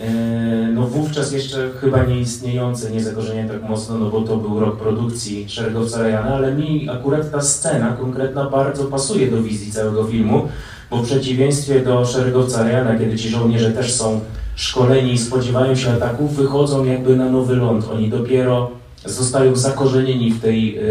E, 0.00 0.56
No 0.76 0.82
wówczas 0.86 1.32
jeszcze 1.32 1.70
chyba 1.80 2.04
nieistniejące, 2.04 2.90
nie 2.90 3.02
zakorzenione 3.02 3.48
tak 3.48 3.62
mocno, 3.62 3.98
no 3.98 4.10
bo 4.10 4.20
to 4.20 4.36
był 4.36 4.60
rok 4.60 4.76
produkcji 4.76 5.48
Szeregowca 5.48 6.02
Ryana, 6.02 6.34
ale 6.34 6.54
mi 6.54 6.88
akurat 6.88 7.30
ta 7.30 7.42
scena 7.42 7.92
konkretna 7.92 8.50
bardzo 8.50 8.84
pasuje 8.84 9.30
do 9.30 9.42
wizji 9.42 9.72
całego 9.72 10.04
filmu, 10.04 10.48
bo 10.90 10.96
w 10.96 11.06
przeciwieństwie 11.06 11.80
do 11.80 12.06
Szeregowca 12.06 12.62
Ryana, 12.62 12.98
kiedy 12.98 13.16
ci 13.16 13.28
żołnierze 13.28 13.72
też 13.72 13.94
są 13.94 14.20
szkoleni 14.54 15.12
i 15.12 15.18
spodziewają 15.18 15.76
się 15.76 15.92
ataków, 15.92 16.36
wychodzą 16.36 16.84
jakby 16.84 17.16
na 17.16 17.30
nowy 17.30 17.56
ląd. 17.56 17.88
Oni 17.92 18.08
dopiero 18.08 18.70
zostają 19.04 19.56
zakorzenieni 19.56 20.30
w, 20.32 20.40
tej, 20.40 20.74
yy, 20.74 20.82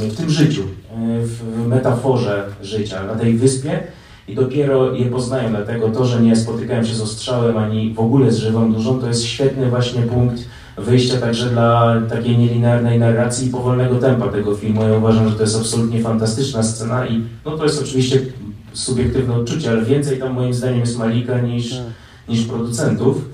yy, 0.00 0.10
w 0.10 0.16
tym 0.16 0.30
życiu, 0.30 0.62
w 1.22 1.66
metaforze 1.66 2.44
życia 2.62 3.04
na 3.04 3.14
tej 3.14 3.34
wyspie 3.34 3.80
i 4.28 4.34
dopiero 4.34 4.94
je 4.94 5.06
poznają. 5.06 5.50
Dlatego 5.50 5.88
to, 5.88 6.04
że 6.04 6.22
nie 6.22 6.36
spotykają 6.36 6.84
się 6.84 6.94
z 6.94 7.00
ostrzałem 7.00 7.56
ani 7.56 7.94
w 7.94 8.00
ogóle 8.00 8.32
z 8.32 8.36
żywą 8.36 8.72
duszą, 8.72 9.00
to 9.00 9.08
jest 9.08 9.24
świetny 9.24 9.70
właśnie 9.70 10.02
punkt 10.02 10.44
wyjścia 10.78 11.18
także 11.18 11.50
dla 11.50 12.00
takiej 12.10 12.38
nielinearnej 12.38 12.98
narracji 12.98 13.48
i 13.48 13.50
powolnego 13.50 13.96
tempa 13.96 14.28
tego 14.28 14.54
filmu. 14.54 14.82
Ja 14.82 14.98
uważam, 14.98 15.28
że 15.28 15.34
to 15.34 15.42
jest 15.42 15.56
absolutnie 15.56 16.00
fantastyczna 16.02 16.62
scena 16.62 17.06
i 17.06 17.22
no 17.44 17.56
to 17.56 17.64
jest 17.64 17.82
oczywiście 17.82 18.20
subiektywne 18.72 19.34
odczucie, 19.34 19.70
ale 19.70 19.82
więcej 19.82 20.18
tam 20.18 20.32
moim 20.32 20.54
zdaniem 20.54 20.80
jest 20.80 20.98
Malika 20.98 21.40
niż, 21.40 21.80
niż 22.28 22.44
producentów. 22.44 23.24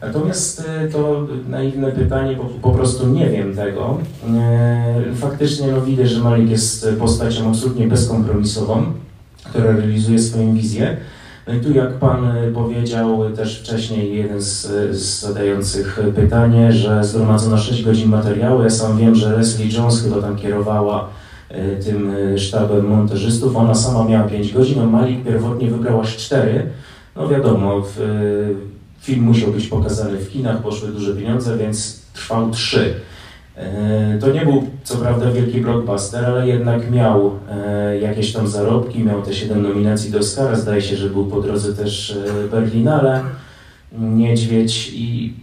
Natomiast 0.00 0.68
e, 0.68 0.88
to 0.88 1.26
naiwne 1.48 1.92
pytanie, 1.92 2.36
bo 2.36 2.44
po 2.44 2.70
prostu 2.70 3.06
nie 3.06 3.30
wiem 3.30 3.56
tego. 3.56 3.98
E, 4.34 5.14
Faktycznie 5.14 5.66
no, 5.72 5.80
widać, 5.80 6.10
że 6.10 6.20
Malik 6.20 6.50
jest 6.50 6.88
postacią 6.98 7.48
absolutnie 7.48 7.88
bezkompromisową, 7.88 8.92
która 9.44 9.72
realizuje 9.72 10.18
swoją 10.18 10.54
wizję. 10.54 10.96
No 11.46 11.54
i 11.54 11.60
tu 11.60 11.72
jak 11.72 11.92
Pan 11.92 12.24
e, 12.24 12.50
powiedział 12.50 13.30
też 13.36 13.60
wcześniej, 13.60 14.16
jeden 14.16 14.40
z, 14.40 14.66
z 14.96 15.20
zadających 15.20 16.00
pytanie, 16.14 16.72
że 16.72 17.04
zgromadzono 17.04 17.58
6 17.58 17.84
godzin 17.84 18.08
materiału. 18.08 18.62
Ja 18.62 18.70
sam 18.70 18.98
wiem, 18.98 19.14
że 19.14 19.36
Leslie 19.36 19.72
Jones 19.72 20.02
chyba 20.02 20.22
tam 20.22 20.36
kierowała 20.36 21.08
e, 21.48 21.76
tym 21.76 22.14
e, 22.34 22.38
sztabem 22.38 22.86
montażystów. 22.86 23.56
Ona 23.56 23.74
sama 23.74 24.04
miała 24.04 24.28
5 24.28 24.52
godzin, 24.52 24.80
a 24.80 24.86
Malik 24.86 25.24
pierwotnie 25.24 25.70
wybrał 25.70 26.00
aż 26.00 26.16
4. 26.16 26.70
No 27.16 27.28
wiadomo, 27.28 27.80
w, 27.80 27.98
film 29.00 29.22
musiał 29.22 29.50
być 29.50 29.66
pokazany 29.66 30.18
w 30.18 30.30
kinach, 30.30 30.62
poszły 30.62 30.88
duże 30.88 31.16
pieniądze, 31.16 31.58
więc 31.58 32.02
trwał 32.12 32.50
3. 32.50 32.94
E, 33.56 34.18
To 34.20 34.32
nie 34.32 34.44
był 34.44 34.66
co 34.84 34.96
prawda 34.96 35.30
wielki 35.30 35.60
blockbuster, 35.60 36.24
ale 36.24 36.48
jednak 36.48 36.90
miał 36.90 37.30
e, 37.50 37.98
jakieś 37.98 38.32
tam 38.32 38.48
zarobki, 38.48 39.04
miał 39.04 39.22
te 39.22 39.34
7 39.34 39.62
nominacji 39.62 40.10
do 40.10 40.18
Oscara, 40.18 40.54
zdaje 40.56 40.82
się, 40.82 40.96
że 40.96 41.10
był 41.10 41.26
po 41.26 41.40
drodze 41.40 41.74
też 41.74 42.16
e, 42.44 42.48
Berlinale, 42.48 43.20
Niedźwiedź 43.98 44.90
i 44.94 45.34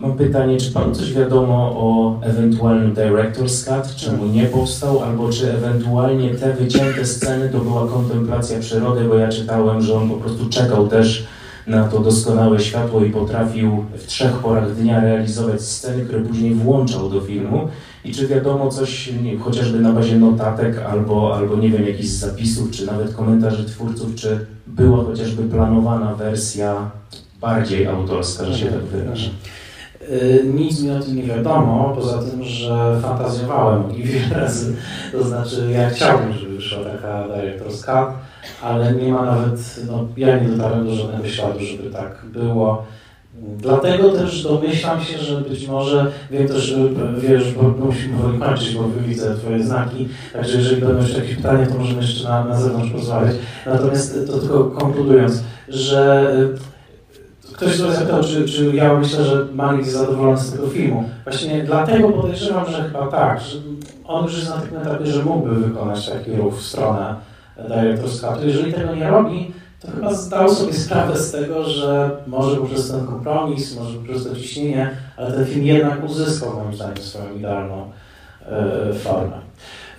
Mam 0.00 0.16
pytanie, 0.16 0.56
czy 0.56 0.72
Panu 0.72 0.94
coś 0.94 1.12
wiadomo 1.12 1.54
o 1.56 2.20
ewentualnym 2.22 2.94
Director's 2.94 3.64
Cut, 3.64 3.96
czemu 3.96 4.26
nie 4.26 4.44
powstał, 4.44 5.02
albo 5.02 5.30
czy 5.30 5.52
ewentualnie 5.52 6.34
te 6.34 6.54
wycięte 6.54 7.06
sceny 7.06 7.48
to 7.48 7.58
była 7.58 7.86
kontemplacja 7.86 8.60
przyrody, 8.60 9.04
bo 9.04 9.14
ja 9.14 9.28
czytałem, 9.28 9.82
że 9.82 9.94
on 9.94 10.08
po 10.08 10.16
prostu 10.16 10.48
czekał 10.48 10.88
też 10.88 11.26
na 11.70 11.88
to 11.88 11.98
doskonałe 12.00 12.60
światło 12.60 13.04
i 13.04 13.10
potrafił 13.10 13.84
w 13.94 14.06
trzech 14.06 14.32
porach 14.32 14.74
dnia 14.74 15.00
realizować 15.00 15.62
sceny, 15.62 16.04
które 16.04 16.20
później 16.20 16.54
włączał 16.54 17.10
do 17.10 17.20
filmu. 17.20 17.68
I 18.04 18.12
czy 18.14 18.28
wiadomo 18.28 18.68
coś, 18.68 19.12
nie, 19.22 19.38
chociażby 19.38 19.80
na 19.80 19.92
bazie 19.92 20.18
notatek, 20.18 20.78
albo, 20.78 21.36
albo 21.36 21.56
nie 21.56 21.68
wiem, 21.70 21.86
jakichś 21.86 22.08
zapisów, 22.08 22.70
czy 22.70 22.86
nawet 22.86 23.14
komentarzy 23.14 23.64
twórców, 23.64 24.14
czy 24.14 24.46
była 24.66 25.04
chociażby 25.04 25.42
planowana 25.42 26.14
wersja 26.14 26.90
bardziej 27.40 27.86
autorska, 27.86 28.44
że 28.44 28.58
się 28.58 28.66
tak 28.66 28.82
wyrażę? 28.82 29.30
Y, 30.12 30.44
Nic 30.54 30.82
mi 30.82 30.90
o 30.90 31.00
tym 31.00 31.16
nie 31.16 31.22
wiadomo, 31.22 31.92
poza 31.94 32.22
tym, 32.22 32.44
że 32.44 32.98
fantazjowałem 33.02 33.92
nim 33.92 34.02
wiele 34.02 34.40
razy. 34.40 34.76
To 35.12 35.24
znaczy, 35.24 35.68
ja 35.72 35.90
chciałbym, 35.90 36.32
żeby 36.32 36.54
wyszła 36.54 36.84
taka 36.84 37.24
Director's 37.28 37.84
Cut, 37.84 38.14
ale 38.62 38.92
nie 38.92 39.12
ma 39.12 39.24
nawet, 39.24 39.80
no, 39.86 40.06
ja 40.16 40.38
nie 40.38 40.48
dotarłem 40.48 40.86
do 40.86 40.94
żadnego 40.94 41.28
śladu, 41.28 41.58
żeby 41.60 41.90
tak 41.90 42.26
było. 42.32 42.84
Dlatego 43.58 44.12
też 44.12 44.42
domyślam 44.42 45.00
się, 45.00 45.18
że 45.18 45.40
być 45.40 45.68
może, 45.68 46.12
wiem 46.30 46.48
też, 46.48 46.76
wiesz, 47.18 47.54
bo 47.54 47.86
musimy 47.86 48.16
powoli 48.16 48.38
kończyć, 48.38 48.74
bo 48.74 48.84
widzę 49.06 49.36
Twoje 49.36 49.64
znaki, 49.64 50.08
także 50.32 50.58
jeżeli 50.58 50.80
będą 50.80 51.02
jeszcze 51.02 51.18
jakieś 51.18 51.36
pytania, 51.36 51.66
to 51.66 51.78
możemy 51.78 52.02
jeszcze 52.02 52.28
na, 52.28 52.44
na 52.44 52.60
zewnątrz 52.60 52.90
porozmawiać. 52.90 53.36
Natomiast 53.66 54.26
to 54.26 54.38
tylko 54.38 54.64
konkludując, 54.64 55.42
że 55.68 56.32
y, 57.44 57.54
ktoś 57.54 57.76
tutaj 57.76 57.94
zapytał, 57.94 58.22
czy, 58.22 58.44
czy 58.44 58.70
ja 58.74 58.94
myślę, 58.94 59.24
że 59.24 59.46
Malik 59.54 59.80
jest 59.80 59.98
zadowolony 59.98 60.38
z 60.38 60.52
tego 60.52 60.68
filmu. 60.68 61.08
Właśnie 61.24 61.62
dlatego 61.64 62.08
podejrzewam, 62.08 62.70
że 62.70 62.82
chyba 62.82 63.06
tak, 63.06 63.40
że 63.40 63.58
on 64.04 64.24
już 64.24 64.36
jest 64.36 64.48
na 64.48 64.56
takim 64.56 64.76
etapie, 64.76 65.06
że 65.06 65.24
mógłby 65.24 65.54
wykonać 65.54 66.08
taki 66.08 66.32
ruch 66.32 66.58
w 66.58 66.62
stronę 66.62 67.14
Director's 67.68 68.20
Cutu. 68.20 68.46
Jeżeli 68.46 68.72
tego 68.72 68.94
nie 68.94 69.10
robi, 69.10 69.52
to 69.80 69.90
chyba 69.90 70.14
zdał 70.14 70.48
sobie 70.54 70.72
sprawę 70.72 71.18
z 71.18 71.32
tego, 71.32 71.64
że 71.64 72.10
może 72.26 72.56
poprzez 72.56 72.90
ten 72.90 73.06
kompromis, 73.06 73.76
może 73.76 73.98
poprzez 73.98 74.24
to 74.24 74.36
ciśnienie, 74.36 74.90
ale 75.16 75.32
ten 75.32 75.46
film 75.46 75.66
jednak 75.66 76.04
uzyskał 76.04 76.54
moim 76.54 76.74
zdaniem 76.74 76.96
swoją 76.96 77.36
idealną 77.36 77.90
e, 78.46 78.94
formę. 78.94 79.36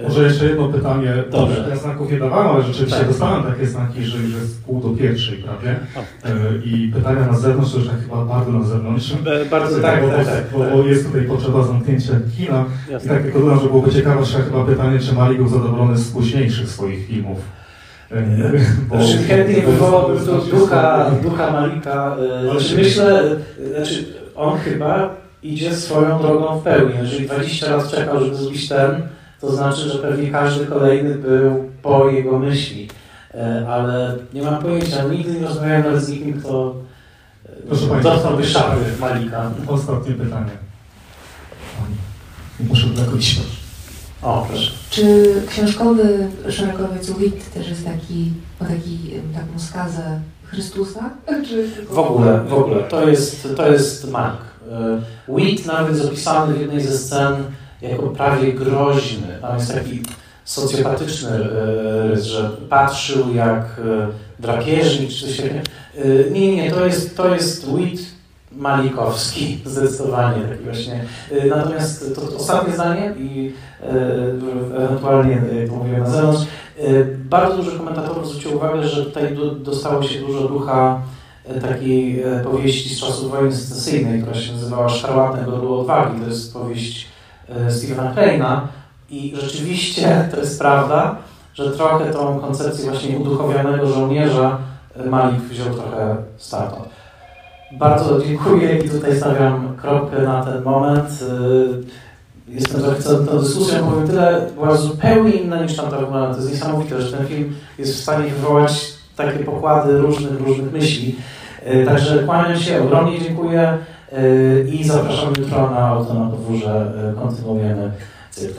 Może 0.04 0.24
jeszcze 0.24 0.46
jedno 0.46 0.68
pytanie. 0.68 1.14
Dobrze. 1.32 1.66
Ja 1.70 1.76
znaków 1.76 2.12
nie 2.12 2.20
dawałem, 2.20 2.48
ale 2.56 2.64
rzeczywiście 2.64 2.98
Tak. 3.00 3.08
dostałem 3.08 3.44
takie 3.44 3.68
znaki, 3.68 4.04
że 4.06 4.18
już 4.18 4.34
jest 4.34 4.64
pół 4.66 4.82
do 4.82 4.90
pierwszej 4.90 5.38
prawie. 5.38 5.70
E, 6.26 6.32
I 6.66 6.92
pytania 6.94 7.26
na 7.26 7.38
zewnątrz, 7.38 7.72
to 7.72 7.78
już 7.78 7.88
tak 7.88 8.02
chyba 8.02 8.26
bardzo 8.26 8.52
na 8.52 8.64
zewnątrz. 8.64 9.14
E, 9.26 9.46
bardzo 9.46 9.80
tak, 9.82 10.02
bo, 10.02 10.08
tak, 10.10 10.26
tak, 10.26 10.44
bo, 10.54 10.60
bo 10.78 10.88
jest 10.88 11.06
tutaj 11.08 11.22
potrzeba 11.22 11.64
zamknięcia 11.64 12.14
kina. 12.38 12.66
Jasne. 12.90 13.06
I 13.06 13.10
tak 13.16 13.24
tylko 13.24 13.40
dodam, 13.40 13.60
że 13.60 13.66
byłoby 13.68 13.92
ciekawe, 13.92 14.26
że 14.26 14.38
chyba 14.42 14.66
pytanie, 14.66 15.00
czy 15.00 15.14
Malik 15.14 15.38
był 15.38 15.48
zadowolony 15.48 15.98
z 15.98 16.12
późniejszych 16.12 16.70
swoich 16.70 17.08
filmów. 17.08 17.40
E, 18.12 18.24
bo- 18.90 18.98
Znaczy, 18.98 19.18
chętnie 19.18 19.62
wywołałbym 19.62 20.26
tu 20.26 20.58
ducha, 20.58 21.12
ducha 21.24 21.52
Malika. 21.52 22.16
Znaczy, 22.52 22.76
myślę, 22.76 23.24
znaczy, 23.76 24.06
on 24.36 24.58
chyba 24.58 25.10
idzie 25.44 25.74
swoją 25.76 26.22
drogą 26.22 26.60
w 26.60 26.64
pełni. 26.64 26.94
Jeżeli 27.02 27.26
20 27.26 27.76
lat 27.76 27.92
czekał, 27.92 28.20
żeby 28.20 28.36
zrobić 28.36 28.68
ten, 28.70 29.02
to 29.42 29.52
znaczy, 29.56 29.90
że 29.90 30.00
pewnie 30.00 30.32
każdy 30.32 30.66
kolejny 30.66 31.16
był 31.16 31.70
po 31.82 32.10
jego 32.10 32.40
myśli. 32.40 32.88
E, 33.34 33.66
Ale 33.70 34.18
nie 34.34 34.42
mam 34.42 34.62
pojęcia, 34.62 35.04
nigdy 35.04 35.40
nie 35.40 35.48
rozmawiałem 35.48 35.84
nawet 35.84 36.04
z 36.04 36.10
nikim, 36.10 36.40
kto 36.40 36.76
e, 37.46 37.50
Proszę 37.68 37.88
Państwa, 37.88 38.14
dotknąłby 38.14 38.46
szafy 38.46 38.80
Malika. 39.00 39.52
Ostatnie 39.68 40.14
pytanie. 40.14 40.52
Muszę 42.60 42.88
iść. 43.18 43.42
O, 44.22 44.46
proszę. 44.50 44.72
Czy 44.90 45.34
książkowy 45.48 46.28
szeregowiec 46.50 47.12
Witt 47.12 47.54
też 47.54 47.70
jest 47.70 47.86
taki, 47.86 48.32
ma 48.62 48.68
taki, 48.68 49.12
taką 49.34 49.60
skazę 49.60 50.22
Chrystusa? 50.46 51.10
Czy 51.48 51.70
tylko- 51.76 51.94
W 51.94 52.00
ogóle, 52.00 52.44
w 52.44 52.54
ogóle. 52.54 52.84
To 52.84 53.10
jest, 53.10 53.48
to 53.58 53.72
jest 53.72 54.12
Malik. 54.12 54.42
E, 54.72 55.02
Wheat 55.34 55.66
nawet 55.66 55.96
jest 55.96 56.08
opisany 56.08 56.54
w 56.54 56.62
jednej 56.62 56.82
ze 56.82 56.98
scen 56.98 57.34
jako 57.82 58.08
prawie 58.08 58.54
groźny. 58.54 59.38
Tam 59.42 59.58
jest 59.58 59.74
taki 59.74 60.02
socjopatyczny 60.46 61.30
e, 61.30 62.08
rys, 62.08 62.24
że 62.24 62.50
patrzył 62.70 63.36
jak 63.36 63.58
e, 63.60 64.08
drapieżnik 64.40 65.10
czy 65.10 65.28
coś 65.28 65.38
takiego. 65.38 65.60
E, 65.98 66.32
Nie, 66.32 66.56
nie, 66.56 66.72
to 66.72 66.86
jest, 66.86 67.18
to 67.18 67.36
jest 67.36 67.66
Wheat 67.66 68.00
Malikowski, 68.52 69.58
zdecydowanie 69.66 70.42
taki 70.44 70.64
właśnie. 70.64 71.06
Natomiast 71.50 72.16
to, 72.16 72.22
to 72.22 72.38
ostatnie 72.38 72.74
zdanie 72.74 73.14
i 73.20 73.54
ewentualnie, 74.78 75.42
jak 75.92 76.02
na 76.02 76.10
zewnątrz, 76.10 76.42
bardzo 77.16 77.58
dużo 77.58 77.78
komentatorów 77.78 78.28
zwróciło 78.28 78.56
uwagę, 78.56 78.84
że 78.88 79.06
tutaj 79.06 79.36
do, 79.36 79.52
dostało 79.52 80.04
się 80.04 80.20
dużo 80.20 80.48
ducha 80.48 81.02
takiej 81.62 82.24
powieści 82.44 82.96
z 82.96 83.00
czasów 83.00 83.32
wojny 83.32 83.56
secesyjnej, 83.56 84.22
która 84.22 84.36
się 84.36 84.54
nazywała 84.54 84.90
Szarłatne 84.90 85.46
Godło 85.46 85.80
Odwagi. 85.80 86.22
To 86.22 86.28
jest 86.28 86.54
powieść 86.54 87.11
Stephena 87.72 88.12
Kleina 88.12 88.68
i 89.10 89.34
rzeczywiście 89.42 90.30
to 90.32 90.40
jest 90.40 90.60
prawda, 90.60 91.16
że 91.54 91.72
trochę 91.72 92.06
tą 92.06 92.40
koncepcję 92.40 92.90
właśnie 92.92 93.18
uduchowionego 93.18 93.88
żołnierza 93.88 94.58
e, 94.96 95.10
Malik 95.10 95.40
wziął 95.40 95.68
trochę 95.74 96.16
stamtąd. 96.38 96.90
Bardzo 97.72 98.22
dziękuję 98.22 98.78
i 98.80 98.90
tutaj 98.90 99.18
stawiam 99.18 99.76
kropkę 99.82 100.22
na 100.22 100.46
ten 100.46 100.64
moment. 100.64 101.08
E, 101.08 102.02
Jestem 102.48 102.82
zachwycony 102.82 103.28
tą 103.28 103.40
dyskusją, 103.40 103.90
powiem 103.92 104.08
tyle, 104.08 104.48
była 104.56 104.76
zupełnie 104.76 105.32
inna 105.32 105.64
niż 105.64 105.76
tamta 105.76 105.98
wygląda. 105.98 106.34
To 106.34 106.40
jest 106.42 106.52
niesamowite, 106.52 107.02
że 107.02 107.18
ten 107.18 107.28
film 107.28 107.56
jest 107.78 107.94
w 107.94 108.02
stanie 108.04 108.30
wywołać 108.32 108.94
takie 109.16 109.40
pokłady 109.40 109.98
różnych, 109.98 110.42
różnych 110.42 110.72
myśli. 110.74 111.16
E, 111.64 111.86
Także 111.86 112.20
kłaniam 112.24 112.60
się, 112.60 112.82
ogromnie 112.84 113.20
dziękuję 113.22 113.62
e, 113.62 113.78
i 114.74 114.84
zapraszam 114.84 115.34
jutro 115.40 115.70
na 115.70 115.88
auto 115.88 116.14
na 116.14 116.30
podwórze, 116.30 116.94
e, 117.12 117.22
kontynuujemy. 117.22 117.92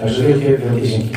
Także 0.01 0.23
wielkie, 0.23 0.59
wielkie 0.59 0.89
dzięki. 0.89 1.17